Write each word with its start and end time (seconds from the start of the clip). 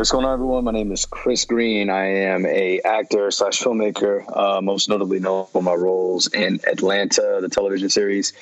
What's 0.00 0.10
going 0.10 0.24
on, 0.24 0.32
everyone? 0.32 0.64
My 0.64 0.70
name 0.70 0.92
is 0.92 1.04
Chris 1.04 1.44
Green. 1.44 1.90
I 1.90 2.06
am 2.06 2.46
a 2.46 2.80
actor 2.80 3.30
slash 3.30 3.60
filmmaker, 3.60 4.24
uh, 4.34 4.62
most 4.62 4.88
notably 4.88 5.20
known 5.20 5.44
for 5.52 5.62
my 5.62 5.74
roles 5.74 6.26
in 6.28 6.58
Atlanta, 6.66 7.40
the 7.42 7.50
television 7.50 7.90
series, 7.90 8.32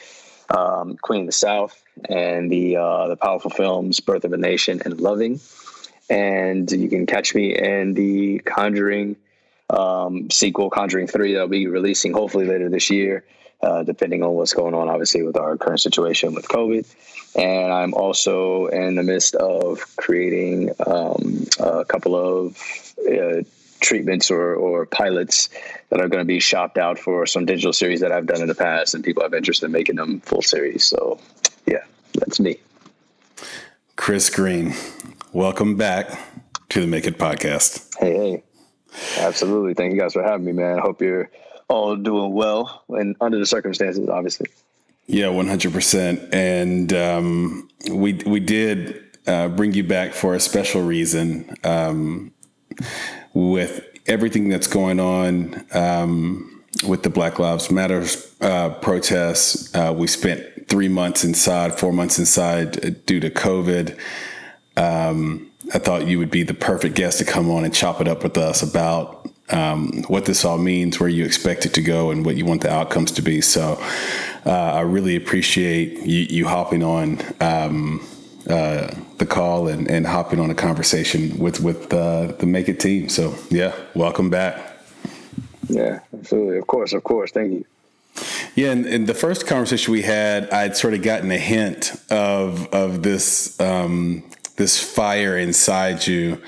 um, 0.51 0.97
Queen 0.99 1.23
of 1.23 1.27
the 1.27 1.33
South, 1.33 1.83
and 2.09 2.49
the 2.49 2.77
uh, 2.77 3.09
the 3.09 3.17
powerful 3.17 3.51
films 3.51 3.99
Birth 3.99 4.23
of 4.23 4.33
a 4.33 4.37
Nation 4.37 4.83
and 4.85 5.01
Loving. 5.01 5.41
And 6.09 6.71
you 6.71 6.89
can 6.89 7.07
catch 7.07 7.35
me 7.35 7.59
in 7.59 7.95
the 7.95 8.39
Conjuring 8.39 9.17
um, 9.69 10.31
sequel, 10.31 10.71
Conjuring 10.71 11.09
Three, 11.09 11.33
that'll 11.33 11.49
be 11.49 11.67
releasing 11.67 12.13
hopefully 12.13 12.47
later 12.47 12.69
this 12.69 12.89
year 12.89 13.25
uh, 13.63 13.83
depending 13.83 14.23
on 14.23 14.35
what's 14.35 14.53
going 14.53 14.75
on, 14.75 14.89
obviously, 14.89 15.23
with 15.23 15.37
our 15.37 15.57
current 15.57 15.81
situation 15.81 16.35
with 16.35 16.47
COVID. 16.47 16.87
And 17.37 17.73
I'm 17.73 17.95
also 17.95 18.67
in 18.67 18.97
the 18.97 19.03
midst 19.03 19.35
of 19.37 19.85
creating 19.97 20.71
um, 20.87 21.47
a 21.61 21.85
couple 21.85 22.17
of 22.17 22.57
uh, 23.09 23.43
treatments 23.81 24.31
or, 24.31 24.55
or 24.55 24.87
pilots 24.87 25.49
that 25.91 26.01
are 26.01 26.09
going 26.09 26.21
to 26.21 26.27
be 26.27 26.41
shopped 26.41 26.79
out 26.79 26.99
for 26.99 27.27
some 27.27 27.47
digital 27.47 27.73
series 27.73 28.01
that 28.01 28.13
I've 28.13 28.27
done 28.27 28.41
in 28.41 28.49
the 28.49 28.55
past, 28.55 28.95
and 28.95 29.05
people 29.05 29.23
have 29.23 29.35
interest 29.35 29.63
in 29.63 29.71
making 29.71 29.97
them 29.97 30.21
full 30.21 30.43
series. 30.43 30.85
So, 30.85 31.21
yeah, 31.67 31.85
that's 32.15 32.41
me. 32.41 32.59
Chris 33.97 34.31
Green, 34.31 34.75
welcome 35.33 35.77
back 35.77 36.19
to 36.71 36.81
the 36.81 36.87
Make 36.87 37.07
It 37.07 37.19
podcast. 37.19 37.95
Hey, 37.99 38.17
hey. 38.17 38.43
Absolutely. 39.19 39.75
Thank 39.75 39.95
you 39.95 40.01
guys 40.01 40.15
for 40.15 40.23
having 40.23 40.47
me, 40.47 40.53
man. 40.53 40.79
I 40.79 40.81
hope 40.81 41.03
you're 41.03 41.31
all 41.69 41.95
doing 41.97 42.33
well 42.33 42.85
and 42.89 43.17
under 43.21 43.39
the 43.39 43.47
circumstances, 43.47 44.09
obviously. 44.09 44.49
Yeah, 45.09 45.31
one 45.31 45.49
hundred 45.49 45.73
percent. 45.73 46.21
And 46.35 46.93
um, 46.93 47.69
we 47.91 48.13
we 48.27 48.41
did 48.41 49.03
uh, 49.27 49.49
bring 49.49 49.73
you 49.73 49.83
back 49.83 50.13
for 50.13 50.35
a 50.35 50.41
special 50.41 50.83
reason. 50.83 51.55
Um, 51.65 52.33
with 53.33 53.85
everything 54.07 54.51
that's 54.51 54.67
going 54.67 55.01
on 55.01 55.65
um, 55.73 56.63
with 56.87 57.03
the 57.03 57.11
Black 57.11 57.39
Lives 57.39 57.71
Matter 57.71 58.05
uh, 58.43 58.71
protests, 58.81 59.75
uh, 59.75 59.95
we 59.97 60.07
spent 60.07 60.69
three 60.69 60.89
months 60.89 61.25
inside, 61.25 61.79
four 61.79 61.93
months 61.93 62.19
inside 62.19 63.05
due 63.07 63.21
to 63.21 63.31
COVID. 63.31 63.99
Um, 64.77 65.51
I 65.75 65.79
thought 65.79 66.07
you 66.07 66.19
would 66.19 66.31
be 66.31 66.43
the 66.43 66.55
perfect 66.55 66.95
guest 66.95 67.19
to 67.19 67.25
come 67.25 67.51
on 67.51 67.65
and 67.65 67.75
chop 67.75 68.01
it 68.03 68.09
up 68.09 68.23
with 68.23 68.37
us 68.37 68.63
about 68.63 69.29
um, 69.51 70.03
what 70.09 70.25
this 70.25 70.45
all 70.45 70.59
means, 70.59 71.01
where 71.01 71.09
you 71.09 71.25
expect 71.25 71.67
it 71.67 71.75
to 71.75 71.83
go, 71.83 72.11
and 72.11 72.25
what 72.25 72.37
you 72.37 72.45
want 72.45 72.63
the 72.63 72.73
outcomes 72.73 73.11
to 73.13 73.23
be. 73.23 73.41
So 73.41 73.81
uh, 74.47 74.51
I 74.51 74.81
really 74.81 75.17
appreciate 75.17 76.07
you, 76.07 76.21
you 76.21 76.49
hopping 76.49 76.83
on 76.83 77.21
um, 77.41 78.07
uh, 78.49 78.95
the 79.19 79.27
call 79.27 79.69
and, 79.69 79.91
and, 79.91 80.07
hopping 80.07 80.41
on 80.41 80.51
a 80.51 80.55
conversation 80.55 81.39
with 81.39 81.61
with 81.61 81.93
uh, 81.93 82.33
the 82.39 82.47
Make 82.47 82.69
It 82.69 82.81
team. 82.81 83.09
So 83.09 83.35
yeah, 83.51 83.75
welcome 83.95 84.31
back. 84.31 84.79
Yeah, 85.69 86.01
absolutely. 86.15 86.59
Of 86.59 86.67
course, 86.67 86.93
of 86.93 87.05
course. 87.05 87.31
Thank 87.31 87.53
you. 87.53 87.65
Yeah, 88.55 88.73
and, 88.73 88.87
and, 88.87 89.07
the 89.07 89.15
first 89.15 89.47
conversation 89.47 89.93
we 89.93 90.03
had, 90.03 90.51
I'd 90.51 90.77
sort 90.77 90.95
of 90.95 91.03
gotten 91.03 91.31
a 91.31 91.39
hint 91.39 91.93
of 92.11 92.67
of 92.69 93.03
this 93.03 93.59
um, 93.61 94.25
this 94.59 94.83
fire 94.83 95.39
inside 95.39 96.07
you, 96.07 96.43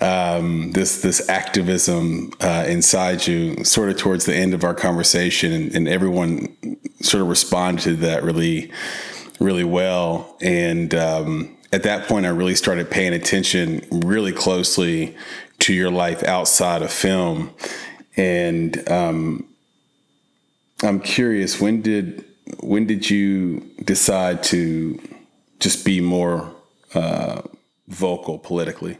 um, 0.00 0.72
this 0.72 1.00
this 1.00 1.28
activism 1.28 2.32
uh, 2.40 2.64
inside 2.66 3.26
you, 3.26 3.64
sort 3.64 3.88
of 3.88 3.96
towards 3.96 4.26
the 4.26 4.34
end 4.34 4.52
of 4.52 4.64
our 4.64 4.74
conversation, 4.74 5.52
and, 5.52 5.74
and, 5.74 5.88
everyone 5.88 6.54
sort 7.00 7.22
of 7.22 7.28
responded 7.28 7.82
to 7.82 7.96
that 7.96 8.24
really, 8.24 8.70
really 9.38 9.62
well. 9.62 10.36
And 10.42 10.92
um, 10.94 11.56
at 11.72 11.84
that 11.84 12.08
point, 12.08 12.26
I 12.26 12.30
really 12.30 12.56
started 12.56 12.90
paying 12.90 13.12
attention 13.12 13.86
really 13.90 14.32
closely 14.32 15.16
to 15.60 15.72
your 15.72 15.90
life 15.90 16.24
outside 16.24 16.82
of 16.82 16.92
film, 16.92 17.54
and 18.16 18.90
um, 18.90 19.46
I'm 20.82 20.98
curious 20.98 21.60
when 21.60 21.80
did 21.80 22.24
when 22.58 22.88
did 22.88 23.08
you 23.08 23.60
decide 23.84 24.42
to 24.44 25.00
just 25.60 25.84
be 25.84 26.00
more 26.00 26.52
uh, 26.94 27.42
vocal 27.88 28.38
politically? 28.38 28.98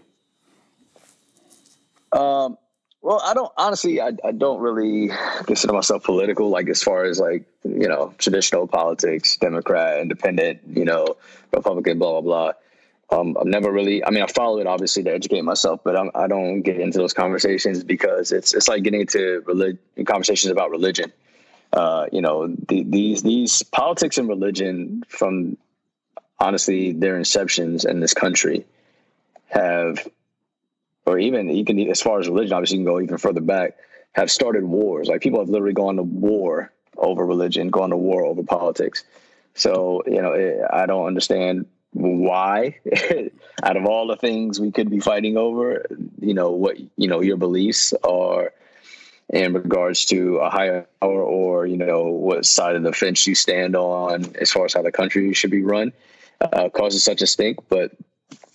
Um, 2.13 2.59
well, 3.03 3.21
I 3.25 3.35
don't 3.35 3.53
honestly. 3.57 4.01
I, 4.01 4.13
I 4.25 4.33
don't 4.33 4.61
really 4.61 5.11
consider 5.45 5.73
myself 5.73 6.05
political. 6.05 6.51
Like 6.51 6.69
as 6.69 6.83
far 6.83 7.05
as 7.05 7.19
like 7.19 7.45
you 7.65 7.89
know 7.89 8.15
traditional 8.19 8.67
politics, 8.67 9.37
Democrat, 9.37 10.01
Independent, 10.01 10.61
you 10.69 10.85
know, 10.85 11.17
Republican, 11.53 11.99
blah 11.99 12.21
blah 12.21 12.21
blah. 12.21 12.53
Um, 13.19 13.37
I've 13.39 13.47
never 13.47 13.73
really. 13.73 14.05
I 14.05 14.11
mean, 14.11 14.23
I 14.23 14.27
follow 14.27 14.59
it 14.59 14.67
obviously 14.67 15.03
to 15.03 15.13
educate 15.13 15.43
myself, 15.43 15.81
but 15.85 15.97
I'm, 15.97 16.11
I 16.15 16.29
do 16.29 16.37
not 16.37 16.63
get 16.63 16.79
into 16.79 16.99
those 16.99 17.13
conversations 17.13 17.83
because 17.83 18.31
it's 18.31 18.55
it's 18.55 18.69
like 18.69 18.85
getting 18.85 19.01
into 19.01 19.43
religion 19.47 19.79
conversations 20.07 20.51
about 20.53 20.71
religion. 20.71 21.13
Uh, 21.73 22.07
you 22.13 22.21
know, 22.21 22.49
the, 22.69 22.85
these 22.85 23.23
these 23.23 23.63
politics 23.65 24.17
and 24.17 24.29
religion 24.29 25.03
from 25.09 25.57
honestly 26.43 26.93
their 26.93 27.19
inceptions 27.19 27.89
in 27.89 28.01
this 28.01 28.13
country 28.13 28.67
have, 29.47 30.07
or 31.07 31.19
even 31.19 31.49
you 31.49 31.65
can 31.65 31.79
as 31.89 32.03
far 32.03 32.19
as 32.19 32.29
religion, 32.29 32.53
obviously 32.53 32.79
you 32.79 32.85
can 32.85 32.93
go 32.93 33.01
even 33.01 33.17
further 33.17 33.41
back, 33.41 33.77
have 34.13 34.31
started 34.31 34.65
wars. 34.65 35.09
Like 35.09 35.21
people 35.21 35.39
have 35.39 35.49
literally 35.49 35.73
gone 35.73 35.97
to 35.97 36.03
war 36.03 36.73
over 36.97 37.25
religion, 37.25 37.71
gone 37.71 37.91
to 37.91 37.97
war 37.97 38.25
over 38.25 38.43
politics. 38.43 39.05
So 39.55 40.03
you 40.07 40.21
know, 40.21 40.33
it, 40.33 40.61
I 40.71 40.87
don't 40.87 41.07
understand 41.07 41.67
why 41.93 42.79
out 43.63 43.77
of 43.77 43.87
all 43.87 44.07
the 44.07 44.17
things 44.17 44.59
we 44.59 44.73
could 44.73 44.89
be 44.89 44.99
fighting 44.99 45.37
over 45.37 45.85
you 46.21 46.33
know 46.33 46.51
what 46.51 46.79
you 46.97 47.07
know 47.07 47.21
your 47.21 47.37
beliefs 47.37 47.93
are 48.03 48.51
in 49.29 49.53
regards 49.53 50.07
to 50.07 50.39
a 50.39 50.49
higher 50.49 50.87
power 51.01 51.23
or 51.23 51.67
you 51.67 51.77
know 51.77 52.05
what 52.05 52.47
side 52.47 52.77
of 52.77 52.83
the 52.83 52.95
fence 52.95 53.27
you 53.27 53.35
stand 53.35 53.77
on 53.77 54.25
as 54.37 54.51
far 54.51 54.65
as 54.65 54.73
how 54.73 54.81
the 54.81 54.91
country 54.91 55.35
should 55.35 55.51
be 55.51 55.63
run 55.63 55.93
uh, 56.53 56.69
causes 56.69 57.03
such 57.05 57.23
a 57.23 57.27
stink 57.27 57.59
but 57.69 57.93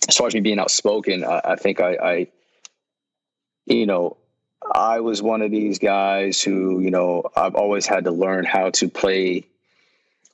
as 0.08 0.16
far 0.16 0.26
as 0.26 0.34
me 0.34 0.40
being 0.40 0.58
outspoken, 0.58 1.24
I, 1.24 1.40
I 1.44 1.56
think 1.56 1.80
I, 1.80 1.94
I, 1.94 2.26
you 3.66 3.86
know, 3.86 4.16
I 4.74 5.00
was 5.00 5.22
one 5.22 5.42
of 5.42 5.50
these 5.50 5.78
guys 5.78 6.42
who, 6.42 6.80
you 6.80 6.90
know, 6.90 7.24
I've 7.36 7.54
always 7.54 7.86
had 7.86 8.04
to 8.04 8.10
learn 8.10 8.44
how 8.44 8.70
to 8.70 8.88
play 8.88 9.46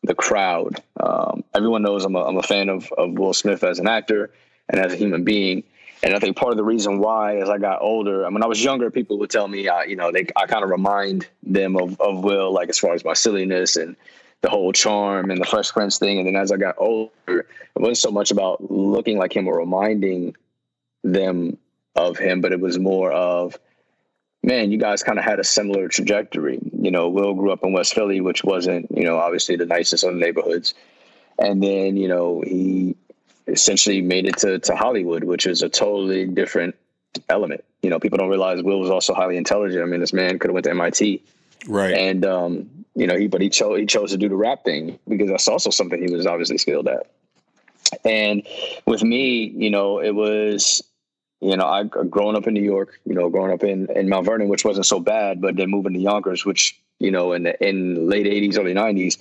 the 0.02 0.14
crowd. 0.14 0.82
Um, 0.98 1.44
everyone 1.54 1.82
knows 1.82 2.04
I'm 2.04 2.14
a, 2.14 2.24
I'm 2.24 2.36
a 2.36 2.42
fan 2.42 2.68
of, 2.68 2.90
of 2.92 3.12
Will 3.12 3.34
Smith 3.34 3.64
as 3.64 3.78
an 3.78 3.88
actor 3.88 4.30
and 4.68 4.80
as 4.80 4.92
a 4.92 4.96
human 4.96 5.24
being. 5.24 5.64
And 6.02 6.14
I 6.14 6.18
think 6.18 6.36
part 6.36 6.52
of 6.52 6.58
the 6.58 6.64
reason 6.64 6.98
why, 6.98 7.38
as 7.38 7.48
I 7.48 7.58
got 7.58 7.80
older, 7.80 8.24
I 8.24 8.28
mean, 8.28 8.34
when 8.34 8.42
I 8.42 8.46
was 8.46 8.62
younger, 8.62 8.90
people 8.90 9.18
would 9.18 9.30
tell 9.30 9.48
me, 9.48 9.68
uh, 9.68 9.82
you 9.82 9.96
know, 9.96 10.12
they 10.12 10.26
I 10.36 10.46
kind 10.46 10.62
of 10.62 10.70
remind 10.70 11.26
them 11.42 11.76
of, 11.76 11.98
of 12.00 12.22
Will, 12.22 12.52
like 12.52 12.68
as 12.68 12.78
far 12.78 12.92
as 12.92 13.04
my 13.04 13.14
silliness 13.14 13.76
and 13.76 13.96
the 14.44 14.50
whole 14.50 14.74
charm 14.74 15.30
and 15.30 15.40
the 15.40 15.46
Fresh 15.46 15.72
Prince 15.72 15.98
thing. 15.98 16.18
And 16.18 16.26
then 16.26 16.36
as 16.36 16.52
I 16.52 16.58
got 16.58 16.74
older, 16.76 17.10
it 17.26 17.46
wasn't 17.76 17.96
so 17.96 18.10
much 18.10 18.30
about 18.30 18.70
looking 18.70 19.16
like 19.16 19.34
him 19.34 19.48
or 19.48 19.56
reminding 19.56 20.36
them 21.02 21.56
of 21.96 22.18
him, 22.18 22.42
but 22.42 22.52
it 22.52 22.60
was 22.60 22.78
more 22.78 23.10
of, 23.10 23.58
man, 24.42 24.70
you 24.70 24.76
guys 24.76 25.02
kind 25.02 25.18
of 25.18 25.24
had 25.24 25.40
a 25.40 25.44
similar 25.44 25.88
trajectory. 25.88 26.58
You 26.78 26.90
know, 26.90 27.08
Will 27.08 27.32
grew 27.32 27.52
up 27.52 27.64
in 27.64 27.72
West 27.72 27.94
Philly, 27.94 28.20
which 28.20 28.44
wasn't, 28.44 28.90
you 28.90 29.04
know, 29.04 29.16
obviously 29.16 29.56
the 29.56 29.64
nicest 29.64 30.04
of 30.04 30.12
the 30.12 30.20
neighborhoods. 30.20 30.74
And 31.38 31.62
then, 31.62 31.96
you 31.96 32.08
know, 32.08 32.42
he 32.42 32.96
essentially 33.46 34.02
made 34.02 34.26
it 34.26 34.36
to, 34.38 34.58
to 34.58 34.76
Hollywood, 34.76 35.24
which 35.24 35.46
is 35.46 35.62
a 35.62 35.70
totally 35.70 36.26
different 36.26 36.74
element. 37.30 37.64
You 37.80 37.88
know, 37.88 37.98
people 37.98 38.18
don't 38.18 38.28
realize 38.28 38.62
Will 38.62 38.80
was 38.80 38.90
also 38.90 39.14
highly 39.14 39.38
intelligent. 39.38 39.82
I 39.82 39.86
mean, 39.86 40.00
this 40.00 40.12
man 40.12 40.38
could 40.38 40.50
have 40.50 40.54
went 40.54 40.64
to 40.64 40.70
MIT. 40.70 41.22
Right. 41.66 41.94
And 41.94 42.26
um, 42.26 42.70
you 42.94 43.06
know, 43.06 43.16
he 43.16 43.26
but 43.26 43.40
he 43.40 43.48
chose 43.48 43.78
he 43.78 43.86
chose 43.86 44.10
to 44.12 44.16
do 44.16 44.28
the 44.28 44.36
rap 44.36 44.64
thing 44.64 44.98
because 45.08 45.28
that's 45.28 45.48
also 45.48 45.70
something 45.70 46.00
he 46.00 46.14
was 46.14 46.26
obviously 46.26 46.58
skilled 46.58 46.88
at. 46.88 47.10
And 48.04 48.42
with 48.86 49.02
me, 49.02 49.44
you 49.44 49.70
know, 49.70 50.00
it 50.00 50.14
was, 50.14 50.82
you 51.40 51.56
know, 51.56 51.66
I 51.66 51.82
growing 51.84 52.36
up 52.36 52.46
in 52.46 52.54
New 52.54 52.62
York, 52.62 52.98
you 53.04 53.14
know, 53.14 53.28
growing 53.28 53.52
up 53.52 53.62
in, 53.62 53.90
in 53.94 54.08
Mount 54.08 54.26
Vernon, 54.26 54.48
which 54.48 54.64
wasn't 54.64 54.86
so 54.86 55.00
bad, 55.00 55.40
but 55.40 55.56
then 55.56 55.70
moving 55.70 55.92
to 55.94 55.98
Yonkers, 55.98 56.44
which, 56.44 56.80
you 56.98 57.10
know, 57.10 57.32
in 57.32 57.44
the 57.44 57.66
in 57.66 58.08
late 58.08 58.26
eighties, 58.26 58.58
early 58.58 58.74
nineties, 58.74 59.18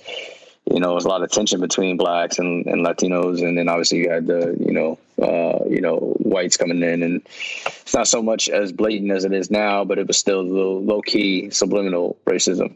you 0.70 0.80
know, 0.80 0.92
there's 0.92 1.04
a 1.04 1.08
lot 1.08 1.22
of 1.22 1.30
tension 1.30 1.60
between 1.60 1.96
blacks 1.96 2.38
and, 2.38 2.66
and 2.66 2.84
Latinos, 2.84 3.46
and 3.46 3.58
then 3.58 3.68
obviously 3.68 3.98
you 3.98 4.10
had 4.10 4.26
the, 4.26 4.56
you 4.58 4.72
know, 4.72 4.98
uh, 5.20 5.64
you 5.68 5.80
know, 5.80 5.98
whites 6.20 6.56
coming 6.56 6.82
in, 6.82 7.02
and 7.02 7.22
it's 7.66 7.94
not 7.94 8.08
so 8.08 8.22
much 8.22 8.48
as 8.48 8.72
blatant 8.72 9.12
as 9.12 9.24
it 9.24 9.32
is 9.32 9.50
now, 9.50 9.84
but 9.84 9.98
it 9.98 10.06
was 10.06 10.16
still 10.16 10.42
low, 10.42 10.78
low 10.78 11.02
key 11.02 11.50
subliminal 11.50 12.16
racism. 12.24 12.74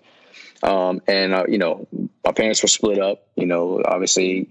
Um, 0.62 1.00
and 1.06 1.34
uh, 1.34 1.44
you 1.48 1.58
know, 1.58 1.86
my 2.24 2.32
parents 2.32 2.62
were 2.62 2.68
split 2.68 2.98
up. 2.98 3.26
You 3.36 3.46
know, 3.46 3.82
obviously, 3.84 4.48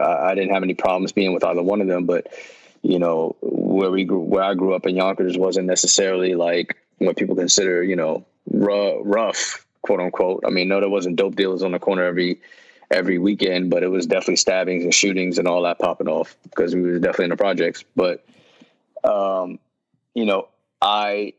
I, 0.00 0.30
I 0.30 0.34
didn't 0.34 0.54
have 0.54 0.62
any 0.62 0.74
problems 0.74 1.12
being 1.12 1.34
with 1.34 1.44
either 1.44 1.62
one 1.62 1.80
of 1.80 1.88
them, 1.88 2.06
but 2.06 2.28
you 2.82 2.98
know, 2.98 3.36
where 3.40 3.90
we 3.90 4.04
grew, 4.04 4.20
where 4.20 4.44
I 4.44 4.54
grew 4.54 4.74
up 4.74 4.86
in 4.86 4.96
Yonkers 4.96 5.36
wasn't 5.36 5.66
necessarily 5.66 6.34
like 6.34 6.76
what 6.98 7.16
people 7.16 7.36
consider, 7.36 7.82
you 7.82 7.96
know, 7.96 8.24
rough, 8.50 8.96
rough 9.02 9.66
quote 9.82 10.00
unquote. 10.00 10.44
I 10.46 10.50
mean, 10.50 10.68
no, 10.68 10.80
there 10.80 10.88
wasn't 10.88 11.16
dope 11.16 11.36
dealers 11.36 11.62
on 11.62 11.72
the 11.72 11.78
corner 11.78 12.04
every 12.04 12.40
every 12.90 13.18
weekend, 13.18 13.70
but 13.70 13.82
it 13.82 13.88
was 13.88 14.06
definitely 14.06 14.36
stabbings 14.36 14.84
and 14.84 14.94
shootings 14.94 15.38
and 15.38 15.46
all 15.46 15.62
that 15.62 15.78
popping 15.78 16.08
off 16.08 16.36
because 16.44 16.74
we 16.74 16.82
were 16.82 16.98
definitely 16.98 17.26
in 17.26 17.30
the 17.30 17.36
projects. 17.36 17.84
But 17.96 18.24
um, 19.04 19.58
you 20.14 20.24
know, 20.24 20.48
I 20.80 21.34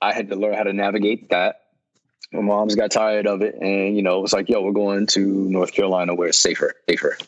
I 0.00 0.12
had 0.12 0.28
to 0.28 0.36
learn 0.36 0.54
how 0.54 0.64
to 0.64 0.72
navigate 0.72 1.30
that. 1.30 1.61
My 2.32 2.40
mom's 2.40 2.74
got 2.74 2.90
tired 2.90 3.26
of 3.26 3.42
it, 3.42 3.56
and 3.60 3.96
you 3.96 4.02
know, 4.02 4.18
it 4.18 4.22
was 4.22 4.32
like, 4.32 4.48
"Yo, 4.48 4.62
we're 4.62 4.72
going 4.72 5.06
to 5.08 5.20
North 5.50 5.72
Carolina 5.72 6.14
where 6.14 6.28
it's 6.28 6.38
safer, 6.38 6.74
safer." 6.88 7.18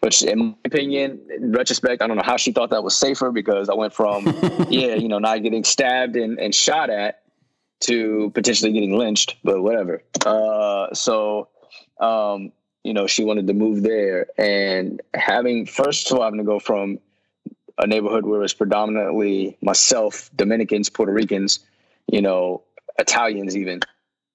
Which, 0.00 0.22
in 0.22 0.38
my 0.38 0.54
opinion, 0.64 1.20
in 1.34 1.52
retrospect, 1.52 2.02
I 2.02 2.06
don't 2.06 2.16
know 2.16 2.22
how 2.22 2.36
she 2.36 2.52
thought 2.52 2.70
that 2.70 2.84
was 2.84 2.94
safer 2.94 3.32
because 3.32 3.68
I 3.68 3.74
went 3.74 3.94
from, 3.94 4.26
yeah, 4.68 4.94
you 4.94 5.08
know, 5.08 5.18
not 5.18 5.42
getting 5.42 5.64
stabbed 5.64 6.16
and, 6.16 6.38
and 6.38 6.54
shot 6.54 6.90
at 6.90 7.22
to 7.80 8.30
potentially 8.34 8.72
getting 8.72 8.96
lynched, 8.96 9.36
but 9.42 9.62
whatever. 9.62 10.02
Uh, 10.24 10.92
so, 10.94 11.48
um, 11.98 12.52
you 12.84 12.92
know, 12.92 13.06
she 13.06 13.24
wanted 13.24 13.46
to 13.46 13.54
move 13.54 13.82
there 13.82 14.28
and 14.38 15.02
having 15.14 15.66
first 15.66 16.10
of 16.10 16.18
all 16.18 16.24
having 16.24 16.38
to 16.38 16.44
go 16.44 16.58
from 16.58 16.98
a 17.78 17.86
neighborhood 17.86 18.24
where 18.24 18.42
it's 18.42 18.54
predominantly 18.54 19.56
myself, 19.60 20.30
Dominicans, 20.36 20.88
Puerto 20.88 21.12
Ricans, 21.12 21.60
you 22.10 22.22
know, 22.22 22.62
Italians 22.98 23.56
even, 23.56 23.80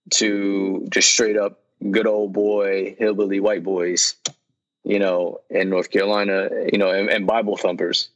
to 0.10 0.86
just 0.90 1.12
straight 1.12 1.38
up 1.38 1.62
good 1.90 2.08
old 2.08 2.34
boy 2.34 2.96
hillbilly 3.00 3.40
white 3.40 3.64
boys, 3.64 4.16
you 4.84 5.00
know, 5.00 5.40
in 5.50 5.70
North 5.70 5.90
Carolina, 5.90 6.50
you 6.72 6.78
know, 6.78 6.92
and, 6.92 7.10
and 7.10 7.28
Bible 7.28 7.58
thumpers. 7.58 8.10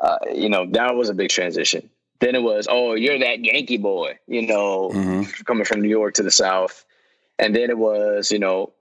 Uh, 0.00 0.18
you 0.32 0.48
know, 0.48 0.66
that 0.70 0.94
was 0.94 1.08
a 1.08 1.14
big 1.14 1.30
transition. 1.30 1.88
Then 2.20 2.34
it 2.34 2.42
was, 2.42 2.66
oh, 2.70 2.94
you're 2.94 3.18
that 3.18 3.44
Yankee 3.44 3.76
boy, 3.76 4.18
you 4.26 4.46
know, 4.46 4.90
mm-hmm. 4.92 5.22
coming 5.44 5.64
from 5.64 5.82
New 5.82 5.88
York 5.88 6.14
to 6.14 6.22
the 6.22 6.30
South. 6.30 6.84
And 7.38 7.54
then 7.54 7.70
it 7.70 7.78
was, 7.78 8.30
you 8.30 8.38
know, 8.38 8.72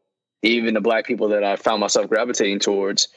even 0.42 0.74
the 0.74 0.82
black 0.82 1.06
people 1.06 1.30
that 1.30 1.44
I 1.44 1.56
found 1.56 1.80
myself 1.80 2.10
gravitating 2.10 2.60
towards, 2.60 3.08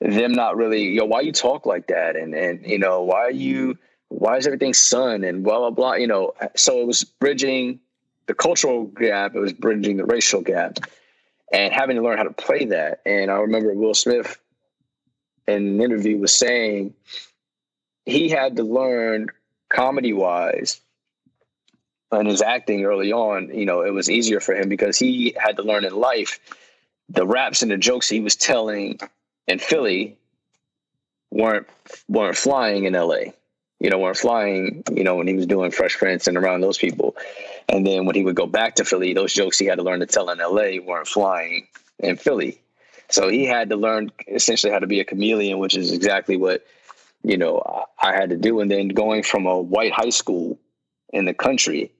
them 0.00 0.32
not 0.32 0.56
really, 0.56 0.90
yo, 0.90 1.04
why 1.04 1.20
you 1.20 1.32
talk 1.32 1.66
like 1.66 1.86
that? 1.88 2.16
And, 2.16 2.34
and, 2.34 2.66
you 2.66 2.78
know, 2.78 3.02
why 3.02 3.20
are 3.20 3.30
you, 3.30 3.78
why 4.08 4.36
is 4.36 4.46
everything 4.46 4.74
son 4.74 5.24
and 5.24 5.42
blah, 5.42 5.58
blah, 5.58 5.70
blah, 5.70 5.94
you 5.94 6.06
know? 6.06 6.32
So 6.54 6.80
it 6.80 6.86
was 6.86 7.04
bridging 7.04 7.80
the 8.26 8.34
cultural 8.34 8.84
gap, 8.86 9.34
it 9.34 9.40
was 9.40 9.52
bridging 9.52 9.96
the 9.96 10.04
racial 10.04 10.40
gap 10.40 10.78
and 11.52 11.72
having 11.72 11.96
to 11.96 12.02
learn 12.02 12.18
how 12.18 12.24
to 12.24 12.32
play 12.32 12.66
that. 12.66 13.00
And 13.06 13.30
I 13.30 13.36
remember 13.36 13.72
Will 13.72 13.94
Smith 13.94 14.38
in 15.46 15.54
an 15.54 15.80
interview 15.80 16.18
was 16.18 16.34
saying 16.34 16.94
he 18.04 18.28
had 18.28 18.56
to 18.56 18.64
learn 18.64 19.28
comedy 19.68 20.12
wise 20.12 20.80
and 22.12 22.28
his 22.28 22.42
acting 22.42 22.84
early 22.84 23.12
on, 23.12 23.50
you 23.52 23.66
know, 23.66 23.82
it 23.82 23.90
was 23.90 24.10
easier 24.10 24.40
for 24.40 24.54
him 24.54 24.68
because 24.68 24.98
he 24.98 25.34
had 25.38 25.56
to 25.56 25.62
learn 25.62 25.84
in 25.84 25.94
life 25.94 26.40
the 27.08 27.26
raps 27.26 27.62
and 27.62 27.70
the 27.70 27.76
jokes 27.76 28.08
he 28.08 28.20
was 28.20 28.36
telling 28.36 28.98
in 29.46 29.58
Philly 29.58 30.16
weren't 31.30 31.66
weren't 32.08 32.36
flying 32.36 32.84
in 32.84 32.94
LA. 32.94 33.32
You 33.78 33.90
know, 33.90 33.98
weren't 33.98 34.16
flying, 34.16 34.82
you 34.90 35.04
know, 35.04 35.16
when 35.16 35.26
he 35.26 35.34
was 35.34 35.46
doing 35.46 35.70
Fresh 35.70 35.98
Prince 35.98 36.26
and 36.26 36.36
around 36.36 36.62
those 36.62 36.78
people. 36.78 37.14
And 37.68 37.86
then 37.86 38.06
when 38.06 38.14
he 38.14 38.24
would 38.24 38.36
go 38.36 38.46
back 38.46 38.76
to 38.76 38.84
Philly, 38.84 39.12
those 39.12 39.32
jokes 39.32 39.58
he 39.58 39.66
had 39.66 39.78
to 39.78 39.84
learn 39.84 40.00
to 40.00 40.06
tell 40.06 40.30
in 40.30 40.38
LA 40.38 40.80
weren't 40.84 41.08
flying 41.08 41.66
in 41.98 42.16
Philly. 42.16 42.60
So 43.08 43.28
he 43.28 43.44
had 43.44 43.70
to 43.70 43.76
learn 43.76 44.10
essentially 44.28 44.72
how 44.72 44.78
to 44.78 44.86
be 44.86 45.00
a 45.00 45.04
chameleon, 45.04 45.58
which 45.58 45.76
is 45.76 45.92
exactly 45.92 46.36
what, 46.36 46.64
you 47.22 47.36
know, 47.36 47.84
I 48.00 48.12
had 48.12 48.30
to 48.30 48.36
do. 48.36 48.60
And 48.60 48.70
then 48.70 48.88
going 48.88 49.22
from 49.22 49.46
a 49.46 49.60
white 49.60 49.92
high 49.92 50.10
school 50.10 50.58
in 51.12 51.24
the 51.24 51.34
country 51.34 51.90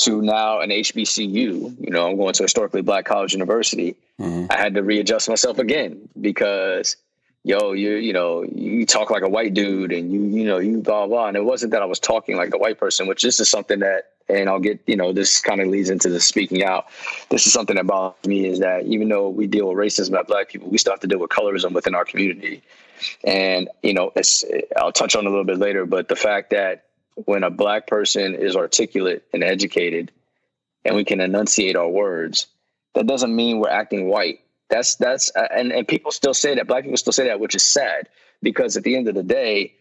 to 0.00 0.22
now 0.22 0.60
an 0.60 0.70
HBCU, 0.70 1.32
you 1.80 1.90
know, 1.90 2.08
I'm 2.08 2.16
going 2.16 2.32
to 2.34 2.42
a 2.42 2.44
historically 2.44 2.82
black 2.82 3.04
college 3.04 3.32
university. 3.32 3.96
Mm-hmm. 4.20 4.46
I 4.50 4.56
had 4.56 4.74
to 4.74 4.82
readjust 4.82 5.28
myself 5.28 5.58
again 5.58 6.08
because 6.20 6.96
yo, 7.44 7.72
you 7.72 7.96
you 7.96 8.12
know, 8.12 8.42
you 8.42 8.86
talk 8.86 9.10
like 9.10 9.22
a 9.22 9.28
white 9.28 9.52
dude 9.52 9.92
and 9.92 10.12
you 10.12 10.22
you 10.22 10.44
know, 10.44 10.58
you 10.58 10.78
blah 10.78 11.06
blah. 11.06 11.28
And 11.28 11.36
it 11.36 11.44
wasn't 11.44 11.72
that 11.72 11.82
I 11.82 11.86
was 11.86 11.98
talking 11.98 12.36
like 12.36 12.54
a 12.54 12.58
white 12.58 12.78
person, 12.78 13.06
which 13.06 13.22
this 13.22 13.40
is 13.40 13.50
something 13.50 13.80
that 13.80 14.11
and 14.28 14.48
I'll 14.48 14.60
get, 14.60 14.80
you 14.86 14.96
know, 14.96 15.12
this 15.12 15.40
kind 15.40 15.60
of 15.60 15.68
leads 15.68 15.90
into 15.90 16.08
the 16.08 16.20
speaking 16.20 16.64
out. 16.64 16.86
This 17.30 17.46
is 17.46 17.52
something 17.52 17.76
that 17.76 17.86
bothers 17.86 18.26
me 18.26 18.46
is 18.46 18.60
that 18.60 18.86
even 18.86 19.08
though 19.08 19.28
we 19.28 19.46
deal 19.46 19.68
with 19.68 19.76
racism 19.76 20.18
at 20.18 20.26
black 20.26 20.48
people, 20.48 20.68
we 20.68 20.78
still 20.78 20.92
have 20.92 21.00
to 21.00 21.06
deal 21.06 21.18
with 21.18 21.30
colorism 21.30 21.72
within 21.72 21.94
our 21.94 22.04
community. 22.04 22.62
And, 23.24 23.68
you 23.82 23.94
know, 23.94 24.12
it's 24.14 24.44
I'll 24.76 24.92
touch 24.92 25.16
on 25.16 25.26
a 25.26 25.28
little 25.28 25.44
bit 25.44 25.58
later, 25.58 25.86
but 25.86 26.08
the 26.08 26.16
fact 26.16 26.50
that 26.50 26.84
when 27.14 27.42
a 27.42 27.50
black 27.50 27.86
person 27.86 28.34
is 28.34 28.56
articulate 28.56 29.24
and 29.32 29.42
educated 29.42 30.12
and 30.84 30.96
we 30.96 31.04
can 31.04 31.20
enunciate 31.20 31.76
our 31.76 31.88
words, 31.88 32.46
that 32.94 33.06
doesn't 33.06 33.34
mean 33.34 33.58
we're 33.58 33.68
acting 33.68 34.08
white. 34.08 34.40
That's 34.70 34.94
that's 34.96 35.30
and, 35.30 35.72
and 35.72 35.86
people 35.86 36.12
still 36.12 36.34
say 36.34 36.54
that 36.54 36.66
black 36.66 36.84
people 36.84 36.96
still 36.96 37.12
say 37.12 37.26
that, 37.26 37.40
which 37.40 37.54
is 37.54 37.66
sad 37.66 38.08
because 38.42 38.76
at 38.76 38.84
the 38.84 38.96
end 38.96 39.08
of 39.08 39.14
the 39.14 39.22
day, 39.22 39.74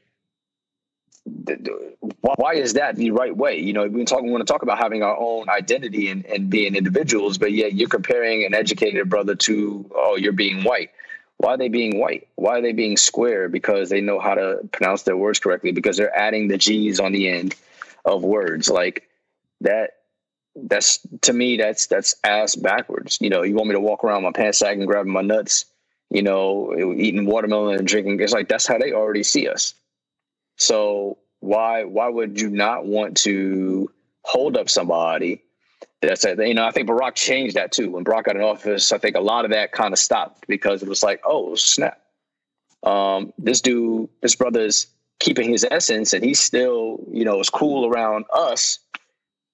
why 2.21 2.55
is 2.55 2.73
that 2.73 2.95
the 2.95 3.11
right 3.11 3.35
way? 3.35 3.57
You 3.57 3.73
know, 3.73 3.87
we 3.87 4.05
talk, 4.05 4.23
we 4.23 4.31
want 4.31 4.45
to 4.45 4.51
talk 4.51 4.63
about 4.63 4.79
having 4.79 5.03
our 5.03 5.17
own 5.17 5.49
identity 5.49 6.09
and, 6.09 6.25
and 6.25 6.49
being 6.49 6.75
individuals, 6.75 7.37
but 7.37 7.51
yet 7.51 7.73
you're 7.73 7.89
comparing 7.89 8.43
an 8.43 8.53
educated 8.53 9.09
brother 9.09 9.35
to, 9.35 9.89
oh, 9.95 10.15
you're 10.15 10.33
being 10.33 10.63
white. 10.63 10.89
Why 11.37 11.53
are 11.53 11.57
they 11.57 11.69
being 11.69 11.99
white? 11.99 12.27
Why 12.35 12.59
are 12.59 12.61
they 12.61 12.73
being 12.73 12.97
square? 12.97 13.49
Because 13.49 13.89
they 13.89 14.01
know 14.01 14.19
how 14.19 14.35
to 14.35 14.59
pronounce 14.71 15.03
their 15.03 15.17
words 15.17 15.39
correctly, 15.39 15.71
because 15.71 15.97
they're 15.97 16.15
adding 16.15 16.47
the 16.47 16.57
G's 16.57 16.99
on 16.99 17.11
the 17.11 17.27
end 17.27 17.55
of 18.05 18.23
words. 18.23 18.69
Like 18.69 19.07
that, 19.61 19.97
that's 20.55 20.99
to 21.21 21.33
me, 21.33 21.57
that's 21.57 21.87
that's 21.87 22.15
ass 22.23 22.55
backwards. 22.55 23.17
You 23.21 23.29
know, 23.29 23.41
you 23.41 23.55
want 23.55 23.69
me 23.69 23.73
to 23.73 23.79
walk 23.79 24.03
around 24.03 24.23
my 24.23 24.31
pants 24.31 24.59
sagging, 24.59 24.85
grabbing 24.85 25.13
my 25.13 25.21
nuts, 25.21 25.65
you 26.09 26.21
know, 26.21 26.75
eating 26.77 27.25
watermelon 27.25 27.77
and 27.77 27.87
drinking. 27.87 28.19
It's 28.19 28.33
like 28.33 28.47
that's 28.47 28.67
how 28.67 28.77
they 28.77 28.91
already 28.91 29.23
see 29.23 29.47
us. 29.47 29.73
So 30.61 31.17
why 31.39 31.83
why 31.83 32.07
would 32.07 32.39
you 32.39 32.49
not 32.49 32.85
want 32.85 33.17
to 33.17 33.91
hold 34.23 34.55
up 34.55 34.69
somebody 34.69 35.41
that's 36.01 36.25
it. 36.25 36.39
You 36.39 36.53
know, 36.55 36.65
I 36.65 36.71
think 36.71 36.89
Barack 36.89 37.15
changed 37.15 37.55
that 37.55 37.71
too. 37.71 37.91
When 37.91 38.03
Barack 38.03 38.23
got 38.25 38.35
in 38.35 38.41
office, 38.41 38.91
I 38.91 38.97
think 38.97 39.15
a 39.15 39.21
lot 39.21 39.45
of 39.45 39.51
that 39.51 39.71
kind 39.71 39.93
of 39.93 39.99
stopped 39.99 40.47
because 40.47 40.81
it 40.81 40.89
was 40.89 41.03
like, 41.03 41.21
oh 41.23 41.55
snap, 41.55 42.01
um, 42.83 43.33
this 43.37 43.61
dude, 43.61 44.09
this 44.21 44.35
brother's 44.35 44.87
keeping 45.19 45.49
his 45.49 45.65
essence, 45.69 46.13
and 46.13 46.23
he's 46.23 46.39
still, 46.39 46.99
you 47.11 47.23
know, 47.23 47.39
is 47.39 47.49
cool 47.49 47.87
around 47.87 48.25
us, 48.33 48.79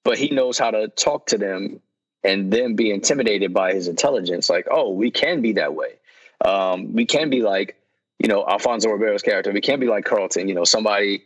but 0.04 0.18
he 0.18 0.30
knows 0.30 0.58
how 0.58 0.72
to 0.72 0.88
talk 0.90 1.28
to 1.28 1.38
them 1.38 1.82
and 2.24 2.52
then 2.52 2.76
be 2.76 2.92
intimidated 2.92 3.54
by 3.54 3.74
his 3.74 3.88
intelligence. 3.88 4.50
Like, 4.50 4.68
oh, 4.72 4.92
we 4.92 5.12
can 5.12 5.42
be 5.42 5.54
that 5.54 5.76
way. 5.76 5.96
Um, 6.44 6.94
we 6.94 7.06
can 7.06 7.30
be 7.30 7.42
like, 7.42 7.77
you 8.20 8.28
know, 8.28 8.46
Alfonso 8.48 8.90
Ribeiro's 8.90 9.22
character. 9.22 9.52
We 9.52 9.62
can't 9.62 9.80
be 9.80 9.88
like 9.88 10.06
Carlton. 10.06 10.48
You 10.48 10.56
know, 10.56 10.64
somebody 10.64 11.24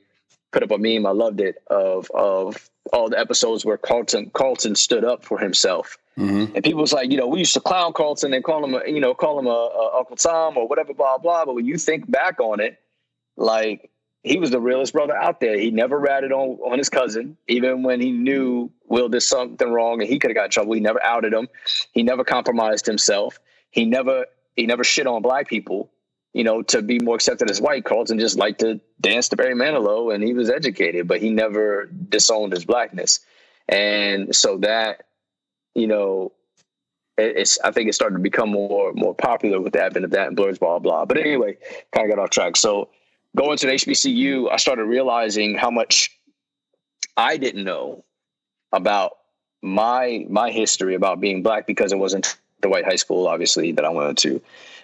put 0.52 0.64
up 0.64 0.72
a 0.72 0.78
meme. 0.78 1.06
I 1.06 1.12
loved 1.12 1.40
it 1.40 1.64
of 1.68 2.10
of 2.12 2.70
all 2.94 3.10
the 3.10 3.20
episodes 3.20 3.66
where 3.66 3.78
Carlton 3.78 4.32
Carlton 4.34 4.76
stood 4.76 5.04
up 5.04 5.24
for 5.24 5.40
himself. 5.40 5.98
Mm-hmm. 6.18 6.56
And 6.56 6.64
people 6.64 6.82
was 6.82 6.94
like, 6.94 7.10
you 7.10 7.18
know, 7.18 7.28
we 7.28 7.40
used 7.40 7.54
to 7.54 7.62
clown 7.62 7.94
Carlton 7.94 8.34
and 8.34 8.44
call 8.44 8.64
him, 8.64 8.74
a, 8.76 8.82
you 8.86 9.00
know, 9.00 9.14
call 9.14 9.40
him 9.40 9.48
a, 9.48 9.50
a 9.50 9.98
Uncle 10.00 10.18
Tom 10.18 10.58
or 10.58 10.68
whatever, 10.68 10.94
blah 10.94 11.18
blah. 11.18 11.46
But 11.46 11.56
when 11.56 11.66
you 11.66 11.78
think 11.78 12.10
back 12.12 12.40
on 12.40 12.60
it, 12.60 12.80
like 13.38 13.90
he 14.24 14.38
was 14.38 14.52
the 14.52 14.60
realest 14.60 14.94
brother 14.94 15.16
out 15.16 15.40
there. 15.40 15.58
He 15.58 15.72
never 15.72 15.98
ratted 15.98 16.32
on 16.32 16.58
on 16.60 16.78
his 16.78 16.90
cousin, 16.90 17.38
even 17.48 17.84
when 17.84 18.02
he 18.02 18.12
knew 18.12 18.70
Will 18.88 19.08
did 19.10 19.22
something 19.22 19.72
wrong 19.72 20.02
and 20.02 20.10
he 20.10 20.20
could 20.20 20.32
have 20.32 20.36
got 20.36 20.46
in 20.46 20.52
trouble. 20.52 20.74
He 20.74 20.82
never 20.82 21.02
outed 21.04 21.34
him. 21.34 21.48
He 21.94 22.04
never 22.04 22.24
compromised 22.24 22.86
himself. 22.86 23.40
He 23.72 23.86
never 23.86 24.26
he 24.58 24.66
never 24.66 24.84
shit 24.84 25.08
on 25.08 25.22
black 25.22 25.48
people 25.48 25.90
you 26.34 26.44
know, 26.44 26.62
to 26.64 26.82
be 26.82 27.00
more 27.00 27.16
accepted 27.16 27.50
as 27.50 27.60
white, 27.60 27.84
Carlton 27.84 28.20
just 28.20 28.38
liked 28.38 28.62
to 28.62 28.80
dance 29.02 29.30
to 29.30 29.36
Barry 29.36 29.54
Manilow 29.54 30.14
and 30.14 30.24
he 30.24 30.34
was 30.34 30.50
educated, 30.50 31.08
but 31.08 31.22
he 31.22 31.30
never 31.30 31.86
disowned 31.86 32.54
his 32.54 32.66
blackness. 32.66 33.20
And 33.68 34.36
so 34.36 34.58
that, 34.60 35.06
you 35.76 35.88
know, 35.88 36.32
it's 37.18 37.60
I 37.60 37.72
think 37.72 37.90
it 37.90 37.94
started 37.94 38.16
to 38.16 38.22
become 38.22 38.50
more 38.50 38.94
more 38.94 39.14
popular 39.14 39.60
with 39.60 39.74
the 39.74 39.84
advent 39.84 40.06
of 40.06 40.12
that 40.12 40.28
and 40.28 40.36
blurs, 40.36 40.58
blah 40.58 40.80
blah. 40.80 41.06
But 41.06 41.18
anyway, 41.18 41.58
kind 41.94 42.10
of 42.10 42.16
got 42.16 42.24
off 42.24 42.30
track. 42.30 42.56
So 42.56 42.90
going 43.36 43.58
to 43.58 43.68
the 43.68 43.74
HBCU, 43.74 44.52
I 44.52 44.58
started 44.58 44.86
realizing 44.86 45.56
how 45.56 45.70
much 45.70 46.18
I 47.18 47.38
didn't 47.38 47.64
know 47.64 48.06
about 48.72 49.12
my 49.62 50.26
my 50.30 50.52
history 50.52 50.96
about 50.96 51.20
being 51.20 51.44
black 51.44 51.68
because 51.68 51.92
it 51.92 52.00
wasn't 52.00 52.38
the 52.62 52.70
white 52.70 52.86
high 52.86 52.96
school, 52.96 53.28
obviously, 53.28 53.72
that 53.74 53.86
I 53.86 53.90
went 53.90 54.18
to. 54.20 54.42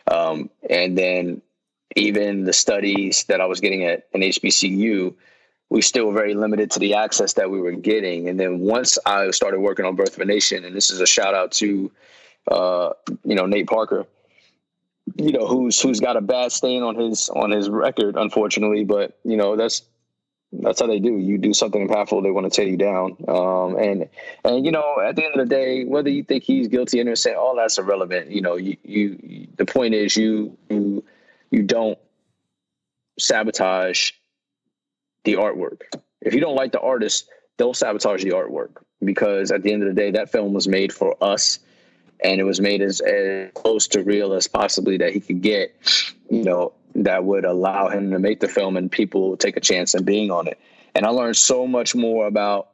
Um, 0.10 0.50
and 0.70 0.98
then 0.98 1.42
even 1.96 2.44
the 2.44 2.54
studies 2.54 3.24
that 3.26 3.42
I 3.42 3.46
was 3.46 3.60
getting 3.60 3.84
at 3.84 4.08
an 4.14 4.22
HBCU, 4.22 5.14
we 5.70 5.82
still 5.82 6.08
were 6.08 6.14
very 6.14 6.34
limited 6.34 6.72
to 6.72 6.80
the 6.80 6.94
access 6.94 7.34
that 7.34 7.50
we 7.50 7.60
were 7.60 7.74
getting. 7.74 8.30
And 8.30 8.40
then 8.40 8.60
once 8.60 8.98
I 9.06 9.32
started 9.32 9.60
working 9.60 9.86
on 9.86 9.96
Birth 9.96 10.16
of 10.16 10.22
a 10.22 10.26
Nation, 10.26 10.64
and 10.64 10.76
this 10.76 10.90
is 10.90 11.02
a 11.02 11.08
shout 11.08 11.34
out 11.34 11.52
to, 11.54 11.92
uh, 12.50 12.94
you 13.26 13.36
know, 13.36 13.46
Nate 13.46 13.68
Parker, 13.68 14.06
you 15.16 15.32
know, 15.32 15.48
who's 15.48 15.82
who's 15.82 16.00
got 16.00 16.18
a 16.18 16.22
bad 16.22 16.52
stain 16.52 16.84
on 16.84 16.96
his 16.96 17.30
on 17.30 17.52
his 17.52 17.70
record, 17.70 18.16
unfortunately. 18.18 18.84
But 18.84 19.18
you 19.24 19.38
know, 19.38 19.56
that's 19.56 19.82
that's 20.52 20.80
how 20.80 20.88
they 20.88 21.00
do. 21.00 21.18
You 21.18 21.38
do 21.38 21.54
something 21.54 21.88
impactful, 21.88 22.24
they 22.24 22.32
want 22.32 22.52
to 22.52 22.56
tear 22.56 22.68
you 22.68 22.78
down. 22.78 23.18
Um, 23.28 23.78
and 23.78 24.10
and 24.44 24.66
you 24.66 24.72
know, 24.72 25.00
at 25.02 25.16
the 25.16 25.26
end 25.26 25.40
of 25.40 25.48
the 25.48 25.56
day, 25.56 25.84
whether 25.84 26.10
you 26.10 26.24
think 26.24 26.44
he's 26.44 26.68
guilty 26.68 27.00
or 27.00 27.02
innocent, 27.02 27.36
all 27.36 27.56
that's 27.56 27.78
irrelevant. 27.78 28.32
You 28.32 28.42
know, 28.42 28.56
you 28.56 28.78
you 28.84 29.48
the 29.58 29.66
point 29.66 29.94
is 29.94 30.16
you 30.16 30.58
you 30.70 31.04
you 31.52 31.64
don't 31.64 32.00
sabotage 33.20 34.12
the 35.24 35.34
artwork. 35.34 35.82
If 36.22 36.34
you 36.34 36.40
don't 36.40 36.56
like 36.56 36.72
the 36.72 36.82
artist, 36.82 37.30
don't 37.58 37.76
sabotage 37.76 38.24
the 38.24 38.32
artwork 38.32 38.78
because 39.04 39.52
at 39.52 39.64
the 39.64 39.74
end 39.74 39.84
of 39.84 39.90
the 39.90 39.96
day, 39.96 40.12
that 40.12 40.32
film 40.32 40.54
was 40.54 40.68
made 40.68 40.94
for 40.94 41.16
us 41.22 41.60
and 42.24 42.40
it 42.40 42.44
was 42.44 42.60
made 42.60 42.82
as, 42.82 43.02
as 43.02 43.52
close 43.54 43.88
to 43.90 44.02
real 44.02 44.34
as 44.34 44.48
possibly 44.48 44.98
that 44.98 45.14
he 45.14 45.20
could 45.20 45.42
get, 45.42 45.76
you 46.30 46.44
know, 46.44 46.74
that 46.98 47.24
would 47.24 47.46
allow 47.46 47.90
him 47.90 48.12
to 48.12 48.20
make 48.20 48.40
the 48.40 48.48
film 48.48 48.76
and 48.76 48.92
people 48.92 49.38
take 49.38 49.56
a 49.56 49.62
chance 49.62 49.94
in 49.94 50.04
being 50.04 50.32
on 50.32 50.48
it. 50.48 50.60
And 50.96 51.06
I 51.06 51.10
learned 51.10 51.38
so 51.38 51.68
much 51.68 51.96
more 51.96 52.28
about 52.28 52.70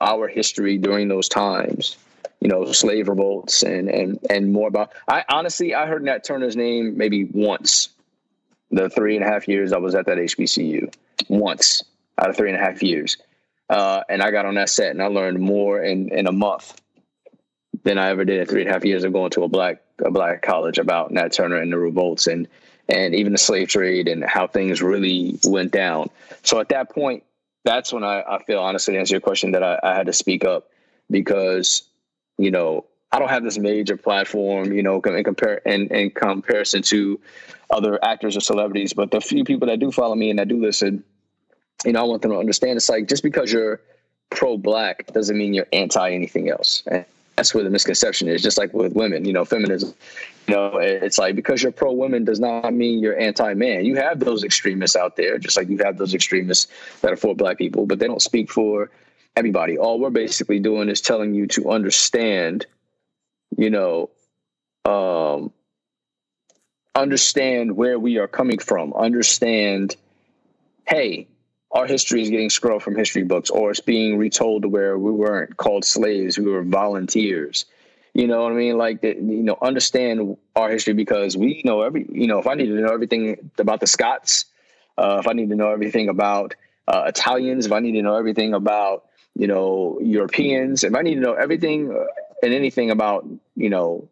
our 0.00 0.28
history 0.28 0.78
during 0.78 1.08
those 1.08 1.28
times, 1.28 1.96
you 2.40 2.48
know, 2.48 2.64
slave 2.72 3.08
revolts 3.08 3.62
and 3.62 3.88
and 3.88 4.18
and 4.30 4.52
more 4.52 4.68
about 4.68 4.92
I 5.08 5.24
honestly 5.28 5.74
I 5.74 5.86
heard 5.86 6.04
Nat 6.04 6.24
Turner's 6.24 6.56
name 6.56 6.96
maybe 6.96 7.24
once 7.24 7.88
the 8.70 8.88
three 8.88 9.16
and 9.16 9.24
a 9.24 9.28
half 9.28 9.48
years 9.48 9.72
I 9.72 9.78
was 9.78 9.94
at 9.94 10.06
that 10.06 10.18
HBCU. 10.18 10.94
Once 11.28 11.82
out 12.18 12.30
of 12.30 12.36
three 12.36 12.50
and 12.50 12.60
a 12.60 12.64
half 12.64 12.82
years. 12.82 13.16
Uh, 13.68 14.02
and 14.08 14.22
I 14.22 14.30
got 14.30 14.46
on 14.46 14.54
that 14.54 14.68
set 14.68 14.90
and 14.90 15.02
I 15.02 15.06
learned 15.06 15.40
more 15.40 15.82
in, 15.82 16.10
in 16.10 16.26
a 16.26 16.32
month 16.32 16.80
than 17.82 17.98
I 17.98 18.10
ever 18.10 18.24
did 18.24 18.40
in 18.40 18.46
three 18.46 18.60
and 18.60 18.70
a 18.70 18.72
half 18.72 18.84
years 18.84 19.04
of 19.04 19.12
going 19.12 19.30
to 19.30 19.42
a 19.42 19.48
black 19.48 19.80
a 20.04 20.10
black 20.10 20.42
college 20.42 20.78
about 20.78 21.12
Nat 21.12 21.32
Turner 21.32 21.56
and 21.56 21.72
the 21.72 21.78
revolts 21.78 22.26
and 22.26 22.48
and 22.88 23.14
even 23.14 23.32
the 23.32 23.38
slave 23.38 23.68
trade 23.68 24.08
and 24.08 24.24
how 24.24 24.46
things 24.46 24.82
really 24.82 25.38
went 25.44 25.72
down. 25.72 26.10
So 26.42 26.60
at 26.60 26.68
that 26.68 26.90
point, 26.90 27.22
that's 27.64 27.92
when 27.92 28.04
I, 28.04 28.22
I 28.22 28.42
feel 28.42 28.60
honestly 28.60 28.94
to 28.94 29.00
answer 29.00 29.14
your 29.14 29.20
question 29.20 29.52
that 29.52 29.62
I, 29.62 29.78
I 29.82 29.94
had 29.94 30.06
to 30.06 30.12
speak 30.12 30.44
up 30.44 30.70
because, 31.10 31.82
you 32.36 32.50
know, 32.50 32.84
I 33.10 33.18
don't 33.18 33.30
have 33.30 33.44
this 33.44 33.58
major 33.58 33.96
platform, 33.96 34.72
you 34.72 34.82
know, 34.82 35.00
in 35.00 35.24
compare 35.24 35.54
in, 35.64 35.86
in 35.88 36.10
comparison 36.10 36.82
to 36.82 37.20
other 37.70 38.02
actors 38.04 38.36
or 38.36 38.40
celebrities, 38.40 38.92
but 38.92 39.10
the 39.10 39.20
few 39.20 39.44
people 39.44 39.68
that 39.68 39.78
do 39.78 39.90
follow 39.90 40.14
me 40.14 40.30
and 40.30 40.38
that 40.38 40.48
do 40.48 40.60
listen, 40.60 41.02
you 41.84 41.92
know, 41.92 42.00
I 42.00 42.04
want 42.04 42.22
them 42.22 42.32
to 42.32 42.38
understand 42.38 42.76
it's 42.76 42.88
like 42.88 43.08
just 43.08 43.22
because 43.22 43.52
you're 43.52 43.80
pro 44.30 44.58
black 44.58 45.06
doesn't 45.12 45.38
mean 45.38 45.54
you're 45.54 45.66
anti 45.72 46.10
anything 46.10 46.50
else. 46.50 46.82
And 46.86 47.04
that's 47.36 47.54
where 47.54 47.64
the 47.64 47.70
misconception 47.70 48.28
is. 48.28 48.42
Just 48.42 48.58
like 48.58 48.72
with 48.72 48.94
women, 48.94 49.24
you 49.24 49.32
know, 49.32 49.44
feminism. 49.44 49.94
You 50.46 50.54
know, 50.54 50.78
it's 50.78 51.18
like 51.18 51.34
because 51.34 51.62
you're 51.62 51.72
pro 51.72 51.92
women 51.92 52.24
does 52.24 52.38
not 52.38 52.72
mean 52.72 53.00
you're 53.00 53.18
anti 53.18 53.54
man. 53.54 53.84
You 53.84 53.96
have 53.96 54.20
those 54.20 54.44
extremists 54.44 54.96
out 54.96 55.16
there, 55.16 55.38
just 55.38 55.56
like 55.56 55.68
you 55.68 55.78
have 55.78 55.98
those 55.98 56.14
extremists 56.14 56.70
that 57.00 57.12
are 57.12 57.16
for 57.16 57.34
black 57.34 57.58
people, 57.58 57.86
but 57.86 57.98
they 57.98 58.06
don't 58.06 58.22
speak 58.22 58.50
for 58.50 58.90
everybody. 59.36 59.78
All 59.78 59.98
we're 59.98 60.10
basically 60.10 60.60
doing 60.60 60.88
is 60.88 61.00
telling 61.00 61.34
you 61.34 61.46
to 61.48 61.70
understand, 61.70 62.66
you 63.56 63.70
know, 63.70 64.10
um, 64.84 65.52
understand 66.94 67.76
where 67.76 67.98
we 67.98 68.18
are 68.18 68.28
coming 68.28 68.58
from. 68.58 68.92
Understand, 68.92 69.96
hey, 70.86 71.26
our 71.74 71.86
history 71.86 72.22
is 72.22 72.30
getting 72.30 72.50
scrubbed 72.50 72.82
from 72.82 72.96
history 72.96 73.24
books 73.24 73.50
or 73.50 73.70
it's 73.70 73.80
being 73.80 74.16
retold 74.16 74.62
to 74.62 74.68
where 74.68 74.96
we 74.96 75.10
weren't 75.10 75.56
called 75.56 75.84
slaves 75.84 76.38
we 76.38 76.50
were 76.50 76.62
volunteers. 76.62 77.66
You 78.14 78.28
know 78.28 78.44
what 78.44 78.52
i 78.52 78.54
mean? 78.54 78.78
Like 78.78 79.02
you 79.02 79.42
know 79.42 79.58
understand 79.60 80.36
our 80.54 80.70
history 80.70 80.94
because 80.94 81.36
we 81.36 81.62
know 81.64 81.82
every 81.82 82.06
you 82.10 82.28
know 82.28 82.38
if 82.38 82.46
i 82.46 82.54
need 82.54 82.66
to 82.66 82.80
know 82.80 82.92
everything 82.92 83.50
about 83.58 83.80
the 83.80 83.86
scots 83.86 84.46
uh, 84.96 85.18
if 85.20 85.26
i 85.26 85.32
need 85.32 85.50
to 85.50 85.56
know 85.56 85.70
everything 85.70 86.08
about 86.08 86.54
uh, 86.86 87.04
italians 87.06 87.66
if 87.66 87.72
i 87.72 87.80
need 87.80 87.92
to 87.92 88.02
know 88.02 88.14
everything 88.14 88.54
about 88.54 89.06
you 89.34 89.46
know 89.46 89.98
europeans 90.00 90.84
if 90.84 90.94
i 90.94 91.02
need 91.02 91.16
to 91.16 91.20
know 91.20 91.34
everything 91.34 91.90
uh, 91.90 92.04
and 92.42 92.54
anything 92.54 92.90
about 92.90 93.26
you 93.56 93.70
know 93.70 94.08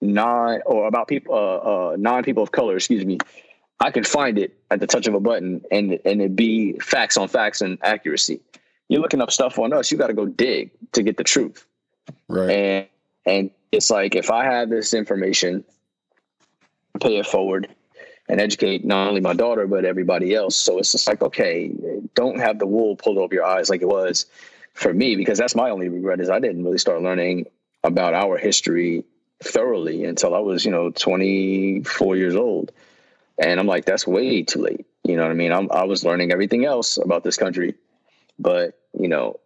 non 0.00 0.60
or 0.66 0.86
about 0.86 1.08
people 1.08 1.34
uh, 1.34 1.92
uh 1.92 1.96
non 1.98 2.22
people 2.22 2.42
of 2.42 2.52
color 2.52 2.76
excuse 2.76 3.04
me 3.04 3.18
I 3.80 3.90
can 3.90 4.04
find 4.04 4.38
it 4.38 4.56
at 4.70 4.80
the 4.80 4.86
touch 4.86 5.06
of 5.06 5.14
a 5.14 5.20
button 5.20 5.64
and 5.70 5.98
and 6.04 6.20
it 6.20 6.36
be 6.36 6.74
facts 6.80 7.16
on 7.16 7.28
facts 7.28 7.60
and 7.60 7.78
accuracy. 7.82 8.40
You're 8.88 9.00
looking 9.00 9.20
up 9.20 9.30
stuff 9.30 9.58
on 9.58 9.72
us, 9.72 9.90
you 9.90 9.98
got 9.98 10.08
to 10.08 10.14
go 10.14 10.26
dig 10.26 10.70
to 10.92 11.02
get 11.02 11.16
the 11.16 11.24
truth. 11.24 11.66
Right. 12.28 12.50
And 12.50 12.86
and 13.26 13.50
it's 13.72 13.90
like 13.90 14.14
if 14.14 14.30
I 14.30 14.44
have 14.44 14.68
this 14.68 14.92
information, 14.94 15.64
pay 17.00 17.18
it 17.18 17.26
forward 17.26 17.68
and 18.28 18.40
educate 18.40 18.84
not 18.84 19.08
only 19.08 19.20
my 19.20 19.34
daughter 19.34 19.66
but 19.66 19.84
everybody 19.84 20.34
else. 20.34 20.56
So 20.56 20.78
it's 20.78 20.92
just 20.92 21.08
like 21.08 21.22
okay, 21.22 21.70
don't 22.14 22.38
have 22.38 22.58
the 22.58 22.66
wool 22.66 22.96
pulled 22.96 23.18
over 23.18 23.34
your 23.34 23.44
eyes 23.44 23.70
like 23.70 23.82
it 23.82 23.88
was 23.88 24.26
for 24.74 24.92
me 24.92 25.16
because 25.16 25.38
that's 25.38 25.54
my 25.54 25.70
only 25.70 25.88
regret 25.88 26.20
is 26.20 26.30
I 26.30 26.38
didn't 26.38 26.64
really 26.64 26.78
start 26.78 27.02
learning 27.02 27.46
about 27.82 28.14
our 28.14 28.36
history 28.36 29.04
thoroughly 29.42 30.04
until 30.04 30.34
I 30.34 30.38
was, 30.38 30.64
you 30.64 30.70
know, 30.70 30.90
24 30.90 32.16
years 32.16 32.36
old. 32.36 32.72
And 33.40 33.58
I'm 33.58 33.66
like, 33.66 33.86
that's 33.86 34.06
way 34.06 34.42
too 34.42 34.60
late. 34.60 34.86
You 35.02 35.16
know 35.16 35.22
what 35.22 35.30
I 35.30 35.34
mean? 35.34 35.50
I'm, 35.50 35.72
I 35.72 35.84
was 35.84 36.04
learning 36.04 36.30
everything 36.30 36.64
else 36.66 36.98
about 36.98 37.24
this 37.24 37.36
country, 37.36 37.74
but 38.38 38.78
you 38.92 39.08
know, 39.08 39.40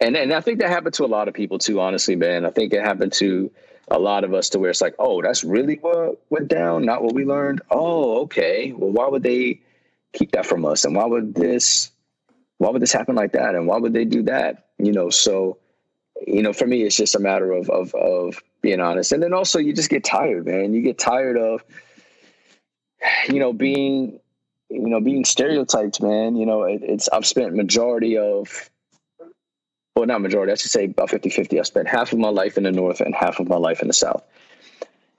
and 0.00 0.16
and 0.16 0.32
I 0.32 0.40
think 0.40 0.58
that 0.60 0.70
happened 0.70 0.94
to 0.94 1.04
a 1.04 1.06
lot 1.06 1.28
of 1.28 1.34
people 1.34 1.58
too. 1.58 1.80
Honestly, 1.80 2.16
man, 2.16 2.46
I 2.46 2.50
think 2.50 2.72
it 2.72 2.82
happened 2.82 3.12
to 3.14 3.50
a 3.88 3.98
lot 3.98 4.24
of 4.24 4.34
us 4.34 4.48
to 4.50 4.58
where 4.58 4.70
it's 4.70 4.80
like, 4.80 4.94
oh, 4.98 5.22
that's 5.22 5.44
really 5.44 5.76
what 5.76 6.20
went 6.30 6.48
down, 6.48 6.84
not 6.84 7.02
what 7.02 7.14
we 7.14 7.24
learned. 7.24 7.60
Oh, 7.70 8.22
okay. 8.22 8.72
Well, 8.72 8.90
why 8.90 9.06
would 9.06 9.22
they 9.22 9.60
keep 10.12 10.32
that 10.32 10.46
from 10.46 10.64
us? 10.64 10.84
And 10.84 10.96
why 10.96 11.04
would 11.04 11.34
this? 11.34 11.90
Why 12.58 12.70
would 12.70 12.80
this 12.80 12.92
happen 12.92 13.16
like 13.16 13.32
that? 13.32 13.54
And 13.54 13.66
why 13.66 13.76
would 13.76 13.92
they 13.92 14.06
do 14.06 14.22
that? 14.24 14.68
You 14.78 14.92
know, 14.92 15.10
so 15.10 15.58
you 16.26 16.42
know, 16.42 16.54
for 16.54 16.66
me, 16.66 16.82
it's 16.82 16.96
just 16.96 17.14
a 17.14 17.20
matter 17.20 17.52
of 17.52 17.68
of 17.68 17.94
of 17.94 18.42
being 18.62 18.80
honest, 18.80 19.12
and 19.12 19.22
then 19.22 19.34
also 19.34 19.58
you 19.58 19.74
just 19.74 19.90
get 19.90 20.04
tired, 20.04 20.46
man. 20.46 20.72
You 20.72 20.80
get 20.80 20.98
tired 20.98 21.36
of 21.36 21.62
you 23.28 23.38
know, 23.38 23.52
being, 23.52 24.20
you 24.70 24.88
know, 24.88 25.00
being 25.00 25.24
stereotyped, 25.24 26.00
man, 26.00 26.36
you 26.36 26.46
know, 26.46 26.64
it, 26.64 26.82
it's, 26.82 27.08
I've 27.08 27.26
spent 27.26 27.54
majority 27.54 28.18
of, 28.18 28.70
well, 29.94 30.06
not 30.06 30.20
majority, 30.20 30.52
I 30.52 30.56
should 30.56 30.70
say 30.70 30.84
about 30.84 31.10
50, 31.10 31.30
50. 31.30 31.58
I 31.58 31.62
spent 31.62 31.88
half 31.88 32.12
of 32.12 32.18
my 32.18 32.28
life 32.28 32.56
in 32.56 32.64
the 32.64 32.72
North 32.72 33.00
and 33.00 33.14
half 33.14 33.40
of 33.40 33.48
my 33.48 33.56
life 33.56 33.80
in 33.80 33.88
the 33.88 33.94
South. 33.94 34.22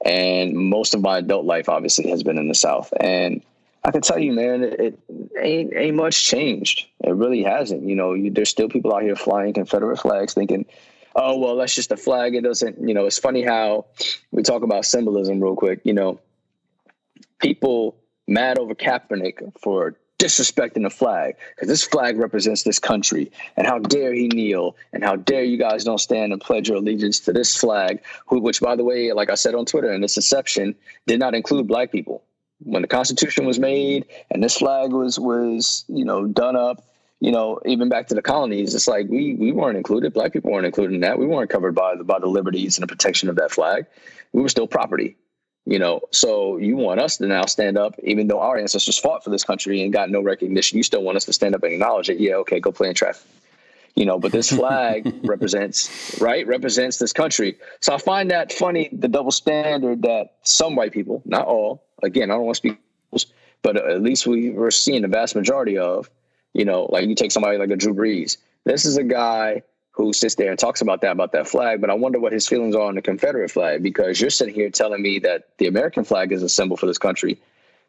And 0.06 0.53
most 0.56 0.94
of 0.94 1.01
my 1.01 1.17
adult 1.17 1.46
life 1.46 1.70
obviously 1.70 2.10
has 2.12 2.24
been 2.24 2.38
in 2.38 2.48
the 2.48 2.56
South. 2.56 2.94
And 3.00 3.41
I 3.84 3.91
can 3.91 4.01
tell 4.01 4.20
you, 4.20 4.34
man, 4.34 4.63
it, 4.63 4.79
it 4.79 5.00
ain't, 5.41 5.74
ain't 5.74 5.96
much 5.96 6.25
changed. 6.25 6.88
It 7.03 7.15
really 7.15 7.44
hasn't. 7.44 7.84
You 7.84 7.96
know, 7.96 8.13
you, 8.13 8.29
there's 8.29 8.50
still 8.50 8.70
people 8.70 8.94
out 8.94 9.01
here 9.01 9.15
flying 9.15 9.53
Confederate 9.53 9.98
flags 9.98 10.34
thinking, 10.34 10.65
oh, 11.15 11.38
well, 11.39 11.56
that's 11.56 11.74
just 11.74 11.91
a 11.91 11.98
flag. 11.98 12.36
It 12.36 12.44
doesn't, 12.44 12.88
you 12.88 12.94
know, 12.94 13.06
it's 13.06 13.17
funny 13.17 13.41
how 13.41 13.86
we 14.32 14.44
talk 14.44 14.62
about 14.62 14.86
symbolism 14.86 15.41
real 15.41 15.56
quick. 15.56 15.82
You 15.84 15.94
know, 15.94 16.20
people 17.39 17.96
mad 18.27 18.58
over 18.58 18.75
Kaepernick 18.75 19.60
for 19.60 19.96
disrespecting 20.20 20.84
the 20.84 20.89
flag 20.89 21.36
because 21.56 21.67
this 21.67 21.84
flag 21.84 22.17
represents 22.17 22.63
this 22.63 22.79
country. 22.79 23.32
And 23.56 23.67
how 23.67 23.79
dare 23.79 24.13
he 24.13 24.27
kneel 24.27 24.75
and 24.94 25.03
how 25.03 25.15
dare 25.15 25.44
you 25.44 25.58
guys 25.58 25.84
don't 25.84 26.00
stand 26.00 26.34
and 26.34 26.41
pledge 26.41 26.70
your 26.70 26.77
allegiance 26.77 27.20
to 27.22 27.34
this 27.34 27.56
flag 27.56 28.01
who, 28.25 28.39
which 28.39 28.60
by 28.60 28.75
the 28.75 28.84
way 28.84 29.12
like 29.13 29.29
i 29.29 29.36
said 29.36 29.53
on 29.53 29.65
twitter 29.65 29.91
in 29.91 30.01
this 30.01 30.17
inception 30.17 30.75
did 31.06 31.20
not 31.20 31.36
include 31.36 31.67
black 31.67 31.91
people. 31.91 32.24
When 32.60 32.82
the 32.82 32.88
constitution 32.88 33.46
was 33.46 33.60
made 33.60 34.08
and 34.32 34.44
this 34.44 34.58
flag 34.58 34.91
was 34.91 35.20
was 35.20 35.86
you 35.88 36.03
know 36.03 36.25
done 36.25 36.56
up 36.56 36.84
you 37.20 37.32
know 37.32 37.60
even 37.65 37.88
back 37.88 38.08
to 38.08 38.15
the 38.15 38.22
colonies 38.24 38.74
it's 38.74 38.88
like 38.88 39.08
we 39.10 39.36
we 39.36 39.51
weren't 39.51 39.77
included. 39.77 40.13
Black 40.13 40.34
people 40.34 40.51
weren't 40.51 40.65
included 40.65 40.96
in 40.96 41.01
that. 41.01 41.20
We 41.20 41.27
weren't 41.27 41.51
covered 41.51 41.75
by 41.75 41.96
the 41.96 42.03
by 42.03 42.17
the 42.17 42.27
liberties 42.27 42.77
and 42.77 42.84
the 42.84 42.88
protection 42.88 43.29
of 43.29 43.36
that 43.36 43.51
flag. 43.51 43.86
We 44.34 44.41
were 44.41 44.50
still 44.50 44.67
property 44.67 45.15
you 45.68 45.80
know, 45.80 46.00
so 46.12 46.56
you 46.56 46.78
want 46.78 47.02
us 47.02 47.18
to 47.18 47.28
now 47.28 47.46
stand 47.46 47.78
up, 47.78 47.94
even 48.02 48.28
though 48.28 48.40
our 48.40 48.58
ancestors 48.58 48.98
fought 48.98 49.22
for 49.22 49.32
this 49.32 49.44
country 49.44 49.84
and 49.84 49.92
got 49.92 50.10
no 50.10 50.22
recognition. 50.22 50.78
You 50.78 50.84
still 50.84 51.04
want 51.04 51.18
us 51.18 51.26
to 51.26 51.34
stand 51.34 51.56
up 51.56 51.64
and 51.64 51.74
acknowledge 51.74 52.10
it. 52.10 52.22
Yeah, 52.22 52.36
okay, 52.36 52.62
go 52.62 52.72
play 52.72 52.88
in 52.88 52.96
traffic. 52.96 53.30
You 53.94 54.06
know, 54.06 54.18
but 54.18 54.32
this 54.32 54.50
flag 54.50 55.14
represents, 55.24 56.22
right, 56.22 56.48
represents 56.48 57.00
this 57.00 57.12
country. 57.12 57.58
So 57.82 57.94
I 57.94 57.98
find 57.98 58.32
that 58.32 58.54
funny, 58.54 58.88
the 58.94 59.10
double 59.10 59.32
standard 59.32 60.04
that 60.04 60.36
some 60.44 60.78
white 60.78 60.94
people, 60.94 61.22
not 61.26 61.46
all, 61.46 61.84
again, 62.02 62.32
I 62.32 62.36
don't 62.36 62.46
want 62.46 62.56
to 62.56 62.60
speak, 62.60 62.80
but 63.62 63.76
at 63.76 64.02
least 64.02 64.26
we 64.26 64.52
were 64.52 64.72
seeing 64.72 65.02
the 65.02 65.10
vast 65.10 65.36
majority 65.36 65.78
of, 65.78 66.10
you 66.54 66.64
know, 66.64 66.86
like 66.86 67.10
you 67.10 67.16
take 67.16 67.34
somebody 67.34 67.58
like 67.58 67.72
a 67.72 67.76
Drew 67.76 67.94
Brees. 67.94 68.38
This 68.64 68.86
is 68.86 68.96
a 68.96 69.04
guy 69.04 69.64
who 69.98 70.13
sits 70.13 70.36
there 70.36 70.51
and 70.51 70.60
talks 70.60 70.82
about 70.82 71.01
that 71.01 71.12
about 71.12 71.32
that 71.32 71.48
flag, 71.48 71.82
but 71.82 71.89
I 71.89 71.96
wonder 71.96 72.20
what 72.20 72.32
his 72.32 72.48
feelings 72.48 72.75
are 72.75 72.84
on 72.84 72.94
the 72.94 73.01
Confederate 73.01 73.50
flag 73.50 73.82
because 73.82 74.22
you're 74.22 74.30
sitting 74.30 74.54
here 74.54 74.70
telling 74.70 75.01
me 75.01 75.18
that 75.20 75.50
the 75.58 75.66
American 75.66 76.04
flag 76.04 76.32
is 76.32 76.44
a 76.44 76.50
symbol 76.50 76.77
for 76.77 76.86
this 76.86 77.00
country, 77.00 77.42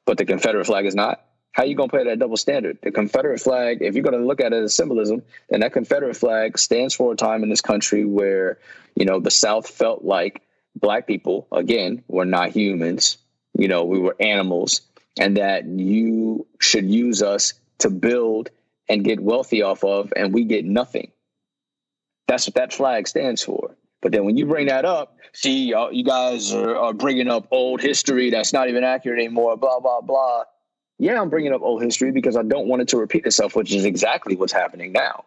but 0.06 0.16
the 0.16 0.24
Confederate 0.24 0.64
flag 0.64 0.86
is 0.86 0.94
not. 0.94 1.22
How 1.52 1.64
are 1.64 1.66
you 1.66 1.74
gonna 1.74 1.90
play 1.90 2.04
that 2.04 2.18
double 2.18 2.38
standard? 2.38 2.78
The 2.82 2.90
Confederate 2.90 3.40
flag, 3.40 3.82
if 3.82 3.94
you're 3.94 4.02
gonna 4.02 4.24
look 4.24 4.40
at 4.40 4.54
it 4.54 4.62
as 4.62 4.74
symbolism, 4.74 5.22
then 5.50 5.60
that 5.60 5.74
Confederate 5.74 6.16
flag 6.16 6.58
stands 6.58 6.94
for 6.94 7.12
a 7.12 7.16
time 7.16 7.42
in 7.42 7.50
this 7.50 7.60
country 7.60 8.06
where 8.06 8.58
you 8.96 9.04
know 9.04 9.20
the 9.20 9.30
South 9.30 9.68
felt 9.68 10.02
like 10.02 10.40
black 10.76 11.06
people 11.06 11.46
again 11.52 12.02
were 12.08 12.24
not 12.24 12.50
humans. 12.50 13.18
You 13.52 13.68
know, 13.68 13.84
we 13.84 13.98
were 13.98 14.16
animals, 14.18 14.80
and 15.20 15.36
that 15.36 15.66
you 15.66 16.46
should 16.58 16.88
use 16.88 17.22
us 17.22 17.52
to 17.78 17.90
build 17.90 18.48
and 18.88 19.04
get 19.04 19.20
wealthy 19.20 19.60
off 19.60 19.84
of, 19.84 20.10
and 20.16 20.32
we 20.32 20.44
get 20.44 20.64
nothing 20.64 21.10
that's 22.28 22.46
what 22.46 22.54
that 22.54 22.72
flag 22.72 23.08
stands 23.08 23.42
for. 23.42 23.74
But 24.00 24.12
then 24.12 24.24
when 24.24 24.36
you 24.36 24.46
bring 24.46 24.68
that 24.68 24.84
up, 24.84 25.16
see, 25.32 25.74
uh, 25.74 25.88
you 25.88 26.04
guys 26.04 26.52
are, 26.52 26.76
are 26.76 26.92
bringing 26.92 27.28
up 27.28 27.48
old 27.50 27.80
history 27.80 28.30
that's 28.30 28.52
not 28.52 28.68
even 28.68 28.84
accurate 28.84 29.18
anymore, 29.18 29.56
blah, 29.56 29.80
blah, 29.80 30.00
blah. 30.00 30.44
Yeah, 30.98 31.20
I'm 31.20 31.30
bringing 31.30 31.52
up 31.52 31.62
old 31.62 31.82
history 31.82 32.12
because 32.12 32.36
I 32.36 32.42
don't 32.42 32.68
want 32.68 32.82
it 32.82 32.88
to 32.88 32.96
repeat 32.96 33.26
itself, 33.26 33.56
which 33.56 33.72
is 33.72 33.84
exactly 33.84 34.36
what's 34.36 34.52
happening 34.52 34.92
now. 34.92 35.24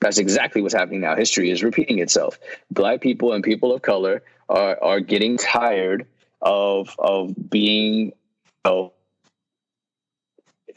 That's 0.00 0.18
exactly 0.18 0.62
what's 0.62 0.74
happening 0.74 1.00
now. 1.00 1.16
History 1.16 1.50
is 1.50 1.62
repeating 1.62 1.98
itself. 2.00 2.38
Black 2.70 3.00
people 3.00 3.32
and 3.32 3.42
people 3.42 3.72
of 3.72 3.82
color 3.82 4.22
are, 4.48 4.78
are 4.82 5.00
getting 5.00 5.36
tired 5.36 6.06
of, 6.42 6.94
of 6.98 7.34
being 7.50 8.06
you 8.06 8.12
know, 8.64 8.92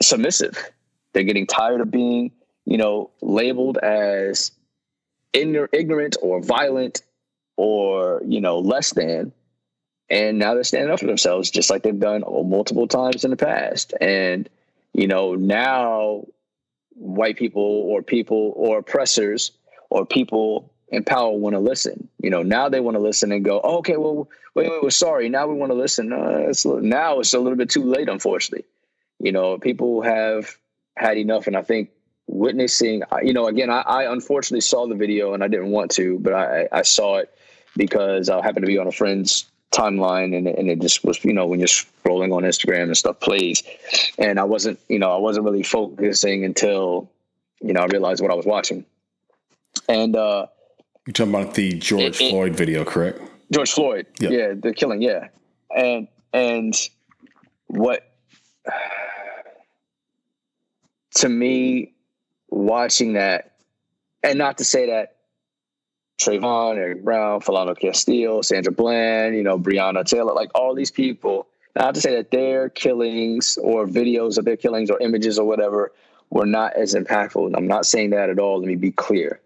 submissive. 0.01 0.71
They're 1.13 1.23
getting 1.23 1.47
tired 1.47 1.81
of 1.81 1.91
being, 1.91 2.31
you 2.65 2.77
know, 2.77 3.11
labeled 3.21 3.77
as 3.77 4.51
ignorant 5.33 6.17
or 6.21 6.41
violent 6.41 7.01
or 7.57 8.21
you 8.25 8.41
know 8.41 8.59
less 8.59 8.93
than. 8.93 9.31
And 10.09 10.39
now 10.39 10.53
they're 10.53 10.65
standing 10.65 10.91
up 10.91 10.99
for 10.99 11.05
themselves 11.05 11.49
just 11.49 11.69
like 11.69 11.83
they've 11.83 11.97
done 11.97 12.23
multiple 12.27 12.87
times 12.87 13.23
in 13.23 13.31
the 13.31 13.37
past. 13.37 13.93
And 14.01 14.49
you 14.93 15.07
know 15.07 15.35
now 15.35 16.25
white 16.95 17.37
people 17.37 17.61
or 17.61 18.01
people 18.01 18.53
or 18.55 18.79
oppressors 18.79 19.51
or 19.89 20.05
people 20.05 20.71
in 20.89 21.03
power 21.03 21.31
want 21.31 21.53
to 21.53 21.59
listen. 21.59 22.09
You 22.21 22.29
know 22.29 22.43
now 22.43 22.69
they 22.69 22.79
want 22.79 22.95
to 22.95 23.01
listen 23.01 23.31
and 23.31 23.45
go 23.45 23.61
oh, 23.63 23.77
okay 23.77 23.97
well 23.97 24.29
wait 24.55 24.69
wait 24.69 24.83
we're 24.83 24.89
sorry 24.89 25.29
now 25.29 25.47
we 25.47 25.55
want 25.55 25.71
to 25.71 25.77
listen. 25.77 26.11
Uh, 26.11 26.45
it's, 26.49 26.65
now 26.65 27.19
it's 27.19 27.33
a 27.33 27.39
little 27.39 27.57
bit 27.57 27.69
too 27.69 27.83
late 27.83 28.09
unfortunately. 28.09 28.65
You 29.19 29.31
know 29.31 29.57
people 29.57 30.01
have 30.01 30.57
had 30.97 31.17
enough 31.17 31.47
and 31.47 31.55
i 31.55 31.61
think 31.61 31.89
witnessing, 32.31 33.03
you 33.23 33.33
know, 33.33 33.47
again, 33.47 33.69
I, 33.69 33.81
I, 33.81 34.11
unfortunately 34.11 34.61
saw 34.61 34.87
the 34.87 34.95
video 34.95 35.33
and 35.33 35.43
I 35.43 35.47
didn't 35.47 35.69
want 35.69 35.91
to, 35.91 36.17
but 36.19 36.33
I, 36.33 36.67
I 36.71 36.81
saw 36.81 37.17
it 37.17 37.33
because 37.75 38.29
I 38.29 38.41
happened 38.41 38.63
to 38.63 38.67
be 38.67 38.77
on 38.77 38.87
a 38.87 38.91
friend's 38.91 39.45
timeline 39.71 40.35
and, 40.35 40.47
and 40.47 40.69
it 40.69 40.79
just 40.79 41.03
was, 41.03 41.23
you 41.25 41.33
know, 41.33 41.45
when 41.45 41.59
you're 41.59 41.67
scrolling 41.67 42.35
on 42.35 42.43
Instagram 42.43 42.83
and 42.83 42.97
stuff 42.97 43.19
plays. 43.19 43.63
And 44.17 44.39
I 44.39 44.43
wasn't, 44.45 44.79
you 44.87 44.99
know, 44.99 45.11
I 45.11 45.17
wasn't 45.17 45.45
really 45.45 45.63
focusing 45.63 46.45
until, 46.45 47.09
you 47.61 47.73
know, 47.73 47.81
I 47.81 47.85
realized 47.85 48.21
what 48.21 48.31
I 48.31 48.35
was 48.35 48.45
watching. 48.45 48.85
And, 49.87 50.15
uh, 50.15 50.47
you're 51.05 51.13
talking 51.13 51.33
about 51.33 51.55
the 51.55 51.73
George 51.73 52.21
it, 52.21 52.29
Floyd 52.29 52.55
video, 52.55 52.85
correct? 52.85 53.21
George 53.51 53.71
Floyd. 53.71 54.05
Yeah. 54.19 54.53
The 54.55 54.73
killing. 54.73 55.01
Yeah. 55.01 55.27
And, 55.75 56.07
and 56.33 56.75
what, 57.67 58.09
to 61.15 61.29
me, 61.29 61.93
watching 62.51 63.13
that, 63.13 63.53
and 64.21 64.37
not 64.37 64.59
to 64.59 64.63
say 64.63 64.87
that 64.87 65.15
Trayvon, 66.19 66.77
Eric 66.77 67.03
Brown, 67.03 67.41
Philando 67.41 67.77
Castile, 67.77 68.43
Sandra 68.43 68.71
Bland, 68.71 69.35
you 69.35 69.41
know, 69.41 69.57
Breonna 69.57 70.05
Taylor, 70.05 70.33
like 70.33 70.51
all 70.53 70.75
these 70.75 70.91
people, 70.91 71.47
not 71.75 71.95
to 71.95 72.01
say 72.01 72.15
that 72.15 72.29
their 72.29 72.69
killings 72.69 73.57
or 73.63 73.87
videos 73.87 74.37
of 74.37 74.45
their 74.45 74.57
killings 74.57 74.91
or 74.91 74.99
images 74.99 75.39
or 75.39 75.47
whatever 75.47 75.91
were 76.29 76.45
not 76.45 76.73
as 76.73 76.93
impactful. 76.93 77.51
I'm 77.55 77.67
not 77.67 77.85
saying 77.85 78.11
that 78.11 78.29
at 78.29 78.37
all. 78.37 78.59
Let 78.59 78.67
me 78.67 78.75
be 78.75 78.91
clear. 78.91 79.41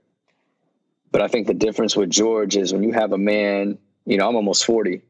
But 1.11 1.21
I 1.21 1.27
think 1.27 1.47
the 1.47 1.53
difference 1.53 1.95
with 1.95 2.09
George 2.09 2.57
is 2.57 2.73
when 2.73 2.83
you 2.83 2.91
have 2.91 3.13
a 3.13 3.17
man, 3.17 3.77
you 4.05 4.17
know, 4.17 4.27
I'm 4.27 4.35
almost 4.35 4.65
40, 4.65 5.01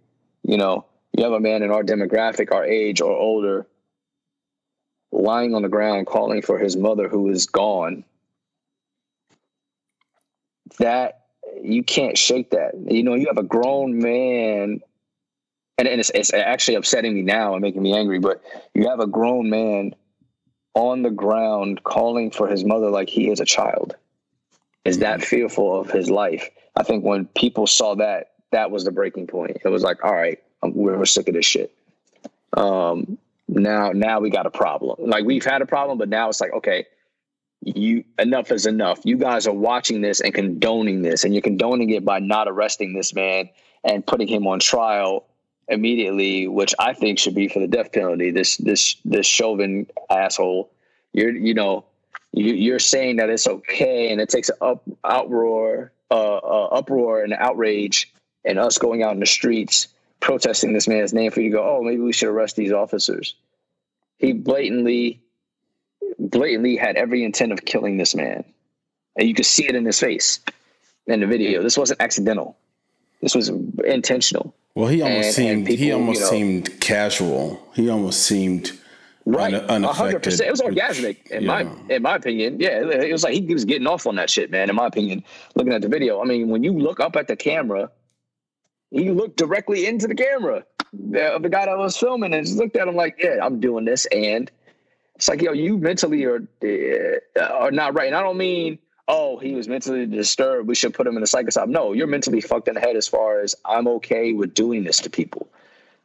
you 0.43 0.57
know, 0.57 0.85
you 1.17 1.23
have 1.23 1.33
a 1.33 1.39
man 1.39 1.63
in 1.63 1.71
our 1.71 1.83
demographic, 1.83 2.51
our 2.51 2.63
age 2.63 3.01
or 3.01 3.11
older, 3.11 3.65
lying 5.15 5.55
on 5.55 5.61
the 5.61 5.69
ground 5.69 6.07
calling 6.07 6.41
for 6.41 6.59
his 6.59 6.75
mother 6.75 7.07
who 7.07 7.29
is 7.29 7.45
gone 7.45 8.03
that 10.79 11.21
you 11.61 11.83
can't 11.83 12.17
shake 12.17 12.51
that. 12.51 12.73
You 12.75 13.03
know 13.03 13.13
you 13.15 13.27
have 13.27 13.37
a 13.37 13.43
grown 13.43 13.99
man 13.99 14.81
and, 15.77 15.87
and 15.87 15.99
it's, 15.99 16.11
it's 16.11 16.33
actually 16.33 16.75
upsetting 16.75 17.13
me 17.13 17.21
now 17.21 17.53
and 17.53 17.61
making 17.61 17.81
me 17.81 17.95
angry 17.95 18.19
but 18.19 18.41
you 18.73 18.89
have 18.89 18.99
a 18.99 19.07
grown 19.07 19.49
man 19.49 19.95
on 20.73 21.01
the 21.01 21.11
ground 21.11 21.83
calling 21.83 22.31
for 22.31 22.47
his 22.47 22.65
mother 22.65 22.89
like 22.89 23.09
he 23.09 23.29
is 23.29 23.39
a 23.39 23.45
child. 23.45 23.95
Is 24.83 24.99
that 24.99 25.23
fearful 25.23 25.79
of 25.79 25.89
his 25.89 26.09
life? 26.09 26.49
I 26.75 26.83
think 26.83 27.05
when 27.05 27.25
people 27.27 27.67
saw 27.67 27.95
that 27.95 28.33
that 28.51 28.69
was 28.69 28.83
the 28.83 28.91
breaking 28.91 29.27
point. 29.27 29.57
It 29.63 29.69
was 29.69 29.83
like 29.83 30.03
all 30.03 30.13
right 30.13 30.39
we're, 30.61 30.97
we're 30.97 31.05
sick 31.05 31.29
of 31.29 31.35
this 31.35 31.45
shit. 31.45 31.73
Um, 32.53 33.17
now 33.55 33.91
now 33.91 34.19
we 34.19 34.29
got 34.29 34.45
a 34.45 34.51
problem. 34.51 35.09
Like 35.09 35.25
we've 35.25 35.45
had 35.45 35.61
a 35.61 35.65
problem 35.65 35.97
but 35.97 36.09
now 36.09 36.29
it's 36.29 36.41
like 36.41 36.53
okay 36.53 36.85
you 37.65 38.03
enough 38.19 38.51
is 38.51 38.65
enough. 38.67 38.99
You 39.03 39.17
guys 39.17 39.47
are 39.47 39.53
watching 39.53 40.01
this 40.01 40.21
and 40.21 40.33
condoning 40.33 41.01
this 41.01 41.23
and 41.23 41.33
you're 41.33 41.41
condoning 41.41 41.89
it 41.89 42.05
by 42.05 42.19
not 42.19 42.47
arresting 42.47 42.93
this 42.93 43.13
man 43.13 43.49
and 43.83 44.05
putting 44.05 44.27
him 44.27 44.45
on 44.45 44.59
trial 44.59 45.25
immediately 45.67 46.47
which 46.47 46.75
i 46.77 46.93
think 46.93 47.17
should 47.17 47.33
be 47.33 47.47
for 47.47 47.59
the 47.59 47.67
death 47.67 47.91
penalty. 47.91 48.31
This 48.31 48.57
this 48.57 48.97
this 49.03 49.25
chauvin 49.25 49.87
asshole 50.09 50.71
you're 51.13 51.31
you 51.31 51.53
know 51.53 51.85
you, 52.31 52.53
you're 52.53 52.79
saying 52.79 53.15
that 53.15 53.29
it's 53.29 53.47
okay 53.47 54.11
and 54.11 54.21
it 54.21 54.29
takes 54.29 54.49
an 54.49 54.57
up 54.61 54.83
outroar 55.03 55.89
uh, 56.11 56.35
uh 56.37 56.67
uproar 56.67 57.23
and 57.23 57.33
outrage 57.33 58.13
and 58.43 58.59
us 58.59 58.77
going 58.77 59.01
out 59.01 59.13
in 59.13 59.19
the 59.19 59.25
streets 59.25 59.87
protesting 60.25 60.73
this 60.73 60.87
man's 60.87 61.13
name 61.13 61.29
for 61.29 61.39
you 61.39 61.51
to 61.51 61.57
go, 61.57 61.63
oh, 61.63 61.83
maybe 61.83 62.01
we 62.01 62.11
should 62.11 62.29
arrest 62.29 62.55
these 62.55 62.71
officers. 62.71 63.35
He 64.17 64.33
blatantly, 64.33 65.21
blatantly 66.17 66.75
had 66.77 66.95
every 66.95 67.23
intent 67.23 67.51
of 67.51 67.63
killing 67.63 67.97
this 67.97 68.15
man. 68.15 68.43
And 69.15 69.27
you 69.27 69.35
could 69.35 69.45
see 69.45 69.67
it 69.67 69.75
in 69.75 69.85
his 69.85 69.99
face 69.99 70.39
in 71.05 71.19
the 71.19 71.27
video. 71.27 71.61
This 71.61 71.77
wasn't 71.77 72.01
accidental. 72.01 72.57
This 73.21 73.35
was 73.35 73.49
intentional. 73.85 74.55
Well, 74.73 74.87
he 74.87 75.03
almost 75.03 75.27
and, 75.27 75.35
seemed 75.35 75.51
and 75.51 75.67
people, 75.67 75.85
he 75.85 75.91
almost 75.91 76.19
you 76.19 76.25
know, 76.25 76.31
seemed 76.31 76.81
casual. 76.81 77.63
He 77.75 77.87
almost 77.87 78.23
seemed 78.23 78.71
right, 79.27 79.53
hundred 79.53 80.23
percent. 80.23 80.47
It 80.47 80.51
was 80.51 80.61
orgasmic 80.61 81.27
in 81.27 81.43
yeah. 81.43 81.63
my 81.63 81.93
in 81.95 82.01
my 82.01 82.15
opinion. 82.15 82.59
Yeah, 82.59 82.81
it 82.81 83.11
was 83.11 83.23
like 83.23 83.35
he 83.35 83.53
was 83.53 83.63
getting 83.63 83.87
off 83.87 84.05
on 84.05 84.15
that 84.15 84.29
shit, 84.29 84.51
man. 84.51 84.69
In 84.69 84.75
my 84.75 84.87
opinion, 84.87 85.23
looking 85.53 85.71
at 85.71 85.81
the 85.81 85.87
video, 85.87 86.19
I 86.19 86.25
mean, 86.25 86.49
when 86.49 86.63
you 86.63 86.73
look 86.73 86.99
up 86.99 87.15
at 87.15 87.27
the 87.27 87.35
camera 87.35 87.89
he 88.95 89.11
looked 89.11 89.35
directly 89.35 89.87
into 89.87 90.07
the 90.07 90.15
camera 90.15 90.63
of 91.33 91.43
the 91.43 91.49
guy 91.49 91.65
that 91.65 91.77
was 91.77 91.97
filming 91.97 92.33
and 92.33 92.45
just 92.45 92.57
looked 92.57 92.77
at 92.77 92.87
him 92.87 92.95
like, 92.95 93.19
yeah, 93.21 93.39
I'm 93.43 93.59
doing 93.59 93.83
this. 93.83 94.05
And 94.05 94.49
it's 95.15 95.27
like, 95.27 95.41
yo, 95.41 95.51
you 95.51 95.77
mentally 95.77 96.23
are, 96.23 96.47
uh, 96.63 97.41
are 97.41 97.71
not 97.71 97.93
right. 97.93 98.07
And 98.07 98.15
I 98.15 98.21
don't 98.21 98.37
mean, 98.37 98.79
oh, 99.09 99.37
he 99.37 99.53
was 99.53 99.67
mentally 99.67 100.05
disturbed. 100.05 100.69
We 100.69 100.75
should 100.75 100.93
put 100.93 101.05
him 101.05 101.17
in 101.17 101.23
a 101.23 101.27
psych. 101.27 101.47
No, 101.67 101.91
you're 101.91 102.07
mentally 102.07 102.39
fucked 102.39 102.69
in 102.69 102.75
the 102.75 102.79
head 102.79 102.95
as 102.95 103.05
far 103.05 103.41
as 103.41 103.53
I'm 103.65 103.85
okay 103.89 104.31
with 104.31 104.53
doing 104.53 104.85
this 104.85 104.99
to 105.01 105.09
people. 105.09 105.49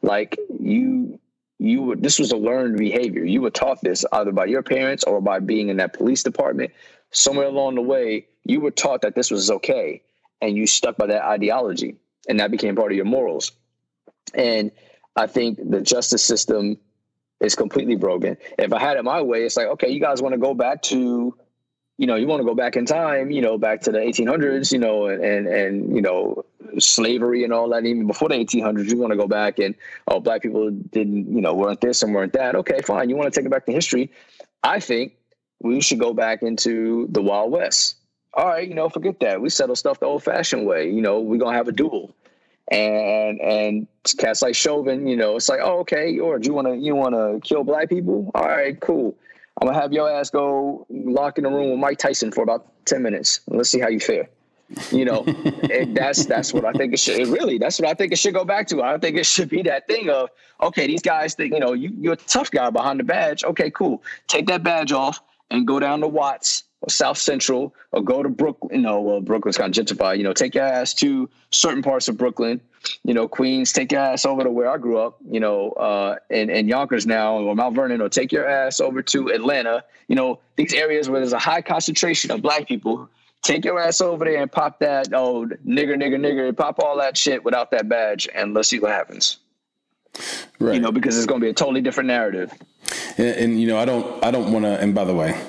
Like 0.03 0.37
you, 0.59 1.21
you 1.61 1.83
were, 1.83 1.97
this 1.97 2.19
was 2.19 2.33
a 2.33 2.37
learned 2.37 2.77
behavior. 2.77 3.25
You 3.25 3.43
were 3.43 3.51
taught 3.51 3.81
this 3.83 4.05
either 4.13 4.33
by 4.33 4.47
your 4.47 4.65
parents 4.65 5.05
or 5.05 5.21
by 5.21 5.39
being 5.39 5.69
in 5.69 5.77
that 5.77 5.93
police 5.93 6.25
department. 6.25 6.73
Somewhere 7.13 7.47
along 7.47 7.77
the 7.77 7.83
way, 7.83 8.27
you 8.45 8.61
were 8.61 8.73
taught 8.73 9.03
that 9.03 9.15
this 9.15 9.31
was 9.31 9.49
okay. 9.49 10.03
And 10.43 10.57
you 10.57 10.67
stuck 10.67 10.97
by 10.97 11.07
that 11.07 11.23
ideology 11.23 12.00
and 12.29 12.41
that 12.41 12.51
became 12.51 12.77
part 12.77 12.93
of 12.93 12.97
your 12.97 13.05
morals. 13.05 13.53
And 14.35 14.71
I 15.17 15.27
think 15.27 15.59
the 15.71 15.81
justice 15.81 16.23
system 16.23 16.79
is 17.41 17.55
completely 17.55 17.97
broken. 17.97 18.37
If 18.59 18.73
I 18.73 18.81
had 18.81 18.97
it 18.97 19.05
my 19.05 19.23
way, 19.23 19.45
it's 19.45 19.57
like, 19.57 19.67
okay, 19.69 19.89
you 19.89 20.01
guys 20.01 20.23
want 20.23 20.35
to 20.35 20.39
go 20.39 20.55
back 20.55 20.83
to, 20.83 21.35
you 21.99 22.07
know, 22.07 22.17
you 22.17 22.27
want 22.27 22.41
to 22.41 22.47
go 22.47 22.55
back 22.55 22.77
in 22.77 22.85
time, 22.87 23.31
you 23.31 23.41
know, 23.41 23.59
back 23.59 23.81
to 23.83 23.93
the 23.93 23.99
1800s, 23.99 24.73
you 24.73 24.79
know, 24.79 25.07
and, 25.07 25.25
and, 25.25 25.47
and, 25.47 25.95
you 25.95 26.03
know, 26.03 26.45
slavery 26.79 27.45
and 27.45 27.53
all 27.53 27.69
that, 27.71 27.85
even 27.85 28.07
before 28.07 28.29
the 28.29 28.35
1800s, 28.35 28.91
you 28.91 28.99
want 28.99 29.11
to 29.11 29.17
go 29.17 29.27
back 29.27 29.59
and, 29.59 29.75
oh, 30.09 30.21
black 30.21 30.43
people 30.43 30.71
didn't, 30.71 31.35
you 31.35 31.41
know, 31.41 31.55
weren't 31.55 31.81
this 31.81 32.03
and 32.03 32.15
weren't 32.15 32.33
that. 32.35 32.55
Okay, 32.55 32.81
fine. 32.83 33.09
You 33.09 33.17
want 33.17 33.33
to 33.33 33.39
take 33.39 33.47
it 33.47 33.51
back 33.51 33.67
to 33.67 33.73
history. 33.73 34.11
I 34.63 34.81
think 34.81 35.15
we 35.61 35.81
should 35.81 35.99
go 35.99 36.13
back 36.13 36.43
into 36.43 37.07
the 37.11 37.23
Wild 37.23 37.51
West 37.51 37.97
all 38.35 38.47
right, 38.47 38.69
you 38.69 38.75
know, 38.75 38.89
forget 38.89 39.21
that. 39.21 39.41
We 39.41 39.51
settle 39.51 39.77
stuff 39.77 40.01
the 40.01 40.07
old 40.07 40.23
fashioned 40.23 40.67
way. 40.67 40.89
You 40.89 41.03
know, 41.03 41.21
we're 41.21 41.39
gonna 41.39 41.57
have 41.57 41.69
a 41.69 41.73
duel. 41.73 42.15
And 42.71 43.41
and 43.41 43.87
cats 44.19 44.43
like 44.43 44.55
Chauvin, 44.55 45.07
you 45.07 45.17
know, 45.17 45.37
it's 45.37 45.49
like, 45.49 45.61
oh, 45.63 45.81
okay, 45.81 46.19
or 46.19 46.39
do 46.39 46.49
you 46.49 46.55
wanna 46.55 46.77
you 46.77 46.95
wanna 46.95 47.41
kill 47.41 47.65
black 47.65 47.89
people? 47.89 48.31
All 48.35 48.47
right, 48.47 48.79
cool. 48.81 49.17
I'm 49.61 49.67
gonna 49.67 49.81
have 49.81 49.93
your 49.93 50.09
ass 50.09 50.31
go 50.31 50.87
lock 50.89 51.39
in 51.39 51.45
a 51.45 51.51
room 51.51 51.71
with 51.71 51.81
Mike 51.81 51.99
Tyson 51.99 52.31
for 52.31 52.43
about 52.43 52.67
ten 52.85 53.03
minutes. 53.03 53.41
Let's 53.49 53.71
see 53.71 53.81
how 53.81 53.89
you 53.89 53.99
fare. 53.99 54.29
You 54.93 55.05
know, 55.05 55.25
and 55.73 55.97
that's 55.97 56.27
that's 56.27 56.55
what 56.55 56.65
I 56.65 56.73
think 56.73 56.93
it 56.93 57.01
should. 57.01 57.19
It 57.19 57.27
really, 57.27 57.59
that's 57.59 57.81
what 57.81 57.89
I 57.89 57.95
think 57.95 58.13
it 58.13 58.17
should 58.17 58.35
go 58.35 58.45
back 58.45 58.69
to. 58.69 58.83
I 58.83 58.97
think 58.99 59.17
it 59.17 59.27
should 59.27 59.49
be 59.49 59.63
that 59.63 59.89
thing 59.89 60.09
of 60.09 60.31
okay, 60.63 60.87
these 60.87 61.03
guys 61.03 61.35
think 61.35 61.53
you 61.53 61.59
know 61.59 61.73
you, 61.73 61.93
you're 61.99 62.13
a 62.13 62.17
tough 62.17 62.53
guy 62.53 62.71
behind 62.71 63.01
the 63.01 63.05
badge. 63.05 63.43
Okay, 63.43 63.71
cool. 63.73 64.05
Take 64.29 64.47
that 64.47 64.63
badge 64.63 64.93
off 64.93 65.21
and 65.51 65.67
go 65.67 65.81
down 65.81 66.01
to 66.03 66.09
Watts 66.09 66.63
South 66.89 67.19
Central 67.19 67.75
or 67.93 68.03
go 68.03 68.23
to 68.23 68.29
Brooklyn. 68.29 68.75
You 68.75 68.83
know, 68.83 69.01
well, 69.01 69.21
Brooklyn's 69.21 69.59
kind 69.59 69.77
of 69.77 69.87
gentrified. 69.87 70.19
You 70.19 70.25
know, 70.25 70.33
take 70.33 70.55
your 70.55 70.65
ass 70.65 70.95
to 70.95 71.29
certain 71.51 71.83
parts 71.83 72.09
of 72.09 72.17
Brooklyn. 72.17 72.61
You 73.05 73.13
know, 73.13 73.29
Queens, 73.29 73.73
take 73.73 73.93
your 73.93 74.01
ass 74.01 74.25
over 74.25 74.45
to 74.45 74.51
where 74.51 74.71
I 74.71 74.79
grew 74.79 74.99
up. 74.99 75.19
You 75.29 75.41
know, 75.41 75.73
uh, 75.73 76.17
in, 76.31 76.49
in 76.51 76.69
Yonkers 76.69 77.07
now 77.07 77.39
or 77.39 77.55
Mount 77.55 77.75
Vernon, 77.75 78.01
or 78.01 78.09
take 78.09 78.33
your 78.33 78.49
ass 78.49 78.81
over 78.81 79.03
to 79.03 79.29
Atlanta. 79.29 79.85
You 80.09 80.17
know, 80.17 80.41
these 80.57 80.73
areas 80.73 81.11
where 81.11 81.21
there's 81.21 81.33
a 81.33 81.39
high 81.39 81.63
concentration 81.63 82.31
of 82.31 82.43
Black 82.43 82.67
people. 82.67 83.09
Take 83.43 83.65
your 83.65 83.81
ass 83.81 84.03
over 84.03 84.27
there 84.27 84.43
and 84.43 84.53
pop 84.53 84.81
that 84.81 85.15
oh 85.15 85.47
nigger 85.67 85.97
nigger 85.97 86.21
nigger 86.21 86.49
and 86.49 86.57
pop 86.57 86.79
all 86.79 86.99
that 86.99 87.17
shit 87.17 87.43
without 87.43 87.71
that 87.71 87.89
badge 87.89 88.29
and 88.35 88.53
let's 88.53 88.69
see 88.69 88.79
what 88.79 88.91
happens. 88.91 89.39
Right. 90.59 90.75
You 90.75 90.81
know, 90.81 90.93
because 90.93 91.17
it's 91.17 91.27
going 91.27 91.41
to 91.41 91.45
be 91.45 91.51
a 91.51 91.55
totally 91.55 91.81
different 91.81 92.09
narrative. 92.09 92.53
And, 93.17 93.37
and, 93.37 93.61
you 93.61 93.67
know, 93.67 93.79
I 93.79 93.85
don't, 93.85 94.25
I 94.25 94.31
don't 94.31 94.53
want 94.53 94.65
to. 94.65 94.79
And 94.79 94.95
by 94.95 95.05
the 95.05 95.15
way, 95.15 95.41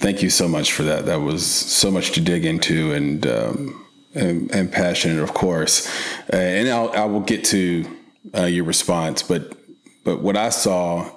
thank 0.00 0.22
you 0.22 0.30
so 0.30 0.48
much 0.48 0.72
for 0.72 0.82
that. 0.84 1.06
That 1.06 1.20
was 1.20 1.46
so 1.46 1.90
much 1.90 2.12
to 2.12 2.20
dig 2.20 2.44
into 2.44 2.92
and 2.92 3.26
um, 3.26 3.86
and, 4.12 4.50
and, 4.50 4.72
passionate, 4.72 5.22
of 5.22 5.34
course. 5.34 5.86
Uh, 6.32 6.36
and 6.36 6.68
I'll, 6.68 6.90
I 6.90 7.04
will 7.04 7.20
get 7.20 7.44
to 7.44 7.86
uh, 8.36 8.46
your 8.46 8.64
response, 8.64 9.22
but 9.22 9.56
but 10.02 10.20
what 10.20 10.36
I 10.36 10.48
saw 10.48 11.10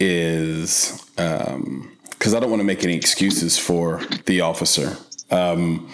is 0.00 1.00
because 1.14 1.54
um, 1.54 1.96
I 2.36 2.40
don't 2.40 2.50
want 2.50 2.58
to 2.60 2.64
make 2.64 2.82
any 2.82 2.96
excuses 2.96 3.56
for 3.56 4.00
the 4.26 4.40
officer. 4.40 4.96
Um, 5.30 5.88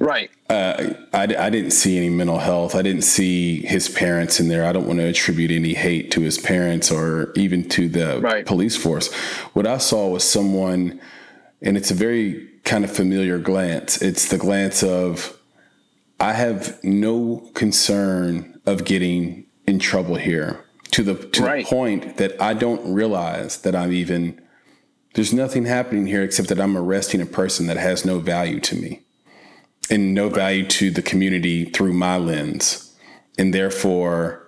right. 0.00 0.30
Uh, 0.50 0.94
I, 1.12 1.22
I 1.22 1.50
didn't 1.50 1.70
see 1.70 1.96
any 1.96 2.10
mental 2.10 2.38
health. 2.38 2.74
I 2.74 2.82
didn't 2.82 3.02
see 3.02 3.64
his 3.64 3.88
parents 3.88 4.40
in 4.40 4.48
there. 4.48 4.64
I 4.64 4.72
don't 4.72 4.86
want 4.86 4.98
to 4.98 5.06
attribute 5.06 5.52
any 5.52 5.74
hate 5.74 6.10
to 6.12 6.22
his 6.22 6.38
parents 6.38 6.90
or 6.90 7.32
even 7.36 7.68
to 7.70 7.88
the 7.88 8.18
right. 8.20 8.44
police 8.44 8.76
force. 8.76 9.12
What 9.52 9.66
I 9.66 9.78
saw 9.78 10.08
was 10.08 10.24
someone 10.24 11.00
and 11.62 11.76
it's 11.76 11.90
a 11.90 11.94
very 11.94 12.48
kind 12.64 12.84
of 12.84 12.90
familiar 12.90 13.38
glance. 13.38 14.00
It's 14.02 14.28
the 14.28 14.38
glance 14.38 14.82
of, 14.82 15.38
I 16.20 16.32
have 16.32 16.82
no 16.82 17.50
concern 17.54 18.60
of 18.66 18.84
getting 18.84 19.46
in 19.66 19.78
trouble 19.78 20.16
here 20.16 20.64
to 20.92 21.02
the 21.02 21.14
to 21.14 21.42
right. 21.42 21.64
the 21.64 21.70
point 21.70 22.16
that 22.18 22.40
I 22.40 22.54
don't 22.54 22.92
realize 22.92 23.58
that 23.62 23.74
I'm 23.74 23.92
even 23.92 24.40
there's 25.14 25.32
nothing 25.32 25.64
happening 25.64 26.06
here 26.06 26.22
except 26.22 26.48
that 26.48 26.60
I'm 26.60 26.76
arresting 26.76 27.20
a 27.20 27.26
person 27.26 27.66
that 27.66 27.76
has 27.76 28.04
no 28.04 28.18
value 28.18 28.60
to 28.60 28.76
me 28.76 29.02
and 29.90 30.14
no 30.14 30.28
value 30.28 30.66
to 30.66 30.90
the 30.90 31.02
community 31.02 31.64
through 31.64 31.92
my 31.92 32.16
lens. 32.16 32.94
And 33.38 33.52
therefore 33.52 34.46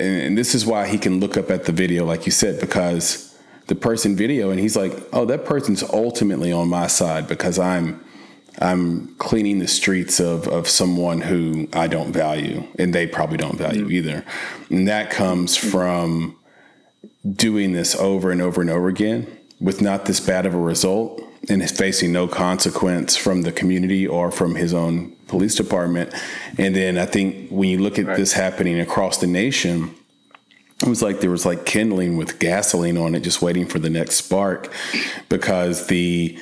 and 0.00 0.36
this 0.36 0.54
is 0.54 0.64
why 0.64 0.86
he 0.86 0.96
can 0.96 1.20
look 1.20 1.36
up 1.36 1.50
at 1.50 1.64
the 1.64 1.72
video 1.72 2.04
like 2.04 2.24
you 2.24 2.32
said 2.32 2.58
because 2.58 3.33
the 3.66 3.74
person 3.74 4.16
video 4.16 4.50
and 4.50 4.60
he's 4.60 4.76
like, 4.76 4.92
"Oh, 5.12 5.24
that 5.26 5.44
person's 5.44 5.82
ultimately 5.82 6.52
on 6.52 6.68
my 6.68 6.86
side 6.86 7.26
because 7.26 7.58
I'm 7.58 8.04
I'm 8.60 9.14
cleaning 9.16 9.58
the 9.58 9.68
streets 9.68 10.20
of 10.20 10.46
of 10.48 10.68
someone 10.68 11.22
who 11.22 11.68
I 11.72 11.86
don't 11.86 12.12
value 12.12 12.64
and 12.78 12.94
they 12.94 13.06
probably 13.06 13.38
don't 13.38 13.58
value 13.58 13.84
mm-hmm. 13.84 13.92
either." 13.92 14.24
And 14.70 14.88
that 14.88 15.10
comes 15.10 15.56
from 15.56 16.36
doing 17.28 17.72
this 17.72 17.94
over 17.96 18.30
and 18.30 18.42
over 18.42 18.60
and 18.60 18.70
over 18.70 18.88
again 18.88 19.26
with 19.60 19.80
not 19.80 20.04
this 20.04 20.20
bad 20.20 20.44
of 20.44 20.54
a 20.54 20.58
result 20.58 21.22
and 21.48 21.68
facing 21.70 22.12
no 22.12 22.28
consequence 22.28 23.16
from 23.16 23.42
the 23.42 23.52
community 23.52 24.06
or 24.06 24.30
from 24.30 24.54
his 24.54 24.74
own 24.74 25.14
police 25.26 25.54
department. 25.54 26.12
And 26.58 26.74
then 26.74 26.98
I 26.98 27.06
think 27.06 27.50
when 27.50 27.68
you 27.68 27.78
look 27.78 27.98
at 27.98 28.06
right. 28.06 28.16
this 28.16 28.32
happening 28.32 28.80
across 28.80 29.18
the 29.18 29.26
nation, 29.26 29.94
it 30.84 30.88
was 30.88 31.02
like 31.02 31.20
there 31.20 31.30
was 31.30 31.46
like 31.46 31.64
kindling 31.64 32.18
with 32.18 32.38
gasoline 32.38 32.98
on 32.98 33.14
it, 33.14 33.20
just 33.20 33.40
waiting 33.40 33.66
for 33.66 33.78
the 33.78 33.88
next 33.88 34.16
spark, 34.16 34.70
because 35.30 35.86
the 35.86 36.38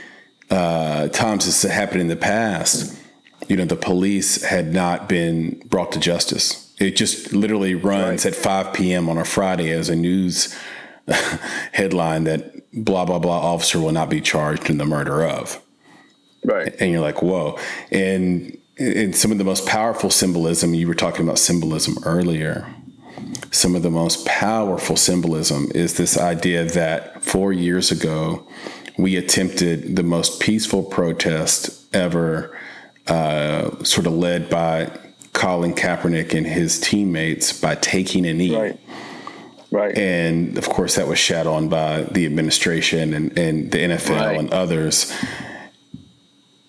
uh, 0.50 1.09
times 1.09 1.46
this 1.46 1.62
happened 1.62 2.00
in 2.00 2.09
the 2.09 2.16
past, 2.16 2.98
you 3.48 3.57
know, 3.57 3.64
the 3.64 3.76
police 3.76 4.42
had 4.42 4.72
not 4.72 5.09
been 5.09 5.62
brought 5.66 5.92
to 5.92 6.00
justice. 6.00 6.74
It 6.81 6.96
just 6.96 7.33
literally 7.33 7.76
runs 7.76 8.24
right. 8.24 8.35
at 8.35 8.38
5 8.38 8.72
p.m. 8.72 9.09
on 9.09 9.16
a 9.16 9.24
Friday 9.24 9.70
as 9.70 9.88
a 9.88 9.94
news 9.94 10.59
headline 11.72 12.24
that 12.24 12.52
blah 12.72 13.05
blah 13.05 13.20
blah 13.20 13.38
officer 13.38 13.78
will 13.78 13.92
not 13.92 14.11
be 14.11 14.20
charged 14.20 14.68
in 14.68 14.78
the 14.78 14.85
murder 14.85 15.24
of. 15.24 15.62
Right. 16.44 16.74
And 16.81 16.90
you're 16.90 17.00
like, 17.00 17.22
whoa. 17.22 17.59
And 17.92 18.59
and 18.76 19.14
some 19.14 19.31
of 19.31 19.38
the 19.38 19.44
most 19.44 19.66
powerful 19.68 20.11
symbolism, 20.11 20.74
you 20.74 20.88
were 20.88 20.94
talking 20.94 21.24
about 21.24 21.38
symbolism 21.38 21.96
earlier 22.05 22.66
some 23.53 23.77
of 23.77 23.83
the 23.83 23.91
most 23.91 24.25
powerful 24.27 24.97
symbolism 24.97 25.71
is 25.75 25.99
this 25.99 26.19
idea 26.19 26.65
that 26.65 27.23
four 27.23 27.53
years 27.53 27.91
ago, 27.93 28.47
we 28.97 29.17
attempted 29.17 29.95
the 29.95 30.03
most 30.03 30.41
peaceful 30.41 30.83
protest 30.83 31.95
ever, 31.95 32.59
uh, 33.07 33.71
sort 33.85 34.07
of 34.07 34.15
led 34.15 34.49
by 34.49 34.91
Colin 35.35 35.75
Kaepernick 35.75 36.35
and 36.35 36.47
his 36.47 36.81
teammates 36.81 37.53
by 37.53 37.75
taking 37.75 38.27
a 38.27 38.33
knee. 38.33 38.57
Right. 38.57 38.81
Right. 39.71 39.97
And 39.97 40.59
of 40.59 40.69
course, 40.69 40.97
that 40.97 41.07
was 41.07 41.19
shat 41.19 41.47
on 41.47 41.69
by 41.69 42.03
the 42.03 42.27
administration 42.27 43.15
and, 43.15 43.38
and 43.38 43.71
the 43.71 43.79
NFL 43.79 44.21
right. 44.21 44.38
and 44.38 44.53
others. 44.53 45.11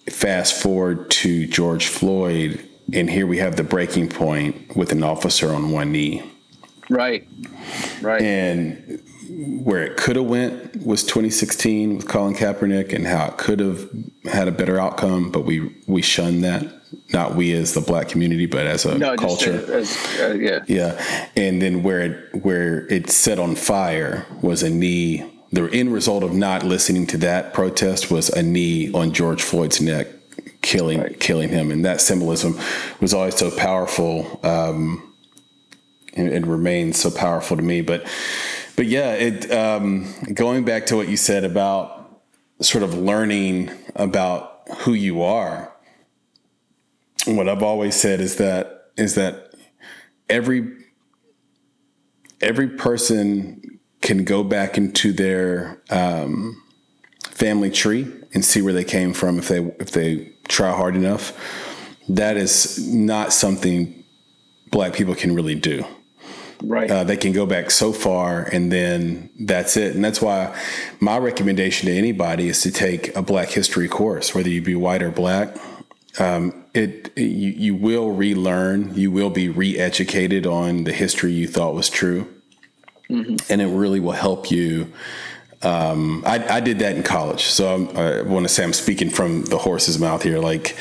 Fast 0.09 0.61
forward 0.61 1.09
to 1.11 1.45
George 1.47 1.87
Floyd, 1.87 2.65
and 2.93 3.09
here 3.09 3.27
we 3.27 3.39
have 3.39 3.57
the 3.57 3.63
breaking 3.63 4.09
point 4.09 4.75
with 4.75 4.93
an 4.93 5.03
officer 5.03 5.53
on 5.53 5.71
one 5.71 5.91
knee. 5.91 6.32
Right. 6.93 7.27
Right. 8.01 8.21
And 8.21 9.01
where 9.63 9.83
it 9.83 9.97
could 9.97 10.15
have 10.15 10.25
went 10.25 10.85
was 10.85 11.03
2016 11.03 11.97
with 11.97 12.07
Colin 12.07 12.35
Kaepernick 12.35 12.93
and 12.93 13.07
how 13.07 13.27
it 13.27 13.37
could 13.37 13.59
have 13.59 13.89
had 14.25 14.47
a 14.47 14.51
better 14.51 14.79
outcome, 14.79 15.31
but 15.31 15.43
we 15.45 15.75
we 15.87 16.01
shunned 16.01 16.43
that. 16.43 16.81
Not 17.11 17.35
we 17.35 17.53
as 17.53 17.73
the 17.73 17.81
black 17.81 18.09
community, 18.09 18.45
but 18.45 18.67
as 18.67 18.85
a 18.85 18.97
no, 18.97 19.15
culture. 19.15 19.73
As, 19.73 19.97
uh, 20.19 20.37
yeah. 20.39 20.59
Yeah. 20.67 21.27
And 21.35 21.59
then 21.59 21.81
where 21.81 22.01
it 22.01 22.43
where 22.43 22.87
it 22.91 23.09
set 23.09 23.39
on 23.39 23.55
fire 23.55 24.27
was 24.41 24.61
a 24.61 24.69
knee. 24.69 25.29
The 25.51 25.69
end 25.71 25.93
result 25.93 26.23
of 26.23 26.33
not 26.33 26.63
listening 26.63 27.07
to 27.07 27.17
that 27.19 27.53
protest 27.53 28.11
was 28.11 28.29
a 28.29 28.43
knee 28.43 28.91
on 28.93 29.13
George 29.13 29.41
Floyd's 29.41 29.81
neck, 29.81 30.07
killing 30.61 31.01
right. 31.01 31.19
killing 31.19 31.49
him. 31.49 31.71
And 31.71 31.83
that 31.85 32.01
symbolism 32.01 32.59
was 33.01 33.13
always 33.13 33.35
so 33.35 33.49
powerful. 33.55 34.39
Um, 34.43 35.12
and, 36.13 36.29
and 36.29 36.47
remains 36.47 36.99
so 36.99 37.11
powerful 37.11 37.57
to 37.57 37.63
me. 37.63 37.81
But 37.81 38.07
but 38.75 38.85
yeah, 38.87 39.13
it 39.13 39.51
um, 39.51 40.13
going 40.33 40.65
back 40.65 40.85
to 40.87 40.95
what 40.95 41.07
you 41.07 41.17
said 41.17 41.43
about 41.43 42.21
sort 42.61 42.83
of 42.83 42.93
learning 42.93 43.71
about 43.95 44.61
who 44.79 44.93
you 44.93 45.21
are. 45.21 45.71
What 47.25 47.47
I've 47.47 47.63
always 47.63 47.95
said 47.95 48.19
is 48.19 48.37
that 48.37 48.91
is 48.97 49.15
that 49.15 49.53
every 50.29 50.71
every 52.41 52.69
person 52.69 53.79
can 54.01 54.25
go 54.25 54.43
back 54.43 54.77
into 54.77 55.13
their 55.13 55.81
um, 55.89 56.61
family 57.21 57.71
tree 57.71 58.11
and 58.33 58.43
see 58.43 58.61
where 58.61 58.73
they 58.73 58.83
came 58.83 59.13
from 59.13 59.39
if 59.39 59.47
they 59.47 59.59
if 59.79 59.91
they 59.91 60.33
try 60.47 60.71
hard 60.71 60.95
enough. 60.95 61.33
That 62.09 62.35
is 62.35 62.85
not 62.93 63.31
something 63.31 64.03
black 64.71 64.93
people 64.93 65.15
can 65.15 65.33
really 65.33 65.55
do. 65.55 65.85
Right. 66.63 66.89
Uh, 66.89 67.03
they 67.03 67.17
can 67.17 67.33
go 67.33 67.45
back 67.45 67.71
so 67.71 67.91
far 67.91 68.43
and 68.43 68.71
then 68.71 69.29
that's 69.39 69.75
it. 69.75 69.95
And 69.95 70.03
that's 70.03 70.21
why 70.21 70.57
my 70.99 71.17
recommendation 71.17 71.87
to 71.87 71.95
anybody 71.95 72.47
is 72.47 72.61
to 72.61 72.71
take 72.71 73.15
a 73.15 73.21
black 73.21 73.49
history 73.49 73.87
course, 73.87 74.33
whether 74.33 74.49
you 74.49 74.61
be 74.61 74.75
white 74.75 75.03
or 75.03 75.11
black. 75.11 75.55
Um, 76.19 76.63
it 76.73 77.11
you, 77.17 77.49
you 77.51 77.75
will 77.75 78.11
relearn, 78.11 78.95
you 78.95 79.11
will 79.11 79.29
be 79.29 79.49
re-educated 79.49 80.45
on 80.45 80.85
the 80.85 80.93
history 80.93 81.33
you 81.33 81.47
thought 81.47 81.73
was 81.73 81.89
true. 81.89 82.27
Mm-hmm. 83.09 83.51
And 83.51 83.61
it 83.61 83.67
really 83.67 83.99
will 83.99 84.11
help 84.11 84.49
you 84.49 84.93
um, 85.63 86.23
I, 86.25 86.57
I, 86.57 86.59
did 86.59 86.79
that 86.79 86.97
in 86.97 87.03
college, 87.03 87.43
so 87.43 87.73
I'm, 87.73 87.97
i 87.97 88.21
want 88.21 88.43
to 88.43 88.49
say 88.49 88.65
I'm 88.65 88.73
speaking 88.73 89.09
from 89.09 89.45
the 89.45 89.57
horse's 89.57 89.97
mouth 89.97 90.21
here. 90.21 90.39
Like 90.39 90.75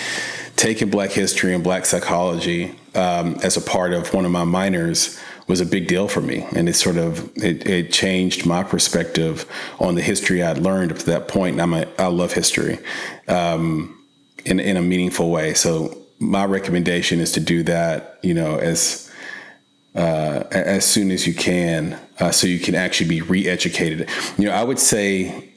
taking 0.57 0.91
Black 0.91 1.11
history 1.11 1.55
and 1.55 1.63
Black 1.63 1.85
psychology 1.85 2.75
um, 2.95 3.39
as 3.43 3.57
a 3.57 3.61
part 3.61 3.93
of 3.93 4.13
one 4.13 4.25
of 4.25 4.33
my 4.33 4.45
minors 4.45 5.21
was 5.49 5.61
a 5.61 5.67
big 5.67 5.89
deal 5.89 6.09
for 6.09 6.21
me, 6.21 6.47
and 6.55 6.69
it 6.69 6.75
sort 6.75 6.97
of 6.97 7.31
it, 7.37 7.67
it, 7.67 7.93
changed 7.93 8.47
my 8.47 8.63
perspective 8.63 9.47
on 9.81 9.95
the 9.95 10.03
history 10.03 10.43
I'd 10.43 10.59
learned 10.59 10.93
up 10.93 10.99
to 10.99 11.07
that 11.07 11.29
point. 11.29 11.55
And 11.55 11.63
I'm 11.63 11.75
a, 11.75 11.87
I 11.99 12.07
love 12.07 12.33
history 12.33 12.79
um, 13.29 13.99
in 14.45 14.61
in 14.61 14.77
a 14.77 14.83
meaningful 14.83 15.31
way. 15.31 15.55
So 15.55 15.99
my 16.19 16.45
recommendation 16.45 17.21
is 17.21 17.33
to 17.33 17.41
do 17.41 17.63
that. 17.65 18.19
You 18.23 18.35
know, 18.35 18.57
as 18.57 19.11
uh, 19.95 20.45
as 20.51 20.85
soon 20.85 21.11
as 21.11 21.27
you 21.27 21.35
can, 21.35 21.99
uh, 22.19 22.31
so 22.31 22.47
you 22.47 22.59
can 22.59 22.75
actually 22.75 23.09
be 23.09 23.21
re-educated. 23.21 24.09
You 24.39 24.47
know, 24.47 24.53
I 24.53 24.63
would 24.63 24.79
say 24.79 25.53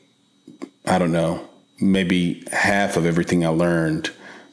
I 0.87 0.99
don't 0.99 1.11
know, 1.11 1.47
maybe 1.79 2.43
half 2.51 2.97
of 2.97 3.05
everything 3.05 3.45
I 3.45 3.49
learned 3.49 4.11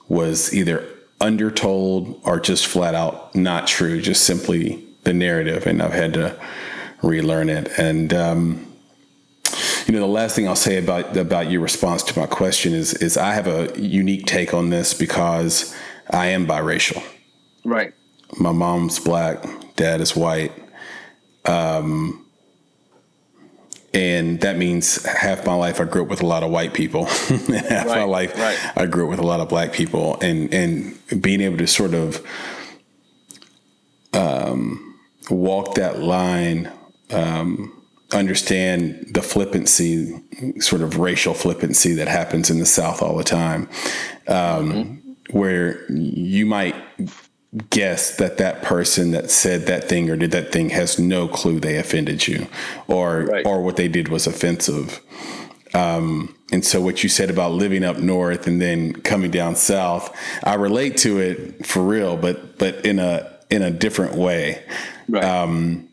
was 0.08 0.54
either 0.54 0.86
undertold 1.20 2.20
or 2.24 2.40
just 2.40 2.66
flat 2.66 2.94
out 2.94 3.34
not 3.34 3.66
true, 3.66 4.00
just 4.00 4.24
simply 4.24 4.84
the 5.04 5.12
narrative. 5.12 5.66
And 5.66 5.82
I've 5.82 5.92
had 5.92 6.14
to 6.14 6.38
relearn 7.02 7.48
it. 7.48 7.70
And, 7.78 8.12
um, 8.12 8.72
you 9.86 9.94
know, 9.94 10.00
the 10.00 10.06
last 10.06 10.36
thing 10.36 10.48
I'll 10.48 10.56
say 10.56 10.78
about 10.78 11.16
about 11.16 11.50
your 11.50 11.60
response 11.60 12.02
to 12.04 12.18
my 12.18 12.26
question 12.26 12.72
is 12.72 12.94
is 12.94 13.16
I 13.16 13.34
have 13.34 13.46
a 13.46 13.78
unique 13.78 14.26
take 14.26 14.54
on 14.54 14.70
this 14.70 14.94
because 14.94 15.74
I 16.08 16.28
am 16.28 16.46
biracial. 16.46 17.02
Right. 17.64 17.92
My 18.38 18.52
mom's 18.52 18.98
black, 18.98 19.44
dad 19.76 20.00
is 20.00 20.16
white. 20.16 20.52
Um, 21.44 22.24
and 23.94 24.40
that 24.40 24.56
means 24.56 25.04
half 25.04 25.44
my 25.44 25.54
life 25.54 25.80
I 25.80 25.84
grew 25.84 26.02
up 26.02 26.08
with 26.08 26.22
a 26.22 26.26
lot 26.26 26.42
of 26.42 26.50
white 26.50 26.72
people, 26.72 27.06
and 27.28 27.66
half 27.66 27.86
right, 27.86 27.98
my 27.98 28.04
life 28.04 28.38
right. 28.38 28.58
I 28.76 28.86
grew 28.86 29.04
up 29.04 29.10
with 29.10 29.18
a 29.18 29.26
lot 29.26 29.40
of 29.40 29.48
black 29.48 29.72
people, 29.72 30.18
and 30.20 30.52
and 30.54 31.22
being 31.22 31.40
able 31.40 31.58
to 31.58 31.66
sort 31.66 31.92
of 31.92 32.24
um, 34.14 34.91
walk 35.30 35.74
that 35.74 36.00
line, 36.00 36.70
um, 37.10 37.82
understand 38.12 39.08
the 39.12 39.22
flippancy, 39.22 40.20
sort 40.58 40.82
of 40.82 40.98
racial 40.98 41.34
flippancy 41.34 41.94
that 41.94 42.08
happens 42.08 42.50
in 42.50 42.58
the 42.58 42.66
South 42.66 43.02
all 43.02 43.16
the 43.16 43.24
time, 43.24 43.68
um, 44.28 44.72
mm-hmm. 44.72 45.38
where 45.38 45.90
you 45.90 46.46
might 46.46 46.74
guess 47.70 48.16
that 48.16 48.38
that 48.38 48.62
person 48.62 49.10
that 49.10 49.30
said 49.30 49.66
that 49.66 49.84
thing 49.84 50.08
or 50.08 50.16
did 50.16 50.30
that 50.30 50.50
thing 50.50 50.70
has 50.70 50.98
no 50.98 51.28
clue 51.28 51.60
they 51.60 51.76
offended 51.76 52.26
you 52.26 52.46
or 52.88 53.24
right. 53.24 53.44
or 53.44 53.62
what 53.62 53.76
they 53.76 53.88
did 53.88 54.08
was 54.08 54.26
offensive 54.26 55.00
um, 55.74 56.34
and 56.50 56.64
so 56.64 56.80
what 56.80 57.02
you 57.02 57.10
said 57.10 57.28
about 57.28 57.52
living 57.52 57.84
up 57.84 57.98
north 57.98 58.46
and 58.46 58.60
then 58.60 58.94
coming 58.94 59.30
down 59.30 59.54
south 59.54 60.16
i 60.44 60.54
relate 60.54 60.96
to 60.96 61.18
it 61.18 61.66
for 61.66 61.82
real 61.82 62.16
but 62.16 62.56
but 62.56 62.86
in 62.86 62.98
a 62.98 63.30
in 63.50 63.60
a 63.60 63.70
different 63.70 64.14
way 64.14 64.64
right. 65.12 65.24
um, 65.24 65.88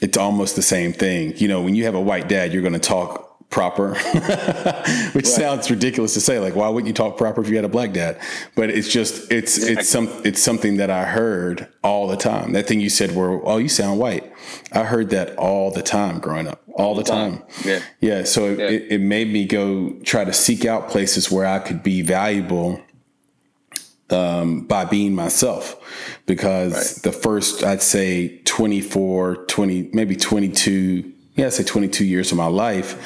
it's 0.00 0.16
almost 0.16 0.56
the 0.56 0.62
same 0.62 0.92
thing 0.92 1.36
you 1.36 1.48
know 1.48 1.60
when 1.60 1.74
you 1.74 1.84
have 1.84 1.94
a 1.94 2.00
white 2.00 2.28
dad 2.28 2.52
you're 2.52 2.62
going 2.62 2.72
to 2.72 2.78
talk 2.78 3.24
proper, 3.54 3.94
which 5.12 5.14
right. 5.14 5.26
sounds 5.26 5.70
ridiculous 5.70 6.12
to 6.14 6.20
say. 6.20 6.40
Like, 6.40 6.56
why 6.56 6.68
wouldn't 6.68 6.88
you 6.88 6.92
talk 6.92 7.16
proper 7.16 7.40
if 7.40 7.48
you 7.48 7.54
had 7.54 7.64
a 7.64 7.68
black 7.68 7.92
dad? 7.92 8.20
But 8.56 8.68
it's 8.70 8.88
just 8.88 9.30
it's 9.30 9.56
it's 9.58 9.88
some 9.88 10.08
it's 10.24 10.42
something 10.42 10.76
that 10.78 10.90
I 10.90 11.04
heard 11.04 11.68
all 11.84 12.08
the 12.08 12.16
time. 12.16 12.52
That 12.52 12.66
thing 12.66 12.80
you 12.80 12.90
said, 12.90 13.14
where 13.14 13.30
oh, 13.30 13.58
you 13.58 13.68
sound 13.68 14.00
white. 14.00 14.30
I 14.72 14.82
heard 14.82 15.10
that 15.10 15.36
all 15.36 15.70
the 15.70 15.82
time 15.82 16.18
growing 16.18 16.48
up, 16.48 16.60
all 16.74 16.96
the 16.96 17.04
time. 17.04 17.44
Yeah, 17.64 17.80
yeah. 18.00 18.24
So 18.24 18.48
yeah. 18.48 18.66
It, 18.66 18.92
it 18.92 19.00
made 19.00 19.32
me 19.32 19.46
go 19.46 19.90
try 20.02 20.24
to 20.24 20.32
seek 20.32 20.64
out 20.64 20.88
places 20.88 21.30
where 21.30 21.46
I 21.46 21.60
could 21.60 21.82
be 21.82 22.02
valuable. 22.02 22.82
Um, 24.10 24.66
by 24.66 24.84
being 24.84 25.14
myself 25.14 26.13
because 26.26 26.72
right. 26.72 27.02
the 27.02 27.12
first 27.12 27.64
i'd 27.64 27.82
say 27.82 28.38
24 28.44 29.46
20 29.46 29.90
maybe 29.92 30.16
22 30.16 31.14
yeah, 31.36 31.46
I'd 31.46 31.52
say 31.52 31.64
22 31.64 32.04
years 32.04 32.30
of 32.30 32.38
my 32.38 32.46
life, 32.46 33.02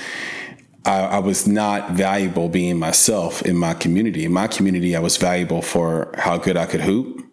I, 0.84 1.00
I, 1.00 1.18
was 1.18 1.46
not 1.46 1.92
valuable 1.92 2.48
being 2.48 2.78
myself 2.78 3.42
in 3.42 3.56
my 3.56 3.74
community. 3.74 4.24
In 4.24 4.32
my 4.32 4.46
community, 4.46 4.94
I 4.94 5.00
was 5.00 5.16
valuable 5.16 5.62
for 5.62 6.12
how 6.16 6.36
good 6.36 6.56
I 6.56 6.66
could 6.66 6.80
hoop, 6.80 7.24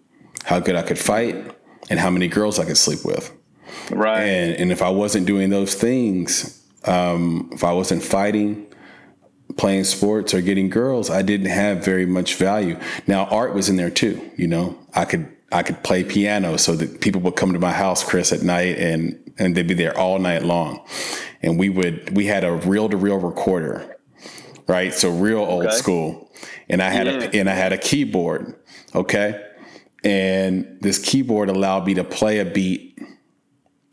how 0.43 0.59
good 0.59 0.75
I 0.75 0.81
could 0.81 0.99
fight, 0.99 1.35
and 1.89 1.99
how 1.99 2.09
many 2.09 2.27
girls 2.27 2.59
I 2.59 2.65
could 2.65 2.77
sleep 2.77 3.03
with. 3.03 3.31
Right. 3.91 4.23
And, 4.23 4.55
and 4.55 4.71
if 4.71 4.81
I 4.81 4.89
wasn't 4.89 5.27
doing 5.27 5.49
those 5.49 5.75
things, 5.75 6.65
um, 6.85 7.49
if 7.51 7.63
I 7.63 7.73
wasn't 7.73 8.03
fighting, 8.03 8.67
playing 9.57 9.83
sports, 9.83 10.33
or 10.33 10.41
getting 10.41 10.69
girls, 10.69 11.09
I 11.09 11.21
didn't 11.21 11.49
have 11.49 11.83
very 11.83 12.05
much 12.05 12.35
value. 12.35 12.79
Now, 13.05 13.25
art 13.25 13.53
was 13.53 13.69
in 13.69 13.75
there 13.75 13.89
too. 13.89 14.31
You 14.37 14.47
know, 14.47 14.77
I 14.93 15.05
could 15.05 15.34
I 15.55 15.63
could 15.63 15.81
play 15.83 16.03
piano 16.03 16.57
so 16.57 16.75
that 16.75 16.99
people 16.99 17.21
would 17.21 17.37
come 17.37 17.53
to 17.53 17.59
my 17.59 17.71
house, 17.71 18.03
Chris, 18.03 18.33
at 18.33 18.43
night 18.43 18.77
and 18.77 19.17
and 19.37 19.55
they'd 19.55 19.67
be 19.67 19.73
there 19.73 19.97
all 19.97 20.19
night 20.19 20.43
long. 20.43 20.85
And 21.41 21.57
we 21.57 21.69
would 21.69 22.13
we 22.15 22.25
had 22.25 22.43
a 22.43 22.51
reel 22.51 22.89
to 22.89 22.97
reel 22.97 23.17
recorder, 23.17 23.97
right? 24.67 24.93
So 24.93 25.09
real 25.09 25.39
old 25.39 25.65
okay. 25.65 25.75
school. 25.75 26.29
And 26.67 26.81
I 26.81 26.89
had 26.89 27.07
yeah. 27.07 27.13
a 27.13 27.27
mm. 27.29 27.39
and 27.39 27.49
I 27.49 27.53
had 27.53 27.71
a 27.71 27.77
keyboard, 27.77 28.53
okay? 28.93 29.49
And 30.03 30.77
this 30.81 30.99
keyboard 30.99 31.47
allowed 31.47 31.85
me 31.85 31.93
to 31.93 32.03
play 32.03 32.39
a 32.39 32.45
beat. 32.45 32.99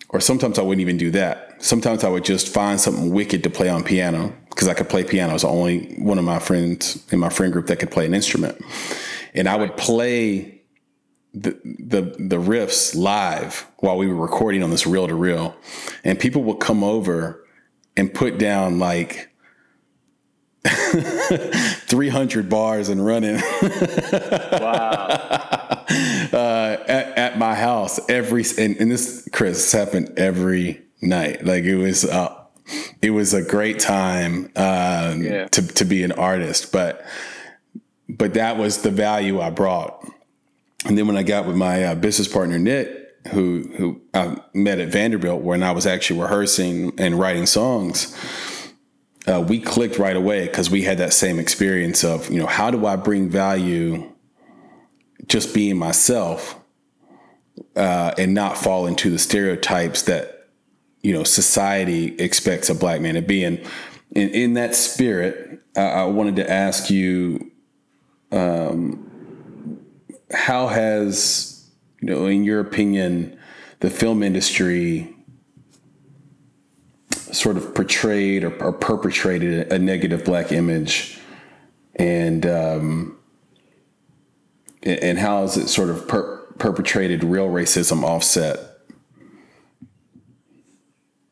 Or 0.08 0.20
sometimes 0.20 0.58
I 0.58 0.62
wouldn't 0.62 0.82
even 0.82 0.96
do 0.96 1.12
that. 1.12 1.62
Sometimes 1.62 2.02
I 2.02 2.08
would 2.08 2.24
just 2.24 2.48
find 2.48 2.80
something 2.80 3.14
wicked 3.14 3.44
to 3.44 3.50
play 3.50 3.68
on 3.68 3.84
piano 3.84 4.34
because 4.50 4.66
I 4.66 4.74
could 4.74 4.88
play 4.88 5.04
piano. 5.04 5.30
I 5.30 5.32
was 5.34 5.42
the 5.42 5.48
only 5.48 5.94
one 5.94 6.18
of 6.18 6.24
my 6.24 6.40
friends 6.40 7.02
in 7.12 7.20
my 7.20 7.28
friend 7.28 7.52
group 7.52 7.68
that 7.68 7.78
could 7.78 7.92
play 7.92 8.04
an 8.04 8.14
instrument. 8.14 8.60
And 9.32 9.48
I 9.48 9.56
would 9.56 9.76
play 9.76 10.61
the, 11.34 11.58
the 11.64 12.02
the 12.18 12.36
riffs 12.36 12.94
live 12.94 13.66
while 13.78 13.96
we 13.96 14.06
were 14.06 14.14
recording 14.14 14.62
on 14.62 14.70
this 14.70 14.86
reel 14.86 15.08
to 15.08 15.14
reel, 15.14 15.56
and 16.04 16.18
people 16.18 16.42
would 16.44 16.60
come 16.60 16.84
over 16.84 17.46
and 17.96 18.12
put 18.12 18.38
down 18.38 18.78
like 18.78 19.30
300 20.64 22.48
bars 22.48 22.88
and 22.88 23.04
running. 23.04 23.40
wow. 24.52 25.38
Uh, 26.32 26.82
at, 26.88 27.18
at, 27.18 27.38
my 27.38 27.54
house 27.54 28.00
every 28.08 28.42
and, 28.56 28.78
and 28.78 28.90
this 28.90 29.28
Chris 29.30 29.70
happened 29.72 30.10
every 30.16 30.80
night. 31.02 31.44
Like 31.44 31.64
it 31.64 31.76
was 31.76 32.06
uh, 32.06 32.34
it 33.02 33.10
was 33.10 33.34
a 33.34 33.42
great 33.42 33.78
time 33.78 34.46
um, 34.56 35.22
yeah. 35.22 35.48
to 35.48 35.66
to 35.66 35.84
be 35.84 36.02
an 36.02 36.12
artist, 36.12 36.72
but 36.72 37.04
but 38.08 38.32
that 38.34 38.56
was 38.56 38.78
the 38.78 38.90
value 38.90 39.40
I 39.40 39.50
brought 39.50 40.02
and 40.84 40.98
then 40.98 41.06
when 41.06 41.16
I 41.16 41.22
got 41.22 41.46
with 41.46 41.56
my 41.56 41.84
uh, 41.84 41.94
business 41.94 42.28
partner 42.28 42.58
Nick, 42.58 42.98
who 43.28 43.70
who 43.76 44.00
I 44.14 44.36
met 44.52 44.80
at 44.80 44.88
Vanderbilt 44.88 45.42
when 45.42 45.62
I 45.62 45.72
was 45.72 45.86
actually 45.86 46.20
rehearsing 46.20 46.92
and 46.98 47.18
writing 47.18 47.46
songs, 47.46 48.16
uh, 49.26 49.44
we 49.46 49.60
clicked 49.60 49.98
right 49.98 50.16
away 50.16 50.46
because 50.46 50.70
we 50.70 50.82
had 50.82 50.98
that 50.98 51.12
same 51.12 51.38
experience 51.38 52.04
of 52.04 52.30
you 52.30 52.38
know 52.38 52.46
how 52.46 52.70
do 52.70 52.84
I 52.86 52.96
bring 52.96 53.28
value 53.28 54.10
just 55.28 55.54
being 55.54 55.78
myself 55.78 56.58
uh, 57.76 58.12
and 58.18 58.34
not 58.34 58.58
fall 58.58 58.86
into 58.86 59.08
the 59.10 59.18
stereotypes 59.18 60.02
that 60.02 60.48
you 61.02 61.12
know 61.12 61.22
society 61.22 62.16
expects 62.16 62.68
a 62.70 62.74
black 62.74 63.00
man 63.00 63.14
to 63.14 63.22
be. 63.22 63.44
And 63.44 63.60
in, 64.10 64.30
in 64.30 64.54
that 64.54 64.74
spirit, 64.74 65.60
I 65.76 66.04
wanted 66.04 66.36
to 66.36 66.50
ask 66.50 66.90
you. 66.90 67.50
Um, 68.32 69.11
how 70.32 70.68
has 70.68 71.52
you 72.02 72.08
know, 72.08 72.26
in 72.26 72.42
your 72.44 72.60
opinion, 72.60 73.38
the 73.80 73.88
film 73.88 74.22
industry 74.22 75.14
sort 77.10 77.56
of 77.56 77.74
portrayed 77.74 78.44
or, 78.44 78.62
or 78.62 78.72
perpetrated 78.72 79.72
a 79.72 79.78
negative 79.78 80.24
black 80.24 80.50
image, 80.50 81.18
and 81.96 82.44
um, 82.44 83.16
and 84.82 85.18
how 85.18 85.42
has 85.42 85.56
it 85.56 85.68
sort 85.68 85.90
of 85.90 86.08
per- 86.08 86.38
perpetrated 86.58 87.22
real 87.22 87.48
racism 87.48 88.02
offset? 88.02 88.58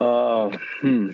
Uh, 0.01 0.57
hmm. 0.81 1.11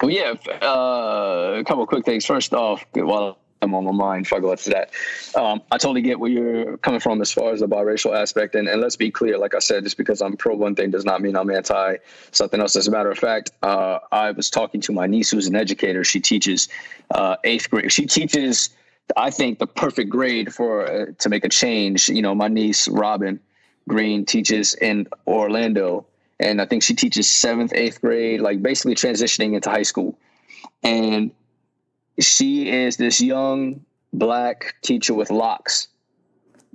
Well, 0.00 0.10
yeah, 0.10 0.34
uh, 0.62 1.58
a 1.58 1.64
couple 1.64 1.86
quick 1.86 2.06
things. 2.06 2.24
First 2.24 2.54
off, 2.54 2.84
while 2.94 3.38
I'm 3.62 3.74
on 3.74 3.84
my 3.84 3.92
mind 3.92 4.28
go 4.28 4.54
that. 4.56 4.90
Um, 5.34 5.62
I 5.70 5.78
totally 5.78 6.02
get 6.02 6.18
where 6.18 6.30
you're 6.30 6.76
coming 6.78 7.00
from 7.00 7.20
as 7.20 7.32
far 7.32 7.52
as 7.52 7.60
the 7.60 7.68
biracial 7.68 8.16
aspect. 8.16 8.54
And, 8.54 8.68
and 8.68 8.80
let's 8.80 8.96
be 8.96 9.10
clear, 9.10 9.38
like 9.38 9.54
I 9.54 9.60
said, 9.60 9.84
just 9.84 9.96
because 9.96 10.20
I'm 10.20 10.36
pro 10.36 10.54
one 10.54 10.74
thing 10.74 10.90
does 10.90 11.04
not 11.04 11.22
mean 11.22 11.36
I'm 11.36 11.50
anti 11.50 11.96
something 12.32 12.60
else. 12.60 12.76
As 12.76 12.88
a 12.88 12.90
matter 12.90 13.10
of 13.10 13.18
fact, 13.18 13.52
uh, 13.62 14.00
I 14.10 14.32
was 14.32 14.50
talking 14.50 14.80
to 14.82 14.92
my 14.92 15.06
niece 15.06 15.30
who's 15.30 15.46
an 15.46 15.54
educator. 15.54 16.04
She 16.04 16.20
teaches 16.20 16.68
uh, 17.14 17.36
eighth 17.44 17.70
grade. 17.70 17.92
She 17.92 18.06
teaches, 18.06 18.70
I 19.16 19.30
think, 19.30 19.58
the 19.58 19.66
perfect 19.66 20.10
grade 20.10 20.52
for 20.52 20.86
uh, 20.90 21.06
to 21.18 21.28
make 21.28 21.44
a 21.44 21.48
change. 21.48 22.08
You 22.08 22.22
know, 22.22 22.34
my 22.34 22.48
niece, 22.48 22.88
Robin 22.88 23.38
Green, 23.88 24.26
teaches 24.26 24.74
in 24.74 25.06
Orlando. 25.26 26.06
And 26.40 26.60
I 26.60 26.66
think 26.66 26.82
she 26.82 26.94
teaches 26.94 27.30
seventh, 27.30 27.72
eighth 27.74 28.00
grade, 28.00 28.40
like 28.40 28.60
basically 28.62 28.96
transitioning 28.96 29.54
into 29.54 29.70
high 29.70 29.84
school. 29.84 30.18
And 30.82 31.30
she 32.20 32.70
is 32.70 32.96
this 32.96 33.20
young 33.20 33.84
black 34.12 34.74
teacher 34.82 35.14
with 35.14 35.30
locks, 35.30 35.88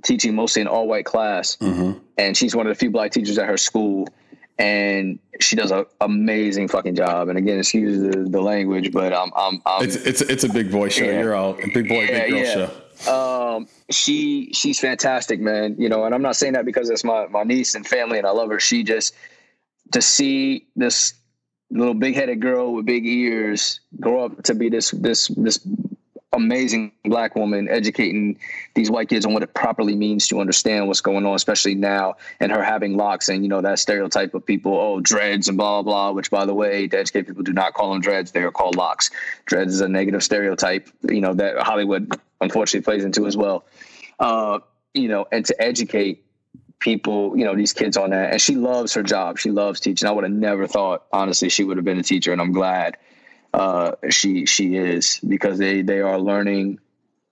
teaching 0.04 0.34
mostly 0.34 0.62
an 0.62 0.68
all 0.68 0.88
white 0.88 1.04
class. 1.04 1.56
Mm-hmm. 1.56 1.98
And 2.16 2.36
she's 2.36 2.54
one 2.54 2.66
of 2.66 2.70
the 2.70 2.78
few 2.78 2.90
black 2.90 3.12
teachers 3.12 3.38
at 3.38 3.46
her 3.46 3.56
school. 3.56 4.08
And 4.58 5.20
she 5.38 5.54
does 5.54 5.70
an 5.70 5.84
amazing 6.00 6.66
fucking 6.66 6.96
job. 6.96 7.28
And 7.28 7.38
again, 7.38 7.60
excuse 7.60 8.00
the, 8.02 8.24
the 8.24 8.40
language, 8.40 8.90
but 8.90 9.12
I'm, 9.12 9.30
I'm, 9.36 9.62
I'm, 9.64 9.84
it's, 9.84 9.94
it's, 9.94 10.20
it's 10.20 10.42
a 10.42 10.48
big 10.48 10.72
boy 10.72 10.88
show. 10.88 11.04
Yeah. 11.04 11.20
You're 11.20 11.34
all 11.36 11.52
big 11.52 11.88
boy, 11.88 12.02
yeah, 12.02 12.24
big 12.24 12.30
girl 12.30 12.40
yeah. 12.40 12.70
show. 13.06 13.54
Um, 13.56 13.68
she, 13.90 14.52
she's 14.52 14.80
fantastic, 14.80 15.38
man. 15.40 15.76
You 15.78 15.88
know, 15.88 16.04
and 16.04 16.12
I'm 16.12 16.22
not 16.22 16.34
saying 16.34 16.54
that 16.54 16.64
because 16.64 16.90
it's 16.90 17.04
my, 17.04 17.28
my 17.28 17.44
niece 17.44 17.76
and 17.76 17.86
family 17.86 18.18
and 18.18 18.26
I 18.26 18.30
love 18.30 18.50
her. 18.50 18.58
She 18.58 18.82
just, 18.82 19.14
to 19.92 20.02
see 20.02 20.66
this 20.74 21.14
little 21.70 21.94
big 21.94 22.14
headed 22.14 22.40
girl 22.40 22.74
with 22.74 22.86
big 22.86 23.06
ears 23.06 23.80
grow 24.00 24.24
up 24.24 24.42
to 24.42 24.54
be 24.54 24.68
this 24.68 24.90
this 24.92 25.28
this 25.28 25.60
amazing 26.32 26.92
black 27.04 27.34
woman 27.34 27.68
educating 27.68 28.38
these 28.74 28.90
white 28.90 29.08
kids 29.08 29.24
on 29.24 29.32
what 29.32 29.42
it 29.42 29.52
properly 29.54 29.96
means 29.96 30.28
to 30.28 30.40
understand 30.40 30.86
what's 30.86 31.00
going 31.00 31.24
on, 31.24 31.34
especially 31.34 31.74
now, 31.74 32.14
and 32.40 32.52
her 32.52 32.62
having 32.62 32.96
locks 32.96 33.28
and 33.28 33.42
you 33.42 33.48
know 33.48 33.60
that 33.60 33.78
stereotype 33.78 34.34
of 34.34 34.44
people, 34.44 34.72
oh 34.72 35.00
dreads 35.00 35.48
and 35.48 35.56
blah 35.56 35.82
blah. 35.82 36.10
blah. 36.10 36.12
Which, 36.12 36.30
by 36.30 36.44
the 36.44 36.54
way, 36.54 36.86
to 36.88 36.98
educate 36.98 37.26
people, 37.26 37.42
do 37.42 37.52
not 37.52 37.74
call 37.74 37.92
them 37.92 38.00
dreads; 38.00 38.32
they 38.32 38.42
are 38.42 38.50
called 38.50 38.76
locks. 38.76 39.10
Dreads 39.46 39.74
is 39.74 39.80
a 39.80 39.88
negative 39.88 40.22
stereotype, 40.22 40.88
you 41.08 41.20
know 41.20 41.34
that 41.34 41.58
Hollywood 41.58 42.18
unfortunately 42.40 42.84
plays 42.84 43.04
into 43.04 43.26
as 43.26 43.36
well. 43.36 43.64
Uh, 44.18 44.58
you 44.94 45.08
know, 45.08 45.26
and 45.32 45.44
to 45.46 45.62
educate 45.62 46.24
people, 46.80 47.36
you 47.36 47.44
know, 47.44 47.54
these 47.54 47.72
kids 47.72 47.96
on 47.96 48.10
that. 48.10 48.32
And 48.32 48.40
she 48.40 48.54
loves 48.54 48.94
her 48.94 49.02
job. 49.02 49.38
She 49.38 49.50
loves 49.50 49.80
teaching. 49.80 50.08
I 50.08 50.12
would 50.12 50.24
have 50.24 50.32
never 50.32 50.66
thought, 50.66 51.06
honestly, 51.12 51.48
she 51.48 51.64
would 51.64 51.76
have 51.76 51.84
been 51.84 51.98
a 51.98 52.02
teacher, 52.02 52.32
and 52.32 52.40
I'm 52.40 52.52
glad 52.52 52.96
uh, 53.54 53.92
she 54.10 54.46
she 54.46 54.76
is 54.76 55.20
because 55.26 55.58
they 55.58 55.82
they 55.82 56.00
are 56.00 56.18
learning 56.18 56.78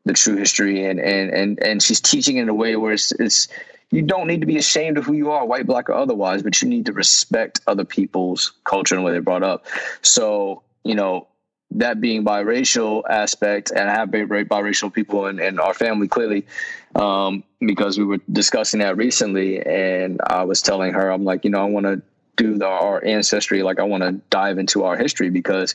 the 0.04 0.12
true 0.12 0.36
history 0.36 0.84
and 0.84 0.98
and 0.98 1.30
and 1.30 1.62
and 1.62 1.82
she's 1.82 2.00
teaching 2.00 2.36
in 2.36 2.48
a 2.48 2.54
way 2.54 2.76
where 2.76 2.92
it's, 2.92 3.12
it's 3.12 3.48
you 3.90 4.02
don't 4.02 4.26
need 4.26 4.40
to 4.40 4.46
be 4.46 4.56
ashamed 4.56 4.98
of 4.98 5.04
who 5.04 5.12
you 5.12 5.30
are, 5.30 5.46
white, 5.46 5.66
black, 5.66 5.88
or 5.88 5.94
otherwise, 5.94 6.42
but 6.42 6.60
you 6.60 6.68
need 6.68 6.86
to 6.86 6.92
respect 6.92 7.60
other 7.66 7.84
people's 7.84 8.52
culture 8.64 8.96
and 8.96 9.04
where 9.04 9.12
they're 9.12 9.22
brought 9.22 9.44
up. 9.44 9.64
So, 10.02 10.62
you 10.82 10.96
know, 10.96 11.28
that 11.72 12.00
being 12.00 12.24
biracial 12.24 13.02
aspect, 13.08 13.70
and 13.70 13.90
I 13.90 13.94
have 13.94 14.08
biracial 14.10 14.92
people 14.92 15.26
in, 15.26 15.38
in 15.40 15.58
our 15.58 15.74
family 15.74 16.08
clearly, 16.08 16.46
um, 16.94 17.44
because 17.60 17.98
we 17.98 18.04
were 18.04 18.20
discussing 18.32 18.80
that 18.80 18.96
recently, 18.96 19.64
and 19.64 20.20
I 20.26 20.44
was 20.44 20.62
telling 20.62 20.92
her, 20.94 21.10
I'm 21.10 21.24
like, 21.24 21.44
you 21.44 21.50
know, 21.50 21.60
I 21.60 21.64
want 21.64 21.86
to 21.86 22.02
do 22.36 22.56
the, 22.56 22.66
our 22.66 23.04
ancestry, 23.04 23.62
like 23.62 23.78
I 23.78 23.82
want 23.82 24.02
to 24.02 24.12
dive 24.30 24.58
into 24.58 24.84
our 24.84 24.96
history 24.96 25.30
because 25.30 25.74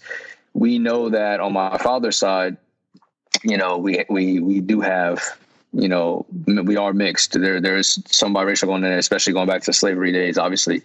we 0.53 0.79
know 0.79 1.09
that 1.09 1.39
on 1.39 1.53
my 1.53 1.77
father's 1.77 2.17
side, 2.17 2.57
you 3.43 3.57
know, 3.57 3.77
we 3.77 4.03
we 4.09 4.39
we 4.39 4.59
do 4.59 4.81
have, 4.81 5.23
you 5.73 5.87
know, 5.87 6.25
we 6.45 6.75
are 6.75 6.93
mixed. 6.93 7.39
There 7.39 7.61
there's 7.61 7.99
some 8.13 8.33
biracial 8.33 8.65
going 8.65 8.83
in, 8.83 8.89
there, 8.89 8.97
especially 8.97 9.33
going 9.33 9.47
back 9.47 9.61
to 9.63 9.73
slavery 9.73 10.11
days, 10.11 10.37
obviously. 10.37 10.81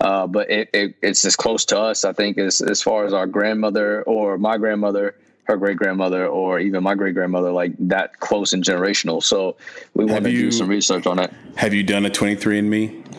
Uh, 0.00 0.26
but 0.26 0.50
it, 0.50 0.70
it, 0.72 0.94
it's 1.02 1.24
as 1.24 1.36
close 1.36 1.64
to 1.66 1.78
us, 1.78 2.04
I 2.04 2.12
think, 2.12 2.38
as 2.38 2.60
as 2.60 2.82
far 2.82 3.04
as 3.04 3.12
our 3.12 3.26
grandmother 3.26 4.02
or 4.02 4.38
my 4.38 4.56
grandmother, 4.56 5.14
her 5.44 5.56
great 5.56 5.76
grandmother, 5.76 6.26
or 6.26 6.58
even 6.58 6.82
my 6.82 6.94
great 6.94 7.14
grandmother, 7.14 7.52
like 7.52 7.72
that 7.80 8.20
close 8.20 8.52
and 8.54 8.64
generational. 8.64 9.22
So 9.22 9.56
we 9.94 10.06
want 10.06 10.24
to 10.24 10.30
do 10.30 10.50
some 10.50 10.68
research 10.68 11.06
on 11.06 11.18
it. 11.18 11.32
Have 11.56 11.74
you 11.74 11.82
done 11.82 12.06
a 12.06 12.10
23andMe? 12.10 13.10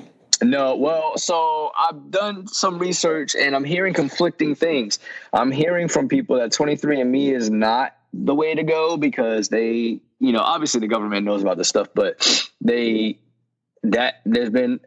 No, 0.43 0.75
well, 0.75 1.17
so 1.17 1.71
I've 1.77 2.09
done 2.09 2.47
some 2.47 2.79
research 2.79 3.35
and 3.35 3.55
I'm 3.55 3.63
hearing 3.63 3.93
conflicting 3.93 4.55
things. 4.55 4.97
I'm 5.33 5.51
hearing 5.51 5.87
from 5.87 6.07
people 6.07 6.37
that 6.37 6.51
23andMe 6.51 7.31
is 7.31 7.51
not 7.51 7.95
the 8.13 8.33
way 8.33 8.55
to 8.55 8.63
go 8.63 8.97
because 8.97 9.49
they, 9.49 9.99
you 10.21 10.31
know, 10.31 10.39
obviously 10.39 10.79
the 10.79 10.87
government 10.87 11.25
knows 11.25 11.41
about 11.41 11.57
this 11.57 11.67
stuff, 11.67 11.87
but 11.93 12.47
they 12.61 13.17
that 13.83 14.21
there's 14.25 14.51
been 14.51 14.79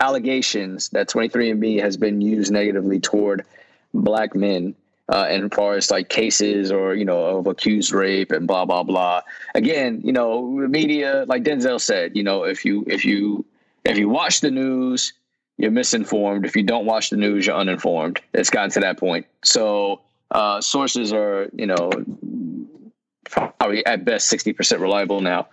allegations 0.00 0.88
that 0.90 1.08
23andMe 1.08 1.80
has 1.80 1.96
been 1.96 2.20
used 2.22 2.50
negatively 2.50 2.98
toward 2.98 3.44
black 3.92 4.34
men 4.34 4.74
uh, 5.10 5.26
and 5.28 5.52
far 5.52 5.74
as 5.74 5.90
like 5.90 6.08
cases 6.08 6.72
or 6.72 6.94
you 6.94 7.04
know 7.04 7.38
of 7.38 7.46
accused 7.46 7.92
rape 7.92 8.32
and 8.32 8.46
blah 8.46 8.64
blah 8.64 8.82
blah. 8.82 9.20
Again, 9.54 10.00
you 10.02 10.12
know, 10.12 10.42
media 10.42 11.26
like 11.28 11.44
Denzel 11.44 11.80
said, 11.80 12.16
you 12.16 12.22
know, 12.22 12.44
if 12.44 12.64
you 12.64 12.84
if 12.86 13.04
you 13.04 13.44
if 13.84 13.98
you 13.98 14.08
watch 14.08 14.40
the 14.40 14.50
news, 14.50 15.12
you're 15.58 15.70
misinformed. 15.70 16.46
If 16.46 16.56
you 16.56 16.62
don't 16.62 16.86
watch 16.86 17.10
the 17.10 17.16
news, 17.16 17.46
you're 17.46 17.56
uninformed. 17.56 18.20
It's 18.32 18.48
gotten 18.48 18.70
to 18.70 18.80
that 18.80 18.98
point. 18.98 19.26
So 19.44 20.00
uh, 20.30 20.60
sources 20.60 21.12
are, 21.12 21.48
you 21.54 21.66
know, 21.66 21.90
probably 23.30 23.84
at 23.86 24.04
best 24.04 24.32
60% 24.32 24.80
reliable 24.80 25.20
now. 25.20 25.48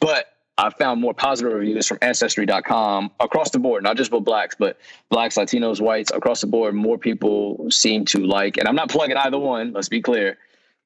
But 0.00 0.34
I 0.58 0.70
found 0.70 1.00
more 1.00 1.14
positive 1.14 1.52
reviews 1.52 1.86
from 1.86 1.98
Ancestry.com 2.02 3.12
across 3.20 3.50
the 3.50 3.60
board, 3.60 3.84
not 3.84 3.96
just 3.96 4.10
for 4.10 4.20
blacks, 4.20 4.56
but 4.58 4.76
blacks, 5.08 5.36
Latinos, 5.36 5.80
whites 5.80 6.10
across 6.10 6.40
the 6.40 6.48
board. 6.48 6.74
More 6.74 6.98
people 6.98 7.70
seem 7.70 8.04
to 8.06 8.26
like, 8.26 8.56
and 8.56 8.66
I'm 8.66 8.74
not 8.74 8.90
plugging 8.90 9.16
either 9.16 9.38
one, 9.38 9.72
let's 9.72 9.88
be 9.88 10.02
clear. 10.02 10.36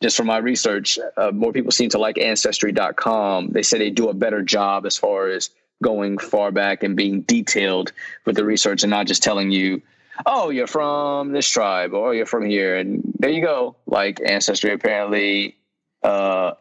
Just 0.02 0.16
from 0.16 0.26
my 0.26 0.38
research, 0.38 0.98
uh, 1.16 1.31
more 1.31 1.52
people 1.52 1.70
seem 1.70 1.88
to 1.90 1.98
like 1.98 2.18
Ancestry.com. 2.18 3.50
They 3.50 3.62
say 3.62 3.78
they 3.78 3.90
do 3.90 4.09
a 4.09 4.14
better 4.14 4.42
job 4.42 4.85
as 4.85 4.98
far 4.98 5.28
as 5.28 5.48
going 5.83 6.18
far 6.18 6.50
back 6.52 6.83
and 6.83 6.94
being 6.94 7.22
detailed 7.22 7.92
with 8.26 8.37
the 8.37 8.44
research 8.44 8.83
and 8.83 8.90
not 8.90 9.07
just 9.07 9.22
telling 9.22 9.50
you, 9.50 9.81
oh, 10.26 10.50
you're 10.50 10.66
from 10.66 11.33
this 11.33 11.48
tribe 11.48 11.94
or 11.94 12.14
you're 12.14 12.26
from 12.26 12.44
here. 12.44 12.76
And 12.76 13.02
there 13.18 13.31
you 13.31 13.42
go. 13.42 13.76
Like 13.87 14.20
Ancestry 14.24 14.72
apparently 14.72 15.57
uh, 16.02 16.52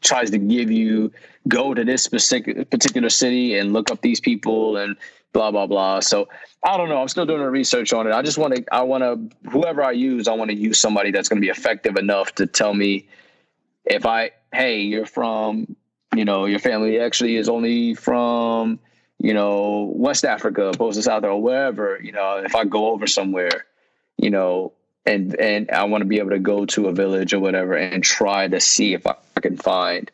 tries 0.00 0.30
to 0.30 0.38
give 0.38 0.70
you 0.70 1.12
go 1.48 1.74
to 1.74 1.84
this 1.84 2.02
specific 2.02 2.70
particular 2.70 3.08
city 3.08 3.58
and 3.58 3.72
look 3.72 3.90
up 3.90 4.00
these 4.02 4.20
people 4.20 4.76
and 4.76 4.96
blah 5.32 5.50
blah 5.50 5.66
blah. 5.66 6.00
So 6.00 6.28
I 6.64 6.76
don't 6.76 6.88
know. 6.88 7.00
I'm 7.00 7.08
still 7.08 7.26
doing 7.26 7.40
the 7.40 7.50
research 7.50 7.92
on 7.92 8.06
it. 8.06 8.12
I 8.12 8.22
just 8.22 8.38
want 8.38 8.56
to. 8.56 8.64
I 8.72 8.82
want 8.82 9.02
to. 9.02 9.50
Whoever 9.50 9.82
I 9.82 9.92
use, 9.92 10.28
I 10.28 10.34
want 10.34 10.50
to 10.50 10.56
use 10.56 10.80
somebody 10.80 11.10
that's 11.10 11.28
going 11.28 11.40
to 11.40 11.44
be 11.44 11.50
effective 11.50 11.96
enough 11.96 12.34
to 12.36 12.46
tell 12.46 12.74
me 12.74 13.08
if 13.84 14.06
I. 14.06 14.32
Hey, 14.52 14.82
you're 14.82 15.06
from 15.06 15.76
you 16.14 16.24
know, 16.24 16.44
your 16.44 16.58
family 16.58 17.00
actually 17.00 17.36
is 17.36 17.48
only 17.48 17.94
from, 17.94 18.78
you 19.18 19.32
know, 19.32 19.92
West 19.96 20.24
Africa 20.24 20.66
opposed 20.66 20.96
to 20.96 21.02
South 21.02 21.24
or 21.24 21.40
wherever, 21.40 21.98
you 22.02 22.12
know, 22.12 22.42
if 22.44 22.54
I 22.54 22.64
go 22.64 22.90
over 22.90 23.06
somewhere, 23.06 23.66
you 24.18 24.30
know, 24.30 24.72
and 25.06 25.38
and 25.38 25.70
I 25.70 25.84
want 25.84 26.02
to 26.02 26.06
be 26.06 26.18
able 26.18 26.30
to 26.30 26.38
go 26.38 26.64
to 26.66 26.88
a 26.88 26.92
village 26.92 27.34
or 27.34 27.40
whatever 27.40 27.74
and 27.74 28.02
try 28.02 28.48
to 28.48 28.60
see 28.60 28.94
if 28.94 29.06
I 29.06 29.16
can 29.40 29.56
find, 29.56 30.10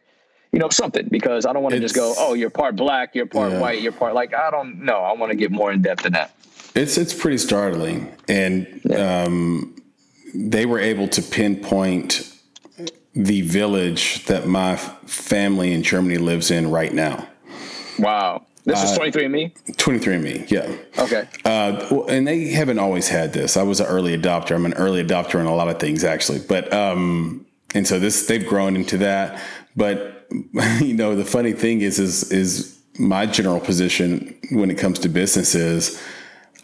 you 0.53 0.59
know, 0.59 0.71
something 0.71 1.09
because 1.11 1.47
I 1.47 1.53
don't 1.53 1.63
want 1.63 1.75
to 1.75 1.81
just 1.81 1.95
go, 1.95 2.15
oh, 2.17 2.35
you're 2.35 2.51
part 2.51 2.77
black, 2.77 3.15
you're 3.15 3.27
part 3.27 3.53
yeah. 3.53 3.61
white, 3.61 3.83
you're 3.83 3.93
part 3.93 4.15
like 4.15 4.35
I 4.35 4.51
don't 4.51 4.83
know. 4.83 4.99
I 4.99 5.13
want 5.13 5.31
to 5.31 5.37
get 5.37 5.51
more 5.51 5.73
in 5.73 5.83
depth 5.83 6.03
than 6.03 6.15
that. 6.15 6.35
It's 6.75 6.97
it's 6.97 7.15
pretty 7.15 7.39
startling, 7.39 8.15
and 8.29 8.81
yeah. 8.85 9.25
um, 9.25 9.77
they 10.35 10.67
were 10.67 10.79
able 10.79 11.09
to 11.09 11.23
pinpoint 11.23 12.35
the 13.15 13.41
village 13.43 14.25
that 14.27 14.47
my 14.47 14.77
family 14.77 15.73
in 15.73 15.83
Germany 15.83 16.19
lives 16.19 16.51
in 16.51 16.71
right 16.71 16.93
now. 16.93 17.27
Wow. 17.99 18.47
This 18.65 18.83
is 18.83 18.99
23andMe? 18.99 19.57
Uh, 19.57 19.73
23andMe, 19.73 20.51
yeah. 20.51 20.77
Okay. 20.99 21.29
Uh, 21.45 22.05
and 22.09 22.27
they 22.27 22.49
haven't 22.49 22.79
always 22.79 23.09
had 23.09 23.33
this. 23.33 23.57
I 23.57 23.63
was 23.63 23.81
an 23.81 23.87
early 23.87 24.17
adopter. 24.17 24.55
I'm 24.55 24.67
an 24.67 24.75
early 24.75 25.03
adopter 25.03 25.41
in 25.41 25.47
a 25.47 25.55
lot 25.55 25.69
of 25.69 25.81
things, 25.81 26.05
actually. 26.05 26.41
But, 26.41 26.73
um, 26.73 27.47
and 27.75 27.87
so 27.87 27.99
this, 27.99 28.27
they've 28.27 28.47
grown 28.47 28.77
into 28.77 28.99
that. 28.99 29.43
But, 29.77 30.27
you 30.81 30.95
know, 30.95 31.15
the 31.17 31.25
funny 31.25 31.53
thing 31.53 31.81
is, 31.81 31.99
is, 31.99 32.31
is 32.31 32.79
my 32.99 33.27
general 33.27 33.61
position 33.61 34.39
when 34.51 34.71
it 34.71 34.79
comes 34.79 34.99
to 35.01 35.09
businesses, 35.09 36.03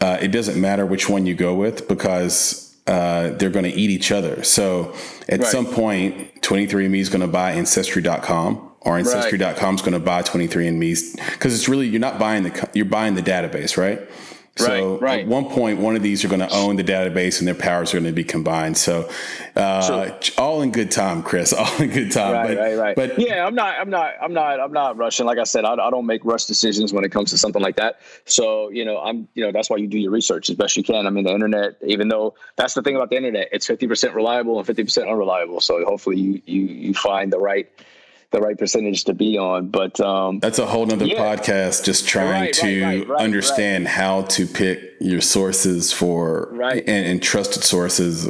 uh, 0.01 0.19
it 0.21 0.29
doesn't 0.29 0.61
matter 0.61 0.85
which 0.85 1.09
one 1.09 1.27
you 1.27 1.35
go 1.35 1.55
with 1.55 1.89
because 1.89 2.77
uh, 2.87 3.31
they're 3.31 3.51
going 3.51 3.65
to 3.65 3.73
eat 3.73 3.91
each 3.91 4.13
other. 4.13 4.43
So 4.43 4.95
at 5.29 5.41
right. 5.41 5.49
some 5.49 5.67
point, 5.67 6.31
23andMe 6.45 6.99
is 6.99 7.09
going 7.09 7.23
to 7.23 7.27
buy 7.27 7.53
Ancestry.com 7.53 8.73
or 8.83 8.99
Ancestry.com 8.99 9.75
is 9.75 9.81
going 9.81 9.95
to 9.95 9.99
buy 9.99 10.23
23andMe's 10.23 11.17
because 11.33 11.55
it's 11.55 11.69
really, 11.69 11.89
you're 11.89 12.01
not 12.01 12.19
buying 12.19 12.43
the, 12.43 12.71
you're 12.75 12.85
buying 12.85 13.15
the 13.15 13.23
database, 13.23 13.77
right? 13.77 14.01
So 14.57 14.93
right, 14.93 15.01
right. 15.03 15.21
at 15.21 15.27
one 15.27 15.47
point, 15.47 15.81
one 15.81 15.97
of 15.97 16.03
these 16.03 16.25
are 16.25 16.29
going 16.29 16.41
to 16.41 16.51
own 16.51 16.77
the 16.77 16.85
database, 16.85 17.41
and 17.41 17.49
their 17.49 17.57
powers 17.57 17.93
are 17.93 17.97
going 17.97 18.05
to 18.05 18.13
be 18.13 18.23
combined. 18.23 18.77
So, 18.77 19.11
uh, 19.57 20.13
all 20.39 20.63
in 20.63 20.71
good 20.71 20.93
time, 20.93 21.25
Chris. 21.25 21.53
All 21.65 21.83
in 21.83 21.91
good 21.91 22.13
time. 22.13 22.33
Right, 22.33 22.49
but, 22.49 22.59
right, 22.59 22.77
right. 22.77 22.97
But 22.97 23.19
yeah, 23.19 23.45
I'm 23.45 23.55
not, 23.57 23.77
I'm 23.81 23.91
not, 23.91 24.13
I'm 24.23 24.33
not, 24.33 24.61
I'm 24.61 24.73
not 24.73 24.97
rushing. 24.97 25.27
Like 25.27 25.39
I 25.39 25.45
said, 25.45 25.65
I, 25.65 25.73
I, 25.73 25.91
don't 25.91 26.07
make 26.07 26.25
rush 26.25 26.45
decisions 26.45 26.93
when 26.93 27.05
it 27.05 27.11
comes 27.11 27.31
to 27.31 27.39
something 27.39 27.63
like 27.63 27.77
that. 27.77 28.01
So, 28.27 28.71
you 28.71 28.85
know, 28.85 28.99
I'm, 28.99 29.27
you 29.35 29.45
know, 29.45 29.51
that's 29.51 29.71
why 29.71 29.77
you 29.77 29.89
do 29.89 29.99
your 29.99 30.13
research 30.13 30.51
as 30.51 30.57
best 30.57 30.77
you 30.77 30.85
can. 30.85 31.07
I 31.07 31.11
mean, 31.11 31.25
the 31.25 31.33
internet, 31.33 31.77
even 31.85 32.09
though 32.09 32.35
that's 32.57 32.75
the 32.75 32.83
thing 32.83 32.95
about 32.95 33.11
the 33.11 33.17
internet, 33.17 33.49
it's 33.51 33.67
50% 33.67 34.15
reliable 34.15 34.59
and 34.59 34.69
50% 34.69 35.09
unreliable. 35.09 35.61
So 35.61 35.85
hopefully, 35.85 36.19
you 36.19 36.43
you 36.47 36.63
you 36.63 36.95
find 36.95 37.33
the 37.33 37.39
right 37.39 37.69
the 38.35 38.41
right 38.41 38.59
percentage 38.59 39.05
to 39.05 39.15
be 39.15 39.39
on. 39.39 39.69
But 39.69 39.99
um, 40.01 40.41
that's 40.41 40.59
a 40.59 40.67
whole 40.67 40.85
nother 40.85 41.07
yeah. 41.07 41.19
podcast, 41.19 41.85
just 41.85 42.07
trying 42.07 42.31
right, 42.31 42.55
to 42.55 42.83
right, 42.83 43.09
right, 43.09 43.21
understand 43.21 43.89
how 43.89 44.23
to 44.23 44.47
pick 44.47 44.95
your 45.01 45.21
sources 45.21 45.93
for 45.93 46.51
and, 46.61 46.89
and, 46.89 47.23
trusted 47.23 47.63
sources 47.63 48.29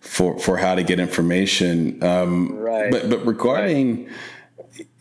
for 0.00 0.38
for 0.38 0.56
how 0.56 0.74
to 0.74 0.82
get 0.82 0.98
information. 0.98 2.02
Um, 2.02 2.54
right. 2.56 2.90
But 2.90 3.10
but 3.10 3.24
regarding, 3.26 4.08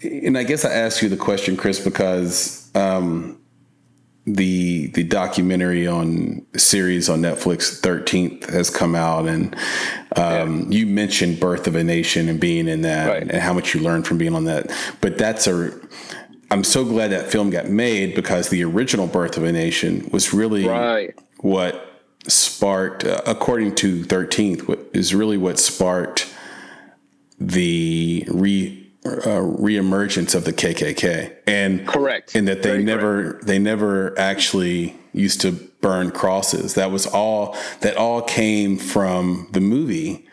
and 0.03 0.37
I 0.37 0.43
guess 0.43 0.65
I 0.65 0.73
asked 0.73 1.01
you 1.01 1.09
the 1.09 1.17
question, 1.17 1.57
Chris, 1.57 1.79
because. 1.79 2.69
Um, 2.75 3.40
the 4.25 4.87
the 4.87 5.03
documentary 5.03 5.87
on 5.87 6.45
series 6.55 7.09
on 7.09 7.21
Netflix 7.21 7.81
13th 7.81 8.49
has 8.51 8.69
come 8.69 8.93
out 8.93 9.27
and 9.27 9.55
um, 10.15 10.71
yeah. 10.71 10.79
you 10.79 10.85
mentioned 10.85 11.39
Birth 11.39 11.65
of 11.65 11.75
a 11.75 11.83
Nation 11.83 12.29
and 12.29 12.39
being 12.39 12.67
in 12.67 12.81
that 12.81 13.07
right. 13.07 13.21
and 13.23 13.31
how 13.31 13.51
much 13.51 13.73
you 13.73 13.81
learned 13.81 14.05
from 14.05 14.19
being 14.19 14.35
on 14.35 14.43
that 14.45 14.71
but 15.01 15.17
that's 15.17 15.47
a 15.47 15.71
I'm 16.51 16.65
so 16.65 16.83
glad 16.83 17.11
that 17.11 17.31
film 17.31 17.49
got 17.49 17.69
made 17.69 18.13
because 18.13 18.49
the 18.49 18.63
original 18.63 19.07
Birth 19.07 19.37
of 19.37 19.43
a 19.43 19.51
Nation 19.51 20.07
was 20.11 20.33
really 20.33 20.67
right. 20.67 21.17
what 21.39 21.91
sparked, 22.27 23.03
uh, 23.03 23.21
according 23.25 23.75
to 23.75 24.03
13th, 24.03 24.67
what 24.67 24.79
is 24.93 25.15
really 25.15 25.37
what 25.37 25.59
sparked 25.59 26.31
the 27.39 28.25
re 28.29 28.80
uh, 29.05 29.41
reemergence 29.41 30.35
of 30.35 30.45
the 30.45 30.53
KKK, 30.53 31.33
and 31.47 31.87
correct, 31.87 32.35
and 32.35 32.47
that 32.47 32.61
they 32.61 32.71
Very 32.71 32.83
never 32.83 33.23
correct. 33.31 33.47
they 33.47 33.59
never 33.59 34.17
actually 34.19 34.95
used 35.13 35.41
to 35.41 35.51
burn 35.51 36.11
crosses. 36.11 36.75
That 36.75 36.91
was 36.91 37.07
all 37.07 37.55
that 37.81 37.97
all 37.97 38.21
came 38.21 38.77
from 38.77 39.47
the 39.51 39.61
movie. 39.61 40.27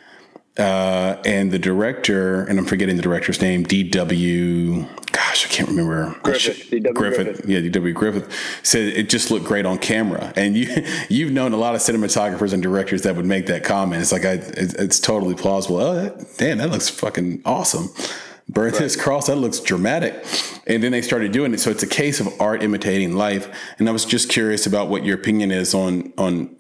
Uh, 0.59 1.23
and 1.25 1.53
the 1.53 1.59
director, 1.59 2.43
and 2.43 2.59
I'm 2.59 2.65
forgetting 2.65 2.97
the 2.97 3.03
director's 3.03 3.41
name, 3.41 3.63
D.W. 3.63 4.87
Gosh, 5.13 5.47
I 5.47 5.49
can't 5.49 5.69
remember. 5.69 6.17
Griffith, 6.25 6.69
D.W. 6.69 6.93
Griffith. 6.95 7.49
Yeah, 7.49 7.61
D.W. 7.61 7.95
Griffith 7.95 8.59
said 8.65 8.89
it 8.89 9.09
just 9.09 9.31
looked 9.31 9.47
great 9.47 9.67
on 9.67 9.79
camera. 9.79 10.33
And 10.35 10.57
you, 10.57 10.85
you've 11.09 11.31
known 11.31 11.53
a 11.53 11.57
lot 11.57 11.77
of 11.77 11.81
cinematographers 11.81 12.53
and 12.53 12.61
directors 12.61 13.03
that 13.03 13.15
would 13.15 13.25
make 13.25 13.47
that 13.47 13.63
comment. 13.63 14.03
It's 14.03 14.11
like 14.11 14.25
I, 14.25 14.33
it's, 14.33 14.75
it's 14.75 14.99
totally 14.99 15.37
plausible. 15.37 15.77
Oh, 15.77 15.95
that, 15.95 16.27
damn, 16.39 16.59
that 16.59 16.71
looks 16.71 16.89
fucking 16.89 17.43
awesome. 17.45 17.91
Burn 18.49 18.73
right. 18.73 18.79
this 18.79 18.97
cross. 18.97 19.27
That 19.27 19.37
looks 19.37 19.61
dramatic. 19.61 20.25
And 20.67 20.83
then 20.83 20.93
they 20.93 21.03
started 21.03 21.33
doing 21.33 21.53
it. 21.53 21.61
So 21.61 21.71
it's 21.71 21.83
a 21.83 21.89
case 21.89 22.21
of 22.21 22.29
art 22.41 22.63
imitating 22.63 23.15
life. 23.15 23.49
And 23.79 23.89
I 23.89 23.93
was 23.93 24.05
just 24.05 24.29
curious 24.29 24.67
about 24.67 24.89
what 24.89 25.05
your 25.05 25.17
opinion 25.17 25.51
is 25.51 25.75
on 25.75 26.13
on, 26.17 26.57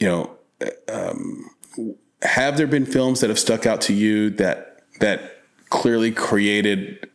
you 0.00 0.08
know, 0.08 0.36
um, 0.88 1.50
have 2.22 2.56
there 2.56 2.66
been 2.66 2.86
films 2.86 3.20
that 3.20 3.30
have 3.30 3.38
stuck 3.38 3.66
out 3.66 3.80
to 3.82 3.92
you 3.92 4.30
that 4.30 4.82
that 5.00 5.42
clearly 5.70 6.10
created 6.10 7.08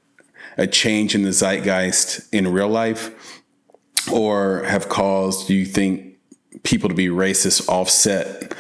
a 0.58 0.68
change 0.68 1.16
in 1.16 1.24
the 1.24 1.32
zeitgeist 1.32 2.28
in 2.34 2.48
real 2.52 2.68
life, 2.68 3.42
or 4.12 4.64
have 4.64 4.90
caused 4.90 5.48
do 5.48 5.54
you 5.54 5.66
think 5.66 6.18
people 6.64 6.90
to 6.90 6.96
be 6.96 7.08
racist 7.08 7.68
offset 7.70 8.54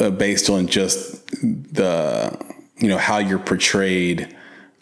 uh, 0.00 0.10
based 0.10 0.50
on 0.50 0.66
just 0.66 1.26
the 1.42 2.36
you 2.76 2.88
know 2.88 2.98
how 2.98 3.18
you're 3.18 3.38
portrayed 3.38 4.36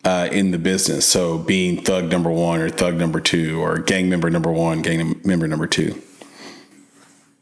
uh, 0.06 0.28
in 0.30 0.52
the 0.52 0.58
business. 0.58 1.04
So 1.04 1.36
being 1.36 1.82
thug 1.82 2.10
number 2.10 2.30
one 2.30 2.60
or 2.60 2.70
thug 2.70 2.94
number 2.94 3.18
two 3.18 3.60
or 3.60 3.78
gang 3.78 4.08
member 4.08 4.30
number 4.30 4.52
one, 4.52 4.80
gang 4.80 5.20
member 5.24 5.48
number 5.48 5.66
two. 5.66 6.00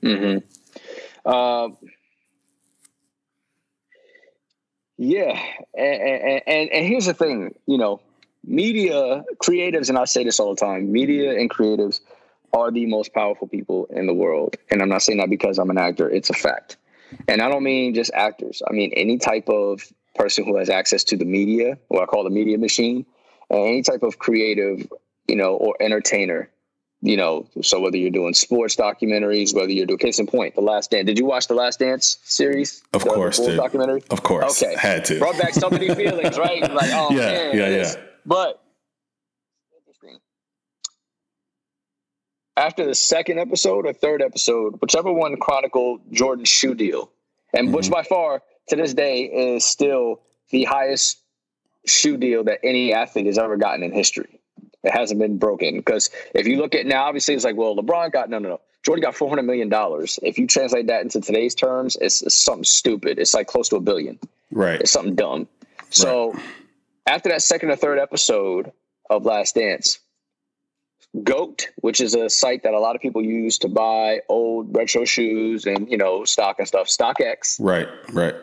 Hmm. 0.03 0.39
Uh, 1.27 1.69
yeah, 4.97 5.39
and, 5.75 6.43
and 6.47 6.71
and 6.71 6.87
here's 6.87 7.07
the 7.07 7.15
thing, 7.15 7.55
you 7.67 7.77
know, 7.77 8.01
media 8.45 9.25
creatives, 9.43 9.91
and 9.91 9.99
I 9.99 10.07
say 10.07 10.25
this 10.25 10.41
all 10.41 10.55
the 10.55 10.61
time: 10.61 10.91
media 10.91 11.39
and 11.39 11.51
creatives 11.51 12.01
are 12.55 12.71
the 12.71 12.87
most 12.87 13.13
powerful 13.13 13.47
people 13.47 13.87
in 13.91 14.07
the 14.07 14.15
world. 14.15 14.57
And 14.71 14.81
I'm 14.81 14.89
not 14.89 15.03
saying 15.03 15.19
that 15.19 15.29
because 15.29 15.59
I'm 15.59 15.71
an 15.71 15.79
actor; 15.79 16.09
it's 16.09 16.31
a 16.31 16.35
fact. 16.35 16.79
And 17.29 17.43
I 17.43 17.49
don't 17.49 17.63
mean 17.63 17.95
just 17.95 18.11
actors. 18.15 18.63
I 18.67 18.73
mean 18.73 18.91
any 18.95 19.19
type 19.19 19.49
of 19.49 19.83
person 20.15 20.45
who 20.45 20.57
has 20.57 20.69
access 20.71 21.05
to 21.05 21.17
the 21.17 21.25
media, 21.25 21.79
what 21.89 22.03
I 22.03 22.07
call 22.07 22.25
the 22.25 22.31
media 22.31 22.59
machine, 22.59 23.05
and 23.51 23.59
any 23.61 23.83
type 23.83 24.03
of 24.03 24.19
creative, 24.19 24.87
you 25.29 25.37
know, 25.37 25.55
or 25.57 25.77
entertainer. 25.81 26.49
You 27.01 27.19
know, 27.19 27.47
so 27.61 27.81
whether 27.81 27.99
you're 27.99 28.09
doing 28.11 28.33
sports 28.33 28.77
documentaries, 28.77 29.55
whether 29.55 29.71
you're 29.71 29.85
doing 29.85 29.99
case 29.99 30.19
in 30.19 30.27
point, 30.27 30.55
The 30.55 30.63
Last 30.63 30.91
Dance. 30.91 31.05
Did 31.05 31.19
you 31.19 31.27
watch 31.27 31.49
The 31.49 31.55
Last 31.55 31.79
Dance 31.81 32.17
series? 32.25 32.83
Of 32.95 33.05
the, 33.05 33.11
course, 33.11 33.37
the 33.39 33.57
documentary. 33.57 34.03
Of 34.09 34.23
course, 34.23 34.63
Okay, 34.63 34.75
had 34.75 35.05
to. 35.07 35.19
Brought 35.19 35.37
back 35.39 35.53
so 35.53 35.69
many 35.69 35.95
feelings, 35.95 36.39
right? 36.39 36.63
Like, 36.73 36.91
oh 36.95 37.09
Yeah, 37.15 37.17
man, 37.27 37.57
yeah, 37.59 37.69
yeah. 37.69 37.95
But. 38.25 38.61
After 42.57 42.87
the 42.87 42.95
second 42.95 43.39
episode 43.41 43.85
or 43.85 43.93
third 43.93 44.23
episode, 44.23 44.77
whichever 44.81 45.13
one 45.13 45.37
chronicled 45.39 46.01
Jordan's 46.13 46.49
shoe 46.49 46.75
deal, 46.75 47.11
and 47.53 47.75
which 47.75 47.87
Mhm. 47.89 47.91
by 47.91 48.03
far 48.05 48.43
to 48.69 48.77
this 48.77 48.95
day 48.95 49.23
is 49.25 49.65
still 49.65 50.21
the 50.51 50.65
highest 50.65 51.19
shoe 51.87 52.17
deal 52.17 52.45
that 52.45 52.61
any 52.63 52.93
athlete 52.93 53.27
has 53.27 53.39
ever 53.39 53.57
gotten 53.57 53.83
in 53.83 53.93
history. 53.93 54.41
It 54.83 54.91
hasn't 54.91 55.19
been 55.21 55.39
broken 55.39 55.77
because 55.77 56.11
if 56.35 56.47
you 56.47 56.59
look 56.59 56.75
at 56.75 56.87
now, 56.87 57.05
obviously 57.05 57.35
it's 57.35 57.45
like, 57.45 57.57
well, 57.57 57.75
LeBron 57.77 58.13
got 58.13 58.29
no, 58.29 58.39
no, 58.39 58.49
no. 58.51 58.61
Jordan 58.83 59.03
got 59.03 59.15
four 59.15 59.31
hundred 59.31 59.45
million 59.45 59.71
dollars. 59.71 60.19
If 60.23 60.39
you 60.39 60.47
translate 60.47 60.89
that 60.89 61.03
into 61.03 61.21
today's 61.21 61.55
terms, 61.55 61.97
it's, 62.01 62.21
it's 62.21 62.35
something 62.35 62.65
stupid. 62.65 63.19
It's 63.19 63.33
like 63.33 63.47
close 63.47 63.71
to 63.71 63.77
a 63.77 63.81
billion. 63.81 64.19
Right. 64.51 64.81
It's 64.81 64.91
something 64.91 65.15
dumb. 65.15 65.49
So 65.89 66.35
after 67.07 67.31
that 67.31 67.43
second 67.43 67.71
or 67.71 67.77
third 67.77 67.99
episode 67.99 68.73
of 69.09 69.25
Last 69.25 69.55
Dance, 69.55 70.01
Goat, 71.23 71.69
which 71.77 72.01
is 72.01 72.15
a 72.15 72.29
site 72.29 72.65
that 72.65 72.75
a 72.75 72.81
lot 72.81 72.97
of 72.97 73.03
people 73.03 73.23
use 73.23 73.59
to 73.59 73.69
buy 73.69 74.21
old 74.29 74.75
retro 74.75 75.05
shoes 75.05 75.65
and 75.65 75.89
you 75.91 75.97
know 75.97 76.25
stock 76.25 76.59
and 76.59 76.67
stuff, 76.67 76.89
StockX. 76.89 77.57
Right. 77.61 77.89
Right. 78.13 78.35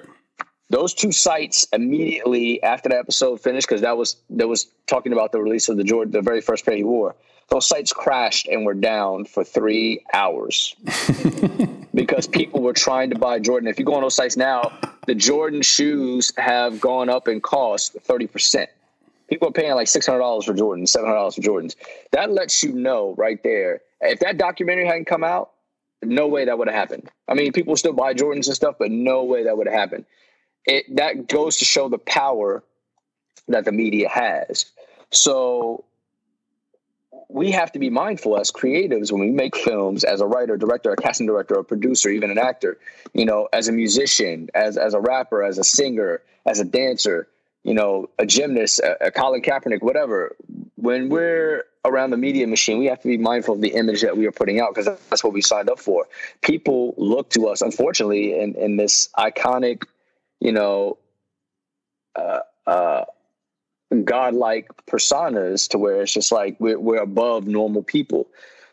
Those 0.70 0.94
two 0.94 1.12
sites 1.12 1.68
immediately 1.74 2.64
after 2.64 2.88
the 2.88 2.98
episode 2.98 3.42
finished, 3.42 3.68
because 3.68 3.82
that 3.82 3.98
was 3.98 4.16
that 4.30 4.48
was 4.48 4.68
talking 4.88 5.12
about 5.12 5.34
the 5.34 5.42
release 5.42 5.68
of 5.68 5.76
the 5.76 5.84
Jordan, 5.84 6.14
the 6.14 6.22
very 6.22 6.40
first 6.40 6.64
pair 6.64 6.78
he 6.78 6.86
wore. 6.86 7.16
Those 7.50 7.68
sites 7.68 7.92
crashed 7.92 8.48
and 8.48 8.66
were 8.66 8.74
down 8.74 9.26
for 9.26 9.44
three 9.44 10.06
hours 10.14 10.74
because 11.94 12.26
people 12.26 12.62
were 12.62 12.72
trying 12.72 13.10
to 13.10 13.20
buy 13.20 13.40
Jordan. 13.40 13.68
If 13.68 13.78
you 13.78 13.84
go 13.84 13.96
on 13.96 14.02
those 14.04 14.16
sites 14.16 14.38
now, 14.38 14.72
the 15.08 15.16
Jordan 15.16 15.62
shoes 15.62 16.32
have 16.38 16.80
gone 16.80 17.10
up 17.10 17.28
in 17.28 17.42
cost 17.42 17.98
thirty 18.04 18.28
percent. 18.28 18.70
People 19.32 19.48
are 19.48 19.54
paying 19.54 19.74
like 19.76 19.88
six 19.88 20.06
hundred 20.06 20.20
dollars 20.20 20.44
for 20.44 20.54
Jordans, 20.54 20.90
seven 20.90 21.08
hundred 21.08 21.20
dollars 21.20 21.36
for 21.36 21.42
Jordans. 21.42 21.76
That 22.12 22.32
lets 22.32 22.62
you 22.62 22.74
know 22.74 23.16
right 23.18 23.42
there. 23.44 23.80
If 24.02 24.20
that 24.20 24.38
documentary 24.38 24.86
hadn't 24.86 25.06
come 25.06 25.24
out, 25.24 25.52
no 26.04 26.28
way 26.28 26.44
that 26.44 26.58
would 26.58 26.68
have 26.68 26.76
happened. 26.76 27.10
I 27.30 27.34
mean, 27.34 27.54
people 27.54 27.78
still 27.78 27.94
buy 27.94 28.14
Jordans 28.14 28.48
and 28.48 28.56
stuff, 28.56 28.76
but 28.78 28.92
no 28.92 29.24
way 29.24 29.46
that 29.46 29.58
would 29.58 29.68
have 29.68 29.76
happened. 29.76 30.06
It 30.66 30.98
that 30.98 31.30
goes 31.30 31.58
to 31.58 31.66
show 31.66 31.88
the 31.88 31.98
power 31.98 32.62
that 33.48 33.64
the 33.64 33.72
media 33.72 34.10
has. 34.10 34.66
So 35.12 35.86
we 37.30 37.52
have 37.52 37.72
to 37.72 37.80
be 37.80 37.90
mindful 37.90 38.38
as 38.38 38.52
creatives 38.52 39.14
when 39.14 39.22
we 39.22 39.32
make 39.32 39.56
films, 39.56 40.04
as 40.04 40.20
a 40.20 40.28
writer, 40.28 40.58
director, 40.58 40.92
a 40.92 40.98
casting 40.98 41.26
director, 41.26 41.56
a 41.56 41.64
producer, 41.64 42.10
even 42.10 42.32
an 42.32 42.38
actor, 42.38 42.78
you 43.14 43.24
know, 43.24 43.48
as 43.54 43.70
a 43.70 43.72
musician, 43.72 44.50
as 44.54 44.76
as 44.76 44.94
a 44.94 45.00
rapper, 45.00 45.42
as 45.42 45.58
a 45.58 45.64
singer, 45.64 46.22
as 46.46 46.60
a 46.60 46.66
dancer, 46.66 47.30
you 47.64 47.74
know, 47.74 48.10
a 48.18 48.26
gymnast, 48.26 48.80
a, 48.80 49.08
a 49.08 49.12
Colin 49.12 49.42
Kaepernick, 49.42 49.82
whatever. 49.82 50.36
When 50.76 51.10
we're 51.10 51.66
around 51.86 52.12
the 52.12 52.18
media 52.18 52.48
machine, 52.48 52.80
we 52.80 52.86
have 52.88 53.02
to 53.02 53.08
be 53.08 53.18
mindful 53.18 53.56
of 53.56 53.62
the 53.62 53.70
image 53.70 54.02
that 54.02 54.18
we 54.18 54.26
are 54.26 54.32
putting 54.32 54.60
out 54.60 54.74
because 54.74 54.86
that's 55.10 55.24
what 55.24 55.34
we 55.34 55.42
signed 55.42 55.70
up 55.70 55.80
for. 55.80 56.08
People 56.42 56.94
look 56.98 57.30
to 57.32 57.48
us, 57.48 57.62
unfortunately, 57.62 58.40
in, 58.40 58.56
in 58.56 58.78
this 58.78 59.10
iconic, 59.18 59.84
you 60.40 60.52
know, 60.52 60.98
uh, 62.16 62.40
uh, 62.66 63.06
godlike 64.04 64.70
personas 64.88 65.68
to 65.70 65.78
where 65.78 66.02
it's 66.02 66.14
just 66.14 66.32
like 66.32 66.56
we're, 66.60 66.80
we're 66.80 67.02
above 67.02 67.46
normal 67.46 67.84
people. 67.84 68.28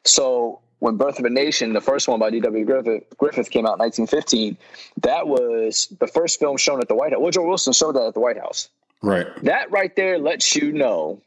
So 0.05 0.61
when 0.79 0.97
Birth 0.97 1.19
of 1.19 1.25
a 1.25 1.31
Nation, 1.31 1.73
the 1.73 1.81
first 1.81 2.09
one 2.09 2.21
by 2.21 2.31
D.W. 2.31 2.65
Griffith, 2.65 3.05
Griffith 3.19 3.51
came 3.51 3.67
out 3.67 3.75
in 3.75 3.81
1915, 3.81 4.57
that 5.03 5.27
was 5.27 5.89
the 5.99 6.07
first 6.07 6.39
film 6.39 6.57
shown 6.57 6.81
at 6.81 6.89
the 6.89 6.95
White 6.95 7.13
House. 7.13 7.21
Woodrow 7.21 7.47
Wilson 7.47 7.73
showed 7.73 7.97
that 7.97 8.07
at 8.07 8.15
the 8.15 8.21
White 8.21 8.39
House. 8.39 8.69
Right. 9.03 9.27
That 9.45 9.71
right 9.71 9.95
there 9.95 10.19
lets 10.19 10.57
you 10.57 10.73
know 10.73 11.23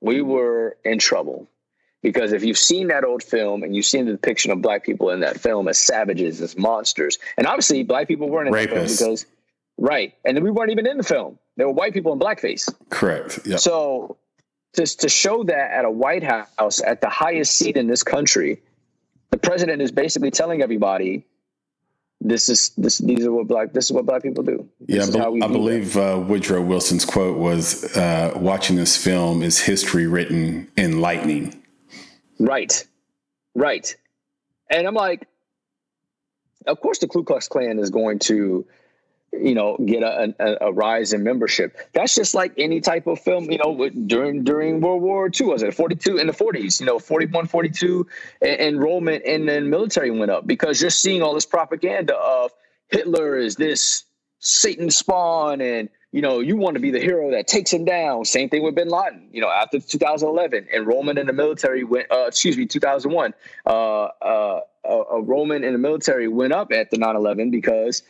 we 0.00 0.22
were 0.22 0.76
in 0.84 0.98
trouble. 0.98 1.48
Because 2.02 2.32
if 2.32 2.44
you've 2.44 2.58
seen 2.58 2.86
that 2.88 3.02
old 3.02 3.24
film 3.24 3.64
and 3.64 3.74
you've 3.74 3.84
seen 3.84 4.06
the 4.06 4.12
depiction 4.12 4.52
of 4.52 4.62
black 4.62 4.84
people 4.84 5.10
in 5.10 5.18
that 5.20 5.40
film 5.40 5.66
as 5.66 5.78
savages, 5.78 6.40
as 6.40 6.56
monsters, 6.56 7.18
and 7.36 7.46
obviously 7.46 7.82
black 7.82 8.06
people 8.06 8.28
weren't 8.28 8.46
in 8.46 8.54
the 8.54 8.68
film 8.68 8.86
because, 8.86 9.26
right, 9.78 10.14
and 10.24 10.36
then 10.36 10.44
we 10.44 10.50
weren't 10.52 10.70
even 10.70 10.86
in 10.86 10.96
the 10.96 11.02
film. 11.02 11.38
There 11.56 11.66
were 11.66 11.72
white 11.72 11.92
people 11.92 12.12
in 12.12 12.20
blackface. 12.20 12.72
Correct. 12.90 13.40
Yeah. 13.44 13.56
So 13.56 14.16
just 14.76 15.00
to 15.00 15.08
show 15.08 15.42
that 15.44 15.72
at 15.72 15.84
a 15.84 15.90
White 15.90 16.22
House 16.22 16.80
at 16.80 17.00
the 17.00 17.08
highest 17.08 17.54
seat 17.56 17.76
in 17.76 17.88
this 17.88 18.04
country, 18.04 18.62
the 19.30 19.38
president 19.38 19.82
is 19.82 19.90
basically 19.90 20.30
telling 20.30 20.62
everybody, 20.62 21.24
"This 22.20 22.48
is 22.48 22.70
this. 22.76 22.98
These 22.98 23.26
are 23.26 23.32
what 23.32 23.46
black. 23.46 23.72
This 23.72 23.86
is 23.86 23.92
what 23.92 24.06
black 24.06 24.22
people 24.22 24.42
do. 24.42 24.68
This 24.80 24.96
Yeah, 24.96 25.00
I, 25.02 25.04
is 25.04 25.10
bel- 25.10 25.22
how 25.22 25.30
we 25.30 25.42
I 25.42 25.48
believe 25.48 25.96
uh, 25.96 26.22
Woodrow 26.26 26.62
Wilson's 26.62 27.04
quote 27.04 27.38
was, 27.38 27.96
uh, 27.96 28.32
"Watching 28.36 28.76
this 28.76 28.96
film 28.96 29.42
is 29.42 29.58
history 29.60 30.06
written 30.06 30.68
in 30.76 31.00
lightning." 31.00 31.62
Right, 32.40 32.84
right. 33.54 33.94
And 34.70 34.86
I'm 34.86 34.94
like, 34.94 35.26
of 36.66 36.80
course, 36.80 36.98
the 36.98 37.08
Ku 37.08 37.24
Klux 37.24 37.48
Klan 37.48 37.78
is 37.78 37.90
going 37.90 38.18
to, 38.20 38.64
you 39.32 39.54
know, 39.54 39.76
get 39.84 40.02
a, 40.02 40.34
a, 40.38 40.68
a 40.68 40.72
rise 40.72 41.12
in 41.12 41.22
membership. 41.22 41.76
That's 41.92 42.14
just 42.14 42.34
like 42.34 42.52
any 42.56 42.80
type 42.80 43.06
of 43.06 43.20
film, 43.20 43.50
you 43.50 43.58
know, 43.58 43.88
during 44.06 44.44
during 44.44 44.80
World 44.80 45.02
War 45.02 45.28
II, 45.28 45.48
was 45.48 45.62
it 45.62 45.74
42 45.74 46.16
in 46.16 46.26
the 46.26 46.32
40s, 46.32 46.80
you 46.80 46.86
know, 46.86 46.98
41, 46.98 47.46
42, 47.46 48.06
en- 48.42 48.60
enrollment 48.60 49.24
in 49.24 49.46
the 49.46 49.60
military 49.60 50.10
went 50.10 50.30
up 50.30 50.46
because 50.46 50.80
you're 50.80 50.90
seeing 50.90 51.22
all 51.22 51.34
this 51.34 51.46
propaganda 51.46 52.16
of 52.16 52.52
Hitler 52.88 53.36
is 53.36 53.56
this 53.56 54.04
Satan 54.38 54.90
spawn 54.90 55.60
and 55.60 55.88
you 56.10 56.22
know, 56.22 56.40
you 56.40 56.56
want 56.56 56.72
to 56.72 56.80
be 56.80 56.90
the 56.90 57.00
hero 57.00 57.30
that 57.32 57.46
takes 57.46 57.70
him 57.70 57.84
down. 57.84 58.24
Same 58.24 58.48
thing 58.48 58.62
with 58.62 58.74
Bin 58.74 58.88
Laden. 58.88 59.28
You 59.30 59.42
know, 59.42 59.50
after 59.50 59.78
2011, 59.78 60.68
enrollment 60.74 61.18
in 61.18 61.26
the 61.26 61.34
military 61.34 61.84
went. 61.84 62.10
Uh, 62.10 62.24
excuse 62.28 62.56
me, 62.56 62.64
2001. 62.64 63.34
Uh, 63.66 64.04
uh, 64.04 64.60
Roman 65.20 65.64
in 65.64 65.74
the 65.74 65.78
military 65.78 66.26
went 66.26 66.54
up 66.54 66.72
at 66.72 66.90
the 66.90 66.96
9/11 66.96 67.50
because 67.50 68.02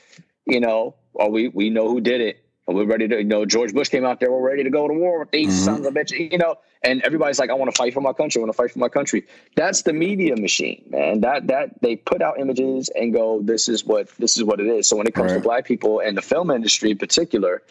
you 0.49 0.61
know, 0.61 0.95
well, 1.19 1.31
we 1.31 1.49
we 1.49 1.69
know 1.69 1.89
who 1.89 2.01
did 2.01 2.21
it. 2.21 2.45
We're 2.67 2.85
ready 2.85 3.09
to, 3.09 3.17
you 3.17 3.25
know, 3.25 3.47
George 3.47 3.73
Bush 3.73 3.89
came 3.89 4.05
out 4.05 4.21
there, 4.21 4.31
we're 4.31 4.47
ready 4.47 4.63
to 4.63 4.69
go 4.69 4.87
to 4.87 4.93
war 4.93 5.21
with 5.21 5.31
these 5.31 5.55
mm-hmm. 5.55 5.65
sons 5.65 5.87
of 5.87 5.95
bitches, 5.95 6.31
you 6.31 6.37
know, 6.37 6.57
and 6.83 7.01
everybody's 7.01 7.39
like, 7.39 7.49
I 7.49 7.55
want 7.55 7.71
to 7.71 7.77
fight 7.77 7.95
for 7.95 8.03
my 8.03 8.13
country, 8.13 8.41
I 8.41 8.45
want 8.45 8.53
to 8.53 8.57
fight 8.57 8.73
for 8.73 8.79
my 8.79 8.91
country. 8.91 9.27
That's 9.57 9.83
the 9.83 9.95
media 9.95 10.37
machine, 10.37 10.85
man. 10.91 11.23
That 11.23 11.47
that 11.49 11.81
they 11.81 11.97
put 11.97 12.23
out 12.23 12.39
images 12.39 12.91
and 12.95 13.13
go, 13.13 13.41
this 13.43 13.69
is 13.69 13.85
what 13.85 14.09
this 14.19 14.37
is 14.37 14.45
what 14.45 14.61
it 14.61 14.67
is. 14.67 14.87
So 14.87 14.97
when 14.97 15.07
it 15.07 15.15
comes 15.15 15.33
right. 15.33 15.39
to 15.39 15.43
black 15.43 15.65
people 15.65 16.01
and 16.01 16.17
the 16.17 16.23
film 16.23 16.51
industry 16.51 16.91
in 16.91 16.99
particular, 16.99 17.63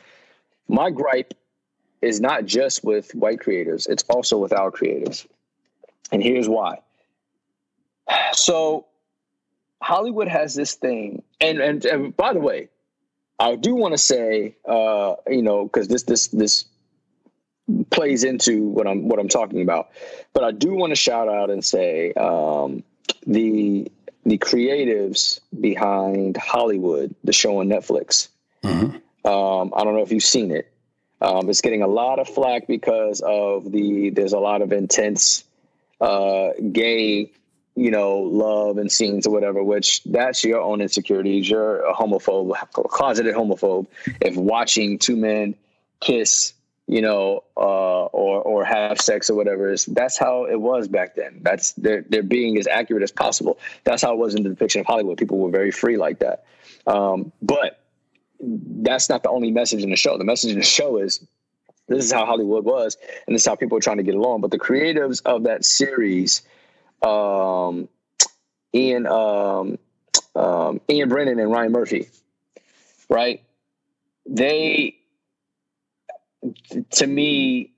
my 0.68 0.90
gripe 0.90 1.34
is 2.02 2.20
not 2.20 2.46
just 2.46 2.84
with 2.84 3.14
white 3.16 3.40
creators, 3.40 3.88
it's 3.88 4.04
also 4.10 4.38
with 4.38 4.52
our 4.54 4.72
creators. 4.72 5.26
And 6.12 6.24
here's 6.24 6.50
why. 6.50 6.80
So 8.34 8.86
Hollywood 9.82 10.28
has 10.28 10.56
this 10.56 10.74
thing, 10.74 11.24
and, 11.40 11.60
and, 11.60 11.86
and 11.86 12.18
by 12.18 12.34
the 12.34 12.40
way, 12.40 12.70
I 13.40 13.56
do 13.56 13.76
want 13.76 13.94
to 13.94 13.98
say, 13.98 14.56
uh, 14.68 15.16
you 15.28 15.42
know, 15.42 15.66
because 15.66 15.88
this 15.88 16.04
this 16.04 16.28
this 16.28 16.66
plays 17.90 18.24
into 18.24 18.64
what 18.64 18.88
I'm 18.88 19.08
what 19.08 19.20
I'm 19.20 19.28
talking 19.28 19.62
about, 19.62 19.90
but 20.34 20.44
I 20.44 20.52
do 20.52 20.74
want 20.74 20.92
to 20.92 20.96
shout 20.96 21.30
out 21.30 21.50
and 21.50 21.64
say 21.64 22.14
um, 22.14 22.84
the 23.26 23.92
the 24.26 24.38
creatives 24.38 25.40
behind 25.60 26.38
Hollywood, 26.38 27.14
the 27.24 27.34
show 27.34 27.60
on 27.60 27.68
Netflix. 27.68 28.30
Mm-hmm. 28.64 29.28
Um, 29.28 29.74
I 29.76 29.84
don't 29.84 29.94
know 29.94 30.02
if 30.02 30.12
you've 30.12 30.24
seen 30.24 30.52
it. 30.52 30.72
Um, 31.22 31.50
it's 31.50 31.62
getting 31.62 31.82
a 31.82 31.88
lot 31.88 32.20
of 32.20 32.28
flack 32.28 32.68
because 32.68 33.22
of 33.22 33.72
the 33.72 34.10
there's 34.12 34.34
a 34.34 34.40
lot 34.40 34.62
of 34.62 34.72
intense 34.72 35.44
uh, 36.02 36.50
gay 36.72 37.32
you 37.78 37.92
know, 37.92 38.18
love 38.18 38.80
and 38.80 38.92
scenes 38.92 39.28
or 39.28 39.30
whatever, 39.32 39.64
which 39.64 40.04
that's 40.06 40.44
your 40.44 40.60
own 40.60 40.82
insecurities. 40.82 41.48
You're 41.48 41.86
a 41.86 41.94
homophobe, 41.94 42.52
closeted 42.72 43.36
homophobe. 43.36 43.86
If 44.20 44.36
watching 44.36 44.98
two 44.98 45.16
men 45.16 45.54
kiss, 46.00 46.54
you 46.88 47.04
know, 47.04 47.44
uh, 47.56 48.06
or 48.06 48.42
or 48.42 48.66
have 48.66 49.00
sex 49.00 49.30
or 49.30 49.36
whatever 49.36 49.72
is 49.72 49.86
that's 49.86 50.18
how 50.18 50.46
it 50.46 50.60
was 50.60 50.88
back 50.88 51.14
then. 51.16 51.42
That's 51.44 51.74
they're 51.74 52.04
they're 52.10 52.24
being 52.24 52.58
as 52.58 52.66
accurate 52.66 53.04
as 53.04 53.12
possible. 53.12 53.60
That's 53.84 54.02
how 54.02 54.12
it 54.14 54.18
was 54.18 54.34
in 54.34 54.42
the 54.42 54.50
depiction 54.50 54.82
of 54.82 54.88
Hollywood. 54.88 55.20
People 55.20 55.38
were 55.38 55.52
very 55.52 55.70
free 55.70 55.98
like 55.98 56.18
that. 56.20 56.46
Um, 56.88 57.32
but 57.44 57.80
that's 58.40 59.08
not 59.08 59.22
the 59.22 59.30
only 59.30 59.52
message 59.52 59.84
in 59.84 59.92
the 59.92 59.96
show. 59.96 60.18
The 60.18 60.24
message 60.24 60.52
in 60.52 60.58
the 60.58 60.66
show 60.66 60.98
is 60.98 61.24
this 61.88 62.04
is 62.04 62.12
how 62.12 62.26
Hollywood 62.26 62.66
was, 62.66 62.98
and 63.28 63.36
this 63.36 63.44
is 63.44 63.48
how 63.48 63.56
people 63.56 63.78
are 63.78 63.82
trying 63.82 63.98
to 63.98 64.04
get 64.04 64.16
along. 64.16 64.42
But 64.42 64.50
the 64.50 64.58
creatives 64.58 65.22
of 65.26 65.44
that 65.44 65.64
series 65.64 66.42
um, 67.02 67.90
Ian 68.74 69.08
um, 69.08 69.78
um, 70.36 70.82
Ian 70.90 71.10
Brennan 71.10 71.40
and 71.40 71.52
Ryan 71.52 71.72
Murphy, 71.72 72.08
right? 73.10 73.44
They, 74.26 74.98
to 76.92 77.08
me, 77.08 77.72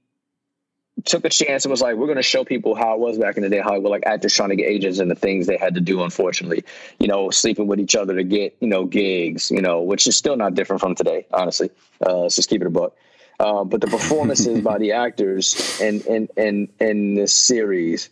took 1.05 1.25
a 1.25 1.29
chance 1.29 1.65
and 1.65 1.71
was 1.71 1.81
like, 1.81 1.95
we're 1.95 2.07
going 2.07 2.17
to 2.17 2.23
show 2.23 2.43
people 2.43 2.75
how 2.75 2.93
it 2.93 2.99
was 2.99 3.17
back 3.17 3.37
in 3.37 3.43
the 3.43 3.49
day, 3.49 3.59
Hollywood, 3.59 3.91
like 3.91 4.05
actors 4.05 4.33
trying 4.33 4.49
to 4.49 4.55
get 4.55 4.65
agents 4.65 4.99
and 4.99 5.09
the 5.09 5.15
things 5.15 5.47
they 5.47 5.57
had 5.57 5.75
to 5.75 5.81
do, 5.81 6.03
unfortunately, 6.03 6.63
you 6.99 7.07
know, 7.07 7.29
sleeping 7.29 7.67
with 7.67 7.79
each 7.79 7.95
other 7.95 8.15
to 8.15 8.23
get, 8.23 8.57
you 8.59 8.67
know, 8.67 8.85
gigs, 8.85 9.49
you 9.51 9.61
know, 9.61 9.81
which 9.81 10.07
is 10.07 10.17
still 10.17 10.35
not 10.35 10.55
different 10.55 10.81
from 10.81 10.95
today, 10.95 11.25
honestly. 11.31 11.69
Uh, 12.05 12.19
let's 12.19 12.35
just 12.35 12.49
keep 12.49 12.61
it 12.61 12.67
a 12.67 12.71
book. 12.71 12.97
Uh, 13.39 13.63
but 13.63 13.79
the 13.79 13.87
performances 13.87 14.59
by 14.61 14.77
the 14.77 14.91
actors 14.91 15.79
in, 15.79 16.01
in, 16.01 16.27
in, 16.35 16.67
in 16.81 17.15
this 17.15 17.33
series 17.33 18.09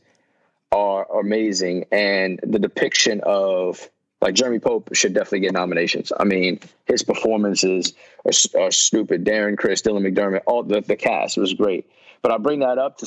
are 0.72 1.20
amazing, 1.20 1.86
and 1.92 2.40
the 2.44 2.60
depiction 2.60 3.22
of 3.24 3.90
like 4.22 4.34
Jeremy 4.34 4.60
Pope 4.60 4.90
should 4.94 5.14
definitely 5.14 5.42
get 5.42 5.54
nominations. 5.54 6.12
I 6.18 6.24
mean, 6.24 6.60
his 6.86 7.04
performances 7.04 7.94
are, 8.26 8.62
are 8.62 8.72
stupid. 8.72 9.24
Darren 9.24 9.58
Criss, 9.58 9.82
Dylan 9.82 10.08
McDermott, 10.08 10.42
all 10.48 10.64
the, 10.64 10.82
the 10.82 10.96
cast 10.96 11.38
was 11.38 11.54
great. 11.54 11.90
But 12.22 12.32
I 12.32 12.38
bring 12.38 12.62
that 12.62 12.80
up 12.80 12.98
to 13.00 13.06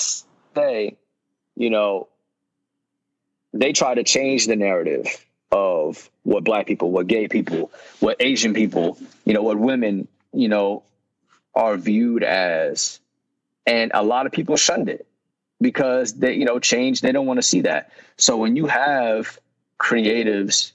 say, 0.54 0.96
you 1.56 1.70
know, 1.70 2.08
they 3.52 3.72
try 3.72 3.94
to 3.94 4.04
change 4.04 4.46
the 4.46 4.54
narrative 4.54 5.26
of 5.50 6.08
what 6.22 6.44
black 6.44 6.68
people, 6.68 6.92
what 6.92 7.08
gay 7.08 7.26
people, 7.26 7.72
what 7.98 8.16
Asian 8.20 8.54
people, 8.54 8.96
you 9.24 9.34
know, 9.34 9.42
what 9.42 9.58
women, 9.58 10.06
you 10.32 10.48
know, 10.48 10.84
are 11.56 11.76
viewed 11.76 12.22
as. 12.22 13.00
And 13.66 13.90
a 13.94 14.04
lot 14.04 14.26
of 14.26 14.32
people 14.32 14.56
shunned 14.56 14.88
it 14.88 15.06
because 15.60 16.14
they, 16.14 16.34
you 16.34 16.44
know, 16.44 16.58
change, 16.58 17.00
they 17.00 17.12
don't 17.12 17.26
want 17.26 17.38
to 17.38 17.42
see 17.42 17.60
that. 17.62 17.92
So 18.16 18.36
when 18.36 18.56
you 18.56 18.66
have 18.66 19.38
creatives 19.78 20.72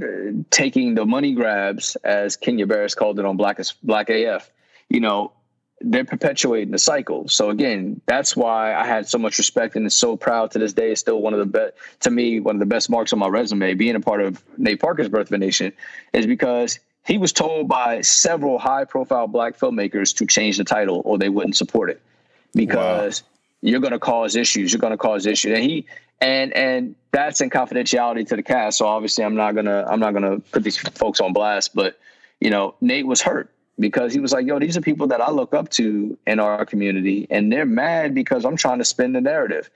uh, 0.00 0.42
taking 0.50 0.94
the 0.94 1.06
money 1.06 1.32
grabs, 1.32 1.96
as 2.04 2.36
Kenya 2.36 2.66
Barris 2.66 2.94
called 2.94 3.18
it 3.18 3.24
on 3.24 3.36
Black, 3.36 3.58
Black 3.82 4.10
AF, 4.10 4.50
you 4.88 5.00
know, 5.00 5.32
they're 5.80 6.04
perpetuating 6.04 6.70
the 6.70 6.78
cycle. 6.78 7.28
So 7.28 7.50
again, 7.50 8.00
that's 8.06 8.34
why 8.34 8.74
I 8.74 8.86
had 8.86 9.06
so 9.06 9.18
much 9.18 9.36
respect 9.36 9.76
and 9.76 9.86
is 9.86 9.94
so 9.94 10.16
proud 10.16 10.50
to 10.52 10.58
this 10.58 10.72
day. 10.72 10.90
It's 10.92 11.00
still 11.00 11.20
one 11.20 11.34
of 11.34 11.38
the 11.38 11.46
best, 11.46 11.74
to 12.00 12.10
me, 12.10 12.40
one 12.40 12.56
of 12.56 12.60
the 12.60 12.66
best 12.66 12.88
marks 12.88 13.12
on 13.12 13.18
my 13.18 13.28
resume. 13.28 13.74
Being 13.74 13.94
a 13.94 14.00
part 14.00 14.22
of 14.22 14.42
Nate 14.56 14.80
Parker's 14.80 15.08
Birth 15.08 15.28
of 15.28 15.32
a 15.32 15.38
Nation 15.38 15.72
is 16.14 16.26
because 16.26 16.78
he 17.06 17.18
was 17.18 17.32
told 17.32 17.68
by 17.68 18.00
several 18.00 18.58
high 18.58 18.84
profile 18.84 19.28
black 19.28 19.56
filmmakers 19.56 20.14
to 20.16 20.26
change 20.26 20.58
the 20.58 20.64
title 20.64 21.02
or 21.04 21.18
they 21.18 21.28
wouldn't 21.28 21.56
support 21.56 21.88
it 21.88 22.00
because 22.54 23.22
wow. 23.22 23.28
you're 23.62 23.80
going 23.80 23.92
to 23.92 23.98
cause 23.98 24.34
issues. 24.34 24.72
You're 24.72 24.80
going 24.80 24.92
to 24.92 24.96
cause 24.96 25.24
issues. 25.24 25.56
And 25.56 25.62
he, 25.62 25.86
and, 26.20 26.52
and 26.54 26.96
that's 27.12 27.40
in 27.40 27.48
confidentiality 27.50 28.26
to 28.28 28.36
the 28.36 28.42
cast. 28.42 28.78
So 28.78 28.86
obviously 28.86 29.24
I'm 29.24 29.36
not 29.36 29.52
going 29.52 29.66
to, 29.66 29.86
I'm 29.88 30.00
not 30.00 30.14
going 30.14 30.24
to 30.24 30.40
put 30.50 30.64
these 30.64 30.76
folks 30.76 31.20
on 31.20 31.32
blast, 31.32 31.74
but 31.74 31.98
you 32.40 32.50
know, 32.50 32.74
Nate 32.80 33.06
was 33.06 33.22
hurt 33.22 33.50
because 33.78 34.12
he 34.12 34.18
was 34.18 34.32
like, 34.32 34.44
yo, 34.44 34.58
these 34.58 34.76
are 34.76 34.80
people 34.80 35.06
that 35.06 35.20
I 35.20 35.30
look 35.30 35.54
up 35.54 35.68
to 35.70 36.18
in 36.26 36.40
our 36.40 36.66
community 36.66 37.28
and 37.30 37.52
they're 37.52 37.66
mad 37.66 38.14
because 38.14 38.44
I'm 38.44 38.56
trying 38.56 38.78
to 38.78 38.84
spin 38.84 39.12
the 39.12 39.20
narrative. 39.20 39.70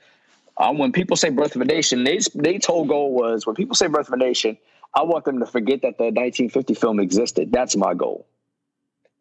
Um, 0.56 0.78
when 0.78 0.90
people 0.90 1.16
say 1.16 1.30
birth 1.30 1.54
of 1.54 1.62
a 1.62 1.64
nation, 1.64 2.02
Nate's, 2.02 2.34
Nate's 2.34 2.66
whole 2.66 2.84
goal 2.84 3.12
was 3.12 3.46
when 3.46 3.54
people 3.54 3.76
say 3.76 3.86
birth 3.86 4.08
of 4.08 4.14
a 4.14 4.18
nation, 4.18 4.58
I 4.94 5.02
want 5.02 5.24
them 5.24 5.38
to 5.40 5.46
forget 5.46 5.82
that 5.82 5.98
the 5.98 6.04
1950 6.04 6.74
film 6.74 7.00
existed. 7.00 7.52
That's 7.52 7.76
my 7.76 7.94
goal. 7.94 8.26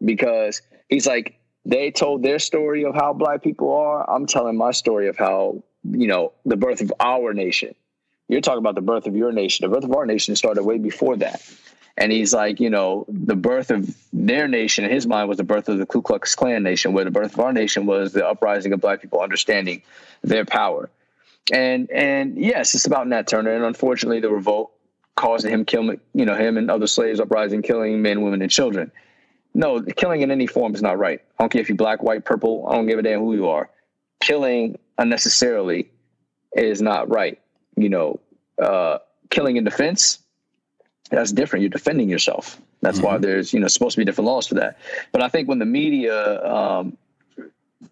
Because 0.03 0.61
he's 0.87 1.05
like, 1.05 1.39
they 1.65 1.91
told 1.91 2.23
their 2.23 2.39
story 2.39 2.85
of 2.85 2.95
how 2.95 3.13
black 3.13 3.43
people 3.43 3.73
are. 3.73 4.09
I'm 4.09 4.25
telling 4.25 4.57
my 4.57 4.71
story 4.71 5.07
of 5.07 5.17
how, 5.17 5.63
you 5.83 6.07
know, 6.07 6.33
the 6.45 6.57
birth 6.57 6.81
of 6.81 6.91
our 6.99 7.33
nation. 7.33 7.75
You're 8.27 8.41
talking 8.41 8.59
about 8.59 8.75
the 8.75 8.81
birth 8.81 9.07
of 9.07 9.15
your 9.15 9.31
nation. 9.31 9.69
The 9.69 9.75
birth 9.75 9.83
of 9.83 9.93
our 9.93 10.05
nation 10.05 10.35
started 10.35 10.63
way 10.63 10.77
before 10.77 11.17
that. 11.17 11.41
And 11.97 12.11
he's 12.11 12.33
like, 12.33 12.59
you 12.59 12.69
know, 12.69 13.05
the 13.09 13.35
birth 13.35 13.71
of 13.71 13.93
their 14.13 14.47
nation 14.47 14.85
in 14.85 14.91
his 14.91 15.05
mind 15.05 15.27
was 15.27 15.37
the 15.37 15.43
birth 15.43 15.67
of 15.67 15.79
the 15.79 15.85
Ku 15.85 16.01
Klux 16.01 16.33
Klan 16.33 16.63
nation, 16.63 16.93
where 16.93 17.03
the 17.03 17.11
birth 17.11 17.33
of 17.33 17.39
our 17.41 17.51
nation 17.51 17.85
was 17.85 18.13
the 18.13 18.25
uprising 18.25 18.71
of 18.71 18.79
black 18.79 19.01
people 19.01 19.19
understanding 19.19 19.81
their 20.23 20.45
power. 20.45 20.89
And 21.51 21.89
and 21.91 22.37
yes, 22.37 22.73
it's 22.73 22.85
about 22.85 23.07
Nat 23.07 23.27
Turner. 23.27 23.53
And 23.53 23.65
unfortunately, 23.65 24.21
the 24.21 24.29
revolt 24.29 24.71
causing 25.19 25.51
him 25.51 25.65
kill, 25.65 25.93
you 26.13 26.25
know, 26.25 26.33
him 26.33 26.57
and 26.57 26.71
other 26.71 26.87
slaves 26.87 27.19
uprising, 27.19 27.61
killing 27.61 28.01
men, 28.01 28.21
women, 28.21 28.41
and 28.41 28.49
children. 28.49 28.89
No, 29.53 29.81
killing 29.81 30.21
in 30.21 30.31
any 30.31 30.47
form 30.47 30.73
is 30.73 30.81
not 30.81 30.97
right. 30.97 31.21
I 31.37 31.43
don't 31.43 31.51
care 31.51 31.59
if 31.59 31.67
you're 31.67 31.75
black, 31.75 32.01
white, 32.01 32.23
purple. 32.23 32.65
I 32.69 32.75
don't 32.75 32.87
give 32.87 32.99
a 32.99 33.01
damn 33.01 33.19
who 33.19 33.35
you 33.35 33.49
are. 33.49 33.69
Killing 34.21 34.79
unnecessarily 34.97 35.91
is 36.55 36.81
not 36.81 37.09
right. 37.09 37.37
You 37.75 37.89
know, 37.89 38.19
uh, 38.63 38.99
killing 39.29 39.57
in 39.57 39.65
defense, 39.65 40.19
that's 41.09 41.33
different. 41.33 41.63
You're 41.63 41.69
defending 41.69 42.07
yourself. 42.07 42.61
That's 42.81 42.99
mm-hmm. 42.99 43.07
why 43.07 43.17
there's, 43.17 43.53
you 43.53 43.59
know, 43.59 43.67
supposed 43.67 43.95
to 43.95 43.97
be 43.99 44.05
different 44.05 44.27
laws 44.27 44.47
for 44.47 44.55
that. 44.55 44.77
But 45.11 45.21
I 45.21 45.27
think 45.27 45.49
when 45.49 45.59
the 45.59 45.65
media 45.65 46.45
um, 46.45 46.97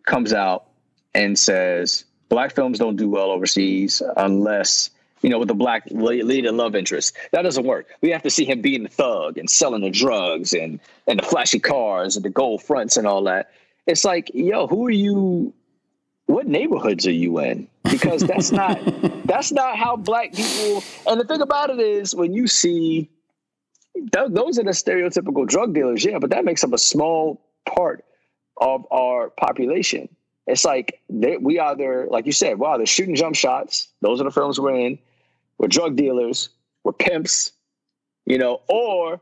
comes 0.06 0.32
out 0.32 0.68
and 1.14 1.38
says 1.38 2.06
black 2.30 2.56
films 2.56 2.80
don't 2.80 2.96
do 2.96 3.10
well 3.10 3.32
overseas 3.32 4.02
unless 4.16 4.92
you 5.22 5.30
know, 5.30 5.40
with 5.40 5.48
the 5.48 5.56
black 5.56 5.84
lead 5.92 6.46
and 6.46 6.58
love 6.58 6.76
interest. 6.76 7.16
That 7.32 7.42
doesn't 7.42 7.66
work. 7.66 7.88
We 8.02 8.12
have 8.12 8.24
to 8.24 8.30
see 8.30 8.46
him 8.46 8.62
being 8.62 8.86
a 8.86 8.90
thug 8.90 9.38
and 9.38 9.50
selling 9.50 9.82
the 9.82 9.90
drugs 9.90 10.54
and 10.54 10.80
and 11.08 11.20
the 11.20 11.24
flashy 11.24 11.60
cars 11.60 12.16
and 12.16 12.26
the 12.26 12.30
gold 12.30 12.64
fronts 12.64 12.98
and 12.98 13.08
all 13.08 13.24
that. 13.24 13.52
It's 13.86 14.04
like, 14.04 14.32
yo, 14.34 14.68
who 14.68 14.86
are 14.88 14.92
you? 14.92 15.54
What 16.26 16.48
neighborhoods 16.48 17.08
are 17.08 17.12
you 17.12 17.40
in? 17.40 17.68
Because 17.90 18.22
that's 18.22 18.52
not 18.52 18.80
that's 19.26 19.52
not 19.52 19.78
how 19.78 19.96
black 19.96 20.34
people. 20.34 20.84
And 21.08 21.20
the 21.20 21.26
thing 21.26 21.42
about 21.42 21.70
it 21.70 21.80
is, 21.80 22.14
when 22.14 22.34
you 22.34 22.48
see 22.48 23.10
th- 23.94 24.30
those 24.30 24.60
are 24.60 24.64
the 24.64 24.72
stereotypical 24.72 25.48
drug 25.48 25.74
dealers, 25.74 26.04
yeah, 26.06 26.20
but 26.20 26.30
that 26.32 26.46
makes 26.46 26.64
up 26.64 26.74
a 26.74 26.78
small 26.78 27.42
part 27.68 28.04
of 28.58 28.86
our 28.92 29.30
population. 29.30 30.10
It's 30.48 30.64
like 30.64 31.02
they, 31.10 31.38
we 31.38 31.60
either, 31.60 32.08
like 32.10 32.26
you 32.26 32.32
said, 32.32 32.58
wow, 32.58 32.78
they're 32.78 32.86
shooting 32.86 33.16
jump 33.16 33.36
shots. 33.36 33.90
Those 34.02 34.22
are 34.22 34.24
the 34.24 34.32
films 34.32 34.60
we're 34.60 34.76
in. 34.76 34.98
We're 35.58 35.68
drug 35.68 35.96
dealers. 35.98 36.50
We're 36.84 36.94
pimps, 36.94 37.52
you 38.26 38.38
know, 38.38 38.62
or 38.70 39.20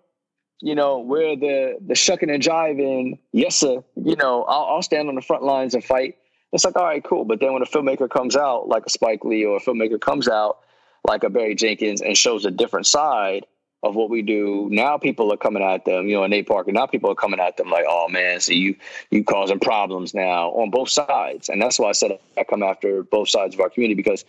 you 0.61 0.75
know, 0.75 0.99
we're 0.99 1.35
the 1.35 1.77
the 1.85 1.95
shucking 1.95 2.29
and 2.29 2.41
jiving. 2.41 3.17
Yes, 3.33 3.55
sir. 3.55 3.83
You 3.95 4.15
know, 4.15 4.43
I'll, 4.43 4.75
I'll 4.75 4.81
stand 4.81 5.09
on 5.09 5.15
the 5.15 5.21
front 5.21 5.43
lines 5.43 5.73
and 5.73 5.83
fight 5.83 6.15
It's 6.53 6.63
like, 6.63 6.75
all 6.75 6.85
right, 6.85 7.03
cool. 7.03 7.25
But 7.25 7.39
then 7.39 7.53
when 7.53 7.61
a 7.61 7.65
filmmaker 7.65 8.09
comes 8.09 8.35
out, 8.35 8.67
like 8.67 8.85
a 8.85 8.89
Spike 8.89 9.25
Lee, 9.25 9.45
or 9.45 9.57
a 9.57 9.59
filmmaker 9.59 9.99
comes 9.99 10.27
out 10.27 10.59
like 11.07 11.23
a 11.23 11.29
Barry 11.29 11.55
Jenkins 11.55 12.01
and 12.01 12.17
shows 12.17 12.45
a 12.45 12.51
different 12.51 12.85
side 12.85 13.45
of 13.85 13.95
what 13.95 14.09
we 14.09 14.23
do, 14.23 14.67
now 14.71 14.97
people 14.97 15.31
are 15.31 15.37
coming 15.37 15.61
at 15.61 15.85
them, 15.85 16.07
you 16.07 16.15
know, 16.15 16.23
in 16.23 16.31
Nate 16.31 16.47
Parker, 16.47 16.71
now 16.71 16.87
people 16.87 17.11
are 17.11 17.15
coming 17.15 17.39
at 17.39 17.55
them 17.55 17.69
like, 17.69 17.85
oh 17.87 18.09
man, 18.09 18.39
so 18.41 18.51
you 18.51 18.75
you 19.11 19.23
causing 19.23 19.59
problems 19.59 20.13
now 20.15 20.49
on 20.49 20.71
both 20.71 20.89
sides. 20.89 21.49
And 21.49 21.61
that's 21.61 21.77
why 21.77 21.89
I 21.89 21.91
said 21.91 22.17
I 22.35 22.43
come 22.43 22.63
after 22.63 23.03
both 23.03 23.29
sides 23.29 23.53
of 23.53 23.61
our 23.61 23.69
community 23.69 23.95
because 23.95 24.25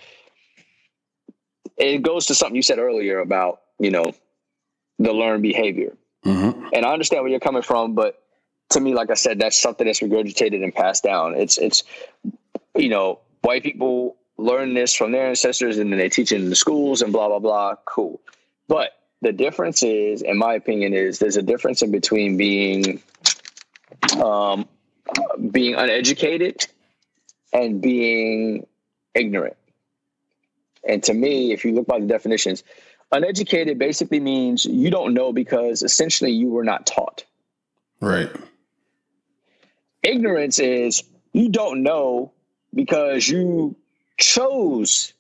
it 1.79 2.03
goes 2.03 2.27
to 2.27 2.35
something 2.35 2.55
you 2.55 2.63
said 2.63 2.79
earlier 2.79 3.19
about, 3.19 3.63
you 3.79 3.91
know, 3.91 4.13
the 4.99 5.13
learned 5.13 5.43
behavior. 5.43 5.97
Mm-hmm. 6.27 6.69
And 6.75 6.85
I 6.85 6.93
understand 6.93 7.23
where 7.23 7.31
you're 7.31 7.41
coming 7.41 7.63
from, 7.63 7.95
but 7.95 8.23
to 8.71 8.81
me, 8.81 8.93
like 8.93 9.11
I 9.11 9.15
said, 9.15 9.39
that's 9.39 9.59
something 9.59 9.87
that's 9.87 10.01
regurgitated 10.01 10.63
and 10.63 10.75
passed 10.75 11.03
down. 11.03 11.35
It's 11.35 11.57
it's 11.57 11.83
you 12.75 12.91
know, 12.91 13.21
white 13.41 13.63
people 13.63 14.17
learn 14.37 14.75
this 14.75 14.95
from 14.95 15.13
their 15.13 15.27
ancestors 15.27 15.79
and 15.79 15.91
then 15.91 15.99
they 15.99 16.11
teach 16.11 16.31
it 16.31 16.43
in 16.43 16.51
the 16.51 16.57
schools 16.57 17.01
and 17.01 17.11
blah 17.11 17.29
blah 17.29 17.39
blah. 17.39 17.77
Cool. 17.87 18.21
But 18.69 18.96
the 19.23 19.33
difference 19.33 19.83
is, 19.83 20.23
in 20.23 20.37
my 20.37 20.55
opinion, 20.55 20.95
is 20.95 21.19
there's 21.19 21.37
a 21.37 21.43
difference 21.43 21.83
in 21.83 21.91
between 21.91 22.37
being 22.37 23.03
um, 24.23 24.69
being 25.51 25.75
uneducated 25.75 26.67
and 27.53 27.81
being 27.81 28.67
ignorant. 29.15 29.57
And 30.87 31.03
to 31.05 31.15
me, 31.15 31.53
if 31.53 31.65
you 31.65 31.73
look 31.73 31.87
by 31.87 31.99
the 31.99 32.07
definitions, 32.07 32.63
uneducated 33.11 33.79
basically 33.79 34.21
means 34.21 34.65
you 34.65 34.91
don't 34.91 35.15
know 35.15 35.33
because 35.33 35.83
essentially 35.83 36.33
you 36.33 36.49
were 36.49 36.65
not 36.65 36.87
taught. 36.87 37.25
Right. 38.01 38.31
Ignorance 40.03 40.59
is 40.59 41.03
you 41.33 41.49
don't 41.49 41.83
know 41.83 42.33
because 42.75 43.29
you 43.29 43.77
chose 44.19 45.13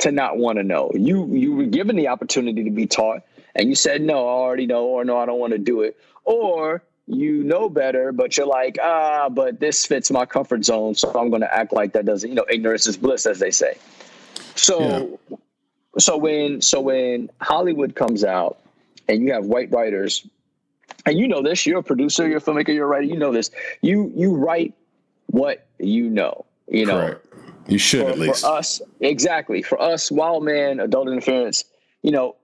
to 0.00 0.12
not 0.12 0.38
want 0.38 0.58
to 0.58 0.64
know. 0.64 0.90
You 0.94 1.26
you 1.34 1.54
were 1.54 1.64
given 1.64 1.96
the 1.96 2.08
opportunity 2.08 2.64
to 2.64 2.70
be 2.70 2.86
taught 2.86 3.22
and 3.54 3.68
you 3.68 3.74
said 3.74 4.02
no, 4.02 4.26
I 4.26 4.32
already 4.32 4.66
know 4.66 4.84
or 4.86 5.04
no, 5.04 5.18
I 5.18 5.26
don't 5.26 5.38
want 5.38 5.52
to 5.52 5.58
do 5.58 5.82
it. 5.82 5.98
Or 6.24 6.82
you 7.06 7.42
know 7.42 7.68
better, 7.68 8.12
but 8.12 8.36
you're 8.36 8.46
like, 8.46 8.78
ah, 8.80 9.28
but 9.28 9.58
this 9.58 9.84
fits 9.84 10.10
my 10.10 10.26
comfort 10.26 10.64
zone, 10.64 10.94
so 10.94 11.08
I'm 11.10 11.30
going 11.30 11.42
to 11.42 11.52
act 11.52 11.72
like 11.72 11.92
that 11.94 12.04
doesn't, 12.04 12.28
you 12.28 12.36
know, 12.36 12.46
ignorance 12.48 12.86
is 12.86 12.96
bliss 12.96 13.26
as 13.26 13.40
they 13.40 13.50
say. 13.50 13.78
So 14.54 15.18
yeah. 15.28 15.36
so 15.98 16.16
when 16.16 16.60
so 16.60 16.80
when 16.80 17.30
Hollywood 17.40 17.94
comes 17.94 18.24
out 18.24 18.58
and 19.08 19.22
you 19.22 19.32
have 19.32 19.46
white 19.46 19.72
writers 19.72 20.26
and 21.06 21.18
you 21.18 21.26
know 21.26 21.42
this, 21.42 21.66
you're 21.66 21.80
a 21.80 21.82
producer, 21.82 22.28
you're 22.28 22.38
a 22.38 22.40
filmmaker, 22.40 22.68
you're 22.68 22.84
a 22.84 22.88
writer, 22.88 23.04
you 23.04 23.18
know 23.18 23.32
this. 23.32 23.50
You 23.80 24.12
you 24.14 24.36
write 24.36 24.74
what 25.26 25.66
you 25.78 26.10
know, 26.10 26.44
you 26.68 26.86
know. 26.86 27.00
Correct 27.00 27.29
you 27.70 27.78
should 27.78 28.04
for, 28.04 28.10
at 28.10 28.18
least. 28.18 28.42
For 28.42 28.48
us, 28.48 28.82
exactly. 29.00 29.62
For 29.62 29.80
us, 29.80 30.10
wild 30.10 30.44
man, 30.44 30.80
adult 30.80 31.08
interference, 31.08 31.64
you 32.02 32.10
know, 32.10 32.36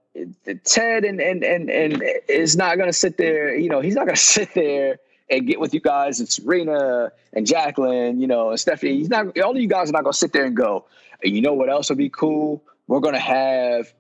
Ted 0.65 1.05
and 1.05 1.21
and 1.21 1.45
and 1.45 1.69
and 1.69 2.03
is 2.29 2.57
not 2.57 2.77
going 2.77 2.89
to 2.89 2.93
sit 2.93 3.19
there. 3.19 3.55
You 3.55 3.69
know, 3.69 3.81
he's 3.81 3.95
not 3.95 4.07
going 4.07 4.17
to 4.17 4.21
sit 4.21 4.55
there 4.55 4.99
and 5.31 5.47
get 5.47 5.59
with 5.61 5.75
you 5.75 5.81
guys 5.81 6.21
and 6.21 6.29
Serena 6.29 7.13
and 7.33 7.47
Jacqueline, 7.47 8.21
you 8.21 8.27
know, 8.27 8.51
and 8.51 8.61
Stephanie. 8.61 8.97
He's 8.97 9.09
not. 9.09 9.39
All 9.39 9.51
of 9.51 9.59
you 9.59 9.69
guys 9.69 9.91
are 9.91 9.93
not 9.93 10.05
going 10.05 10.13
to 10.13 10.19
sit 10.19 10.33
there 10.33 10.45
and 10.45 10.57
go. 10.57 10.87
You 11.23 11.41
know 11.41 11.55
what 11.55 11.69
else 11.69 11.89
would 11.89 11.99
be 11.99 12.11
cool? 12.11 12.63
We're 12.87 13.01
going 13.01 13.15
to 13.15 13.21
have 13.21 13.93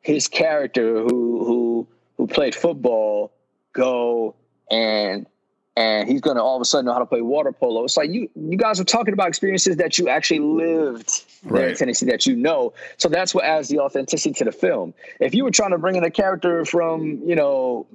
his 0.00 0.28
character 0.28 1.00
who 1.02 1.44
who 1.44 1.88
who 2.16 2.26
played 2.26 2.54
football 2.54 3.32
go 3.72 4.34
and 4.70 5.26
and 5.76 6.08
he's 6.08 6.20
going 6.20 6.36
to 6.36 6.42
all 6.42 6.56
of 6.56 6.60
a 6.60 6.64
sudden 6.64 6.86
know 6.86 6.92
how 6.92 6.98
to 6.98 7.06
play 7.06 7.22
water 7.22 7.50
polo. 7.50 7.84
It's 7.84 7.96
like 7.96 8.10
you 8.10 8.28
you 8.34 8.56
guys 8.56 8.78
are 8.78 8.84
talking 8.84 9.14
about 9.14 9.28
experiences 9.28 9.76
that 9.76 9.98
you 9.98 10.08
actually 10.08 10.40
lived 10.40 11.24
right. 11.44 11.68
in 11.68 11.76
Tennessee 11.76 12.06
that 12.06 12.26
you 12.26 12.36
know. 12.36 12.74
So 12.98 13.08
that's 13.08 13.34
what 13.34 13.44
adds 13.44 13.68
the 13.68 13.78
authenticity 13.78 14.34
to 14.34 14.44
the 14.44 14.52
film. 14.52 14.92
If 15.20 15.34
you 15.34 15.44
were 15.44 15.50
trying 15.50 15.70
to 15.70 15.78
bring 15.78 15.96
in 15.96 16.04
a 16.04 16.10
character 16.10 16.64
from 16.64 17.22
you 17.24 17.34
know 17.34 17.86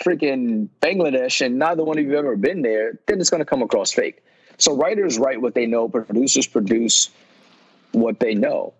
freaking 0.00 0.68
Bangladesh 0.80 1.44
and 1.44 1.58
neither 1.58 1.82
one 1.82 1.98
of 1.98 2.04
you 2.04 2.16
ever 2.16 2.36
been 2.36 2.62
there, 2.62 2.98
then 3.06 3.20
it's 3.20 3.30
going 3.30 3.40
to 3.40 3.46
come 3.46 3.62
across 3.62 3.92
fake. 3.92 4.22
So 4.58 4.76
writers 4.76 5.18
write 5.18 5.40
what 5.40 5.54
they 5.54 5.66
know, 5.66 5.88
but 5.88 6.06
producers 6.06 6.46
produce 6.46 7.10
what 7.90 8.20
they 8.20 8.34
know. 8.34 8.74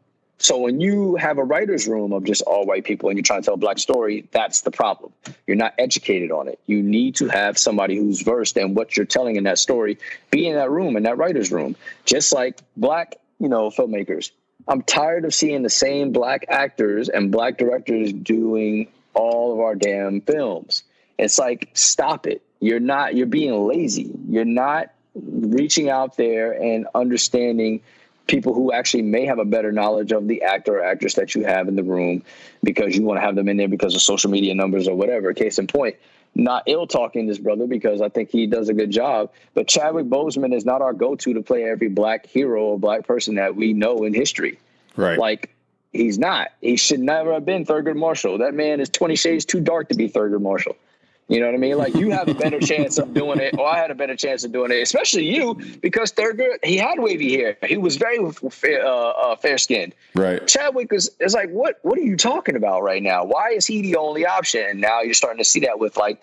So 0.44 0.58
when 0.58 0.78
you 0.78 1.16
have 1.16 1.38
a 1.38 1.42
writer's 1.42 1.88
room 1.88 2.12
of 2.12 2.24
just 2.24 2.42
all 2.42 2.66
white 2.66 2.84
people 2.84 3.08
and 3.08 3.16
you're 3.16 3.22
trying 3.22 3.40
to 3.40 3.46
tell 3.46 3.54
a 3.54 3.56
black 3.56 3.78
story, 3.78 4.28
that's 4.30 4.60
the 4.60 4.70
problem. 4.70 5.10
You're 5.46 5.56
not 5.56 5.72
educated 5.78 6.30
on 6.30 6.48
it. 6.48 6.60
You 6.66 6.82
need 6.82 7.14
to 7.14 7.28
have 7.28 7.56
somebody 7.56 7.96
who's 7.96 8.20
versed 8.20 8.58
in 8.58 8.74
what 8.74 8.94
you're 8.94 9.06
telling 9.06 9.36
in 9.36 9.44
that 9.44 9.58
story, 9.58 9.96
be 10.30 10.46
in 10.46 10.56
that 10.56 10.70
room, 10.70 10.98
in 10.98 11.04
that 11.04 11.16
writer's 11.16 11.50
room. 11.50 11.76
Just 12.04 12.34
like 12.34 12.58
black, 12.76 13.14
you 13.40 13.48
know, 13.48 13.70
filmmakers. 13.70 14.32
I'm 14.68 14.82
tired 14.82 15.24
of 15.24 15.32
seeing 15.32 15.62
the 15.62 15.70
same 15.70 16.12
black 16.12 16.44
actors 16.50 17.08
and 17.08 17.32
black 17.32 17.56
directors 17.56 18.12
doing 18.12 18.88
all 19.14 19.54
of 19.54 19.60
our 19.60 19.74
damn 19.74 20.20
films. 20.20 20.82
It's 21.16 21.38
like, 21.38 21.70
stop 21.72 22.26
it. 22.26 22.42
You're 22.60 22.80
not, 22.80 23.16
you're 23.16 23.24
being 23.24 23.66
lazy. 23.66 24.12
You're 24.28 24.44
not 24.44 24.92
reaching 25.14 25.88
out 25.88 26.18
there 26.18 26.52
and 26.52 26.86
understanding 26.94 27.80
people 28.26 28.54
who 28.54 28.72
actually 28.72 29.02
may 29.02 29.26
have 29.26 29.38
a 29.38 29.44
better 29.44 29.72
knowledge 29.72 30.12
of 30.12 30.26
the 30.26 30.42
actor 30.42 30.78
or 30.78 30.84
actress 30.84 31.14
that 31.14 31.34
you 31.34 31.44
have 31.44 31.68
in 31.68 31.76
the 31.76 31.82
room 31.82 32.22
because 32.62 32.96
you 32.96 33.02
want 33.02 33.18
to 33.18 33.20
have 33.20 33.34
them 33.34 33.48
in 33.48 33.56
there 33.56 33.68
because 33.68 33.94
of 33.94 34.02
social 34.02 34.30
media 34.30 34.54
numbers 34.54 34.88
or 34.88 34.94
whatever. 34.94 35.32
Case 35.34 35.58
in 35.58 35.66
point, 35.66 35.96
not 36.34 36.64
ill 36.66 36.86
talking 36.86 37.26
this 37.26 37.38
brother 37.38 37.66
because 37.66 38.00
I 38.00 38.08
think 38.08 38.30
he 38.30 38.46
does 38.46 38.68
a 38.68 38.74
good 38.74 38.90
job. 38.90 39.30
But 39.52 39.68
Chadwick 39.68 40.06
Boseman 40.06 40.54
is 40.54 40.64
not 40.64 40.82
our 40.82 40.92
go 40.92 41.14
to 41.14 41.34
to 41.34 41.42
play 41.42 41.64
every 41.64 41.88
black 41.88 42.26
hero 42.26 42.64
or 42.64 42.78
black 42.78 43.06
person 43.06 43.36
that 43.36 43.54
we 43.56 43.72
know 43.72 44.04
in 44.04 44.14
history. 44.14 44.58
Right. 44.96 45.18
Like 45.18 45.54
he's 45.92 46.18
not. 46.18 46.48
He 46.60 46.76
should 46.76 47.00
never 47.00 47.32
have 47.32 47.44
been 47.44 47.64
Thurgood 47.64 47.96
Marshall. 47.96 48.38
That 48.38 48.54
man 48.54 48.80
is 48.80 48.88
20 48.88 49.16
shades 49.16 49.44
too 49.44 49.60
dark 49.60 49.90
to 49.90 49.94
be 49.94 50.08
Thurgood 50.08 50.40
Marshall. 50.40 50.76
You 51.28 51.40
know 51.40 51.46
what 51.46 51.54
I 51.54 51.58
mean? 51.58 51.78
Like 51.78 51.94
you 51.94 52.10
have 52.10 52.28
a 52.28 52.34
better 52.34 52.60
chance 52.72 52.98
of 52.98 53.14
doing 53.14 53.40
it, 53.40 53.58
or 53.58 53.66
I 53.66 53.78
had 53.78 53.90
a 53.90 53.94
better 53.94 54.16
chance 54.16 54.44
of 54.44 54.52
doing 54.52 54.70
it, 54.70 54.82
especially 54.82 55.24
you, 55.24 55.54
because 55.80 56.12
Thurgood 56.12 56.62
he 56.62 56.76
had 56.76 56.98
wavy 56.98 57.34
hair. 57.34 57.56
He 57.66 57.76
was 57.76 57.96
very 57.96 58.30
fair, 58.32 58.84
uh, 58.84 58.90
uh, 58.90 59.36
fair 59.36 59.56
skinned. 59.56 59.94
Right. 60.14 60.46
Chadwick 60.46 60.92
is 60.92 61.10
is 61.20 61.34
like, 61.34 61.50
what 61.50 61.78
What 61.82 61.98
are 61.98 62.02
you 62.02 62.16
talking 62.16 62.56
about 62.56 62.82
right 62.82 63.02
now? 63.02 63.24
Why 63.24 63.50
is 63.50 63.66
he 63.66 63.80
the 63.80 63.96
only 63.96 64.26
option? 64.26 64.66
And 64.68 64.80
now 64.80 65.00
you're 65.00 65.14
starting 65.14 65.38
to 65.38 65.44
see 65.44 65.60
that 65.60 65.78
with 65.78 65.96
like 65.96 66.20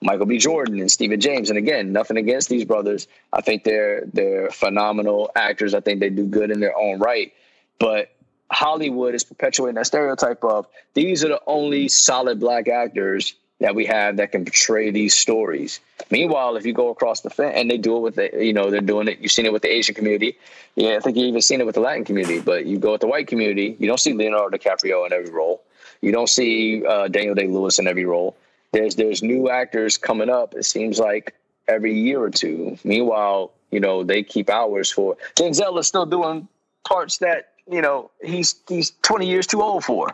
Michael 0.00 0.26
B. 0.26 0.38
Jordan 0.38 0.78
and 0.80 0.90
Stephan 0.90 1.20
James. 1.20 1.50
And 1.50 1.58
again, 1.58 1.92
nothing 1.92 2.16
against 2.16 2.48
these 2.48 2.64
brothers. 2.64 3.08
I 3.32 3.40
think 3.40 3.64
they're 3.64 4.04
they're 4.12 4.50
phenomenal 4.50 5.32
actors. 5.34 5.74
I 5.74 5.80
think 5.80 5.98
they 5.98 6.10
do 6.10 6.26
good 6.26 6.52
in 6.52 6.60
their 6.60 6.76
own 6.78 7.00
right. 7.00 7.32
But 7.80 8.10
Hollywood 8.52 9.16
is 9.16 9.24
perpetuating 9.24 9.74
that 9.74 9.86
stereotype 9.86 10.44
of 10.44 10.68
these 10.92 11.24
are 11.24 11.28
the 11.28 11.40
only 11.48 11.88
solid 11.88 12.38
black 12.38 12.68
actors 12.68 13.34
that 13.64 13.74
we 13.74 13.86
have 13.86 14.18
that 14.18 14.30
can 14.30 14.44
portray 14.44 14.90
these 14.90 15.16
stories. 15.16 15.80
Meanwhile, 16.10 16.56
if 16.56 16.66
you 16.66 16.74
go 16.74 16.90
across 16.90 17.22
the 17.22 17.30
fence 17.30 17.54
and 17.56 17.70
they 17.70 17.78
do 17.78 17.96
it 17.96 18.00
with 18.00 18.16
the, 18.16 18.30
you 18.44 18.52
know, 18.52 18.70
they're 18.70 18.82
doing 18.82 19.08
it. 19.08 19.20
You've 19.20 19.32
seen 19.32 19.46
it 19.46 19.54
with 19.54 19.62
the 19.62 19.72
Asian 19.72 19.94
community. 19.94 20.36
Yeah, 20.76 20.96
I 20.96 21.00
think 21.00 21.16
you've 21.16 21.28
even 21.28 21.40
seen 21.40 21.62
it 21.62 21.66
with 21.66 21.76
the 21.76 21.80
Latin 21.80 22.04
community. 22.04 22.40
But 22.40 22.66
you 22.66 22.78
go 22.78 22.92
with 22.92 23.00
the 23.00 23.06
white 23.06 23.26
community, 23.26 23.74
you 23.78 23.86
don't 23.86 23.98
see 23.98 24.12
Leonardo 24.12 24.58
DiCaprio 24.58 25.06
in 25.06 25.14
every 25.14 25.30
role. 25.30 25.62
You 26.02 26.12
don't 26.12 26.28
see 26.28 26.84
uh, 26.84 27.08
Daniel 27.08 27.34
Day 27.34 27.46
Lewis 27.46 27.78
in 27.78 27.86
every 27.86 28.04
role. 28.04 28.36
There's 28.72 28.96
there's 28.96 29.22
new 29.22 29.48
actors 29.48 29.96
coming 29.96 30.28
up. 30.28 30.54
It 30.54 30.66
seems 30.66 30.98
like 30.98 31.34
every 31.66 31.98
year 31.98 32.20
or 32.20 32.28
two. 32.28 32.76
Meanwhile, 32.84 33.50
you 33.70 33.80
know 33.80 34.04
they 34.04 34.22
keep 34.22 34.50
hours 34.50 34.92
for. 34.92 35.16
Denzel 35.36 35.78
is 35.78 35.86
still 35.86 36.04
doing 36.04 36.48
parts 36.86 37.16
that 37.18 37.52
you 37.70 37.80
know 37.80 38.10
he's 38.22 38.56
he's 38.68 38.92
20 39.00 39.26
years 39.26 39.46
too 39.46 39.62
old 39.62 39.84
for. 39.84 40.10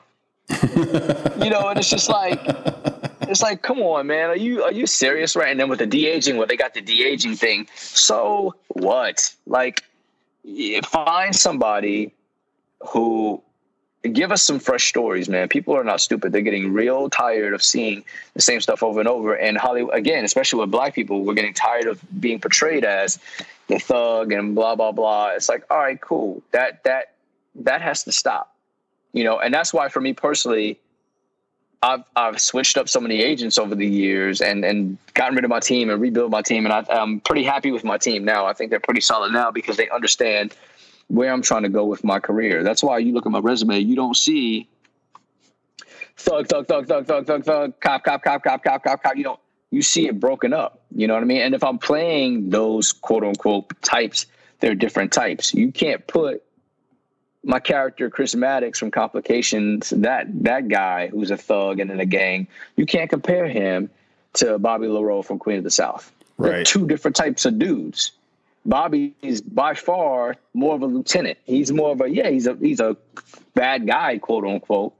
you 0.77 1.51
know, 1.51 1.69
and 1.69 1.79
it's 1.79 1.91
just 1.91 2.09
like 2.09 2.39
it's 3.31 3.43
like, 3.43 3.63
come 3.63 3.81
on, 3.81 4.07
man, 4.07 4.31
are 4.31 4.37
you 4.37 4.63
are 4.63 4.73
you 4.73 4.87
serious, 4.87 5.37
right? 5.37 5.51
And 5.51 5.59
then 5.59 5.69
with 5.69 5.79
the 5.79 5.87
de 5.87 6.07
aging, 6.07 6.37
well, 6.37 6.47
they 6.47 6.57
got 6.57 6.75
the 6.75 6.81
de 6.81 7.05
aging 7.05 7.37
thing. 7.37 7.69
So 7.75 8.55
what? 8.69 9.35
Like, 9.47 9.85
find 10.85 11.35
somebody 11.35 12.13
who 12.81 13.43
give 14.13 14.33
us 14.33 14.43
some 14.43 14.59
fresh 14.59 14.89
stories, 14.89 15.29
man. 15.29 15.49
People 15.49 15.77
are 15.77 15.85
not 15.85 16.01
stupid. 16.01 16.33
They're 16.33 16.41
getting 16.41 16.73
real 16.73 17.11
tired 17.11 17.53
of 17.53 17.63
seeing 17.63 18.05
the 18.35 18.41
same 18.41 18.61
stuff 18.61 18.83
over 18.83 18.99
and 18.99 19.09
over. 19.09 19.35
And 19.35 19.59
Hollywood, 19.59 19.95
again, 19.95 20.25
especially 20.25 20.61
with 20.61 20.71
black 20.71 20.95
people, 20.95 21.23
we're 21.23 21.35
getting 21.35 21.55
tired 21.55 21.87
of 21.87 22.03
being 22.21 22.41
portrayed 22.41 22.85
as 22.85 23.19
the 23.69 23.79
thug 23.79 24.33
and 24.33 24.55
blah 24.55 24.75
blah 24.75 24.93
blah. 24.93 25.31
It's 25.31 25.49
like, 25.49 25.65
all 25.71 25.79
right, 25.79 26.01
cool. 26.01 26.43
That 26.51 26.83
that 26.85 27.13
that 27.55 27.81
has 27.83 28.05
to 28.05 28.13
stop. 28.13 28.55
You 29.13 29.25
know, 29.25 29.39
and 29.39 29.53
that's 29.53 29.73
why 29.73 29.89
for 29.89 30.01
me 30.01 30.13
personally, 30.13 30.79
I've 31.83 32.05
I've 32.15 32.41
switched 32.41 32.77
up 32.77 32.89
so 32.89 33.01
many 33.01 33.23
agents 33.23 33.57
over 33.59 33.75
the 33.75 33.87
years 33.87 34.43
and 34.43 34.65
and 34.65 34.99
gotten 35.15 35.35
rid 35.35 35.45
of 35.45 35.51
my 35.51 35.61
team 35.61 35.89
and 35.89 36.01
rebuilt 36.01 36.31
my 36.31 36.43
team 36.43 36.67
and 36.67 36.73
I, 36.75 36.85
I'm 36.91 37.21
pretty 37.21 37.43
happy 37.43 37.71
with 37.71 37.85
my 37.85 37.97
team 37.97 38.25
now. 38.25 38.45
I 38.45 38.53
think 38.53 38.71
they're 38.71 38.81
pretty 38.81 39.01
solid 39.01 39.33
now 39.33 39.51
because 39.51 39.79
they 39.79 39.89
understand 39.89 40.55
where 41.09 41.33
I'm 41.33 41.43
trying 41.43 41.63
to 41.63 41.71
go 41.71 41.87
with 41.87 42.05
my 42.05 42.21
career. 42.21 42.63
That's 42.63 42.83
why 42.83 42.99
you 42.99 43.13
look 43.15 43.25
at 43.25 43.33
my 43.33 43.39
resume, 43.39 43.79
you 43.79 43.97
don't 43.97 44.17
see 44.17 44.69
thug 46.19 46.49
thug 46.49 46.69
thug 46.69 46.87
thug 46.87 47.07
thug 47.07 47.27
thug 47.27 47.45
thug 47.45 47.81
cop 47.81 48.05
cop 48.05 48.23
cop 48.23 48.45
cop 48.45 48.63
cop 48.63 48.85
cop 48.85 49.03
cop. 49.03 49.17
You 49.17 49.25
don't 49.25 49.41
you 49.71 49.81
see 49.81 50.07
it 50.07 50.21
broken 50.21 50.53
up. 50.53 50.83
You 50.95 51.07
know 51.07 51.15
what 51.15 51.23
I 51.23 51.27
mean? 51.27 51.41
And 51.41 51.55
if 51.55 51.65
I'm 51.65 51.79
playing 51.79 52.51
those 52.51 52.93
quote 52.93 53.25
unquote 53.25 53.81
types, 53.81 54.27
they're 54.59 54.75
different 54.75 55.13
types. 55.13 55.55
You 55.55 55.73
can't 55.73 56.07
put 56.07 56.43
my 57.45 57.59
character 57.59 58.11
Chris 58.11 58.35
Maddox 58.35 58.79
from 58.79 58.91
Complications, 58.91 59.91
that 59.91 60.27
that 60.45 60.69
guy 60.69 61.09
who's 61.09 61.31
a 61.31 61.37
thug 61.37 61.81
and 61.81 61.91
in 61.91 62.01
a 62.01 62.07
gang, 62.07 62.47
you 62.77 62.87
can't 62.87 63.09
compare 63.09 63.49
him 63.49 63.91
to 64.35 64.59
Bobby 64.59 64.87
LaRoe 64.87 65.25
from 65.25 65.39
Queen 65.39 65.59
of 65.59 65.65
the 65.65 65.71
South. 65.71 66.13
Right. 66.37 66.51
They're 66.51 66.65
two 66.65 66.87
different 66.87 67.17
types 67.17 67.45
of 67.45 67.59
dudes. 67.59 68.13
Bobby 68.67 69.15
is 69.23 69.41
by 69.41 69.75
far 69.75 70.37
more 70.53 70.75
of 70.75 70.83
a 70.83 70.87
lieutenant. 70.87 71.39
He's 71.45 71.73
more 71.73 71.93
of 71.93 72.01
a 72.01 72.11
yeah, 72.11 72.29
he's 72.29 72.47
a 72.47 72.55
he's 72.55 72.81
a 72.81 72.97
bad 73.55 73.87
guy, 73.87 74.19
quote 74.19 74.45
unquote. 74.45 74.95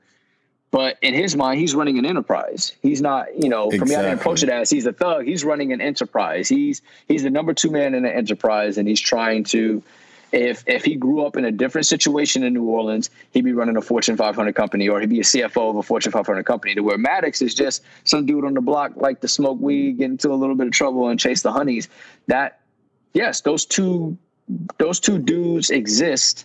But 0.71 0.99
in 1.03 1.15
his 1.15 1.35
mind, 1.35 1.59
he's 1.59 1.75
running 1.75 1.99
an 1.99 2.07
enterprise. 2.07 2.77
He's 2.81 3.03
not, 3.03 3.27
you 3.37 3.49
know, 3.49 3.67
exactly. 3.67 3.79
for 3.79 3.85
me, 3.87 3.95
I 3.97 4.03
didn't 4.03 4.21
approach 4.21 4.45
it 4.45 4.49
as 4.49 4.71
he's 4.71 4.87
a 4.87 4.93
thug. 4.93 5.25
He's 5.25 5.45
running 5.45 5.73
an 5.73 5.81
enterprise. 5.81 6.49
He's 6.49 6.81
he's 7.09 7.25
the 7.25 7.31
number 7.31 7.53
two 7.53 7.71
man 7.71 7.95
in 7.95 8.05
the 8.05 8.15
enterprise, 8.15 8.79
and 8.79 8.89
he's 8.89 9.01
trying 9.01 9.45
to 9.45 9.83
if 10.33 10.65
if 10.67 10.85
he 10.85 10.95
grew 10.95 11.25
up 11.25 11.37
in 11.37 11.45
a 11.45 11.51
different 11.51 11.87
situation 11.87 12.43
in 12.43 12.55
New 12.55 12.65
Orleans, 12.65 13.11
he'd 13.33 13.45
be 13.45 13.53
running 13.53 13.77
a 13.77 13.83
Fortune 13.83 14.17
500 14.17 14.55
company, 14.55 14.89
or 14.89 15.01
he'd 15.01 15.11
be 15.11 15.21
a 15.21 15.25
CFO 15.25 15.71
of 15.71 15.77
a 15.77 15.83
Fortune 15.83 16.13
500 16.13 16.45
company. 16.45 16.75
To 16.75 16.83
where 16.83 16.99
Maddox 16.99 17.43
is 17.43 17.55
just 17.55 17.83
some 18.05 18.27
dude 18.27 18.45
on 18.45 18.55
the 18.55 18.61
block 18.61 18.93
like 18.97 19.21
to 19.21 19.29
smoke 19.29 19.59
weed, 19.61 19.99
get 19.99 20.11
into 20.11 20.33
a 20.33 20.35
little 20.35 20.55
bit 20.55 20.69
of 20.69 20.73
trouble, 20.73 21.09
and 21.09 21.19
chase 21.19 21.43
the 21.43 21.53
honeys. 21.53 21.89
That 22.27 22.61
yes, 23.13 23.41
those 23.41 23.65
two 23.65 24.17
those 24.79 25.01
two 25.01 25.19
dudes 25.19 25.71
exist, 25.71 26.45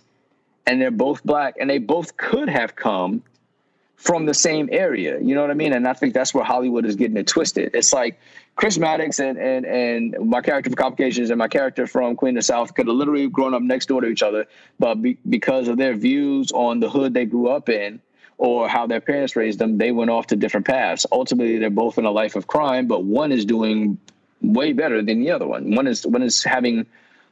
and 0.66 0.80
they're 0.80 0.90
both 0.90 1.24
black, 1.24 1.56
and 1.60 1.68
they 1.68 1.78
both 1.78 2.16
could 2.16 2.48
have 2.48 2.76
come 2.76 3.22
from 4.06 4.24
the 4.24 4.34
same 4.34 4.68
area. 4.70 5.18
You 5.20 5.34
know 5.34 5.40
what 5.40 5.50
I 5.50 5.54
mean? 5.54 5.72
And 5.72 5.86
I 5.86 5.92
think 5.92 6.14
that's 6.14 6.32
where 6.32 6.44
Hollywood 6.44 6.86
is 6.86 6.94
getting 6.94 7.16
it 7.16 7.26
twisted. 7.26 7.74
It's 7.74 7.92
like 7.92 8.20
Chris 8.54 8.78
Maddox 8.78 9.18
and 9.18 9.36
and 9.36 9.66
and 9.66 10.16
my 10.30 10.40
character 10.40 10.70
from 10.70 10.76
Complications 10.76 11.28
and 11.30 11.38
my 11.38 11.48
character 11.48 11.88
from 11.88 12.14
Queen 12.14 12.36
of 12.36 12.40
the 12.40 12.44
South 12.44 12.72
could 12.74 12.86
have 12.86 12.96
literally 12.96 13.28
grown 13.28 13.52
up 13.52 13.62
next 13.62 13.86
door 13.86 14.00
to 14.00 14.06
each 14.06 14.22
other, 14.22 14.46
but 14.78 15.02
be, 15.02 15.18
because 15.28 15.66
of 15.66 15.76
their 15.76 15.94
views 15.94 16.52
on 16.52 16.78
the 16.78 16.88
hood 16.88 17.14
they 17.14 17.24
grew 17.24 17.48
up 17.48 17.68
in 17.68 18.00
or 18.38 18.68
how 18.68 18.86
their 18.86 19.00
parents 19.00 19.34
raised 19.34 19.58
them, 19.58 19.76
they 19.78 19.90
went 19.90 20.10
off 20.10 20.28
to 20.28 20.36
different 20.36 20.66
paths. 20.66 21.04
Ultimately, 21.10 21.58
they're 21.58 21.70
both 21.70 21.98
in 21.98 22.04
a 22.04 22.10
life 22.10 22.36
of 22.36 22.46
crime, 22.46 22.86
but 22.86 23.02
one 23.02 23.32
is 23.32 23.44
doing 23.44 23.98
way 24.40 24.72
better 24.72 25.02
than 25.02 25.20
the 25.20 25.30
other 25.32 25.46
one. 25.46 25.74
One 25.74 25.86
is 25.88 26.06
one 26.06 26.22
is 26.22 26.44
having 26.44 26.86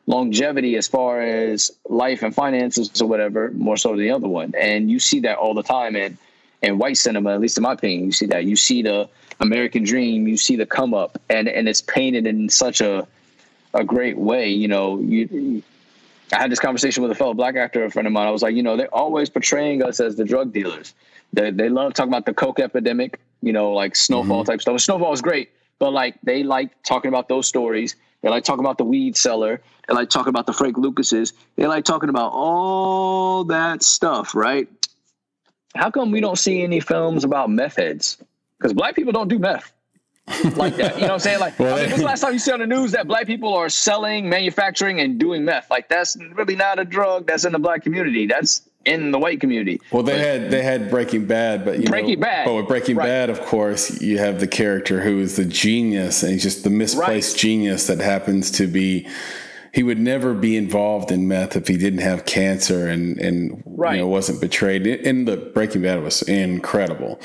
longevity 0.06 0.76
as 0.76 0.88
far 0.88 1.22
as 1.22 1.70
life 1.88 2.22
and 2.22 2.34
finances 2.34 3.00
or 3.00 3.08
whatever, 3.08 3.52
more 3.52 3.76
so 3.76 3.90
than 3.90 4.00
the 4.00 4.10
other 4.10 4.28
one. 4.28 4.52
And 4.58 4.90
you 4.90 4.98
see 4.98 5.20
that 5.20 5.38
all 5.38 5.54
the 5.54 5.62
time. 5.62 5.94
And 5.96 6.18
in 6.64 6.78
white 6.78 6.96
cinema, 6.96 7.34
at 7.34 7.40
least 7.40 7.56
in 7.56 7.62
my 7.62 7.72
opinion, 7.72 8.04
you 8.04 8.12
see 8.12 8.26
that. 8.26 8.44
You 8.44 8.56
see 8.56 8.82
the 8.82 9.08
American 9.40 9.84
dream, 9.84 10.26
you 10.26 10.36
see 10.36 10.56
the 10.56 10.66
come 10.66 10.94
up, 10.94 11.20
and 11.28 11.48
and 11.48 11.68
it's 11.68 11.82
painted 11.82 12.26
in 12.26 12.48
such 12.48 12.80
a 12.80 13.06
a 13.74 13.84
great 13.84 14.18
way. 14.18 14.48
You 14.48 14.68
know, 14.68 14.98
you. 15.00 15.62
I 16.32 16.40
had 16.40 16.50
this 16.50 16.58
conversation 16.58 17.02
with 17.02 17.12
a 17.12 17.14
fellow 17.14 17.34
black 17.34 17.54
actor, 17.54 17.84
a 17.84 17.90
friend 17.90 18.06
of 18.08 18.12
mine. 18.12 18.26
I 18.26 18.30
was 18.30 18.42
like, 18.42 18.54
you 18.56 18.62
know, 18.62 18.76
they're 18.76 18.92
always 18.94 19.28
portraying 19.28 19.82
us 19.84 20.00
as 20.00 20.16
the 20.16 20.24
drug 20.24 20.52
dealers. 20.52 20.94
They, 21.34 21.50
they 21.50 21.68
love 21.68 21.92
talking 21.92 22.10
about 22.10 22.24
the 22.24 22.32
coke 22.32 22.58
epidemic, 22.58 23.20
you 23.42 23.52
know, 23.52 23.72
like 23.72 23.94
snowfall 23.94 24.42
mm-hmm. 24.42 24.50
type 24.50 24.62
stuff. 24.62 24.80
Snowfall 24.80 25.12
is 25.12 25.20
great, 25.20 25.50
but 25.78 25.92
like 25.92 26.16
they 26.22 26.42
like 26.42 26.70
talking 26.82 27.10
about 27.10 27.28
those 27.28 27.46
stories. 27.46 27.94
They 28.22 28.30
like 28.30 28.42
talking 28.42 28.64
about 28.64 28.78
the 28.78 28.84
weed 28.84 29.18
seller. 29.18 29.60
They 29.86 29.94
like 29.94 30.08
talking 30.08 30.30
about 30.30 30.46
the 30.46 30.54
Frank 30.54 30.78
Lucases. 30.78 31.34
They 31.56 31.66
like 31.66 31.84
talking 31.84 32.08
about 32.08 32.32
all 32.32 33.44
that 33.44 33.82
stuff, 33.82 34.34
right? 34.34 34.66
How 35.74 35.90
come 35.90 36.10
we 36.10 36.20
don't 36.20 36.38
see 36.38 36.62
any 36.62 36.80
films 36.80 37.24
about 37.24 37.50
meth 37.50 37.76
heads? 37.76 38.18
Because 38.58 38.72
black 38.72 38.94
people 38.94 39.12
don't 39.12 39.28
do 39.28 39.38
meth 39.38 39.72
like 40.56 40.76
that. 40.76 40.94
You 40.94 41.02
know 41.02 41.08
what 41.08 41.12
I'm 41.12 41.18
saying? 41.18 41.40
Like, 41.40 41.58
well, 41.58 41.74
I 41.74 41.80
mean, 41.80 41.90
when's 41.90 42.00
the 42.00 42.04
last 42.06 42.20
time 42.20 42.32
you 42.32 42.38
see 42.38 42.52
on 42.52 42.60
the 42.60 42.66
news 42.66 42.92
that 42.92 43.06
black 43.06 43.26
people 43.26 43.54
are 43.54 43.68
selling, 43.68 44.28
manufacturing, 44.28 45.00
and 45.00 45.18
doing 45.18 45.44
meth? 45.44 45.70
Like, 45.70 45.88
that's 45.88 46.16
really 46.32 46.56
not 46.56 46.78
a 46.78 46.84
drug 46.84 47.26
that's 47.26 47.44
in 47.44 47.52
the 47.52 47.58
black 47.58 47.82
community. 47.82 48.26
That's 48.26 48.62
in 48.84 49.10
the 49.10 49.18
white 49.18 49.40
community. 49.40 49.80
Well, 49.90 50.02
they 50.02 50.12
but, 50.12 50.20
had 50.20 50.50
they 50.50 50.62
had 50.62 50.90
Breaking 50.90 51.26
Bad, 51.26 51.64
but 51.64 51.78
you 51.78 51.86
Breaking 51.86 52.20
know, 52.20 52.26
Bad. 52.26 52.44
But 52.46 52.54
with 52.54 52.68
Breaking 52.68 52.96
right. 52.96 53.06
Bad, 53.06 53.30
of 53.30 53.40
course, 53.42 54.00
you 54.00 54.18
have 54.18 54.40
the 54.40 54.46
character 54.46 55.02
who 55.02 55.20
is 55.20 55.36
the 55.36 55.44
genius, 55.44 56.22
and 56.22 56.32
he's 56.32 56.42
just 56.42 56.64
the 56.64 56.70
misplaced 56.70 57.34
right. 57.34 57.40
genius 57.40 57.86
that 57.86 58.00
happens 58.00 58.50
to 58.52 58.66
be 58.66 59.06
he 59.74 59.82
would 59.82 59.98
never 59.98 60.34
be 60.34 60.56
involved 60.56 61.10
in 61.10 61.26
meth 61.26 61.56
if 61.56 61.66
he 61.66 61.76
didn't 61.76 61.98
have 61.98 62.24
cancer 62.24 62.86
and 62.86 63.18
and 63.18 63.60
right. 63.66 63.96
you 63.96 64.02
know 64.02 64.08
wasn't 64.08 64.40
betrayed. 64.40 64.86
And 64.86 65.26
the 65.26 65.36
Breaking 65.36 65.82
Bad 65.82 66.00
was 66.00 66.22
incredible. 66.22 67.20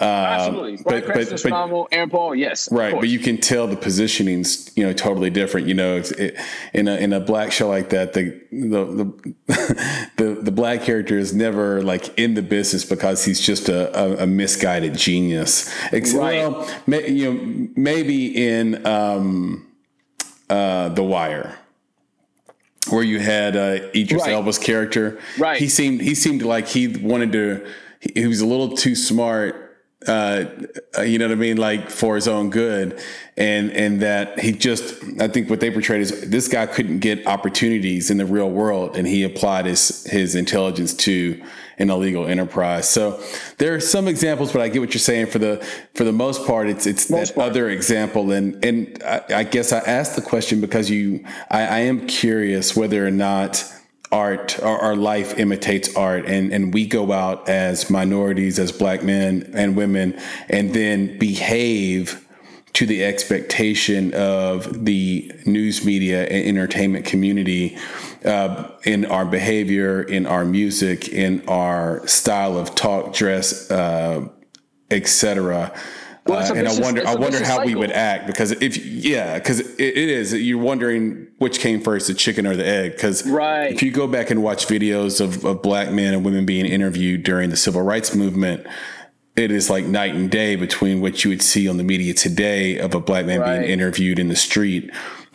Uh, 0.00 0.04
Absolutely, 0.04 0.78
but, 0.84 1.06
but, 1.06 1.42
but. 1.44 1.88
Aaron 1.92 2.10
Paul, 2.10 2.34
yes, 2.34 2.68
right. 2.72 2.92
But 2.92 3.08
you 3.08 3.20
can 3.20 3.36
tell 3.36 3.68
the 3.68 3.76
positioning's 3.76 4.76
you 4.76 4.84
know 4.84 4.92
totally 4.92 5.30
different. 5.30 5.68
You 5.68 5.74
know, 5.74 5.98
it, 5.98 6.36
in 6.74 6.88
a 6.88 6.96
in 6.96 7.12
a 7.12 7.20
black 7.20 7.52
show 7.52 7.68
like 7.68 7.90
that, 7.90 8.14
the 8.14 8.30
the 8.50 8.84
the, 9.46 10.06
the, 10.16 10.40
the 10.42 10.50
black 10.50 10.82
character 10.82 11.16
is 11.16 11.32
never 11.32 11.82
like 11.82 12.18
in 12.18 12.34
the 12.34 12.42
business 12.42 12.84
because 12.84 13.24
he's 13.24 13.40
just 13.40 13.68
a, 13.68 13.96
a, 13.96 14.24
a 14.24 14.26
misguided 14.26 14.96
genius. 14.96 15.72
Except, 15.92 16.18
right. 16.18 16.48
Well, 16.48 16.68
may, 16.88 17.08
you 17.08 17.32
know, 17.32 17.68
maybe 17.76 18.26
in 18.26 18.84
um, 18.84 19.68
uh, 20.50 20.88
The 20.88 21.04
Wire 21.04 21.58
where 22.88 23.02
you 23.02 23.20
had 23.20 23.56
uh, 23.56 23.88
Idris 23.94 24.22
right. 24.22 24.32
Elba's 24.32 24.58
character. 24.58 25.18
Right. 25.38 25.58
He 25.58 25.68
seemed 25.68 26.00
he 26.00 26.14
seemed 26.14 26.42
like 26.42 26.68
he 26.68 26.88
wanted 26.88 27.32
to. 27.32 27.66
He 28.00 28.26
was 28.26 28.40
a 28.40 28.46
little 28.46 28.76
too 28.76 28.94
smart. 28.94 29.58
Uh, 30.06 30.46
uh, 30.98 31.02
you 31.02 31.16
know 31.16 31.26
what 31.26 31.32
I 31.32 31.36
mean, 31.36 31.58
like 31.58 31.88
for 31.88 32.16
his 32.16 32.26
own 32.26 32.50
good, 32.50 33.00
and 33.36 33.70
and 33.70 34.02
that 34.02 34.40
he 34.40 34.52
just. 34.52 34.94
I 35.20 35.28
think 35.28 35.48
what 35.48 35.60
they 35.60 35.70
portrayed 35.70 36.00
is 36.00 36.28
this 36.28 36.48
guy 36.48 36.66
couldn't 36.66 36.98
get 36.98 37.24
opportunities 37.26 38.10
in 38.10 38.18
the 38.18 38.26
real 38.26 38.50
world, 38.50 38.96
and 38.96 39.06
he 39.06 39.22
applied 39.22 39.66
his 39.66 40.04
his 40.10 40.34
intelligence 40.34 40.92
to 40.94 41.40
an 41.82 41.90
illegal 41.90 42.26
enterprise. 42.26 42.88
So 42.88 43.20
there 43.58 43.74
are 43.74 43.80
some 43.80 44.08
examples, 44.08 44.52
but 44.52 44.62
I 44.62 44.68
get 44.68 44.80
what 44.80 44.94
you're 44.94 45.00
saying. 45.00 45.26
For 45.26 45.38
the 45.38 45.66
for 45.94 46.04
the 46.04 46.12
most 46.12 46.46
part, 46.46 46.68
it's 46.68 46.86
it's 46.86 47.10
most 47.10 47.28
that 47.28 47.34
part. 47.34 47.50
other 47.50 47.68
example, 47.68 48.30
and 48.32 48.64
and 48.64 49.02
I, 49.04 49.22
I, 49.34 49.44
guess 49.44 49.72
I 49.72 49.78
asked 49.78 50.16
the 50.16 50.22
question 50.22 50.60
because 50.60 50.88
you, 50.88 51.24
I, 51.50 51.66
I 51.66 51.78
am 51.80 52.06
curious 52.06 52.76
whether 52.76 53.06
or 53.06 53.10
not 53.10 53.64
art 54.12 54.58
or 54.60 54.78
our 54.78 54.94
life 54.94 55.38
imitates 55.38 55.96
art 55.96 56.26
and 56.26 56.52
and 56.52 56.74
we 56.74 56.86
go 56.86 57.12
out 57.12 57.48
as 57.48 57.88
minorities 57.88 58.58
as 58.58 58.70
black 58.70 59.02
men 59.02 59.50
and 59.54 59.74
women 59.74 60.18
and 60.50 60.74
then 60.74 61.18
behave 61.18 62.22
to 62.74 62.86
the 62.86 63.04
expectation 63.04 64.14
of 64.14 64.84
the 64.84 65.30
news 65.44 65.84
media 65.84 66.24
and 66.24 66.46
entertainment 66.46 67.04
community 67.04 67.76
uh, 68.24 68.70
in 68.84 69.04
our 69.04 69.26
behavior, 69.26 70.02
in 70.02 70.26
our 70.26 70.44
music, 70.44 71.08
in 71.08 71.46
our 71.48 72.06
style 72.06 72.56
of 72.56 72.74
talk, 72.74 73.12
dress, 73.12 73.70
uh, 73.70 74.26
etc. 74.90 75.72
Well, 76.26 76.38
uh, 76.38 76.54
and 76.54 76.66
vicious, 76.66 76.78
I 76.78 76.82
wonder, 76.82 77.06
I 77.06 77.14
wonder 77.16 77.38
how 77.38 77.56
cycle. 77.56 77.66
we 77.66 77.74
would 77.74 77.90
act 77.90 78.26
because 78.26 78.52
if, 78.52 78.76
yeah, 78.76 79.38
because 79.38 79.60
it, 79.60 79.80
it 79.80 80.08
is. 80.08 80.32
You're 80.32 80.58
wondering 80.58 81.26
which 81.38 81.58
came 81.58 81.80
first, 81.80 82.06
the 82.06 82.14
chicken 82.14 82.46
or 82.46 82.54
the 82.54 82.66
egg. 82.66 82.92
Because 82.92 83.28
right. 83.28 83.72
if 83.72 83.82
you 83.82 83.90
go 83.90 84.06
back 84.06 84.30
and 84.30 84.42
watch 84.42 84.66
videos 84.66 85.20
of, 85.20 85.44
of 85.44 85.60
black 85.60 85.90
men 85.90 86.14
and 86.14 86.24
women 86.24 86.46
being 86.46 86.64
interviewed 86.64 87.24
during 87.24 87.50
the 87.50 87.56
civil 87.56 87.82
rights 87.82 88.14
movement, 88.14 88.64
it 89.36 89.50
is 89.50 89.70
like 89.70 89.84
night 89.84 90.14
and 90.14 90.30
day 90.30 90.56
between 90.56 91.00
what 91.00 91.24
you 91.24 91.30
would 91.30 91.42
see 91.42 91.68
on 91.68 91.78
the 91.78 91.84
media 91.84 92.12
today 92.12 92.78
of 92.78 92.94
a 92.94 93.00
black 93.00 93.24
man 93.24 93.40
right. 93.40 93.60
being 93.60 93.70
interviewed 93.70 94.18
in 94.18 94.28
the 94.28 94.36
street. 94.36 94.90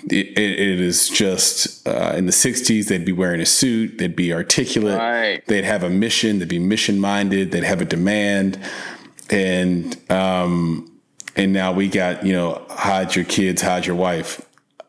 It, 0.10 0.38
it, 0.38 0.60
it 0.60 0.80
is 0.80 1.10
just 1.10 1.86
uh, 1.88 2.14
in 2.16 2.28
the 2.28 2.32
60s, 2.32 2.88
they'd 2.88 3.04
be 3.04 3.12
wearing 3.12 3.42
a 3.42 3.46
suit, 3.46 3.98
they'd 3.98 4.16
be 4.16 4.32
articulate, 4.32 4.98
right. 4.98 5.46
they'd 5.48 5.66
have 5.66 5.84
a 5.84 5.90
mission, 5.90 6.40
they'd 6.40 6.48
be 6.48 6.60
mission 6.60 7.00
minded, 7.00 7.52
they'd 7.52 7.64
have 7.64 7.82
a 7.82 7.86
demand. 7.86 8.60
And, 9.30 10.00
um, 10.12 11.00
and 11.36 11.52
now 11.52 11.74
we 11.74 11.90
got, 11.90 12.26
you 12.26 12.34
know, 12.34 12.66
hide 12.70 13.16
your 13.16 13.26
kids, 13.26 13.62
hide 13.62 13.88
your 13.88 13.96
wife. 13.96 14.42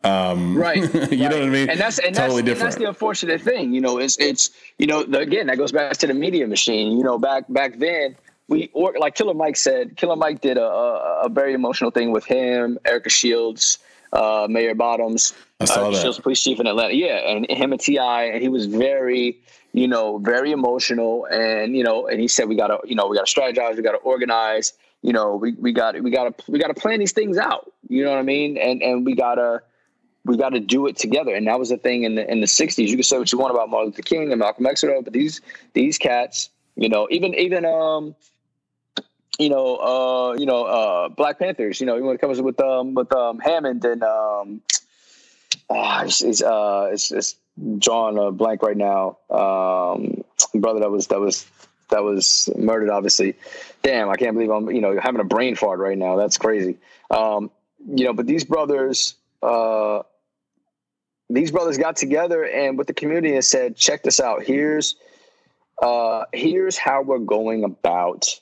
Um, 0.03 0.55
right. 0.57 0.77
you 0.77 0.99
right. 0.99 1.11
know 1.11 1.29
what 1.29 1.41
I 1.41 1.49
mean? 1.49 1.69
And 1.69 1.79
that's, 1.79 1.97
and 1.97 2.15
totally 2.15 2.43
that's, 2.43 2.59
different. 2.59 2.61
And 2.61 2.61
that's 2.61 2.75
the 2.77 2.87
unfortunate 2.87 3.41
thing, 3.41 3.73
you 3.73 3.81
know, 3.81 3.97
it's, 3.97 4.17
it's, 4.19 4.51
you 4.77 4.85
know, 4.85 5.03
the, 5.03 5.19
again, 5.19 5.47
that 5.47 5.57
goes 5.57 5.71
back 5.71 5.97
to 5.97 6.07
the 6.07 6.13
media 6.13 6.47
machine, 6.47 6.95
you 6.95 7.03
know, 7.03 7.17
back, 7.17 7.45
back 7.49 7.79
then, 7.79 8.15
we 8.49 8.69
or 8.73 8.95
like 8.99 9.15
Killer 9.15 9.33
Mike 9.33 9.55
said, 9.55 9.95
Killer 9.95 10.15
Mike 10.15 10.41
did 10.41 10.57
a, 10.57 10.65
a, 10.65 11.21
a 11.25 11.29
very 11.29 11.53
emotional 11.53 11.91
thing 11.91 12.11
with 12.11 12.25
him, 12.25 12.77
Erika 12.85 13.09
Shields, 13.09 13.79
uh, 14.11 14.47
Mayor 14.49 14.75
Bottoms, 14.75 15.33
I 15.59 15.65
saw 15.65 15.87
uh, 15.87 15.91
that. 15.91 16.01
Shields 16.01 16.19
police 16.19 16.41
chief 16.41 16.59
in 16.59 16.67
Atlanta. 16.67 16.93
Yeah, 16.93 17.29
and 17.29 17.49
him 17.49 17.71
and 17.71 17.79
T.I., 17.79 18.23
and 18.23 18.41
he 18.41 18.49
was 18.49 18.65
very, 18.65 19.39
you 19.73 19.87
know, 19.87 20.17
very 20.17 20.51
emotional, 20.51 21.25
and 21.31 21.75
you 21.75 21.83
know, 21.83 22.07
and 22.07 22.19
he 22.19 22.27
said 22.27 22.49
we 22.49 22.55
gotta, 22.55 22.79
you 22.85 22.95
know, 22.95 23.07
we 23.07 23.15
gotta 23.15 23.31
strategize, 23.31 23.75
we 23.75 23.83
gotta 23.83 23.97
organize, 23.97 24.73
you 25.03 25.13
know, 25.13 25.35
we 25.35 25.53
we 25.53 25.71
got 25.71 26.01
we 26.01 26.09
gotta 26.09 26.33
we 26.47 26.59
gotta 26.59 26.73
plan 26.73 26.99
these 26.99 27.11
things 27.11 27.37
out. 27.37 27.71
You 27.87 28.03
know 28.03 28.09
what 28.09 28.19
I 28.19 28.23
mean? 28.23 28.57
And 28.57 28.81
and 28.81 29.05
we 29.05 29.15
gotta 29.15 29.61
we 30.25 30.37
got 30.37 30.49
to 30.49 30.59
do 30.59 30.87
it 30.87 30.97
together. 30.97 31.33
And 31.33 31.47
that 31.47 31.59
was 31.59 31.69
the 31.69 31.77
thing 31.77 32.03
in 32.03 32.15
the 32.15 32.29
in 32.29 32.41
the 32.41 32.47
'60s. 32.47 32.87
You 32.87 32.95
can 32.95 33.03
say 33.03 33.17
what 33.17 33.31
you 33.31 33.37
want 33.37 33.51
about 33.51 33.69
Martin 33.69 33.89
Luther 33.89 34.01
King 34.01 34.31
and 34.31 34.39
Malcolm 34.39 34.65
X, 34.65 34.83
but 34.83 35.13
these 35.13 35.41
these 35.73 35.97
cats, 35.97 36.49
you 36.75 36.89
know, 36.89 37.07
even 37.11 37.35
even 37.35 37.65
um 37.65 38.15
you 39.39 39.49
know, 39.49 39.77
uh, 39.77 40.35
you 40.37 40.45
know, 40.45 40.65
uh, 40.65 41.09
Black 41.09 41.39
Panthers. 41.39 41.79
You 41.79 41.87
know, 41.87 41.99
when 41.99 42.13
it 42.13 42.21
comes 42.21 42.41
with 42.41 42.59
um, 42.59 42.93
with 42.93 43.11
um, 43.13 43.39
Hammond 43.39 43.83
and 43.85 44.03
um, 44.03 44.61
uh, 45.69 46.03
it's, 46.05 46.21
it's, 46.21 46.43
uh, 46.43 46.89
it's, 46.91 47.11
it's 47.11 47.35
drawing 47.79 48.17
a 48.17 48.31
blank 48.31 48.61
right 48.61 48.77
now. 48.77 49.17
Um, 49.29 50.23
brother 50.53 50.81
that 50.81 50.91
was 50.91 51.07
that 51.07 51.19
was 51.19 51.47
that 51.89 52.03
was 52.03 52.49
murdered. 52.55 52.89
Obviously, 52.89 53.35
damn, 53.81 54.09
I 54.09 54.17
can't 54.17 54.33
believe 54.35 54.51
I'm 54.51 54.69
you 54.71 54.81
know 54.81 54.99
having 54.99 55.21
a 55.21 55.25
brain 55.25 55.55
fart 55.55 55.79
right 55.79 55.97
now. 55.97 56.17
That's 56.17 56.37
crazy. 56.37 56.77
Um, 57.09 57.49
you 57.87 58.05
know, 58.05 58.13
but 58.13 58.27
these 58.27 58.43
brothers, 58.43 59.15
uh, 59.41 60.03
these 61.29 61.51
brothers 61.51 61.77
got 61.77 61.95
together 61.95 62.43
and 62.43 62.77
with 62.77 62.87
the 62.87 62.93
community 62.93 63.33
and 63.33 63.43
said, 63.43 63.77
check 63.77 64.03
this 64.03 64.19
out. 64.19 64.43
Here's 64.43 64.95
uh, 65.81 66.25
here's 66.33 66.77
how 66.77 67.03
we're 67.03 67.19
going 67.19 67.63
about 67.63 68.39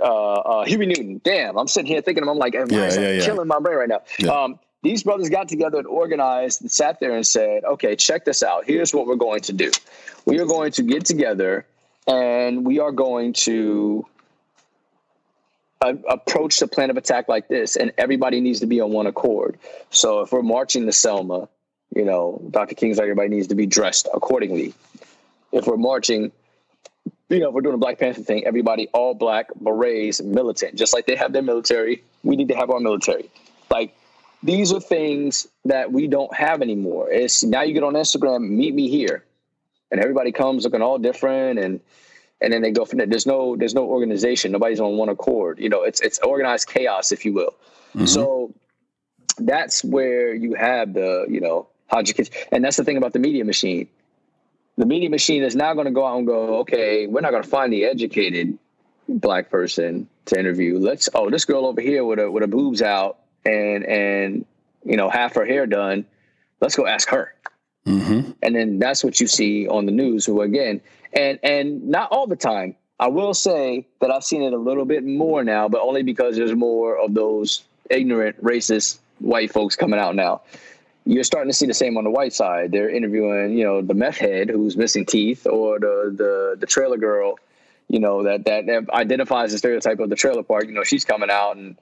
uh, 0.00 0.34
uh, 0.34 0.64
Huey 0.64 0.86
Newton. 0.86 1.20
Damn, 1.24 1.56
I'm 1.58 1.68
sitting 1.68 1.86
here 1.86 2.00
thinking, 2.02 2.28
I'm 2.28 2.38
like, 2.38 2.54
yeah, 2.54 2.66
yeah, 2.68 3.12
yeah. 3.12 3.24
killing 3.24 3.48
my 3.48 3.58
brain 3.60 3.76
right 3.76 3.88
now. 3.88 4.02
Yeah. 4.18 4.30
Um, 4.30 4.58
these 4.82 5.02
brothers 5.02 5.28
got 5.30 5.48
together 5.48 5.78
and 5.78 5.86
organized 5.86 6.60
and 6.60 6.70
sat 6.70 7.00
there 7.00 7.16
and 7.16 7.26
said, 7.26 7.64
okay, 7.64 7.96
check 7.96 8.24
this 8.24 8.42
out. 8.42 8.64
Here's 8.66 8.94
what 8.94 9.06
we're 9.06 9.16
going 9.16 9.40
to 9.42 9.52
do. 9.52 9.72
We 10.26 10.38
are 10.38 10.46
going 10.46 10.72
to 10.72 10.82
get 10.82 11.04
together 11.04 11.66
and 12.06 12.64
we 12.64 12.78
are 12.78 12.92
going 12.92 13.32
to 13.32 14.06
uh, 15.80 15.94
approach 16.08 16.58
the 16.58 16.68
plan 16.68 16.90
of 16.90 16.96
attack 16.96 17.28
like 17.28 17.48
this. 17.48 17.76
And 17.76 17.92
everybody 17.98 18.40
needs 18.40 18.60
to 18.60 18.66
be 18.66 18.80
on 18.80 18.92
one 18.92 19.06
accord. 19.06 19.58
So 19.90 20.20
if 20.20 20.30
we're 20.30 20.42
marching 20.42 20.86
to 20.86 20.92
Selma, 20.92 21.48
you 21.94 22.04
know, 22.04 22.40
Dr. 22.50 22.74
King's 22.74 22.98
like 22.98 23.04
everybody 23.04 23.28
needs 23.28 23.48
to 23.48 23.54
be 23.54 23.66
dressed 23.66 24.08
accordingly. 24.14 24.74
If 25.52 25.66
we're 25.66 25.76
marching 25.76 26.30
you 27.28 27.40
know, 27.40 27.48
if 27.48 27.54
we're 27.54 27.60
doing 27.60 27.74
a 27.74 27.78
Black 27.78 27.98
Panther 27.98 28.22
thing, 28.22 28.46
everybody 28.46 28.88
all 28.92 29.14
black, 29.14 29.48
berets, 29.56 30.22
militant, 30.22 30.76
just 30.76 30.94
like 30.94 31.06
they 31.06 31.16
have 31.16 31.32
their 31.32 31.42
military. 31.42 32.04
We 32.22 32.36
need 32.36 32.48
to 32.48 32.54
have 32.54 32.70
our 32.70 32.80
military. 32.80 33.30
Like 33.70 33.96
these 34.42 34.72
are 34.72 34.80
things 34.80 35.48
that 35.64 35.92
we 35.92 36.06
don't 36.06 36.32
have 36.34 36.62
anymore. 36.62 37.10
It's 37.10 37.42
now 37.42 37.62
you 37.62 37.74
get 37.74 37.82
on 37.82 37.94
Instagram, 37.94 38.48
meet 38.48 38.74
me 38.74 38.88
here, 38.88 39.24
and 39.90 40.00
everybody 40.00 40.30
comes 40.30 40.64
looking 40.64 40.82
all 40.82 40.98
different, 40.98 41.58
and 41.58 41.80
and 42.40 42.52
then 42.52 42.62
they 42.62 42.70
go 42.70 42.84
from 42.84 42.98
there. 42.98 43.06
There's 43.06 43.26
no 43.26 43.56
there's 43.56 43.74
no 43.74 43.84
organization. 43.84 44.52
Nobody's 44.52 44.80
on 44.80 44.96
one 44.96 45.08
accord. 45.08 45.58
You 45.58 45.68
know, 45.68 45.82
it's 45.82 46.00
it's 46.00 46.20
organized 46.20 46.68
chaos, 46.68 47.10
if 47.10 47.24
you 47.24 47.32
will. 47.32 47.54
Mm-hmm. 47.94 48.06
So 48.06 48.54
that's 49.38 49.82
where 49.82 50.32
you 50.32 50.54
have 50.54 50.94
the 50.94 51.26
you 51.28 51.40
know 51.40 51.66
Haji 51.88 52.12
kids, 52.12 52.30
and 52.52 52.64
that's 52.64 52.76
the 52.76 52.84
thing 52.84 52.96
about 52.96 53.14
the 53.14 53.18
media 53.18 53.44
machine 53.44 53.88
the 54.76 54.86
media 54.86 55.08
machine 55.08 55.42
is 55.42 55.56
now 55.56 55.74
going 55.74 55.86
to 55.86 55.92
go 55.92 56.06
out 56.06 56.18
and 56.18 56.26
go, 56.26 56.58
okay, 56.58 57.06
we're 57.06 57.20
not 57.20 57.30
going 57.30 57.42
to 57.42 57.48
find 57.48 57.72
the 57.72 57.84
educated 57.84 58.58
black 59.08 59.50
person 59.50 60.08
to 60.26 60.38
interview. 60.38 60.78
Let's 60.78 61.08
oh, 61.14 61.30
this 61.30 61.44
girl 61.44 61.66
over 61.66 61.80
here 61.80 62.04
with 62.04 62.18
a 62.18 62.30
with 62.30 62.42
a 62.42 62.46
boobs 62.46 62.82
out 62.82 63.18
and 63.44 63.84
and 63.84 64.44
you 64.84 64.96
know 64.96 65.08
half 65.08 65.34
her 65.34 65.46
hair 65.46 65.66
done. 65.66 66.04
Let's 66.60 66.74
go 66.74 66.86
ask 66.86 67.08
her. 67.08 67.34
Mm-hmm. 67.86 68.32
And 68.42 68.56
then 68.56 68.78
that's 68.78 69.04
what 69.04 69.20
you 69.20 69.26
see 69.26 69.68
on 69.68 69.86
the 69.86 69.92
news. 69.92 70.26
Who 70.26 70.42
again, 70.42 70.80
and 71.12 71.38
and 71.42 71.88
not 71.88 72.10
all 72.10 72.26
the 72.26 72.36
time. 72.36 72.76
I 72.98 73.08
will 73.08 73.34
say 73.34 73.86
that 74.00 74.10
I've 74.10 74.24
seen 74.24 74.42
it 74.42 74.54
a 74.54 74.58
little 74.58 74.86
bit 74.86 75.04
more 75.04 75.44
now, 75.44 75.68
but 75.68 75.82
only 75.82 76.02
because 76.02 76.34
there's 76.36 76.54
more 76.54 76.98
of 76.98 77.12
those 77.12 77.62
ignorant, 77.90 78.42
racist 78.42 79.00
white 79.18 79.52
folks 79.52 79.76
coming 79.76 80.00
out 80.00 80.14
now 80.14 80.40
you're 81.06 81.24
starting 81.24 81.48
to 81.48 81.56
see 81.56 81.66
the 81.66 81.74
same 81.74 81.96
on 81.96 82.04
the 82.04 82.10
white 82.10 82.32
side. 82.32 82.72
They're 82.72 82.90
interviewing, 82.90 83.56
you 83.56 83.64
know, 83.64 83.80
the 83.80 83.94
meth 83.94 84.18
head 84.18 84.50
who's 84.50 84.76
missing 84.76 85.06
teeth, 85.06 85.46
or 85.46 85.78
the 85.78 86.12
the 86.14 86.56
the 86.58 86.66
trailer 86.66 86.96
girl, 86.98 87.38
you 87.88 88.00
know, 88.00 88.24
that 88.24 88.44
that, 88.44 88.66
that 88.66 88.90
identifies 88.90 89.52
the 89.52 89.58
stereotype 89.58 90.00
of 90.00 90.10
the 90.10 90.16
trailer 90.16 90.42
park. 90.42 90.66
You 90.66 90.72
know, 90.72 90.84
she's 90.84 91.04
coming 91.04 91.30
out 91.30 91.56
and 91.56 91.76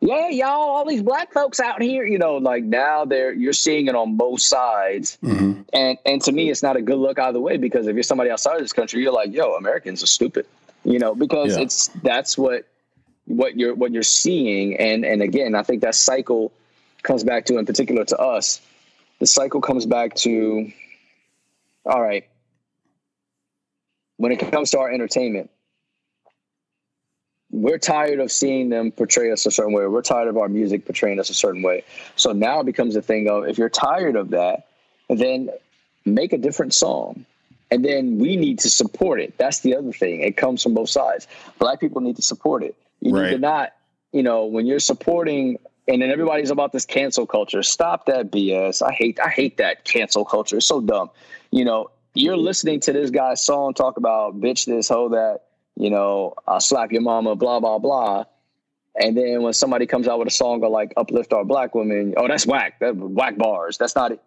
yeah, 0.00 0.28
y'all, 0.28 0.48
all 0.48 0.84
these 0.84 1.02
black 1.02 1.32
folks 1.32 1.58
out 1.58 1.82
here, 1.82 2.04
you 2.04 2.18
know, 2.18 2.36
like 2.36 2.62
now 2.62 3.04
they're 3.04 3.32
you're 3.32 3.52
seeing 3.52 3.88
it 3.88 3.96
on 3.96 4.16
both 4.16 4.40
sides, 4.40 5.18
mm-hmm. 5.22 5.62
and 5.72 5.98
and 6.06 6.22
to 6.22 6.30
me, 6.30 6.50
it's 6.50 6.62
not 6.62 6.76
a 6.76 6.82
good 6.82 6.98
look 6.98 7.18
either 7.18 7.40
way 7.40 7.56
because 7.56 7.88
if 7.88 7.94
you're 7.94 8.04
somebody 8.04 8.30
outside 8.30 8.54
of 8.54 8.62
this 8.62 8.72
country, 8.72 9.02
you're 9.02 9.12
like, 9.12 9.32
yo, 9.32 9.54
Americans 9.54 10.02
are 10.04 10.06
stupid, 10.06 10.46
you 10.84 11.00
know, 11.00 11.16
because 11.16 11.56
yeah. 11.56 11.64
it's 11.64 11.88
that's 12.04 12.38
what 12.38 12.68
what 13.24 13.58
you're 13.58 13.74
what 13.74 13.90
you're 13.90 14.04
seeing, 14.04 14.76
and 14.76 15.04
and 15.04 15.20
again, 15.20 15.56
I 15.56 15.64
think 15.64 15.82
that 15.82 15.96
cycle 15.96 16.52
comes 17.02 17.24
back 17.24 17.44
to, 17.46 17.58
in 17.58 17.66
particular 17.66 18.04
to 18.04 18.18
us, 18.18 18.60
the 19.18 19.26
cycle 19.26 19.60
comes 19.60 19.86
back 19.86 20.14
to 20.16 20.70
all 21.88 22.02
right, 22.02 22.28
when 24.18 24.30
it 24.30 24.38
comes 24.50 24.70
to 24.72 24.78
our 24.78 24.90
entertainment, 24.90 25.50
we're 27.50 27.78
tired 27.78 28.20
of 28.20 28.30
seeing 28.30 28.68
them 28.68 28.92
portray 28.92 29.32
us 29.32 29.46
a 29.46 29.50
certain 29.50 29.72
way. 29.72 29.86
We're 29.86 30.02
tired 30.02 30.28
of 30.28 30.36
our 30.36 30.48
music 30.48 30.84
portraying 30.84 31.18
us 31.18 31.30
a 31.30 31.34
certain 31.34 31.62
way. 31.62 31.84
So 32.16 32.32
now 32.32 32.60
it 32.60 32.64
becomes 32.64 32.94
a 32.94 33.00
thing 33.00 33.28
of 33.28 33.48
if 33.48 33.56
you're 33.56 33.70
tired 33.70 34.16
of 34.16 34.30
that, 34.30 34.68
then 35.08 35.48
make 36.04 36.34
a 36.34 36.38
different 36.38 36.74
song. 36.74 37.24
And 37.70 37.82
then 37.84 38.18
we 38.18 38.36
need 38.36 38.58
to 38.60 38.70
support 38.70 39.20
it. 39.20 39.36
That's 39.38 39.60
the 39.60 39.76
other 39.76 39.92
thing. 39.92 40.20
It 40.20 40.36
comes 40.36 40.62
from 40.62 40.74
both 40.74 40.90
sides. 40.90 41.26
Black 41.58 41.80
people 41.80 42.02
need 42.02 42.16
to 42.16 42.22
support 42.22 42.62
it. 42.62 42.76
You 43.00 43.14
right. 43.14 43.24
need 43.24 43.30
to 43.32 43.38
not, 43.38 43.72
you 44.12 44.22
know, 44.22 44.44
when 44.44 44.66
you're 44.66 44.78
supporting 44.80 45.58
and 45.88 46.02
then 46.02 46.10
everybody's 46.10 46.50
about 46.50 46.72
this 46.72 46.84
cancel 46.84 47.26
culture. 47.26 47.62
Stop 47.62 48.06
that 48.06 48.30
BS. 48.30 48.82
I 48.86 48.92
hate 48.92 49.18
I 49.24 49.30
hate 49.30 49.56
that 49.56 49.84
cancel 49.84 50.24
culture. 50.24 50.58
It's 50.58 50.66
so 50.66 50.80
dumb. 50.80 51.10
You 51.50 51.64
know, 51.64 51.90
you're 52.14 52.36
mm-hmm. 52.36 52.44
listening 52.44 52.80
to 52.80 52.92
this 52.92 53.10
guy's 53.10 53.44
song 53.44 53.74
talk 53.74 53.96
about 53.96 54.38
bitch 54.40 54.66
this, 54.66 54.88
hoe 54.88 55.08
that, 55.08 55.40
you 55.76 55.90
know, 55.90 56.34
I'll 56.46 56.60
slap 56.60 56.92
your 56.92 57.02
mama, 57.02 57.34
blah, 57.34 57.58
blah, 57.60 57.78
blah. 57.78 58.24
And 59.00 59.16
then 59.16 59.42
when 59.42 59.52
somebody 59.52 59.86
comes 59.86 60.08
out 60.08 60.18
with 60.18 60.28
a 60.28 60.32
song 60.32 60.62
of 60.62 60.70
like 60.70 60.92
uplift 60.96 61.32
our 61.32 61.44
black 61.44 61.74
women, 61.74 62.14
oh, 62.16 62.28
that's 62.28 62.46
whack. 62.46 62.80
That 62.80 62.96
whack 62.96 63.38
bars. 63.38 63.78
That's 63.78 63.96
not 63.96 64.12
it. 64.12 64.22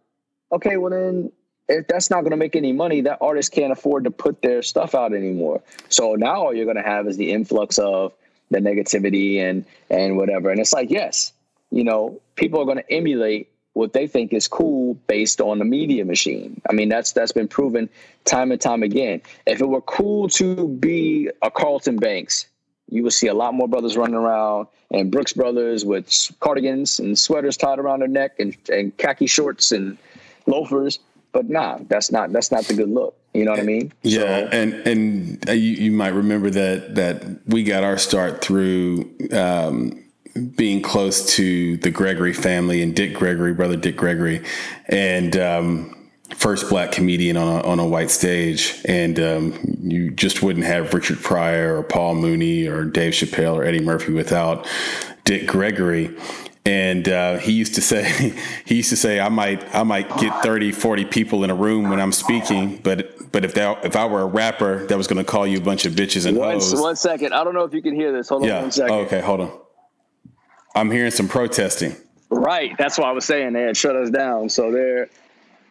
Okay, 0.52 0.78
well 0.78 0.92
then 0.92 1.32
if 1.70 1.88
that's 1.88 2.10
not 2.10 2.22
going 2.22 2.32
to 2.32 2.38
make 2.38 2.56
any 2.56 2.74
money, 2.74 3.02
that 3.02 3.20
artist 3.22 3.52
can't 3.52 3.72
afford 3.72 4.06
to 4.06 4.12
put 4.12 4.42
their 4.42 4.62
stuff 4.62 4.96
out 4.96 5.14
anymore. 5.14 5.62
So 5.90 6.16
now 6.16 6.46
all 6.46 6.54
you're 6.54 6.66
going 6.66 6.78
to 6.78 6.90
have 6.90 7.08
is 7.08 7.18
the 7.18 7.32
influx 7.32 7.78
of 7.78 8.14
the 8.50 8.60
negativity 8.60 9.40
and 9.40 9.66
and 9.90 10.18
whatever. 10.18 10.50
And 10.50 10.60
it's 10.60 10.74
like, 10.74 10.90
yes, 10.90 11.34
you 11.72 11.84
know, 11.84 12.22
people 12.36 12.62
are 12.62 12.66
going 12.66 12.78
to 12.78 12.92
emulate 12.92 13.50
what 13.74 13.94
they 13.94 14.06
think 14.06 14.34
is 14.34 14.48
cool 14.48 14.96
based 15.08 15.40
on 15.40 15.60
the 15.60 15.66
media 15.66 16.04
machine. 16.04 16.62
I 16.70 16.74
mean, 16.74 16.90
that's 16.90 17.14
that's 17.14 17.32
been 17.32 17.48
proven 17.48 17.90
time 18.26 18.52
and 18.52 18.60
time 18.60 18.84
again. 18.84 19.22
If 19.46 19.62
it 19.62 19.66
were 19.68 19.82
cool 19.82 20.28
to 20.30 20.68
be 20.68 21.30
a 21.42 21.50
Carlton 21.50 21.96
Banks, 21.96 22.48
you 22.90 23.04
would 23.04 23.14
see 23.14 23.28
a 23.28 23.34
lot 23.34 23.54
more 23.54 23.70
brothers 23.70 23.96
running 23.96 24.16
around 24.16 24.68
and 24.92 25.10
Brooks 25.10 25.32
brothers 25.32 25.86
with 25.86 26.32
cardigans 26.42 27.00
and 27.00 27.18
sweaters 27.18 27.56
tied 27.56 27.80
around 27.80 28.02
their 28.02 28.10
neck 28.10 28.36
and, 28.40 28.56
and 28.70 28.96
khaki 28.98 29.28
shorts 29.28 29.72
and 29.72 29.98
loafers. 30.46 31.00
But 31.32 31.50
nah, 31.50 31.80
that's 31.88 32.12
not 32.12 32.34
that's 32.34 32.52
not 32.52 32.66
the 32.66 32.74
good 32.74 32.90
look. 32.90 33.18
You 33.34 33.46
know 33.46 33.52
what 33.52 33.62
I 33.62 33.64
mean? 33.64 33.94
Yeah, 34.02 34.20
so, 34.20 34.50
and 34.52 34.74
and 34.86 35.46
you, 35.48 35.56
you 35.56 35.92
might 35.94 36.10
remember 36.10 36.50
that 36.50 36.96
that 36.96 37.48
we 37.48 37.64
got 37.64 37.86
our 37.86 37.98
start 37.98 38.44
through 38.44 39.10
um, 39.32 40.04
being 40.56 40.82
close 40.82 41.36
to 41.36 41.78
the 41.78 41.92
Gregory 41.92 42.34
family 42.34 42.82
and 42.82 42.96
Dick 42.96 43.14
Gregory, 43.14 43.54
brother 43.54 43.76
Dick 43.76 43.98
Gregory, 43.98 44.44
and 44.88 45.36
um, 45.38 46.10
first 46.36 46.70
black 46.70 46.92
comedian 46.92 47.38
on 47.38 47.48
a, 47.48 47.68
on 47.68 47.80
a 47.80 47.86
white 47.86 48.12
stage. 48.12 48.82
And 48.86 49.20
um, 49.20 49.78
you 49.82 50.12
just 50.12 50.42
wouldn't 50.42 50.66
have 50.66 50.94
Richard 50.94 51.20
Pryor 51.20 51.78
or 51.78 51.84
Paul 51.84 52.16
Mooney 52.16 52.68
or 52.68 52.86
Dave 52.86 53.14
Chappelle 53.14 53.56
or 53.56 53.64
Eddie 53.64 53.82
Murphy 53.82 54.14
without 54.14 54.68
Dick 55.26 55.48
Gregory. 55.48 56.16
And 56.64 57.10
uh, 57.10 57.38
he 57.38 57.54
used 57.54 57.76
to 57.76 57.82
say, 57.82 58.34
he 58.66 58.76
used 58.76 58.90
to 58.92 58.98
say, 58.98 59.20
I 59.20 59.30
might, 59.30 59.76
I 59.76 59.84
might 59.84 60.16
get 60.18 60.44
30, 60.44 60.72
40 60.72 61.06
people 61.06 61.44
in 61.44 61.50
a 61.50 61.56
room 61.56 61.90
when 61.90 62.00
I'm 62.00 62.12
speaking, 62.12 62.78
but 62.78 63.32
but 63.32 63.46
if 63.46 63.54
that 63.54 63.86
if 63.86 63.96
I 63.96 64.06
were 64.06 64.22
a 64.22 64.26
rapper 64.26 64.86
that 64.88 64.98
was 64.98 65.08
going 65.08 65.24
to 65.24 65.24
call 65.24 65.48
you 65.48 65.58
a 65.58 65.62
bunch 65.62 65.86
of 65.86 65.94
bitches 65.94 66.26
and 66.26 66.38
one, 66.38 66.54
hoes. 66.56 66.76
One 66.76 66.98
second, 66.98 67.34
I 67.34 67.44
don't 67.44 67.54
know 67.54 67.64
if 67.64 67.74
you 67.74 67.82
can 67.82 67.96
hear 67.96 68.12
this. 68.12 68.30
Hold 68.30 68.44
on 68.44 68.48
yeah. 68.50 68.62
one 68.62 68.72
second. 68.72 68.96
okay, 68.96 69.22
hold 69.22 69.42
on. 69.42 69.60
I'm 70.76 70.90
hearing 70.92 71.12
some 71.12 71.28
protesting. 71.28 71.96
Right. 72.30 72.78
That's 72.78 72.98
why 72.98 73.10
I 73.10 73.12
was 73.12 73.26
saying 73.26 73.54
they 73.54 73.64
had 73.64 73.76
shut 73.76 73.96
us 73.96 74.10
down. 74.10 74.50
So 74.50 74.72
they're 74.72 75.10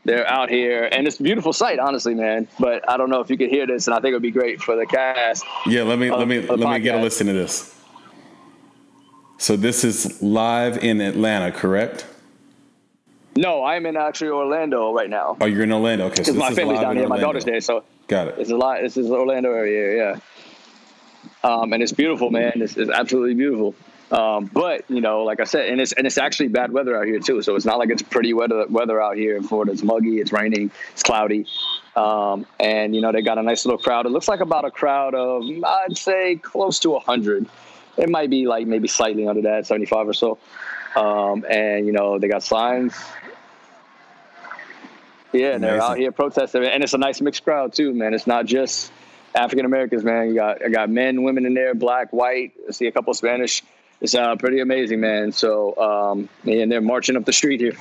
they're 0.04 0.26
out 0.26 0.48
here 0.48 0.88
and 0.90 1.06
it's 1.06 1.20
a 1.20 1.22
beautiful 1.22 1.52
sight, 1.52 1.78
honestly, 1.78 2.14
man. 2.14 2.48
But 2.58 2.88
I 2.88 2.96
don't 2.96 3.10
know 3.10 3.20
if 3.20 3.30
you 3.30 3.36
could 3.36 3.50
hear 3.50 3.66
this 3.66 3.86
and 3.86 3.94
I 3.94 4.00
think 4.00 4.12
it 4.12 4.14
would 4.14 4.22
be 4.22 4.30
great 4.30 4.60
for 4.60 4.76
the 4.76 4.86
cast. 4.86 5.44
Yeah, 5.66 5.82
let 5.82 5.98
me 5.98 6.08
of, 6.08 6.18
let 6.18 6.28
me 6.28 6.40
let 6.40 6.58
podcast. 6.58 6.72
me 6.74 6.80
get 6.80 6.94
a 6.96 7.02
listen 7.02 7.26
to 7.28 7.32
this. 7.32 7.76
So 9.38 9.56
this 9.56 9.84
is 9.84 10.22
live 10.22 10.84
in 10.84 11.00
Atlanta, 11.00 11.50
correct? 11.50 12.06
No, 13.36 13.64
I'm 13.64 13.86
in 13.86 13.96
actually 13.96 14.30
Orlando 14.30 14.92
right 14.92 15.08
now. 15.08 15.38
Oh, 15.40 15.46
you're 15.46 15.62
in 15.62 15.72
Orlando. 15.72 16.06
Okay, 16.06 16.16
because 16.16 16.26
so 16.26 16.34
my 16.34 16.52
family's 16.52 16.80
down 16.80 16.96
here. 16.96 17.08
My 17.08 17.18
daughter's 17.18 17.44
there, 17.44 17.60
so 17.62 17.84
got 18.06 18.28
it. 18.28 18.36
This 18.36 18.48
is 18.48 18.52
a 18.52 18.56
lot. 18.56 18.82
This 18.82 18.98
is 18.98 19.10
Orlando 19.10 19.50
area, 19.52 19.96
yeah. 19.96 20.20
Um, 21.42 21.72
and 21.72 21.82
it's 21.82 21.92
beautiful, 21.92 22.30
man. 22.30 22.52
It's, 22.56 22.76
it's 22.76 22.90
absolutely 22.90 23.34
beautiful. 23.34 23.74
Um, 24.10 24.46
but 24.46 24.90
you 24.90 25.00
know, 25.00 25.22
like 25.22 25.38
I 25.40 25.44
said, 25.44 25.68
and 25.68 25.80
it's 25.80 25.92
and 25.92 26.06
it's 26.06 26.18
actually 26.18 26.48
bad 26.48 26.72
weather 26.72 26.96
out 26.96 27.06
here 27.06 27.20
too. 27.20 27.42
So 27.42 27.54
it's 27.54 27.64
not 27.64 27.78
like 27.78 27.90
it's 27.90 28.02
pretty 28.02 28.32
weather 28.32 28.66
weather 28.68 29.00
out 29.00 29.16
here 29.16 29.36
in 29.36 29.44
Florida. 29.44 29.72
It's 29.72 29.82
muggy, 29.82 30.18
it's 30.20 30.32
raining, 30.32 30.72
it's 30.92 31.02
cloudy, 31.02 31.46
um, 31.94 32.44
and 32.58 32.94
you 32.94 33.00
know 33.00 33.12
they 33.12 33.22
got 33.22 33.38
a 33.38 33.42
nice 33.42 33.64
little 33.64 33.78
crowd. 33.78 34.06
It 34.06 34.08
looks 34.10 34.26
like 34.26 34.40
about 34.40 34.64
a 34.64 34.70
crowd 34.70 35.14
of 35.14 35.44
I'd 35.64 35.96
say 35.96 36.36
close 36.36 36.80
to 36.80 36.98
hundred. 36.98 37.46
It 37.96 38.08
might 38.08 38.30
be 38.30 38.46
like 38.46 38.66
maybe 38.66 38.88
slightly 38.88 39.28
under 39.28 39.42
that, 39.42 39.66
seventy 39.66 39.86
five 39.86 40.08
or 40.08 40.14
so. 40.14 40.38
Um, 40.96 41.44
and 41.48 41.86
you 41.86 41.92
know 41.92 42.18
they 42.18 42.26
got 42.26 42.42
signs. 42.42 42.94
Yeah, 45.32 45.54
and 45.54 45.62
they're 45.62 45.80
out 45.80 45.96
here 45.96 46.10
protesting, 46.10 46.64
and 46.64 46.82
it's 46.82 46.94
a 46.94 46.98
nice 46.98 47.20
mixed 47.20 47.44
crowd 47.44 47.72
too, 47.72 47.94
man. 47.94 48.14
It's 48.14 48.26
not 48.26 48.46
just 48.46 48.90
African 49.36 49.64
Americans, 49.64 50.02
man. 50.02 50.30
You 50.30 50.34
got 50.34 50.64
I 50.64 50.68
got 50.68 50.90
men, 50.90 51.22
women 51.22 51.46
in 51.46 51.54
there, 51.54 51.74
black, 51.76 52.12
white. 52.12 52.52
I 52.68 52.72
see 52.72 52.88
a 52.88 52.92
couple 52.92 53.12
of 53.12 53.16
Spanish. 53.16 53.62
It's 54.00 54.14
uh, 54.14 54.36
pretty 54.36 54.60
amazing, 54.60 55.00
man. 55.00 55.32
So, 55.32 55.76
um, 55.76 56.28
and 56.44 56.72
they're 56.72 56.80
marching 56.80 57.16
up 57.16 57.24
the 57.24 57.32
street 57.32 57.60
here. 57.60 57.74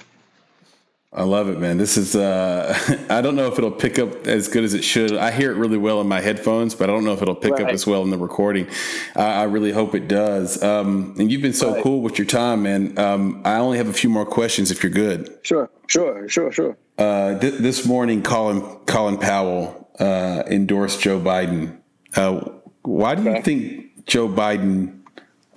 I 1.12 1.24
love 1.24 1.50
it, 1.50 1.58
man. 1.58 1.78
This 1.78 1.98
is, 1.98 2.16
uh, 2.16 2.78
I 3.10 3.22
don't 3.22 3.36
know 3.36 3.48
if 3.48 3.58
it'll 3.58 3.72
pick 3.72 3.98
up 3.98 4.28
as 4.28 4.48
good 4.48 4.64
as 4.64 4.76
it 4.76 4.84
should. 4.84 5.18
I 5.18 5.32
hear 5.32 5.52
it 5.52 5.56
really 5.56 5.78
well 5.78 6.02
in 6.02 6.08
my 6.08 6.22
headphones, 6.22 6.76
but 6.76 6.88
I 6.88 6.94
don't 6.94 7.04
know 7.04 7.14
if 7.14 7.22
it'll 7.24 7.34
pick 7.34 7.54
right. 7.54 7.64
up 7.64 7.70
as 7.70 7.88
well 7.88 8.04
in 8.04 8.12
the 8.12 8.18
recording. 8.18 8.68
Uh, 9.16 9.22
I 9.22 9.44
really 9.44 9.72
hope 9.72 9.96
it 9.96 10.08
does. 10.08 10.62
Um, 10.62 11.16
and 11.18 11.32
you've 11.32 11.42
been 11.42 11.54
so 11.54 11.74
right. 11.74 11.84
cool 11.84 12.02
with 12.02 12.20
your 12.20 12.28
time, 12.28 12.64
man. 12.64 12.98
Um, 13.00 13.42
I 13.44 13.56
only 13.56 13.80
have 13.80 13.88
a 13.88 13.94
few 13.94 14.10
more 14.10 14.26
questions 14.26 14.70
if 14.70 14.84
you're 14.84 14.92
good. 14.92 15.36
Sure, 15.42 15.72
sure, 15.88 16.30
sure, 16.30 16.52
sure. 16.52 16.78
Uh, 17.00 17.40
th- 17.40 17.56
this 17.56 17.88
morning, 17.88 18.22
Colin, 18.22 18.62
Colin 18.86 19.18
Powell 19.18 19.90
uh, 20.00 20.44
endorsed 20.46 21.02
Joe 21.02 21.20
Biden. 21.20 21.80
Uh, 22.16 22.52
why 22.84 23.16
do 23.16 23.28
okay. 23.28 23.38
you 23.38 23.44
think 23.44 24.06
Joe 24.06 24.28
Biden 24.28 24.99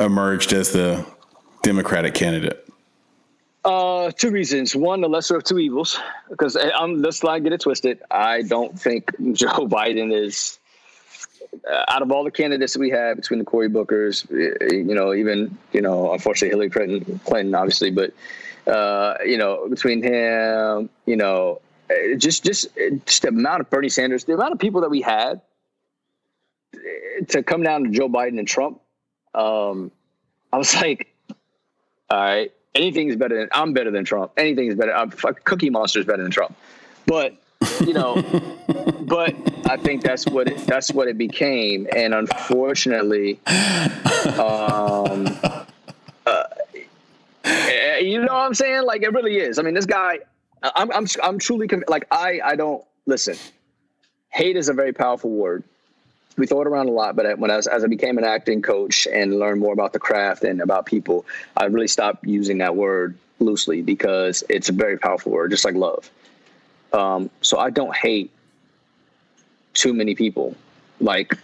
emerged 0.04 0.52
as 0.52 0.72
the 0.72 1.04
Democratic 1.62 2.14
candidate? 2.14 2.68
Uh, 3.64 4.10
two 4.10 4.30
reasons. 4.30 4.74
One, 4.74 5.00
the 5.00 5.08
lesser 5.08 5.36
of 5.36 5.44
two 5.44 5.58
evils, 5.58 5.98
because 6.28 6.56
eh, 6.56 6.70
I'm 6.76 7.00
let's 7.00 7.22
not 7.22 7.42
get 7.44 7.52
it 7.52 7.60
twisted. 7.60 8.00
I 8.10 8.42
don't 8.42 8.78
think 8.78 9.10
Joe 9.32 9.68
Biden 9.68 10.12
is 10.12 10.58
uh, 11.70 11.84
out 11.88 12.02
of 12.02 12.10
all 12.10 12.24
the 12.24 12.30
candidates 12.30 12.72
that 12.72 12.80
we 12.80 12.90
have 12.90 13.16
between 13.16 13.38
the 13.38 13.44
Cory 13.44 13.68
Bookers, 13.68 14.26
eh, 14.32 14.56
eh, 14.60 14.74
you 14.74 14.94
know, 14.94 15.14
even 15.14 15.56
you 15.72 15.80
know, 15.80 16.12
unfortunately 16.12 16.48
Hillary 16.48 16.70
Clinton, 16.70 17.20
Clinton, 17.24 17.54
obviously, 17.54 17.92
but 17.92 18.12
uh, 18.66 19.14
you 19.24 19.38
know, 19.38 19.68
between 19.68 20.02
him, 20.02 20.90
you 21.06 21.16
know, 21.16 21.60
just 22.16 22.44
just 22.44 22.66
just 23.06 23.22
the 23.22 23.28
amount 23.28 23.60
of 23.60 23.70
Bernie 23.70 23.88
Sanders, 23.88 24.24
the 24.24 24.34
amount 24.34 24.52
of 24.52 24.58
people 24.58 24.80
that 24.80 24.90
we 24.90 25.02
had 25.02 25.40
to 27.28 27.44
come 27.44 27.62
down 27.62 27.84
to 27.84 27.90
Joe 27.90 28.08
Biden 28.08 28.40
and 28.40 28.48
Trump. 28.48 28.80
Um, 29.34 29.90
I 30.52 30.58
was 30.58 30.74
like, 30.80 31.14
all 32.10 32.18
right 32.18 32.52
anything's 32.74 33.16
better 33.16 33.38
than 33.38 33.48
I'm 33.52 33.72
better 33.72 33.90
than 33.90 34.04
Trump. 34.04 34.32
Anything's 34.36 34.74
better. 34.74 34.94
I'm, 34.94 35.10
Cookie 35.10 35.70
Monster's 35.70 36.04
better 36.04 36.22
than 36.22 36.32
Trump. 36.32 36.56
But 37.06 37.34
you 37.80 37.92
know, 37.92 38.22
but 39.02 39.34
I 39.66 39.76
think 39.76 40.02
that's 40.02 40.26
what 40.26 40.48
it, 40.48 40.58
that's 40.66 40.92
what 40.92 41.08
it 41.08 41.18
became, 41.18 41.86
and 41.94 42.14
unfortunately, 42.14 43.40
um, 44.38 45.26
uh, 46.26 46.44
you 48.00 48.20
know 48.20 48.32
what 48.32 48.46
I'm 48.46 48.54
saying? 48.54 48.84
Like 48.84 49.02
it 49.02 49.12
really 49.12 49.38
is. 49.38 49.58
I 49.58 49.62
mean, 49.62 49.74
this 49.74 49.86
guy, 49.86 50.18
I'm 50.62 50.90
I'm 50.92 51.06
I'm 51.22 51.38
truly 51.38 51.68
like 51.88 52.06
I 52.10 52.40
I 52.44 52.56
don't 52.56 52.84
listen. 53.06 53.36
Hate 54.30 54.56
is 54.56 54.68
a 54.68 54.72
very 54.72 54.92
powerful 54.92 55.30
word 55.30 55.62
we 56.36 56.46
throw 56.46 56.62
it 56.62 56.66
around 56.66 56.88
a 56.88 56.92
lot, 56.92 57.16
but 57.16 57.38
when 57.38 57.50
I 57.50 57.56
was, 57.56 57.66
as 57.66 57.84
I 57.84 57.86
became 57.86 58.18
an 58.18 58.24
acting 58.24 58.62
coach 58.62 59.06
and 59.06 59.38
learned 59.38 59.60
more 59.60 59.72
about 59.72 59.92
the 59.92 59.98
craft 59.98 60.44
and 60.44 60.60
about 60.60 60.86
people, 60.86 61.26
I 61.56 61.66
really 61.66 61.88
stopped 61.88 62.24
using 62.26 62.58
that 62.58 62.74
word 62.74 63.16
loosely 63.38 63.82
because 63.82 64.42
it's 64.48 64.68
a 64.68 64.72
very 64.72 64.98
powerful 64.98 65.32
word, 65.32 65.50
just 65.50 65.64
like 65.64 65.74
love. 65.74 66.10
Um, 66.92 67.30
so 67.40 67.58
I 67.58 67.70
don't 67.70 67.94
hate 67.94 68.30
too 69.74 69.94
many 69.94 70.14
people. 70.14 70.56
Like, 71.00 71.34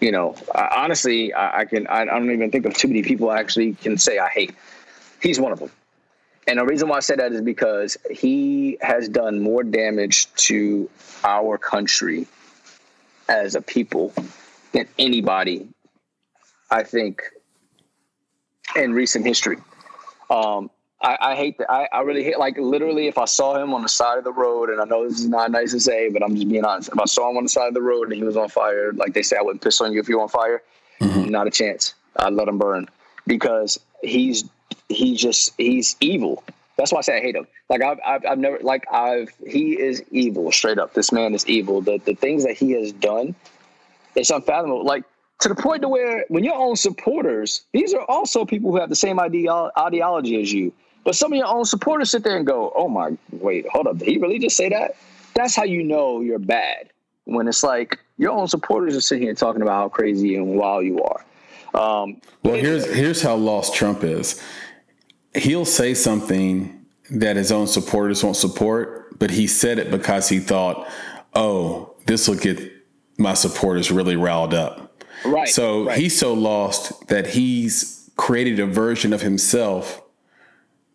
you 0.00 0.12
know, 0.12 0.36
I, 0.54 0.68
honestly, 0.76 1.32
I, 1.32 1.60
I 1.60 1.64
can, 1.64 1.86
I, 1.86 2.02
I 2.02 2.04
don't 2.04 2.30
even 2.30 2.50
think 2.50 2.66
of 2.66 2.74
too 2.74 2.88
many 2.88 3.02
people 3.02 3.30
I 3.30 3.38
actually 3.38 3.74
can 3.74 3.96
say 3.98 4.18
I 4.18 4.28
hate. 4.28 4.54
He's 5.20 5.40
one 5.40 5.52
of 5.52 5.58
them. 5.58 5.70
And 6.48 6.60
the 6.60 6.64
reason 6.64 6.88
why 6.88 6.98
I 6.98 7.00
say 7.00 7.16
that 7.16 7.32
is 7.32 7.40
because 7.40 7.96
he 8.10 8.78
has 8.80 9.08
done 9.08 9.40
more 9.40 9.64
damage 9.64 10.32
to 10.34 10.88
our 11.24 11.58
country 11.58 12.28
as 13.28 13.54
a 13.54 13.62
people 13.62 14.12
than 14.72 14.86
anybody, 14.98 15.68
I 16.70 16.82
think, 16.82 17.22
in 18.74 18.92
recent 18.92 19.26
history. 19.26 19.58
Um, 20.30 20.70
I, 21.02 21.18
I, 21.20 21.34
hate 21.36 21.58
that. 21.58 21.70
I, 21.70 21.88
I 21.92 22.00
really 22.00 22.24
hate, 22.24 22.38
like, 22.38 22.56
literally, 22.58 23.06
if 23.06 23.18
I 23.18 23.26
saw 23.26 23.60
him 23.62 23.74
on 23.74 23.82
the 23.82 23.88
side 23.88 24.18
of 24.18 24.24
the 24.24 24.32
road, 24.32 24.70
and 24.70 24.80
I 24.80 24.84
know 24.84 25.06
this 25.08 25.20
is 25.20 25.28
not 25.28 25.50
nice 25.50 25.72
to 25.72 25.80
say, 25.80 26.08
but 26.10 26.22
I'm 26.22 26.34
just 26.34 26.48
being 26.48 26.64
honest. 26.64 26.90
If 26.92 26.98
I 26.98 27.04
saw 27.04 27.30
him 27.30 27.36
on 27.36 27.44
the 27.44 27.48
side 27.48 27.68
of 27.68 27.74
the 27.74 27.82
road 27.82 28.04
and 28.04 28.14
he 28.14 28.24
was 28.24 28.36
on 28.36 28.48
fire, 28.48 28.92
like 28.92 29.12
they 29.12 29.22
say, 29.22 29.36
I 29.36 29.42
wouldn't 29.42 29.62
piss 29.62 29.80
on 29.80 29.92
you 29.92 30.00
if 30.00 30.08
you're 30.08 30.20
on 30.20 30.28
fire. 30.28 30.62
Mm-hmm. 31.00 31.28
Not 31.28 31.46
a 31.46 31.50
chance. 31.50 31.94
I'd 32.16 32.32
let 32.32 32.48
him 32.48 32.58
burn 32.58 32.88
because 33.26 33.78
he's, 34.02 34.44
he 34.88 35.16
just, 35.16 35.52
he's 35.58 35.96
evil. 36.00 36.42
That's 36.76 36.92
why 36.92 36.98
I 36.98 37.02
say 37.02 37.16
I 37.18 37.20
hate 37.20 37.34
him. 37.34 37.46
Like 37.70 37.82
I've, 37.82 37.98
I've, 38.04 38.26
I've 38.26 38.38
never 38.38 38.58
like 38.60 38.84
I've 38.92 39.30
he 39.46 39.78
is 39.80 40.02
evil 40.10 40.52
straight 40.52 40.78
up. 40.78 40.94
This 40.94 41.10
man 41.10 41.34
is 41.34 41.46
evil. 41.46 41.80
The 41.80 41.98
the 42.04 42.14
things 42.14 42.44
that 42.44 42.56
he 42.56 42.72
has 42.72 42.92
done, 42.92 43.34
it's 44.14 44.30
unfathomable. 44.30 44.84
Like 44.84 45.04
to 45.40 45.48
the 45.48 45.54
point 45.54 45.82
to 45.82 45.88
where 45.88 46.24
when 46.28 46.44
your 46.44 46.54
own 46.54 46.76
supporters, 46.76 47.62
these 47.72 47.94
are 47.94 48.04
also 48.08 48.44
people 48.44 48.70
who 48.70 48.78
have 48.78 48.90
the 48.90 48.96
same 48.96 49.18
ideo- 49.18 49.70
ideology 49.78 50.40
as 50.40 50.52
you. 50.52 50.72
But 51.04 51.14
some 51.14 51.32
of 51.32 51.36
your 51.36 51.46
own 51.46 51.64
supporters 51.64 52.10
sit 52.10 52.24
there 52.24 52.36
and 52.36 52.46
go, 52.46 52.72
"Oh 52.74 52.88
my, 52.88 53.16
wait, 53.32 53.66
hold 53.68 53.86
up, 53.86 53.98
did 53.98 54.08
he 54.08 54.18
really 54.18 54.38
just 54.38 54.56
say 54.56 54.68
that?" 54.68 54.96
That's 55.34 55.54
how 55.54 55.64
you 55.64 55.82
know 55.82 56.20
you're 56.20 56.38
bad. 56.38 56.90
When 57.24 57.48
it's 57.48 57.62
like 57.62 57.98
your 58.18 58.32
own 58.32 58.48
supporters 58.48 58.96
are 58.96 59.00
sitting 59.00 59.22
here 59.22 59.34
talking 59.34 59.62
about 59.62 59.76
how 59.76 59.88
crazy 59.88 60.36
and 60.36 60.56
wild 60.56 60.84
you 60.84 61.02
are. 61.02 61.24
Um, 61.74 62.20
well, 62.42 62.54
here's 62.54 62.86
here's 62.86 63.22
how 63.22 63.34
lost 63.34 63.74
Trump 63.74 64.02
is 64.02 64.42
he'll 65.36 65.64
say 65.64 65.94
something 65.94 66.86
that 67.10 67.36
his 67.36 67.52
own 67.52 67.66
supporters 67.66 68.22
won't 68.24 68.36
support, 68.36 69.18
but 69.18 69.30
he 69.30 69.46
said 69.46 69.78
it 69.78 69.90
because 69.90 70.28
he 70.28 70.38
thought, 70.38 70.88
oh, 71.34 71.94
this 72.06 72.28
will 72.28 72.36
get 72.36 72.58
my 73.18 73.34
supporters 73.34 73.90
really 73.90 74.16
riled 74.16 74.54
up. 74.54 75.02
Right. 75.24 75.48
So 75.48 75.86
right. 75.86 75.98
he's 75.98 76.18
so 76.18 76.34
lost 76.34 77.08
that 77.08 77.28
he's 77.28 78.10
created 78.16 78.60
a 78.60 78.66
version 78.66 79.12
of 79.12 79.22
himself 79.22 80.02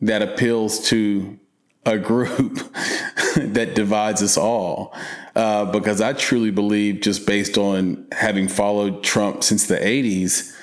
that 0.01 0.21
appeals 0.21 0.87
to 0.89 1.39
a 1.85 1.97
group 1.97 2.55
that 3.35 3.73
divides 3.75 4.21
us 4.21 4.37
all. 4.37 4.95
Uh, 5.35 5.65
because 5.65 6.01
I 6.01 6.13
truly 6.13 6.51
believe, 6.51 7.01
just 7.01 7.25
based 7.25 7.57
on 7.57 8.05
having 8.11 8.47
followed 8.47 9.03
Trump 9.03 9.43
since 9.43 9.67
the 9.67 9.77
80s, 9.77 10.55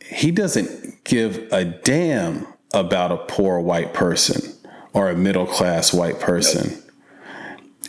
he 0.00 0.30
doesn't 0.30 1.04
give 1.04 1.48
a 1.52 1.64
damn 1.64 2.46
about 2.72 3.12
a 3.12 3.16
poor 3.16 3.60
white 3.60 3.94
person 3.94 4.54
or 4.92 5.08
a 5.08 5.16
middle 5.16 5.46
class 5.46 5.92
white 5.92 6.20
person. 6.20 6.70
Yep. 6.70 6.82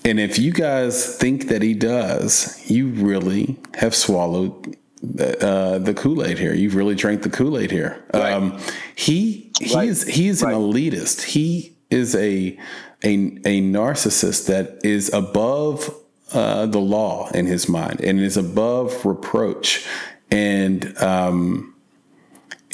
And 0.06 0.20
if 0.20 0.40
you 0.40 0.52
guys 0.52 1.18
think 1.18 1.50
that 1.50 1.62
he 1.62 1.74
does, 1.74 2.64
you 2.70 2.88
really 2.90 3.58
have 3.76 3.94
swallowed 3.94 4.78
the, 5.02 5.46
uh, 5.46 5.80
the 5.80 5.94
Kool 5.94 6.24
Aid 6.24 6.40
here. 6.40 6.54
You've 6.54 6.76
really 6.76 6.96
drank 6.96 7.24
the 7.24 7.30
Kool 7.30 7.58
Aid 7.58 7.72
here. 7.72 8.04
Right. 8.14 8.34
Um, 8.34 8.60
he 8.96 9.52
he 9.60 9.76
right. 9.76 9.88
is 9.88 10.08
he 10.08 10.28
is 10.28 10.42
right. 10.42 10.54
an 10.54 10.60
elitist. 10.60 11.24
He 11.24 11.76
is 11.90 12.16
a 12.16 12.58
a 13.04 13.14
a 13.14 13.62
narcissist 13.62 14.48
that 14.48 14.80
is 14.84 15.12
above 15.14 15.94
uh, 16.34 16.66
the 16.66 16.80
law 16.80 17.30
in 17.32 17.46
his 17.46 17.68
mind 17.68 18.02
and 18.02 18.20
is 18.20 18.38
above 18.38 19.06
reproach 19.06 19.86
and 20.32 20.98
um, 21.02 21.76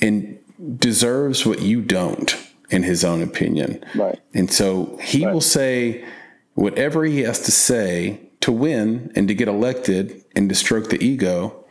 and 0.01 0.39
deserves 0.77 1.45
what 1.45 1.61
you 1.61 1.81
don't, 1.81 2.35
in 2.69 2.83
his 2.83 3.03
own 3.03 3.21
opinion. 3.21 3.83
Right. 3.93 4.19
And 4.33 4.51
so 4.51 4.97
he 5.01 5.25
right. 5.25 5.33
will 5.33 5.41
say 5.41 6.05
whatever 6.53 7.03
he 7.03 7.21
has 7.21 7.41
to 7.41 7.51
say 7.51 8.21
to 8.41 8.51
win 8.51 9.11
and 9.15 9.27
to 9.27 9.33
get 9.33 9.47
elected 9.47 10.23
and 10.35 10.49
to 10.49 10.55
stroke 10.55 10.89
the 10.89 11.03
ego. 11.03 11.65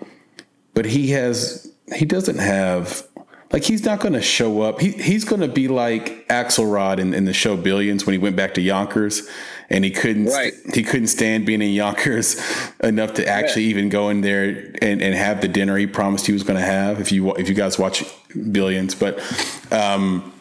But 0.74 0.86
he 0.86 1.10
has, 1.10 1.72
he 1.94 2.04
doesn't 2.04 2.38
have, 2.38 3.06
like, 3.52 3.62
he's 3.62 3.84
not 3.84 4.00
going 4.00 4.14
to 4.14 4.22
show 4.22 4.62
up. 4.62 4.80
He, 4.80 4.90
he's 4.90 5.24
going 5.24 5.40
to 5.40 5.48
be 5.48 5.68
like 5.68 6.26
Axelrod 6.28 6.98
in, 6.98 7.14
in 7.14 7.24
the 7.24 7.32
show 7.32 7.56
Billions 7.56 8.04
when 8.04 8.12
he 8.12 8.18
went 8.18 8.36
back 8.36 8.54
to 8.54 8.60
Yonkers 8.60 9.28
and 9.70 9.84
he 9.84 9.90
couldn't 9.90 10.26
right. 10.26 10.52
he 10.72 10.82
couldn't 10.82 11.08
stand 11.08 11.46
being 11.46 11.62
in 11.62 11.70
Yonkers 11.70 12.40
enough 12.82 13.14
to 13.14 13.26
actually 13.26 13.64
yeah. 13.64 13.70
even 13.70 13.88
go 13.88 14.08
in 14.08 14.20
there 14.20 14.72
and, 14.82 15.02
and 15.02 15.14
have 15.14 15.40
the 15.40 15.48
dinner 15.48 15.76
he 15.76 15.86
promised 15.86 16.26
he 16.26 16.32
was 16.32 16.42
going 16.42 16.58
to 16.58 16.64
have. 16.64 17.00
If 17.00 17.12
you 17.12 17.34
if 17.34 17.48
you 17.48 17.54
guys 17.54 17.78
watch 17.78 18.04
Billions, 18.52 18.94
but 18.94 19.20
um, 19.72 20.32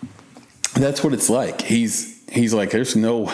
that's 0.73 1.03
what 1.03 1.13
it's 1.13 1.29
like. 1.29 1.61
He's 1.61 2.13
he's 2.33 2.53
like, 2.53 2.71
there's 2.71 2.95
no, 2.95 3.31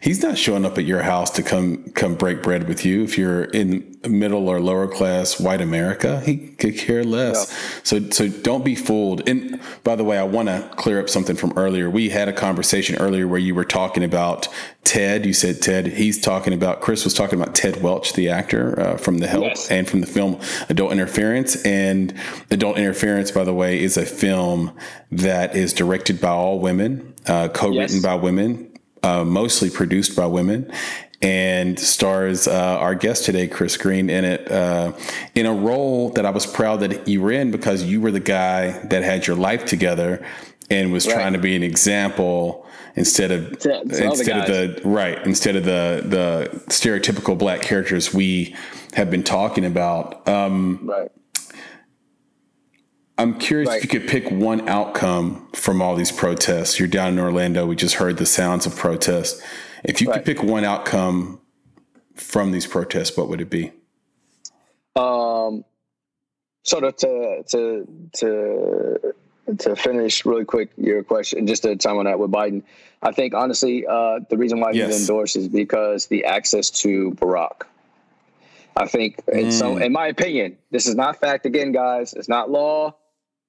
he's 0.00 0.22
not 0.22 0.36
showing 0.36 0.64
up 0.64 0.78
at 0.78 0.84
your 0.84 1.02
house 1.02 1.30
to 1.30 1.42
come 1.42 1.84
come 1.94 2.14
break 2.14 2.42
bread 2.42 2.68
with 2.68 2.84
you 2.84 3.02
if 3.02 3.18
you're 3.18 3.44
in 3.44 3.91
middle 4.08 4.48
or 4.48 4.60
lower 4.60 4.88
class 4.88 5.40
white 5.40 5.60
America. 5.60 6.20
He 6.20 6.36
could 6.36 6.76
care 6.76 7.04
less. 7.04 7.50
Yeah. 7.50 7.80
So 7.84 8.10
so 8.10 8.28
don't 8.28 8.64
be 8.64 8.74
fooled. 8.74 9.28
And 9.28 9.60
by 9.84 9.96
the 9.96 10.04
way, 10.04 10.18
I 10.18 10.24
want 10.24 10.48
to 10.48 10.68
clear 10.76 11.00
up 11.00 11.08
something 11.08 11.36
from 11.36 11.52
earlier. 11.56 11.88
We 11.88 12.08
had 12.08 12.28
a 12.28 12.32
conversation 12.32 12.96
earlier 12.96 13.28
where 13.28 13.40
you 13.40 13.54
were 13.54 13.64
talking 13.64 14.04
about 14.04 14.48
Ted. 14.84 15.24
You 15.24 15.32
said 15.32 15.62
Ted. 15.62 15.86
He's 15.86 16.20
talking 16.20 16.52
about 16.52 16.80
Chris 16.80 17.04
was 17.04 17.14
talking 17.14 17.40
about 17.40 17.54
Ted 17.54 17.82
Welch, 17.82 18.12
the 18.14 18.28
actor 18.28 18.78
uh, 18.80 18.96
from 18.96 19.18
The 19.18 19.26
Help 19.26 19.44
yes. 19.44 19.70
and 19.70 19.88
from 19.88 20.00
the 20.00 20.06
film 20.06 20.40
Adult 20.68 20.92
Interference. 20.92 21.62
And 21.64 22.14
Adult 22.50 22.78
Interference, 22.78 23.30
by 23.30 23.44
the 23.44 23.54
way, 23.54 23.80
is 23.80 23.96
a 23.96 24.06
film 24.06 24.76
that 25.10 25.54
is 25.54 25.72
directed 25.72 26.20
by 26.20 26.30
all 26.30 26.58
women 26.58 27.12
uh, 27.26 27.48
co-written 27.48 27.96
yes. 27.96 28.02
by 28.02 28.14
women, 28.14 28.72
uh, 29.02 29.24
mostly 29.24 29.70
produced 29.70 30.16
by 30.16 30.26
women, 30.26 30.72
and 31.22 31.78
stars 31.78 32.48
uh, 32.48 32.78
our 32.78 32.96
guest 32.96 33.24
today, 33.24 33.46
Chris 33.46 33.76
Greene, 33.76 34.10
in 34.10 34.24
it 34.24 34.50
uh, 34.50 34.92
in 35.34 35.46
a 35.46 35.52
role 35.52 36.10
that 36.10 36.26
I 36.26 36.30
was 36.30 36.46
proud 36.46 36.80
that 36.80 37.06
you 37.06 37.22
were 37.22 37.30
in 37.30 37.50
because 37.52 37.84
you 37.84 38.00
were 38.00 38.10
the 38.10 38.20
guy 38.20 38.72
that 38.88 39.04
had 39.04 39.26
your 39.26 39.36
life 39.36 39.64
together 39.64 40.24
and 40.68 40.92
was 40.92 41.06
right. 41.06 41.14
trying 41.14 41.32
to 41.34 41.38
be 41.38 41.54
an 41.54 41.62
example 41.62 42.66
instead 42.96 43.30
of 43.30 43.58
to, 43.60 43.84
to 43.84 44.04
instead 44.04 44.38
of 44.38 44.46
the 44.46 44.88
right 44.88 45.24
instead 45.24 45.56
of 45.56 45.64
the 45.64 46.02
the 46.04 46.60
stereotypical 46.68 47.38
black 47.38 47.62
characters 47.62 48.12
we 48.12 48.54
have 48.94 49.10
been 49.10 49.22
talking 49.22 49.64
about. 49.64 50.26
Um, 50.28 50.80
right. 50.82 51.10
I'm 53.18 53.38
curious 53.38 53.68
right. 53.68 53.76
if 53.76 53.84
you 53.84 54.00
could 54.00 54.08
pick 54.08 54.30
one 54.30 54.68
outcome 54.68 55.48
from 55.52 55.80
all 55.80 55.94
these 55.94 56.10
protests. 56.10 56.78
You're 56.80 56.88
down 56.88 57.12
in 57.12 57.18
Orlando. 57.18 57.66
We 57.66 57.76
just 57.76 57.96
heard 57.96 58.16
the 58.16 58.26
sounds 58.26 58.66
of 58.66 58.74
protests. 58.74 59.40
If 59.84 60.00
you 60.00 60.08
right. 60.08 60.14
could 60.14 60.24
pick 60.24 60.42
one 60.42 60.64
outcome 60.64 61.40
from 62.14 62.52
these 62.52 62.66
protests, 62.66 63.16
what 63.16 63.28
would 63.28 63.40
it 63.40 63.50
be? 63.50 63.72
Um, 64.94 65.64
so 66.62 66.80
to 66.80 66.92
to 67.48 67.88
to 68.14 69.14
to 69.58 69.76
finish 69.76 70.24
really 70.24 70.44
quick 70.44 70.70
your 70.76 71.02
question, 71.02 71.46
just 71.46 71.62
to 71.64 71.74
time 71.76 71.98
on 71.98 72.04
that 72.04 72.18
with 72.18 72.30
Biden, 72.30 72.62
I 73.02 73.12
think 73.12 73.34
honestly, 73.34 73.86
uh, 73.86 74.20
the 74.30 74.36
reason 74.36 74.60
why 74.60 74.70
yes. 74.72 74.92
he's 74.92 75.00
endorsed 75.08 75.36
is 75.36 75.48
because 75.48 76.06
the 76.06 76.24
access 76.24 76.70
to 76.82 77.12
Barack. 77.12 77.62
I 78.74 78.86
think, 78.86 79.22
mm. 79.26 79.52
so 79.52 79.76
in 79.76 79.92
my 79.92 80.06
opinion, 80.06 80.56
this 80.70 80.86
is 80.86 80.94
not 80.94 81.20
fact. 81.20 81.44
Again, 81.44 81.72
guys, 81.72 82.14
it's 82.14 82.28
not 82.28 82.50
law. 82.50 82.94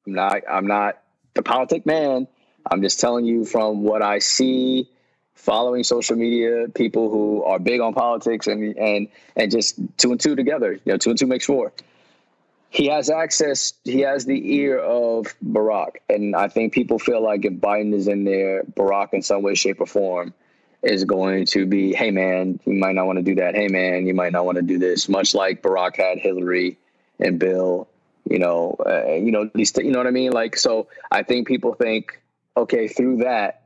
I'm 0.06 0.14
not. 0.14 0.42
I'm 0.50 0.68
not 0.68 1.02
the 1.34 1.44
politic 1.44 1.86
man. 1.86 2.28
I'm 2.70 2.82
just 2.82 3.00
telling 3.00 3.26
you 3.26 3.46
from 3.46 3.84
what 3.84 4.02
I 4.02 4.20
see, 4.20 4.90
following 5.44 5.84
social 5.84 6.16
media, 6.16 6.68
people 6.74 7.10
who 7.10 7.44
are 7.44 7.60
big 7.60 7.82
on 7.82 7.94
politics, 7.94 8.48
and 8.48 8.76
and 8.78 9.08
and 9.36 9.52
just 9.52 9.80
two 9.98 10.12
and 10.12 10.20
two 10.20 10.36
together. 10.36 10.74
You 10.74 10.94
know, 10.94 10.98
two 10.98 11.12
and 11.12 11.20
two 11.20 11.28
makes 11.28 11.46
four 11.46 11.72
he 12.74 12.88
has 12.88 13.12
access, 13.12 13.74
he 13.84 14.00
has 14.00 14.26
the 14.26 14.56
ear 14.56 14.80
of 14.80 15.28
Barack. 15.46 15.98
And 16.10 16.36
I 16.36 16.48
think 16.48 16.74
people 16.74 16.98
feel 16.98 17.22
like 17.22 17.46
if 17.46 17.54
Biden 17.54 17.94
is 17.94 18.08
in 18.08 18.24
there, 18.24 18.64
Barack 18.64 19.14
in 19.14 19.22
some 19.22 19.44
way, 19.44 19.54
shape, 19.54 19.80
or 19.80 19.86
form 19.86 20.34
is 20.82 21.04
going 21.04 21.46
to 21.46 21.68
be, 21.68 21.94
hey 21.94 22.10
man, 22.10 22.60
you 22.66 22.74
might 22.74 22.96
not 22.96 23.06
want 23.06 23.18
to 23.18 23.24
do 23.24 23.36
that. 23.36 23.54
Hey 23.54 23.68
man, 23.68 24.08
you 24.08 24.16
might 24.16 24.34
not 24.34 24.46
want 24.46 24.56
to 24.56 24.64
do 24.64 24.80
this. 24.80 25.08
Much 25.08 25.36
like 25.36 25.62
Barack 25.62 25.98
had 25.98 26.18
Hillary 26.18 26.76
and 27.20 27.38
Bill, 27.38 27.88
you 28.28 28.40
know, 28.40 28.76
uh, 28.88 29.14
you 29.14 29.32
know, 29.32 29.52
least, 29.54 29.78
you 29.78 29.92
know 29.92 30.00
what 30.00 30.08
I 30.08 30.12
mean? 30.12 30.32
Like, 30.32 30.58
so 30.58 30.88
I 31.12 31.22
think 31.22 31.48
people 31.48 31.76
think, 31.76 32.20
okay, 32.58 32.88
through 32.88 33.18
that, 33.18 33.63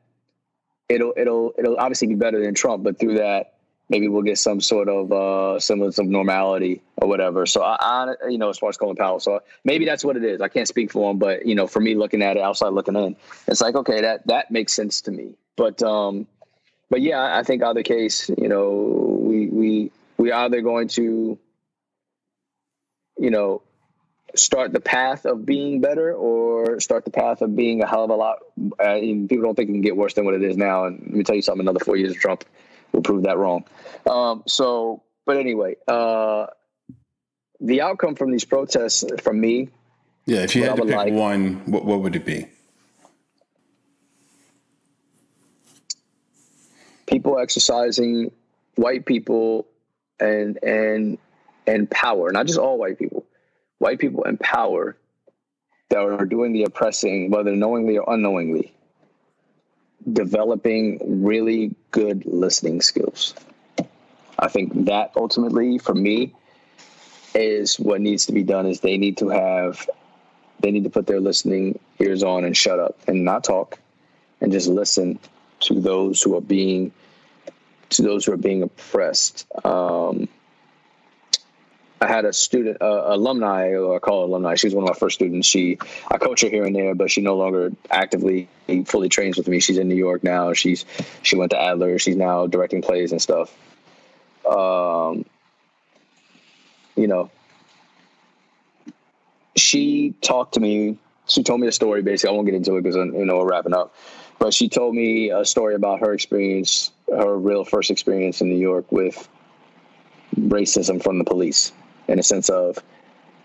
it'll, 0.90 1.14
it'll, 1.18 1.54
it'll 1.58 1.78
obviously 1.78 2.08
be 2.08 2.16
better 2.16 2.42
than 2.42 2.54
Trump, 2.54 2.84
but 2.84 3.00
through 3.00 3.16
that, 3.16 3.54
maybe 3.90 4.08
we'll 4.08 4.22
get 4.22 4.38
some 4.38 4.60
sort 4.60 4.90
of 4.90 5.12
uh, 5.12 5.60
semblance 5.60 5.98
of 5.98 6.08
normality 6.08 6.82
or 6.98 7.08
whatever. 7.08 7.46
So 7.46 7.62
I, 7.62 7.76
I, 7.80 8.28
you 8.28 8.38
know, 8.38 8.50
as 8.50 8.58
far 8.58 8.70
as 8.70 8.78
Colin 8.78 8.96
Powell, 8.96 9.20
so 9.20 9.42
maybe 9.64 9.86
that's 9.86 10.04
what 10.04 10.18
it 10.18 10.24
is. 10.24 10.42
I 10.42 10.48
can't 10.48 10.68
speak 10.68 10.92
for 10.92 11.12
him, 11.12 11.18
but 11.18 11.46
you 11.46 11.56
know, 11.56 11.68
for 11.68 11.80
me 11.80 11.96
looking 11.96 12.22
at 12.22 12.38
it 12.38 12.44
outside 12.44 12.70
looking 12.70 12.96
in, 12.96 13.16
it's 13.48 13.62
like 13.62 13.76
okay, 13.76 14.02
that 14.02 14.28
that 14.28 14.52
makes 14.52 14.74
sense 14.74 15.02
to 15.02 15.12
me. 15.12 15.36
But 15.56 15.82
um, 15.82 16.28
but 16.90 17.02
yeah, 17.02 17.38
I 17.38 17.44
think 17.44 17.64
either 17.64 17.84
case, 17.84 18.30
you 18.38 18.48
know, 18.48 18.70
we 19.22 19.48
we 19.48 19.92
we 20.18 20.32
either 20.32 20.62
going 20.62 20.88
to, 20.90 21.38
you 23.18 23.30
know, 23.30 23.62
start 24.36 24.74
the 24.74 24.80
path 24.80 25.26
of 25.26 25.46
being 25.46 25.82
better 25.82 26.14
or 26.14 26.80
start 26.80 27.06
the 27.06 27.12
path 27.12 27.42
of 27.42 27.56
being 27.56 27.82
a 27.82 27.88
hell 27.88 28.04
of 28.04 28.10
a 28.10 28.16
lot. 28.16 28.40
Uh, 28.80 28.96
people 28.96 29.44
don't 29.44 29.56
think 29.56 29.70
it 29.70 29.74
can 29.74 29.82
get 29.82 29.96
worse 29.96 30.14
than 30.14 30.26
what 30.26 30.34
it 30.34 30.44
is 30.44 30.58
now. 30.58 30.86
And 30.86 31.00
let 31.02 31.12
me 31.12 31.24
tell 31.24 31.36
you 31.36 31.42
something: 31.42 31.62
another 31.62 31.84
four 31.84 31.96
years 31.96 32.12
of 32.12 32.18
Trump 32.18 32.44
will 32.92 33.02
prove 33.02 33.24
that 33.24 33.38
wrong. 33.38 33.66
Um, 34.10 34.44
so, 34.48 35.04
but 35.26 35.38
anyway, 35.38 35.76
uh, 35.88 36.48
the 37.60 37.82
outcome 37.82 38.16
from 38.16 38.32
these 38.32 38.46
protests, 38.46 39.04
from 39.22 39.40
me, 39.40 39.70
yeah, 40.26 40.40
if 40.40 40.56
you 40.56 40.64
had 40.64 40.76
to 40.76 40.86
pick 40.86 40.96
like, 40.96 41.14
one, 41.14 41.62
what, 41.66 41.86
what 41.86 42.02
would 42.02 42.16
it 42.16 42.26
be? 42.26 42.48
People 47.08 47.40
exercising, 47.40 48.32
white 48.76 49.06
people, 49.06 49.68
and 50.20 50.62
and 50.62 51.18
and 51.66 51.90
power, 51.90 52.32
not 52.32 52.46
just 52.46 52.60
all 52.60 52.78
white 52.78 53.00
people, 53.00 53.26
white 53.80 54.00
people 54.00 54.24
and 54.26 54.40
power 54.40 54.98
that 55.90 56.00
are 56.00 56.26
doing 56.26 56.54
the 56.54 56.64
oppressing, 56.64 57.30
whether 57.30 57.56
knowingly 57.56 57.98
or 57.98 58.14
unknowingly, 58.14 58.74
developing 60.12 61.24
really 61.24 61.76
good 61.92 62.26
listening 62.26 62.82
skills. 62.82 63.34
I 64.40 64.48
think 64.48 64.86
that 64.86 65.12
ultimately 65.16 65.78
for 65.78 65.96
me 65.96 66.34
is 67.34 67.80
what 67.80 68.02
needs 68.02 68.26
to 68.28 68.34
be 68.34 68.44
done 68.44 68.66
is 68.66 68.80
they 68.80 68.98
need 68.98 69.18
to 69.18 69.30
have 69.30 69.88
they 70.60 70.72
need 70.72 70.84
to 70.84 70.90
put 70.90 71.06
their 71.06 71.20
listening 71.20 71.80
ears 72.00 72.24
on 72.24 72.44
and 72.44 72.56
shut 72.56 72.80
up 72.80 72.98
and 73.08 73.24
not 73.24 73.44
talk 73.44 73.80
and 74.42 74.52
just 74.52 74.68
listen 74.68 75.20
to 75.60 75.80
those 75.80 76.22
who 76.22 76.36
are 76.36 76.42
being 76.42 76.92
to 77.90 78.02
those 78.02 78.26
who 78.26 78.34
are 78.34 78.38
being 78.38 78.64
oppressed. 78.64 79.48
Um, 79.66 80.28
I 82.00 82.08
had 82.08 82.26
a 82.26 82.34
student, 82.34 82.78
uh, 82.80 83.04
alumni, 83.08 83.70
or 83.70 83.96
I 83.96 84.00
call 84.00 84.26
alumni. 84.26 84.56
She 84.56 84.68
was 84.68 84.76
one 84.76 84.84
of 84.84 84.90
my 84.90 84.96
first 84.96 85.16
students. 85.16 85.48
She, 85.48 85.80
I 86.12 86.18
coach 86.18 86.42
her 86.42 86.50
here 86.50 86.64
and 86.66 86.76
there, 86.76 86.94
but 86.94 87.10
she 87.10 87.22
no 87.22 87.36
longer 87.36 87.72
actively 87.90 88.48
fully 88.86 89.10
trains 89.10 89.36
with 89.38 89.48
me. 89.48 89.60
She's 89.60 89.80
in 89.80 89.88
New 89.88 89.96
York 89.96 90.24
now. 90.24 90.54
She's 90.54 90.86
she 91.24 91.36
went 91.36 91.52
to 91.52 91.60
Adler. 91.62 91.98
She's 91.98 92.16
now 92.16 92.46
directing 92.46 92.84
plays 92.84 93.12
and 93.12 93.22
stuff. 93.22 93.56
Um, 94.46 95.26
you 96.96 97.08
know, 97.08 97.32
she 99.56 100.14
talked 100.22 100.54
to 100.54 100.60
me. 100.60 101.00
She 101.28 101.42
told 101.42 101.62
me 101.62 101.68
a 101.68 101.72
story. 101.72 102.04
Basically, 102.04 102.32
I 102.32 102.36
won't 102.36 102.46
get 102.46 102.56
into 102.56 102.78
it 102.78 102.84
because 102.84 102.96
you 102.96 103.26
know 103.26 103.38
we're 103.38 103.50
wrapping 103.50 103.74
up. 103.74 103.96
But 104.38 104.54
she 104.54 104.70
told 104.70 104.94
me 104.94 105.32
a 105.32 105.44
story 105.44 105.74
about 105.74 106.02
her 106.02 106.14
experience, 106.14 106.92
her 107.10 107.36
real 107.36 107.66
first 107.66 107.90
experience 107.90 108.40
in 108.40 108.50
New 108.50 108.60
York 108.60 108.92
with 108.92 109.28
racism 110.36 111.02
from 111.02 111.18
the 111.18 111.24
police 111.24 111.72
in 112.08 112.20
a 112.20 112.24
sense 112.24 112.50
of 112.50 112.78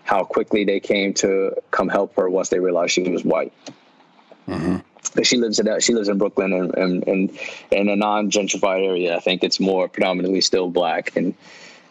how 0.03 0.23
quickly 0.23 0.63
they 0.63 0.79
came 0.79 1.13
to 1.13 1.55
come 1.71 1.89
help 1.89 2.15
her 2.15 2.29
once 2.29 2.49
they 2.49 2.59
realized 2.59 2.91
she 2.91 3.09
was 3.09 3.23
white. 3.23 3.53
Mm-hmm. 4.47 4.77
But 5.15 5.27
she 5.27 5.37
lives 5.37 5.59
in 5.59 5.79
she 5.79 5.93
lives 5.93 6.09
in 6.09 6.17
Brooklyn 6.17 6.53
and, 6.53 6.73
and, 6.75 7.07
and 7.07 7.39
in 7.71 7.89
a 7.89 7.95
non 7.95 8.31
gentrified 8.31 8.85
area. 8.85 9.15
I 9.15 9.19
think 9.19 9.43
it's 9.43 9.59
more 9.59 9.87
predominantly 9.87 10.41
still 10.41 10.69
black 10.69 11.15
and 11.15 11.35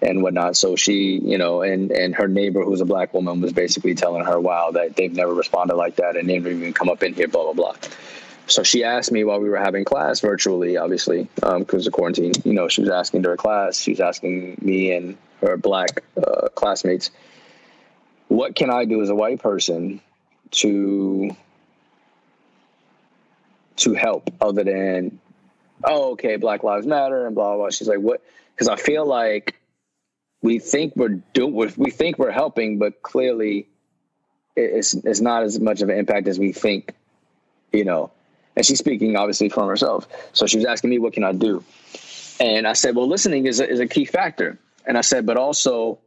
and 0.03 0.23
whatnot. 0.23 0.57
So 0.57 0.77
she, 0.77 1.21
you 1.23 1.39
know, 1.39 1.63
and 1.63 1.91
and 1.93 2.15
her 2.17 2.27
neighbor, 2.27 2.63
who's 2.63 2.81
a 2.81 2.85
black 2.85 3.15
woman, 3.15 3.41
was 3.41 3.53
basically 3.53 3.95
telling 3.95 4.25
her, 4.25 4.41
"Wow, 4.41 4.73
that 4.73 4.97
they've 4.97 5.15
never 5.15 5.33
responded 5.33 5.77
like 5.77 5.97
that, 5.97 6.17
and 6.17 6.29
they 6.29 6.35
never 6.35 6.51
even 6.51 6.73
come 6.73 6.89
up 6.89 7.03
in 7.03 7.15
here." 7.15 7.29
Blah 7.29 7.53
blah 7.53 7.53
blah. 7.53 7.77
So 8.53 8.63
she 8.63 8.85
asked 8.85 9.11
me 9.11 9.25
while 9.25 9.41
we 9.41 9.49
were 9.49 9.57
having 9.57 9.85
class 9.85 10.21
virtually, 10.21 10.77
obviously, 10.77 11.29
because 11.35 11.87
um, 11.87 11.87
of 11.87 11.93
quarantine. 11.93 12.33
You 12.45 12.53
know, 12.53 12.69
she 12.69 12.83
was 12.83 12.91
asking 12.91 13.23
during 13.23 13.39
class. 13.39 13.79
She 13.79 13.93
was 13.93 14.01
asking 14.01 14.59
me 14.61 14.93
and 14.93 15.17
her 15.41 15.57
black 15.57 16.05
uh, 16.17 16.49
classmates, 16.55 17.11
what 18.29 18.55
can 18.55 18.71
I 18.71 18.85
do 18.85 19.03
as 19.03 19.11
a 19.11 19.15
white 19.15 19.41
person 19.41 20.01
to 20.53 21.37
to 23.77 23.95
help 23.95 24.31
other 24.41 24.65
than 24.65 25.19
oh 25.85 26.13
okay 26.13 26.37
black 26.37 26.63
lives 26.63 26.87
matter 26.87 27.27
and 27.27 27.35
blah 27.35 27.49
blah, 27.49 27.57
blah. 27.57 27.71
she's 27.71 27.89
like 27.89 27.99
what 27.99 28.23
because 28.55 28.69
i 28.69 28.77
feel 28.77 29.07
like 29.07 29.59
we 30.43 30.59
think 30.59 30.95
we're 30.95 31.21
doing 31.33 31.55
we 31.79 31.91
think 31.91 32.19
we're 32.19 32.31
helping 32.31 32.79
but 32.79 33.03
clearly 33.03 33.67
it's 34.55 34.93
it's 34.93 35.21
not 35.21 35.43
as 35.43 35.59
much 35.59 35.81
of 35.81 35.89
an 35.89 35.99
impact 35.99 36.29
as 36.29 36.39
we 36.39 36.53
think 36.53 36.95
you 37.73 37.85
know 37.85 38.11
and 38.57 38.65
she's 38.67 38.79
speaking 38.79 39.17
obviously 39.17 39.49
from 39.49 39.69
herself 39.69 40.07
so 40.33 40.47
she 40.47 40.57
was 40.57 40.67
asking 40.67 40.91
me 40.91 40.99
what 40.99 41.13
can 41.13 41.25
i 41.25 41.33
do 41.33 41.63
and 42.41 42.67
i 42.67 42.73
said 42.73 42.95
well 42.95 43.09
listening 43.09 43.47
is 43.47 43.61
a, 43.61 43.69
is 43.69 43.81
a 43.81 43.87
key 43.87 44.05
factor 44.05 44.59
and 44.87 44.99
I 44.99 45.01
said, 45.01 45.27
but 45.27 45.37
also 45.37 45.99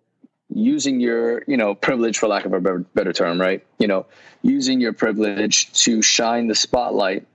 using 0.54 1.00
your, 1.00 1.44
you 1.48 1.58
know, 1.58 1.76
privilege 1.76 2.18
for 2.18 2.28
lack 2.28 2.46
of 2.46 2.54
a 2.54 2.60
better, 2.60 2.80
better 2.80 3.14
term, 3.14 3.40
right? 3.40 3.66
You 3.80 3.88
know, 3.88 4.06
using 4.42 4.80
your 4.80 4.94
privilege 4.94 5.72
to 5.84 6.02
shine 6.02 6.48
the 6.48 6.56
spotlight 6.56 7.26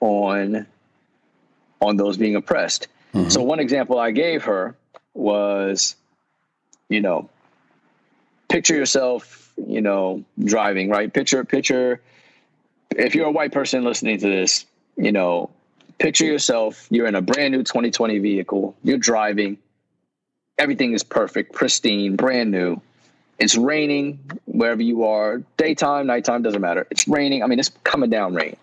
on 0.00 0.66
on 1.80 1.96
those 1.96 2.16
being 2.16 2.36
oppressed. 2.36 2.86
Mm-hmm. 3.12 3.28
So 3.28 3.42
one 3.42 3.58
example 3.58 3.98
I 3.98 4.12
gave 4.12 4.44
her 4.44 4.76
was, 5.14 5.96
you 6.88 7.00
know, 7.00 7.28
picture 8.48 8.76
yourself, 8.76 9.52
you 9.56 9.80
know, 9.80 10.24
driving, 10.44 10.90
right? 10.90 11.12
Picture 11.12 11.44
picture 11.44 12.00
if 12.96 13.14
you're 13.14 13.26
a 13.26 13.30
white 13.32 13.52
person 13.52 13.84
listening 13.84 14.18
to 14.18 14.28
this, 14.28 14.66
you 14.96 15.12
know, 15.12 15.50
picture 15.98 16.24
yourself, 16.24 16.86
you're 16.90 17.06
in 17.06 17.14
a 17.14 17.22
brand 17.22 17.52
new 17.52 17.62
2020 17.62 18.18
vehicle, 18.18 18.74
you're 18.82 18.98
driving, 18.98 19.58
everything 20.58 20.92
is 20.92 21.02
perfect, 21.02 21.52
pristine, 21.52 22.16
brand 22.16 22.50
new. 22.50 22.80
It's 23.38 23.56
raining 23.56 24.20
wherever 24.46 24.82
you 24.82 25.04
are, 25.04 25.42
daytime, 25.56 26.06
nighttime, 26.06 26.42
doesn't 26.42 26.60
matter. 26.60 26.86
It's 26.90 27.08
raining. 27.08 27.42
I 27.42 27.46
mean, 27.46 27.58
it's 27.58 27.70
coming 27.82 28.10
down 28.10 28.34
rain. 28.34 28.56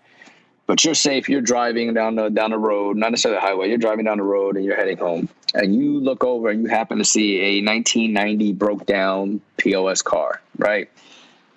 but 0.70 0.84
you're 0.84 0.94
safe. 0.94 1.28
You're 1.28 1.40
driving 1.40 1.92
down 1.94 2.14
the 2.14 2.28
down 2.28 2.52
the 2.52 2.58
road, 2.58 2.96
not 2.96 3.10
necessarily 3.10 3.40
the 3.40 3.46
highway. 3.46 3.68
You're 3.68 3.78
driving 3.78 4.04
down 4.04 4.18
the 4.18 4.22
road 4.22 4.56
and 4.56 4.64
you're 4.64 4.76
heading 4.76 4.98
home, 4.98 5.28
and 5.52 5.74
you 5.74 5.98
look 5.98 6.22
over 6.22 6.48
and 6.48 6.62
you 6.62 6.68
happen 6.68 6.98
to 6.98 7.04
see 7.04 7.40
a 7.40 7.64
1990 7.64 8.52
broke 8.52 8.86
down 8.86 9.40
POS 9.56 10.02
car, 10.02 10.40
right? 10.58 10.88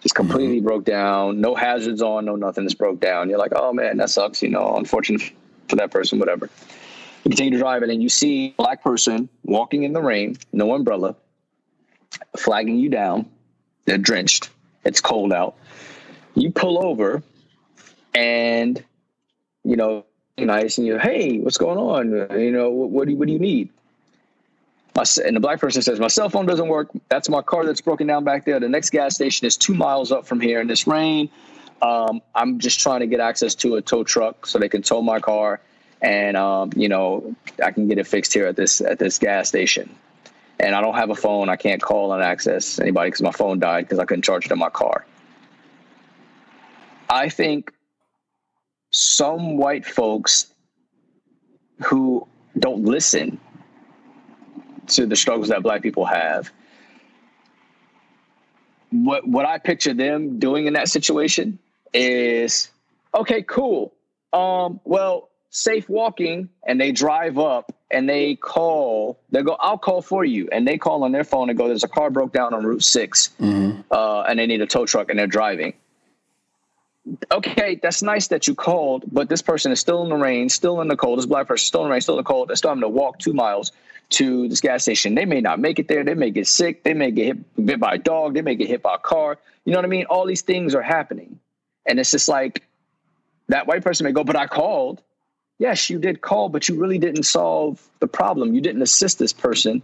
Just 0.03 0.15
completely 0.15 0.57
mm-hmm. 0.57 0.67
broke 0.67 0.83
down. 0.83 1.39
No 1.39 1.55
hazards 1.55 2.01
on, 2.01 2.25
no 2.25 2.35
nothing. 2.35 2.65
Just 2.65 2.77
broke 2.77 2.99
down. 2.99 3.29
You're 3.29 3.39
like, 3.39 3.53
oh 3.55 3.73
man, 3.73 3.97
that 3.97 4.09
sucks. 4.09 4.43
You 4.43 4.49
know, 4.49 4.75
unfortunate 4.75 5.21
for 5.69 5.77
that 5.77 5.91
person, 5.91 6.19
whatever. 6.19 6.49
You 7.23 7.29
continue 7.29 7.51
to 7.51 7.57
drive, 7.57 7.81
and 7.83 7.89
then 7.89 8.01
you 8.01 8.09
see 8.09 8.49
a 8.49 8.51
black 8.61 8.83
person 8.83 9.29
walking 9.45 9.83
in 9.83 9.93
the 9.93 10.01
rain, 10.01 10.37
no 10.51 10.75
umbrella, 10.75 11.15
flagging 12.37 12.77
you 12.77 12.89
down. 12.89 13.29
They're 13.85 13.97
drenched. 13.97 14.49
It's 14.83 14.99
cold 14.99 15.31
out. 15.31 15.55
You 16.35 16.51
pull 16.51 16.85
over, 16.85 17.23
and 18.13 18.83
you 19.63 19.77
know, 19.77 20.05
nice 20.37 20.77
and 20.77 20.85
you, 20.85 20.99
hey, 20.99 21.39
what's 21.39 21.57
going 21.57 21.77
on? 21.77 22.39
You 22.39 22.51
know, 22.51 22.69
what, 22.69 22.89
what 22.89 23.05
do 23.05 23.11
you, 23.11 23.17
what 23.17 23.27
do 23.27 23.33
you 23.33 23.39
need? 23.39 23.69
My, 24.95 25.03
and 25.25 25.35
the 25.35 25.39
black 25.39 25.59
person 25.59 25.81
says, 25.81 25.99
my 25.99 26.07
cell 26.07 26.29
phone 26.29 26.45
doesn't 26.45 26.67
work. 26.67 26.89
That's 27.09 27.27
my 27.27 27.41
car 27.41 27.65
that's 27.65 27.81
broken 27.81 28.05
down 28.05 28.23
back 28.23 28.45
there. 28.45 28.59
The 28.59 28.69
next 28.69 28.91
gas 28.91 29.15
station 29.15 29.47
is 29.47 29.57
two 29.57 29.73
miles 29.73 30.11
up 30.11 30.25
from 30.27 30.39
here 30.39 30.61
in 30.61 30.67
this 30.67 30.85
rain. 30.85 31.29
Um, 31.81 32.21
I'm 32.33 32.59
just 32.59 32.79
trying 32.79 33.01
to 33.01 33.07
get 33.07 33.19
access 33.19 33.55
to 33.55 33.75
a 33.75 33.81
tow 33.81 34.03
truck 34.03 34.45
so 34.45 34.57
they 34.57 34.69
can 34.69 34.81
tow 34.81 35.01
my 35.01 35.19
car, 35.19 35.59
and 36.01 36.37
um, 36.37 36.71
you 36.77 36.87
know 36.87 37.35
I 37.61 37.71
can 37.71 37.89
get 37.89 37.97
it 37.97 38.07
fixed 38.07 38.33
here 38.33 38.47
at 38.47 38.55
this 38.55 38.79
at 38.79 38.99
this 38.99 39.19
gas 39.19 39.49
station. 39.49 39.93
And 40.61 40.75
I 40.75 40.81
don't 40.81 40.95
have 40.95 41.09
a 41.09 41.15
phone. 41.15 41.49
I 41.49 41.57
can't 41.57 41.81
call 41.81 42.13
and 42.13 42.23
access 42.23 42.79
anybody 42.79 43.09
because 43.09 43.21
my 43.21 43.31
phone 43.31 43.59
died 43.59 43.81
because 43.81 43.99
I 43.99 44.05
couldn't 44.05 44.21
charge 44.21 44.45
it 44.45 44.51
in 44.51 44.59
my 44.59 44.69
car. 44.69 45.05
I 47.09 47.27
think 47.27 47.73
some 48.91 49.57
white 49.57 49.85
folks 49.85 50.53
who 51.83 52.25
don't 52.57 52.85
listen 52.85 53.39
to 54.87 55.05
the 55.05 55.15
struggles 55.15 55.49
that 55.49 55.63
black 55.63 55.81
people 55.81 56.05
have 56.05 56.51
what 58.93 59.27
what 59.27 59.45
I 59.45 59.57
picture 59.57 59.93
them 59.93 60.39
doing 60.39 60.67
in 60.67 60.73
that 60.73 60.87
situation 60.87 61.57
is 61.93 62.69
okay, 63.15 63.41
cool. 63.41 63.93
Um, 64.31 64.79
well, 64.83 65.29
safe 65.49 65.89
walking, 65.89 66.49
and 66.65 66.79
they 66.79 66.91
drive 66.91 67.39
up 67.39 67.75
and 67.91 68.07
they 68.07 68.35
call. 68.35 69.19
They 69.31 69.41
go, 69.41 69.57
I'll 69.59 69.77
call 69.77 70.01
for 70.01 70.23
you, 70.23 70.47
and 70.51 70.67
they 70.67 70.77
call 70.77 71.03
on 71.03 71.11
their 71.11 71.23
phone 71.23 71.49
and 71.49 71.57
go, 71.57 71.67
"There's 71.67 71.83
a 71.83 71.87
car 71.87 72.11
broke 72.11 72.33
down 72.33 72.53
on 72.53 72.65
Route 72.65 72.83
6 72.83 73.29
mm-hmm. 73.39 73.81
uh, 73.89 74.21
and 74.23 74.37
they 74.37 74.45
need 74.45 74.61
a 74.61 74.67
tow 74.67 74.85
truck, 74.85 75.09
and 75.09 75.17
they're 75.17 75.27
driving." 75.27 75.73
Okay, 77.31 77.79
that's 77.81 78.01
nice 78.01 78.27
that 78.27 78.47
you 78.47 78.55
called, 78.55 79.03
but 79.11 79.29
this 79.29 79.41
person 79.41 79.71
is 79.71 79.79
still 79.79 80.03
in 80.03 80.09
the 80.09 80.15
rain, 80.15 80.49
still 80.49 80.81
in 80.81 80.87
the 80.87 80.95
cold. 80.95 81.19
This 81.19 81.25
black 81.25 81.47
person 81.47 81.65
still 81.65 81.81
in 81.81 81.87
the 81.87 81.91
rain, 81.91 82.01
still 82.01 82.15
in 82.15 82.23
the 82.23 82.27
cold. 82.27 82.49
They're 82.49 82.55
still 82.55 82.69
having 82.71 82.81
to 82.81 82.89
walk 82.89 83.19
two 83.19 83.33
miles 83.33 83.71
to 84.11 84.47
this 84.47 84.61
gas 84.61 84.83
station. 84.83 85.15
They 85.15 85.25
may 85.25 85.41
not 85.41 85.59
make 85.59 85.79
it 85.79 85.87
there. 85.87 86.03
They 86.03 86.13
may 86.13 86.31
get 86.31 86.47
sick. 86.47 86.83
They 86.83 86.93
may 86.93 87.11
get 87.11 87.25
hit, 87.25 87.65
bit 87.65 87.79
by 87.79 87.95
a 87.95 87.97
dog. 87.97 88.33
They 88.33 88.41
may 88.41 88.55
get 88.55 88.67
hit 88.67 88.81
by 88.81 88.95
a 88.95 88.99
car. 88.99 89.37
You 89.65 89.73
know 89.73 89.79
what 89.79 89.85
I 89.85 89.89
mean? 89.89 90.05
All 90.05 90.25
these 90.25 90.41
things 90.41 90.75
are 90.75 90.81
happening. 90.81 91.39
And 91.85 91.99
it's 91.99 92.11
just 92.11 92.29
like 92.29 92.63
that 93.49 93.67
white 93.67 93.83
person 93.83 94.05
may 94.05 94.11
go, 94.11 94.23
but 94.23 94.35
I 94.35 94.47
called. 94.47 95.01
Yes, 95.59 95.89
you 95.89 95.99
did 95.99 96.21
call, 96.21 96.49
but 96.49 96.67
you 96.67 96.79
really 96.79 96.97
didn't 96.97 97.23
solve 97.23 97.81
the 97.99 98.07
problem. 98.07 98.53
You 98.53 98.61
didn't 98.61 98.81
assist 98.81 99.19
this 99.19 99.33
person 99.33 99.81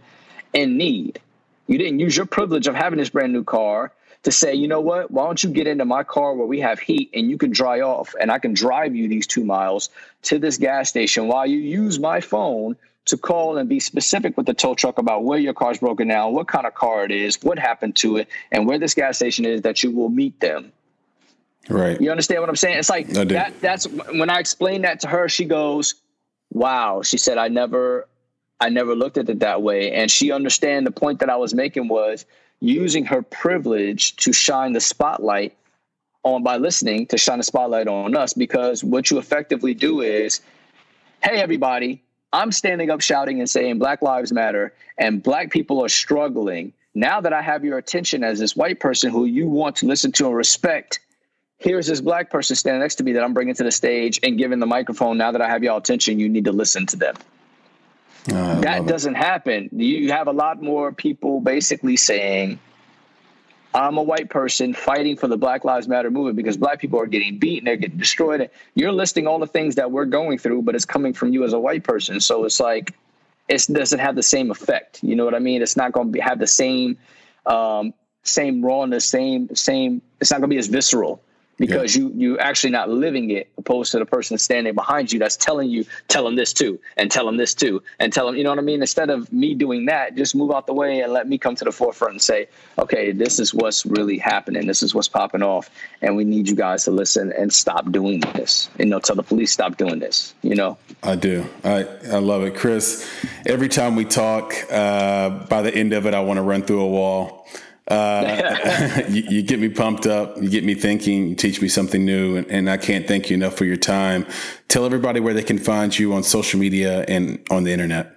in 0.52 0.76
need. 0.76 1.20
You 1.66 1.78
didn't 1.78 2.00
use 2.00 2.16
your 2.16 2.26
privilege 2.26 2.66
of 2.66 2.74
having 2.74 2.98
this 2.98 3.10
brand 3.10 3.32
new 3.32 3.44
car 3.44 3.92
to 4.22 4.30
say, 4.30 4.54
you 4.54 4.68
know 4.68 4.80
what, 4.80 5.10
why 5.10 5.24
don't 5.24 5.42
you 5.42 5.50
get 5.50 5.66
into 5.66 5.84
my 5.84 6.02
car 6.02 6.34
where 6.34 6.46
we 6.46 6.60
have 6.60 6.78
heat 6.78 7.10
and 7.14 7.30
you 7.30 7.38
can 7.38 7.50
dry 7.50 7.80
off 7.80 8.14
and 8.20 8.30
I 8.30 8.38
can 8.38 8.52
drive 8.52 8.94
you 8.94 9.08
these 9.08 9.26
two 9.26 9.44
miles 9.44 9.88
to 10.22 10.38
this 10.38 10.58
gas 10.58 10.90
station 10.90 11.26
while 11.26 11.46
you 11.46 11.58
use 11.58 11.98
my 11.98 12.20
phone 12.20 12.76
to 13.06 13.16
call 13.16 13.56
and 13.56 13.68
be 13.68 13.80
specific 13.80 14.36
with 14.36 14.46
the 14.46 14.52
tow 14.52 14.74
truck 14.74 14.98
about 14.98 15.24
where 15.24 15.38
your 15.38 15.54
car's 15.54 15.78
broken 15.78 16.08
down, 16.08 16.34
what 16.34 16.48
kind 16.48 16.66
of 16.66 16.74
car 16.74 17.04
it 17.04 17.10
is, 17.10 17.42
what 17.42 17.58
happened 17.58 17.96
to 17.96 18.18
it, 18.18 18.28
and 18.52 18.66
where 18.66 18.78
this 18.78 18.94
gas 18.94 19.16
station 19.16 19.46
is 19.46 19.62
that 19.62 19.82
you 19.82 19.90
will 19.90 20.10
meet 20.10 20.38
them. 20.40 20.70
Right. 21.68 22.00
You 22.00 22.10
understand 22.10 22.40
what 22.40 22.48
I'm 22.48 22.56
saying? 22.56 22.78
It's 22.78 22.90
like 22.90 23.08
that 23.08 23.58
that's 23.60 23.84
when 23.86 24.28
I 24.28 24.38
explained 24.38 24.84
that 24.84 25.00
to 25.00 25.08
her, 25.08 25.28
she 25.28 25.44
goes, 25.44 25.94
Wow. 26.52 27.02
She 27.02 27.16
said, 27.16 27.38
I 27.38 27.48
never 27.48 28.08
I 28.60 28.68
never 28.68 28.94
looked 28.94 29.18
at 29.18 29.28
it 29.28 29.40
that 29.40 29.62
way. 29.62 29.92
And 29.92 30.10
she 30.10 30.32
understand 30.32 30.86
the 30.86 30.90
point 30.90 31.20
that 31.20 31.30
I 31.30 31.36
was 31.36 31.54
making 31.54 31.88
was 31.88 32.26
using 32.60 33.04
her 33.06 33.22
privilege 33.22 34.16
to 34.16 34.32
shine 34.32 34.72
the 34.72 34.80
spotlight 34.80 35.56
on 36.22 36.42
by 36.42 36.58
listening 36.58 37.06
to 37.06 37.16
shine 37.16 37.38
the 37.38 37.44
spotlight 37.44 37.88
on 37.88 38.14
us 38.14 38.34
because 38.34 38.84
what 38.84 39.10
you 39.10 39.18
effectively 39.18 39.72
do 39.72 40.02
is 40.02 40.42
hey 41.22 41.40
everybody 41.40 42.02
i'm 42.34 42.52
standing 42.52 42.90
up 42.90 43.00
shouting 43.00 43.40
and 43.40 43.48
saying 43.48 43.78
black 43.78 44.02
lives 44.02 44.30
matter 44.30 44.74
and 44.98 45.22
black 45.22 45.50
people 45.50 45.82
are 45.82 45.88
struggling. 45.88 46.72
Now 46.92 47.20
that 47.22 47.32
i 47.32 47.40
have 47.40 47.64
your 47.64 47.78
attention 47.78 48.22
as 48.22 48.38
this 48.38 48.54
white 48.54 48.80
person 48.80 49.10
who 49.10 49.24
you 49.24 49.48
want 49.48 49.76
to 49.76 49.86
listen 49.86 50.12
to 50.12 50.26
and 50.26 50.36
respect 50.36 51.00
here's 51.58 51.86
this 51.86 52.00
black 52.00 52.30
person 52.30 52.56
standing 52.56 52.80
next 52.80 52.96
to 52.96 53.04
me 53.04 53.12
that 53.12 53.22
i'm 53.22 53.32
bringing 53.32 53.54
to 53.54 53.64
the 53.64 53.72
stage 53.72 54.20
and 54.22 54.36
giving 54.36 54.58
the 54.58 54.66
microphone. 54.66 55.16
Now 55.16 55.32
that 55.32 55.40
i 55.40 55.48
have 55.48 55.62
your 55.62 55.78
attention 55.78 56.18
you 56.18 56.28
need 56.28 56.44
to 56.44 56.52
listen 56.52 56.84
to 56.86 56.96
them 56.96 57.16
uh, 58.28 58.60
that 58.60 58.86
doesn't 58.86 59.14
happen. 59.14 59.70
You 59.72 60.12
have 60.12 60.28
a 60.28 60.32
lot 60.32 60.62
more 60.62 60.92
people 60.92 61.40
basically 61.40 61.96
saying, 61.96 62.58
I'm 63.72 63.98
a 63.98 64.02
white 64.02 64.30
person 64.30 64.74
fighting 64.74 65.16
for 65.16 65.28
the 65.28 65.36
Black 65.36 65.64
Lives 65.64 65.86
Matter 65.86 66.10
movement 66.10 66.36
because 66.36 66.56
black 66.56 66.80
people 66.80 67.00
are 67.00 67.06
getting 67.06 67.38
beaten, 67.38 67.64
they're 67.64 67.76
getting 67.76 67.98
destroyed. 67.98 68.50
You're 68.74 68.92
listing 68.92 69.26
all 69.26 69.38
the 69.38 69.46
things 69.46 69.76
that 69.76 69.90
we're 69.90 70.06
going 70.06 70.38
through, 70.38 70.62
but 70.62 70.74
it's 70.74 70.84
coming 70.84 71.12
from 71.12 71.32
you 71.32 71.44
as 71.44 71.52
a 71.52 71.58
white 71.58 71.84
person. 71.84 72.20
So 72.20 72.44
it's 72.44 72.58
like 72.58 72.94
it 73.48 73.66
doesn't 73.72 74.00
have 74.00 74.16
the 74.16 74.22
same 74.22 74.50
effect. 74.50 75.02
You 75.02 75.16
know 75.16 75.24
what 75.24 75.34
I 75.34 75.38
mean? 75.38 75.62
It's 75.62 75.76
not 75.76 75.92
going 75.92 76.12
to 76.12 76.20
have 76.20 76.38
the 76.38 76.46
same 76.46 76.98
um, 77.46 77.94
same 78.22 78.64
rawness, 78.64 79.04
same 79.04 79.54
same. 79.54 80.02
It's 80.20 80.30
not 80.30 80.40
going 80.40 80.50
to 80.50 80.54
be 80.54 80.58
as 80.58 80.66
visceral 80.66 81.22
because 81.60 81.94
yeah. 81.94 82.02
you 82.02 82.12
you 82.16 82.38
actually 82.38 82.70
not 82.70 82.88
living 82.88 83.30
it 83.30 83.48
opposed 83.58 83.92
to 83.92 83.98
the 83.98 84.06
person 84.06 84.36
standing 84.38 84.74
behind 84.74 85.12
you 85.12 85.18
that's 85.18 85.36
telling 85.36 85.68
you 85.68 85.84
tell 86.08 86.24
them 86.24 86.34
this 86.34 86.52
too 86.52 86.80
and 86.96 87.12
tell 87.12 87.26
them 87.26 87.36
this 87.36 87.54
too 87.54 87.80
and 88.00 88.12
tell 88.12 88.26
them 88.26 88.34
you 88.34 88.42
know 88.42 88.50
what 88.50 88.58
i 88.58 88.62
mean? 88.62 88.80
Instead 88.80 89.10
of 89.10 89.30
me 89.32 89.54
doing 89.54 89.84
that 89.84 90.16
just 90.16 90.34
move 90.34 90.50
out 90.50 90.66
the 90.66 90.72
way 90.72 91.00
and 91.00 91.12
let 91.12 91.28
me 91.28 91.38
come 91.38 91.54
to 91.54 91.64
the 91.64 91.70
forefront 91.70 92.14
and 92.14 92.22
say 92.22 92.48
okay 92.78 93.12
this 93.12 93.38
is 93.38 93.54
what's 93.54 93.86
really 93.86 94.18
happening. 94.18 94.66
This 94.66 94.82
is 94.82 94.94
what's 94.94 95.08
popping 95.08 95.42
off 95.42 95.70
and 96.00 96.16
we 96.16 96.24
need 96.24 96.48
you 96.48 96.56
guys 96.56 96.84
to 96.84 96.90
listen 96.90 97.32
and 97.38 97.52
stop 97.52 97.92
doing 97.92 98.20
this. 98.34 98.70
You 98.78 98.86
know 98.86 98.98
tell 98.98 99.16
the 99.16 99.22
police 99.22 99.52
stop 99.52 99.76
doing 99.76 100.00
this 100.00 100.34
you 100.42 100.54
know? 100.54 100.78
I 101.02 101.14
do. 101.14 101.46
I 101.62 101.84
i 102.10 102.18
love 102.18 102.42
it. 102.42 102.56
Chris 102.56 103.06
every 103.46 103.68
time 103.68 103.96
we 103.96 104.06
talk 104.06 104.54
uh, 104.70 105.28
by 105.46 105.60
the 105.60 105.74
end 105.74 105.92
of 105.92 106.06
it 106.06 106.14
i 106.14 106.20
want 106.20 106.38
to 106.38 106.42
run 106.42 106.62
through 106.62 106.80
a 106.80 106.88
wall 106.88 107.46
uh, 107.88 109.02
you, 109.08 109.22
you, 109.28 109.42
get 109.42 109.58
me 109.58 109.68
pumped 109.68 110.06
up. 110.06 110.40
You 110.40 110.48
get 110.48 110.64
me 110.64 110.74
thinking. 110.74 111.28
You 111.28 111.34
teach 111.34 111.60
me 111.60 111.68
something 111.68 112.04
new, 112.04 112.36
and, 112.36 112.46
and, 112.50 112.70
I 112.70 112.76
can't 112.76 113.06
thank 113.08 113.30
you 113.30 113.34
enough 113.34 113.54
for 113.54 113.64
your 113.64 113.76
time. 113.76 114.26
Tell 114.68 114.84
everybody 114.84 115.18
where 115.18 115.34
they 115.34 115.42
can 115.42 115.58
find 115.58 115.96
you 115.98 116.12
on 116.14 116.22
social 116.22 116.60
media 116.60 117.04
and 117.08 117.44
on 117.50 117.64
the 117.64 117.72
internet. 117.72 118.16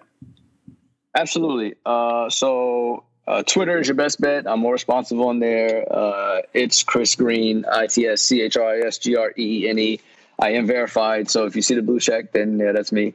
Absolutely. 1.16 1.76
Uh, 1.86 2.30
so 2.30 3.04
uh, 3.28 3.44
Twitter 3.44 3.80
is 3.80 3.88
your 3.88 3.96
best 3.96 4.20
bet. 4.20 4.48
I'm 4.48 4.60
more 4.60 4.74
responsive 4.74 5.20
on 5.20 5.40
there. 5.40 5.86
Uh, 5.92 6.42
it's 6.54 6.84
Chris 6.84 7.16
Greene, 7.16 7.66
I 7.72 7.88
T 7.88 8.06
S 8.06 8.22
C 8.22 8.42
H 8.42 8.58
R 8.58 8.76
I 8.76 8.80
S 8.88 8.98
G 8.98 9.16
R 9.16 9.32
E 9.38 9.66
E 9.66 9.70
N 9.70 9.80
E. 9.80 10.00
I 10.40 10.50
am 10.52 10.66
verified, 10.66 11.30
so 11.30 11.46
if 11.46 11.56
you 11.56 11.62
see 11.62 11.76
the 11.76 11.82
blue 11.82 12.00
check, 12.00 12.32
then 12.32 12.60
yeah, 12.60 12.72
that's 12.72 12.92
me. 12.92 13.14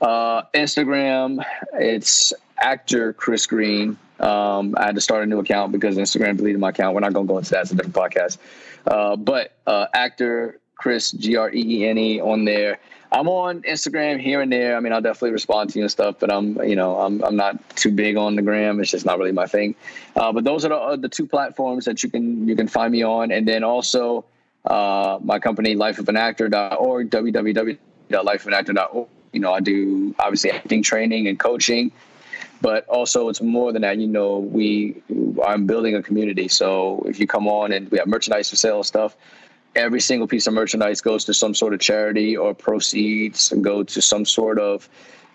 Uh, 0.00 0.42
Instagram, 0.54 1.44
it's 1.74 2.32
actor 2.58 3.12
Chris 3.12 3.46
Greene. 3.46 3.98
Um, 4.20 4.74
I 4.78 4.86
had 4.86 4.94
to 4.94 5.00
start 5.00 5.22
a 5.22 5.26
new 5.26 5.38
account 5.38 5.72
because 5.72 5.96
Instagram 5.96 6.36
deleted 6.36 6.60
my 6.60 6.70
account. 6.70 6.94
We're 6.94 7.00
not 7.00 7.12
going 7.12 7.26
to 7.26 7.32
go 7.32 7.38
into 7.38 7.50
that. 7.50 7.62
It's 7.62 7.72
a 7.72 7.74
different 7.74 7.94
podcast. 7.94 8.38
Uh, 8.86 9.16
but 9.16 9.56
uh, 9.66 9.86
actor 9.94 10.60
Chris 10.76 11.10
G 11.12 11.36
R 11.36 11.50
E 11.52 11.80
E 11.80 11.86
N 11.86 11.98
E 11.98 12.20
on 12.20 12.44
there. 12.44 12.78
I'm 13.12 13.28
on 13.28 13.62
Instagram 13.62 14.20
here 14.20 14.40
and 14.40 14.52
there. 14.52 14.76
I 14.76 14.80
mean, 14.80 14.92
I'll 14.92 15.00
definitely 15.00 15.30
respond 15.30 15.70
to 15.70 15.78
you 15.78 15.84
and 15.84 15.90
stuff, 15.90 16.16
but 16.18 16.30
I'm, 16.32 16.60
you 16.64 16.74
know, 16.76 16.98
I'm, 16.98 17.22
I'm 17.22 17.36
not 17.36 17.56
too 17.76 17.90
big 17.90 18.16
on 18.16 18.34
the 18.36 18.42
gram. 18.42 18.80
It's 18.80 18.90
just 18.90 19.06
not 19.06 19.18
really 19.18 19.32
my 19.32 19.46
thing. 19.46 19.74
Uh, 20.16 20.32
but 20.32 20.44
those 20.44 20.64
are 20.64 20.70
the, 20.70 20.76
uh, 20.76 20.96
the 20.96 21.08
two 21.08 21.26
platforms 21.26 21.84
that 21.84 22.02
you 22.02 22.10
can 22.10 22.48
you 22.48 22.56
can 22.56 22.66
find 22.68 22.92
me 22.92 23.04
on, 23.04 23.30
and 23.30 23.46
then 23.46 23.62
also 23.64 24.24
uh, 24.66 25.18
my 25.22 25.38
company, 25.38 25.76
lifeofanactor.org, 25.76 27.10
www.lifeofanactor.org. 27.10 29.08
You 29.32 29.40
know, 29.40 29.52
I 29.52 29.60
do 29.60 30.14
obviously 30.18 30.50
acting 30.50 30.82
training 30.82 31.28
and 31.28 31.38
coaching 31.38 31.92
but 32.66 32.84
also 32.88 33.28
it's 33.28 33.40
more 33.40 33.72
than 33.72 33.82
that. 33.82 33.96
You 33.96 34.08
know, 34.08 34.38
we 34.38 35.00
I'm 35.46 35.66
building 35.66 35.94
a 35.94 36.02
community. 36.02 36.48
So 36.48 37.00
if 37.06 37.20
you 37.20 37.26
come 37.28 37.46
on 37.46 37.70
and 37.70 37.88
we 37.92 37.98
have 37.98 38.08
merchandise 38.08 38.50
for 38.50 38.56
sale 38.56 38.82
stuff, 38.82 39.16
every 39.76 40.00
single 40.00 40.26
piece 40.26 40.48
of 40.48 40.52
merchandise 40.52 41.00
goes 41.00 41.24
to 41.26 41.32
some 41.32 41.54
sort 41.54 41.74
of 41.74 41.78
charity 41.78 42.36
or 42.36 42.54
proceeds 42.54 43.50
go 43.60 43.84
to 43.84 44.02
some 44.02 44.24
sort 44.24 44.58
of 44.58 44.88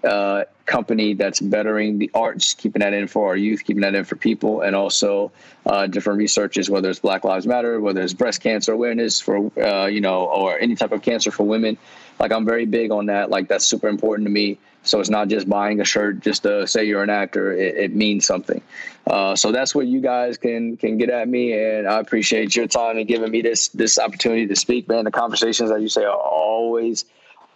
uh, 0.03 0.43
company 0.65 1.13
that's 1.13 1.39
bettering 1.39 1.99
the 1.99 2.11
arts, 2.13 2.53
keeping 2.53 2.81
that 2.81 2.91
in 2.91 3.07
for 3.07 3.29
our 3.29 3.37
youth, 3.37 3.63
keeping 3.63 3.81
that 3.83 3.95
in 3.95 4.03
for 4.03 4.17
people, 4.17 4.59
and 4.59 4.75
also 4.75 5.31
uh, 5.65 5.87
different 5.87 6.19
researches, 6.19 6.69
whether 6.69 6.89
it's 6.89 6.99
Black 6.99 7.23
Lives 7.23 7.47
Matter, 7.47 7.79
whether 7.79 8.01
it's 8.01 8.13
breast 8.13 8.41
cancer 8.41 8.73
awareness 8.73 9.21
for, 9.21 9.37
uh, 9.57 9.85
you 9.85 10.01
know, 10.01 10.25
or 10.25 10.59
any 10.59 10.75
type 10.75 10.91
of 10.91 11.01
cancer 11.01 11.31
for 11.31 11.43
women. 11.43 11.77
Like 12.21 12.31
I'm 12.31 12.45
very 12.45 12.67
big 12.67 12.91
on 12.91 13.07
that. 13.07 13.31
Like 13.31 13.47
that's 13.47 13.65
super 13.65 13.87
important 13.87 14.27
to 14.27 14.31
me. 14.31 14.59
So 14.83 14.99
it's 14.99 15.09
not 15.09 15.27
just 15.27 15.49
buying 15.49 15.81
a 15.81 15.83
shirt 15.83 16.19
just 16.19 16.43
to 16.43 16.67
say 16.67 16.83
you're 16.83 17.01
an 17.01 17.09
actor. 17.09 17.51
It, 17.51 17.75
it 17.75 17.95
means 17.95 18.25
something. 18.25 18.61
Uh, 19.07 19.35
so 19.35 19.51
that's 19.51 19.73
where 19.73 19.83
you 19.83 20.01
guys 20.01 20.37
can 20.37 20.77
can 20.77 20.99
get 20.99 21.09
at 21.09 21.27
me, 21.27 21.53
and 21.53 21.87
I 21.87 21.99
appreciate 21.99 22.55
your 22.55 22.67
time 22.67 22.97
and 22.99 23.07
giving 23.07 23.31
me 23.31 23.41
this 23.41 23.69
this 23.69 23.97
opportunity 23.97 24.45
to 24.45 24.55
speak, 24.55 24.87
man. 24.87 25.03
The 25.03 25.11
conversations 25.11 25.71
that 25.71 25.81
you 25.81 25.89
say 25.89 26.03
are 26.03 26.15
always 26.15 27.05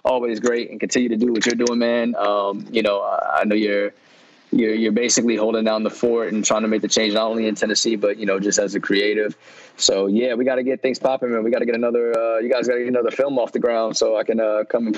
always 0.04 0.40
great 0.40 0.72
and 0.72 0.80
continue 0.80 1.10
to 1.10 1.18
do 1.18 1.32
what 1.32 1.46
you're 1.46 1.56
doing, 1.56 1.78
man. 1.78 2.16
Um, 2.16 2.66
you 2.72 2.82
know, 2.82 3.02
I, 3.02 3.42
I 3.42 3.44
know 3.44 3.56
you're 3.56 3.94
you're 4.56 4.74
you're 4.74 4.92
basically 4.92 5.36
holding 5.36 5.66
down 5.66 5.84
the 5.84 5.90
fort 5.90 6.32
and 6.32 6.44
trying 6.44 6.62
to 6.62 6.68
make 6.68 6.82
the 6.82 6.88
change 6.88 7.14
not 7.14 7.28
only 7.28 7.48
in 7.48 7.56
Tennessee 7.56 7.96
but 7.96 8.18
you 8.18 8.26
know 8.26 8.40
just 8.40 8.58
as 8.58 8.74
a 8.74 8.80
creative. 8.80 9.36
So 9.78 10.08
yeah, 10.08 10.34
we 10.34 10.46
got 10.46 10.56
to 10.56 10.64
get 10.64 10.82
things 10.82 10.98
popping, 10.98 11.32
man. 11.32 11.44
We 11.44 11.52
got 11.52 11.60
to 11.60 11.66
get 11.66 11.76
another. 11.76 12.18
Uh, 12.18 12.40
you 12.40 12.50
guys 12.50 12.68
got 12.68 12.76
to 12.76 12.80
get 12.80 12.88
another 12.88 13.12
film 13.12 13.38
off 13.38 13.52
the 13.52 13.60
ground 13.60 13.98
so 13.98 14.18
I 14.18 14.24
can 14.24 14.40
uh, 14.40 14.64
come. 14.70 14.94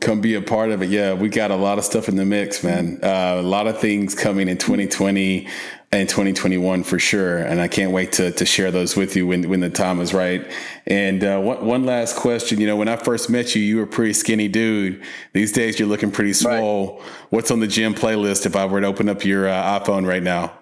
Come 0.00 0.20
be 0.20 0.34
a 0.34 0.42
part 0.42 0.70
of 0.70 0.82
it. 0.82 0.88
Yeah, 0.88 1.14
we 1.14 1.28
got 1.28 1.50
a 1.50 1.56
lot 1.56 1.78
of 1.78 1.84
stuff 1.84 2.08
in 2.08 2.16
the 2.16 2.24
mix, 2.24 2.62
man. 2.62 3.00
Uh, 3.02 3.36
a 3.38 3.42
lot 3.42 3.66
of 3.66 3.78
things 3.78 4.14
coming 4.14 4.48
in 4.48 4.56
2020 4.56 5.48
and 5.92 6.08
2021 6.08 6.82
for 6.82 6.98
sure. 6.98 7.38
And 7.38 7.60
I 7.60 7.68
can't 7.68 7.92
wait 7.92 8.12
to, 8.12 8.32
to 8.32 8.44
share 8.44 8.70
those 8.70 8.96
with 8.96 9.16
you 9.16 9.26
when, 9.26 9.48
when 9.48 9.60
the 9.60 9.70
time 9.70 10.00
is 10.00 10.12
right. 10.12 10.44
And 10.86 11.22
uh, 11.22 11.38
one, 11.40 11.64
one 11.64 11.84
last 11.84 12.16
question. 12.16 12.60
You 12.60 12.66
know, 12.66 12.76
when 12.76 12.88
I 12.88 12.96
first 12.96 13.30
met 13.30 13.54
you, 13.54 13.62
you 13.62 13.76
were 13.76 13.84
a 13.84 13.86
pretty 13.86 14.12
skinny 14.12 14.48
dude. 14.48 15.02
These 15.32 15.52
days, 15.52 15.78
you're 15.78 15.88
looking 15.88 16.10
pretty 16.10 16.32
swole. 16.32 16.98
Right. 16.98 17.08
What's 17.30 17.50
on 17.50 17.60
the 17.60 17.66
gym 17.66 17.94
playlist 17.94 18.46
if 18.46 18.56
I 18.56 18.66
were 18.66 18.80
to 18.80 18.86
open 18.86 19.08
up 19.08 19.24
your 19.24 19.48
uh, 19.48 19.80
iPhone 19.80 20.06
right 20.06 20.22
now? 20.22 20.52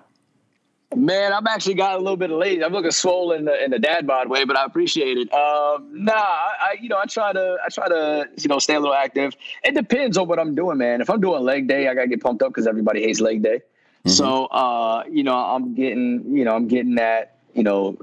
Man, 0.97 1.33
I'm 1.33 1.47
actually 1.47 1.75
got 1.75 1.97
a 1.97 1.99
little 1.99 2.17
bit 2.17 2.31
of 2.31 2.39
lazy. 2.39 2.63
I'm 2.63 2.73
looking 2.73 2.93
swollen 2.93 3.41
in 3.41 3.45
the, 3.47 3.65
in 3.65 3.71
the 3.73 3.81
dad 3.81 4.07
bod 4.07 4.29
way, 4.29 4.45
but 4.45 4.57
I 4.57 4.65
appreciate 4.65 5.19
it. 5.19 5.33
Um, 5.33 5.91
nah, 5.93 6.13
I, 6.15 6.77
you 6.81 6.89
know 6.89 6.99
I 6.99 7.07
try 7.07 7.33
to 7.33 7.57
I 7.65 7.69
try 7.69 7.89
to 7.89 8.29
you 8.39 8.49
know 8.49 8.61
stay 8.61 8.75
a 8.75 8.81
little 8.81 8.95
active. 8.95 9.35
It 9.65 9.75
depends 9.75 10.17
on 10.17 10.29
what 10.29 10.39
I'm 10.39 10.55
doing, 10.55 10.79
man. 10.79 11.01
If 11.01 11.11
I'm 11.11 11.21
doing 11.21 11.43
leg 11.43 11.67
day, 11.67 11.89
I 11.89 11.95
gotta 11.95 12.07
get 12.07 12.23
pumped 12.23 12.43
up 12.43 12.51
because 12.51 12.69
everybody 12.69 13.03
hates 13.03 13.21
leg 13.21 13.43
day. 13.43 13.63
Mm-hmm. 14.05 14.11
So 14.11 14.47
uh, 14.47 15.05
you 15.11 15.23
know 15.23 15.35
I'm 15.35 15.75
getting 15.75 16.37
you 16.37 16.45
know 16.45 16.55
I'm 16.55 16.69
getting 16.69 16.97
that 16.97 17.39
you 17.55 17.63
know 17.63 17.97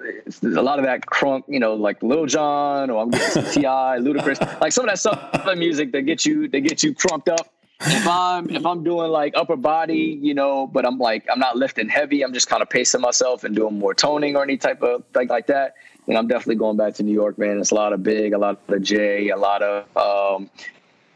a 0.44 0.62
lot 0.62 0.80
of 0.80 0.86
that 0.86 1.06
crunk 1.06 1.44
you 1.48 1.60
know 1.60 1.76
like 1.76 2.02
Lil 2.02 2.26
Jon 2.26 2.90
or 2.90 3.04
I'm 3.04 3.10
getting 3.10 3.44
T.I. 3.52 3.98
Ludacris 4.00 4.62
like 4.62 4.72
some 4.72 4.86
of 4.86 4.90
that 4.90 5.00
stuff 5.00 5.58
music 5.58 5.92
that 5.92 6.04
gets 6.04 6.26
you 6.26 6.48
that 6.48 6.62
gets 6.62 6.84
you 6.84 6.96
crunked 6.96 7.30
up 7.30 7.52
if 7.84 8.08
I'm 8.08 8.50
if 8.50 8.66
I'm 8.66 8.84
doing 8.84 9.12
like 9.12 9.34
upper 9.36 9.56
body, 9.56 10.20
you 10.22 10.34
know, 10.34 10.68
but 10.68 10.86
I'm 10.86 11.00
like 11.00 11.26
I'm 11.32 11.40
not 11.40 11.58
lifting 11.58 11.90
heavy, 11.90 12.22
I'm 12.24 12.34
just 12.34 12.48
kind 12.48 12.62
of 12.62 12.70
pacing 12.70 13.02
myself 13.02 13.44
and 13.44 13.56
doing 13.56 13.80
more 13.80 13.94
toning 13.94 14.36
or 14.36 14.44
any 14.44 14.58
type 14.58 14.82
of 14.84 15.04
thing 15.14 15.28
like 15.28 15.48
that. 15.48 15.76
And 16.08 16.18
I'm 16.18 16.28
definitely 16.28 16.56
going 16.56 16.78
back 16.78 16.94
to 16.96 17.04
New 17.04 17.14
York, 17.14 17.38
man. 17.38 17.60
It's 17.60 17.72
a 17.72 17.76
lot 17.76 17.94
of 17.94 18.04
big, 18.04 18.34
a 18.34 18.38
lot 18.38 18.52
of 18.52 18.68
the 18.68 18.80
J, 18.80 19.30
a 19.30 19.38
lot 19.38 19.64
of 19.64 19.98
um 19.98 20.50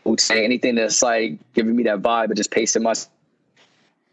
would 0.06 0.20
say 0.20 0.44
anything 0.44 0.76
that's 0.76 1.02
like 1.02 1.40
giving 1.54 1.76
me 1.76 1.84
that 1.84 2.02
vibe, 2.02 2.30
but 2.30 2.38
just 2.38 2.52
pacing 2.52 2.84
myself. 2.84 3.12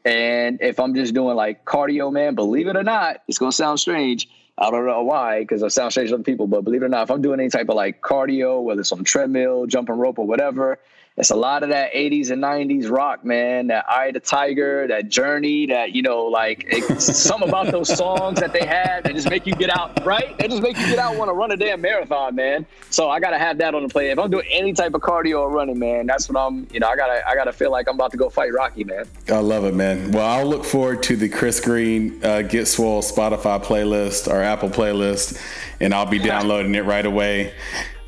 And 0.04 0.60
if 0.60 0.80
I'm 0.80 0.94
just 0.94 1.14
doing 1.14 1.36
like 1.36 1.64
cardio, 1.64 2.12
man, 2.12 2.34
believe 2.34 2.66
it 2.66 2.76
or 2.76 2.82
not, 2.82 3.22
it's 3.28 3.38
gonna 3.38 3.52
sound 3.52 3.80
strange. 3.80 4.28
I 4.58 4.70
don't 4.70 4.86
know 4.86 5.02
why, 5.02 5.40
because 5.40 5.62
I 5.62 5.68
sound 5.68 5.92
strange 5.92 6.10
to 6.10 6.16
other 6.16 6.24
people, 6.24 6.46
but 6.46 6.62
believe 6.62 6.82
it 6.82 6.86
or 6.86 6.88
not, 6.88 7.04
if 7.04 7.10
I'm 7.10 7.22
doing 7.22 7.40
any 7.40 7.48
type 7.48 7.68
of 7.68 7.76
like 7.76 8.00
cardio, 8.00 8.62
whether 8.62 8.80
it's 8.80 8.92
on 8.92 9.04
treadmill, 9.04 9.66
jumping 9.66 9.96
rope, 9.96 10.18
or 10.18 10.26
whatever, 10.26 10.78
it's 11.16 11.30
a 11.30 11.36
lot 11.36 11.62
of 11.62 11.68
that 11.68 11.92
80s 11.92 12.30
and 12.30 12.42
90s 12.42 12.90
rock, 12.90 13.22
man. 13.24 13.66
That 13.66 13.84
Eye 13.88 14.12
the 14.12 14.20
Tiger, 14.20 14.86
that 14.88 15.10
Journey, 15.10 15.66
that, 15.66 15.92
you 15.92 16.00
know, 16.00 16.24
like 16.24 16.70
some 16.98 17.42
about 17.42 17.70
those 17.70 17.94
songs 17.94 18.40
that 18.40 18.54
they 18.54 18.64
had 18.64 19.04
that 19.04 19.14
just 19.14 19.28
make 19.28 19.46
you 19.46 19.54
get 19.54 19.68
out, 19.68 20.04
right? 20.06 20.36
They 20.38 20.48
just 20.48 20.62
make 20.62 20.78
you 20.78 20.86
get 20.86 20.98
out 20.98 21.16
want 21.16 21.28
to 21.28 21.34
run 21.34 21.52
a 21.52 21.56
damn 21.56 21.82
marathon, 21.82 22.34
man. 22.34 22.64
So 22.88 23.10
I 23.10 23.20
got 23.20 23.30
to 23.30 23.38
have 23.38 23.58
that 23.58 23.74
on 23.74 23.82
the 23.82 23.88
play. 23.90 24.10
If 24.10 24.18
I'm 24.18 24.30
doing 24.30 24.46
any 24.50 24.72
type 24.72 24.94
of 24.94 25.02
cardio 25.02 25.40
or 25.40 25.50
running, 25.50 25.78
man, 25.78 26.06
that's 26.06 26.30
what 26.30 26.40
I'm, 26.40 26.66
you 26.72 26.80
know, 26.80 26.88
I 26.88 26.96
got 26.96 27.08
to, 27.08 27.28
I 27.28 27.34
got 27.34 27.44
to 27.44 27.52
feel 27.52 27.70
like 27.70 27.88
I'm 27.88 27.96
about 27.96 28.10
to 28.12 28.16
go 28.16 28.30
fight 28.30 28.52
Rocky, 28.52 28.84
man. 28.84 29.04
I 29.28 29.38
love 29.38 29.64
it, 29.64 29.74
man. 29.74 30.12
Well, 30.12 30.26
I'll 30.26 30.46
look 30.46 30.64
forward 30.64 31.02
to 31.04 31.16
the 31.16 31.28
Chris 31.28 31.60
Greene 31.60 32.24
uh, 32.24 32.42
Get 32.42 32.66
Swole 32.66 33.02
Spotify 33.02 33.62
playlist 33.62 34.32
or 34.32 34.42
Apple 34.42 34.70
playlist, 34.70 35.38
and 35.78 35.92
I'll 35.92 36.06
be 36.06 36.18
downloading 36.20 36.74
it 36.74 36.86
right 36.86 37.04
away. 37.04 37.52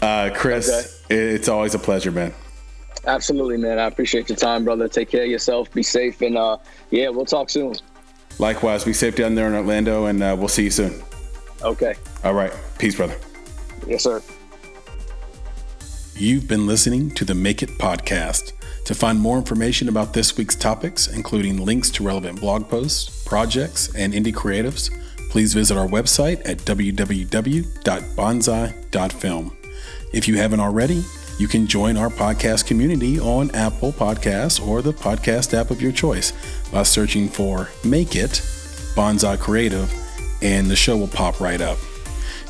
Uh, 0.01 0.31
Chris, 0.35 1.05
okay. 1.11 1.15
it's 1.15 1.49
always 1.49 1.75
a 1.75 1.79
pleasure, 1.79 2.11
man. 2.11 2.33
Absolutely, 3.07 3.59
man. 3.59 3.79
I 3.79 3.85
appreciate 3.85 4.29
your 4.29 4.37
time, 4.37 4.65
brother. 4.65 4.89
Take 4.89 5.11
care 5.11 5.25
of 5.25 5.31
yourself. 5.31 5.71
Be 5.73 5.83
safe, 5.83 6.23
and 6.23 6.39
uh, 6.39 6.57
yeah, 6.91 7.09
we'll 7.09 7.27
talk 7.27 7.51
soon. 7.51 7.75
Likewise, 8.39 8.85
be 8.85 8.93
safe 8.93 9.17
down 9.17 9.35
there 9.35 9.47
in 9.47 9.55
Orlando, 9.55 10.07
and 10.07 10.23
uh, 10.23 10.35
we'll 10.39 10.49
see 10.49 10.65
you 10.65 10.71
soon. 10.71 11.03
Okay. 11.63 11.95
All 12.25 12.35
right. 12.35 12.53
Peace, 12.79 12.97
brother. 12.97 13.17
Yes, 13.87 14.03
sir. 14.03 14.23
You've 16.17 16.49
been 16.49 16.67
listening 16.67 17.11
to 17.13 17.25
the 17.25 17.35
Make 17.35 17.63
It 17.63 17.71
podcast. 17.71 18.53
To 18.87 18.95
find 18.95 19.19
more 19.19 19.39
information 19.39 19.89
about 19.89 20.13
this 20.13 20.37
week's 20.37 20.55
topics, 20.55 21.09
including 21.09 21.65
links 21.65 21.91
to 21.93 22.05
relevant 22.05 22.41
blog 22.41 22.69
posts, 22.69 23.25
projects, 23.25 23.95
and 23.95 24.13
indie 24.13 24.33
creatives, 24.33 24.91
please 25.31 25.55
visit 25.55 25.79
our 25.79 25.87
website 25.87 26.47
at 26.49 26.59
www.bonsai.film. 26.59 29.57
If 30.13 30.29
you 30.29 30.37
haven't 30.37 30.61
already, 30.61 31.03
you 31.39 31.49
can 31.49 31.67
join 31.67 31.97
our 31.97 32.09
podcast 32.09 32.67
community 32.67 33.19
on 33.19 33.51
Apple 33.53 33.93
Podcasts 33.93 34.65
or 34.65 34.83
the 34.83 34.93
podcast 34.93 35.53
app 35.53 35.71
of 35.71 35.83
your 35.83 35.93
choice 35.93 36.33
by 36.71 36.85
searching 36.85 37.29
for 37.29 37.71
Make 37.85 38.15
It 38.15 38.31
Bonsai 38.95 39.41
Creative, 39.41 39.93
and 40.43 40.71
the 40.71 40.77
show 40.77 40.97
will 40.97 41.09
pop 41.09 41.41
right 41.41 41.61
up. 41.61 41.79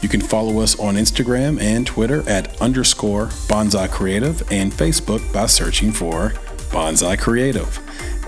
You 0.02 0.10
can 0.10 0.20
follow 0.20 0.60
us 0.60 0.78
on 0.78 0.96
Instagram 0.96 1.58
and 1.60 1.86
Twitter 1.86 2.28
at 2.28 2.60
underscore 2.60 3.28
Bonsai 3.48 3.90
Creative 3.90 4.42
and 4.52 4.70
Facebook 4.70 5.32
by 5.32 5.46
searching 5.46 5.90
for 5.90 6.34
Bonsai 6.70 7.18
Creative. 7.18 7.78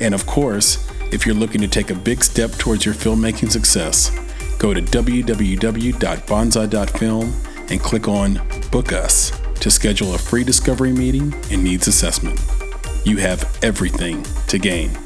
And 0.00 0.14
of 0.14 0.24
course, 0.24 0.90
if 1.12 1.26
you're 1.26 1.34
looking 1.34 1.60
to 1.60 1.68
take 1.68 1.90
a 1.90 1.94
big 1.94 2.24
step 2.24 2.52
towards 2.52 2.86
your 2.86 2.94
filmmaking 2.94 3.50
success, 3.50 4.10
go 4.58 4.72
to 4.72 4.80
www.bonsai.film 4.80 7.34
and 7.68 7.80
click 7.80 8.06
on 8.08 8.40
Book 8.70 8.92
Us 8.92 9.32
to 9.66 9.70
schedule 9.72 10.14
a 10.14 10.18
free 10.18 10.44
discovery 10.44 10.92
meeting 10.92 11.34
and 11.50 11.64
needs 11.64 11.88
assessment. 11.88 12.40
You 13.04 13.16
have 13.16 13.58
everything 13.64 14.22
to 14.46 14.60
gain. 14.60 14.96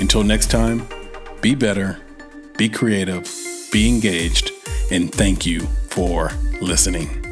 Until 0.00 0.22
next 0.22 0.52
time, 0.52 0.86
be 1.40 1.56
better, 1.56 1.98
be 2.56 2.68
creative, 2.68 3.28
be 3.72 3.88
engaged, 3.88 4.52
and 4.92 5.12
thank 5.12 5.44
you 5.44 5.62
for 5.88 6.30
listening. 6.60 7.27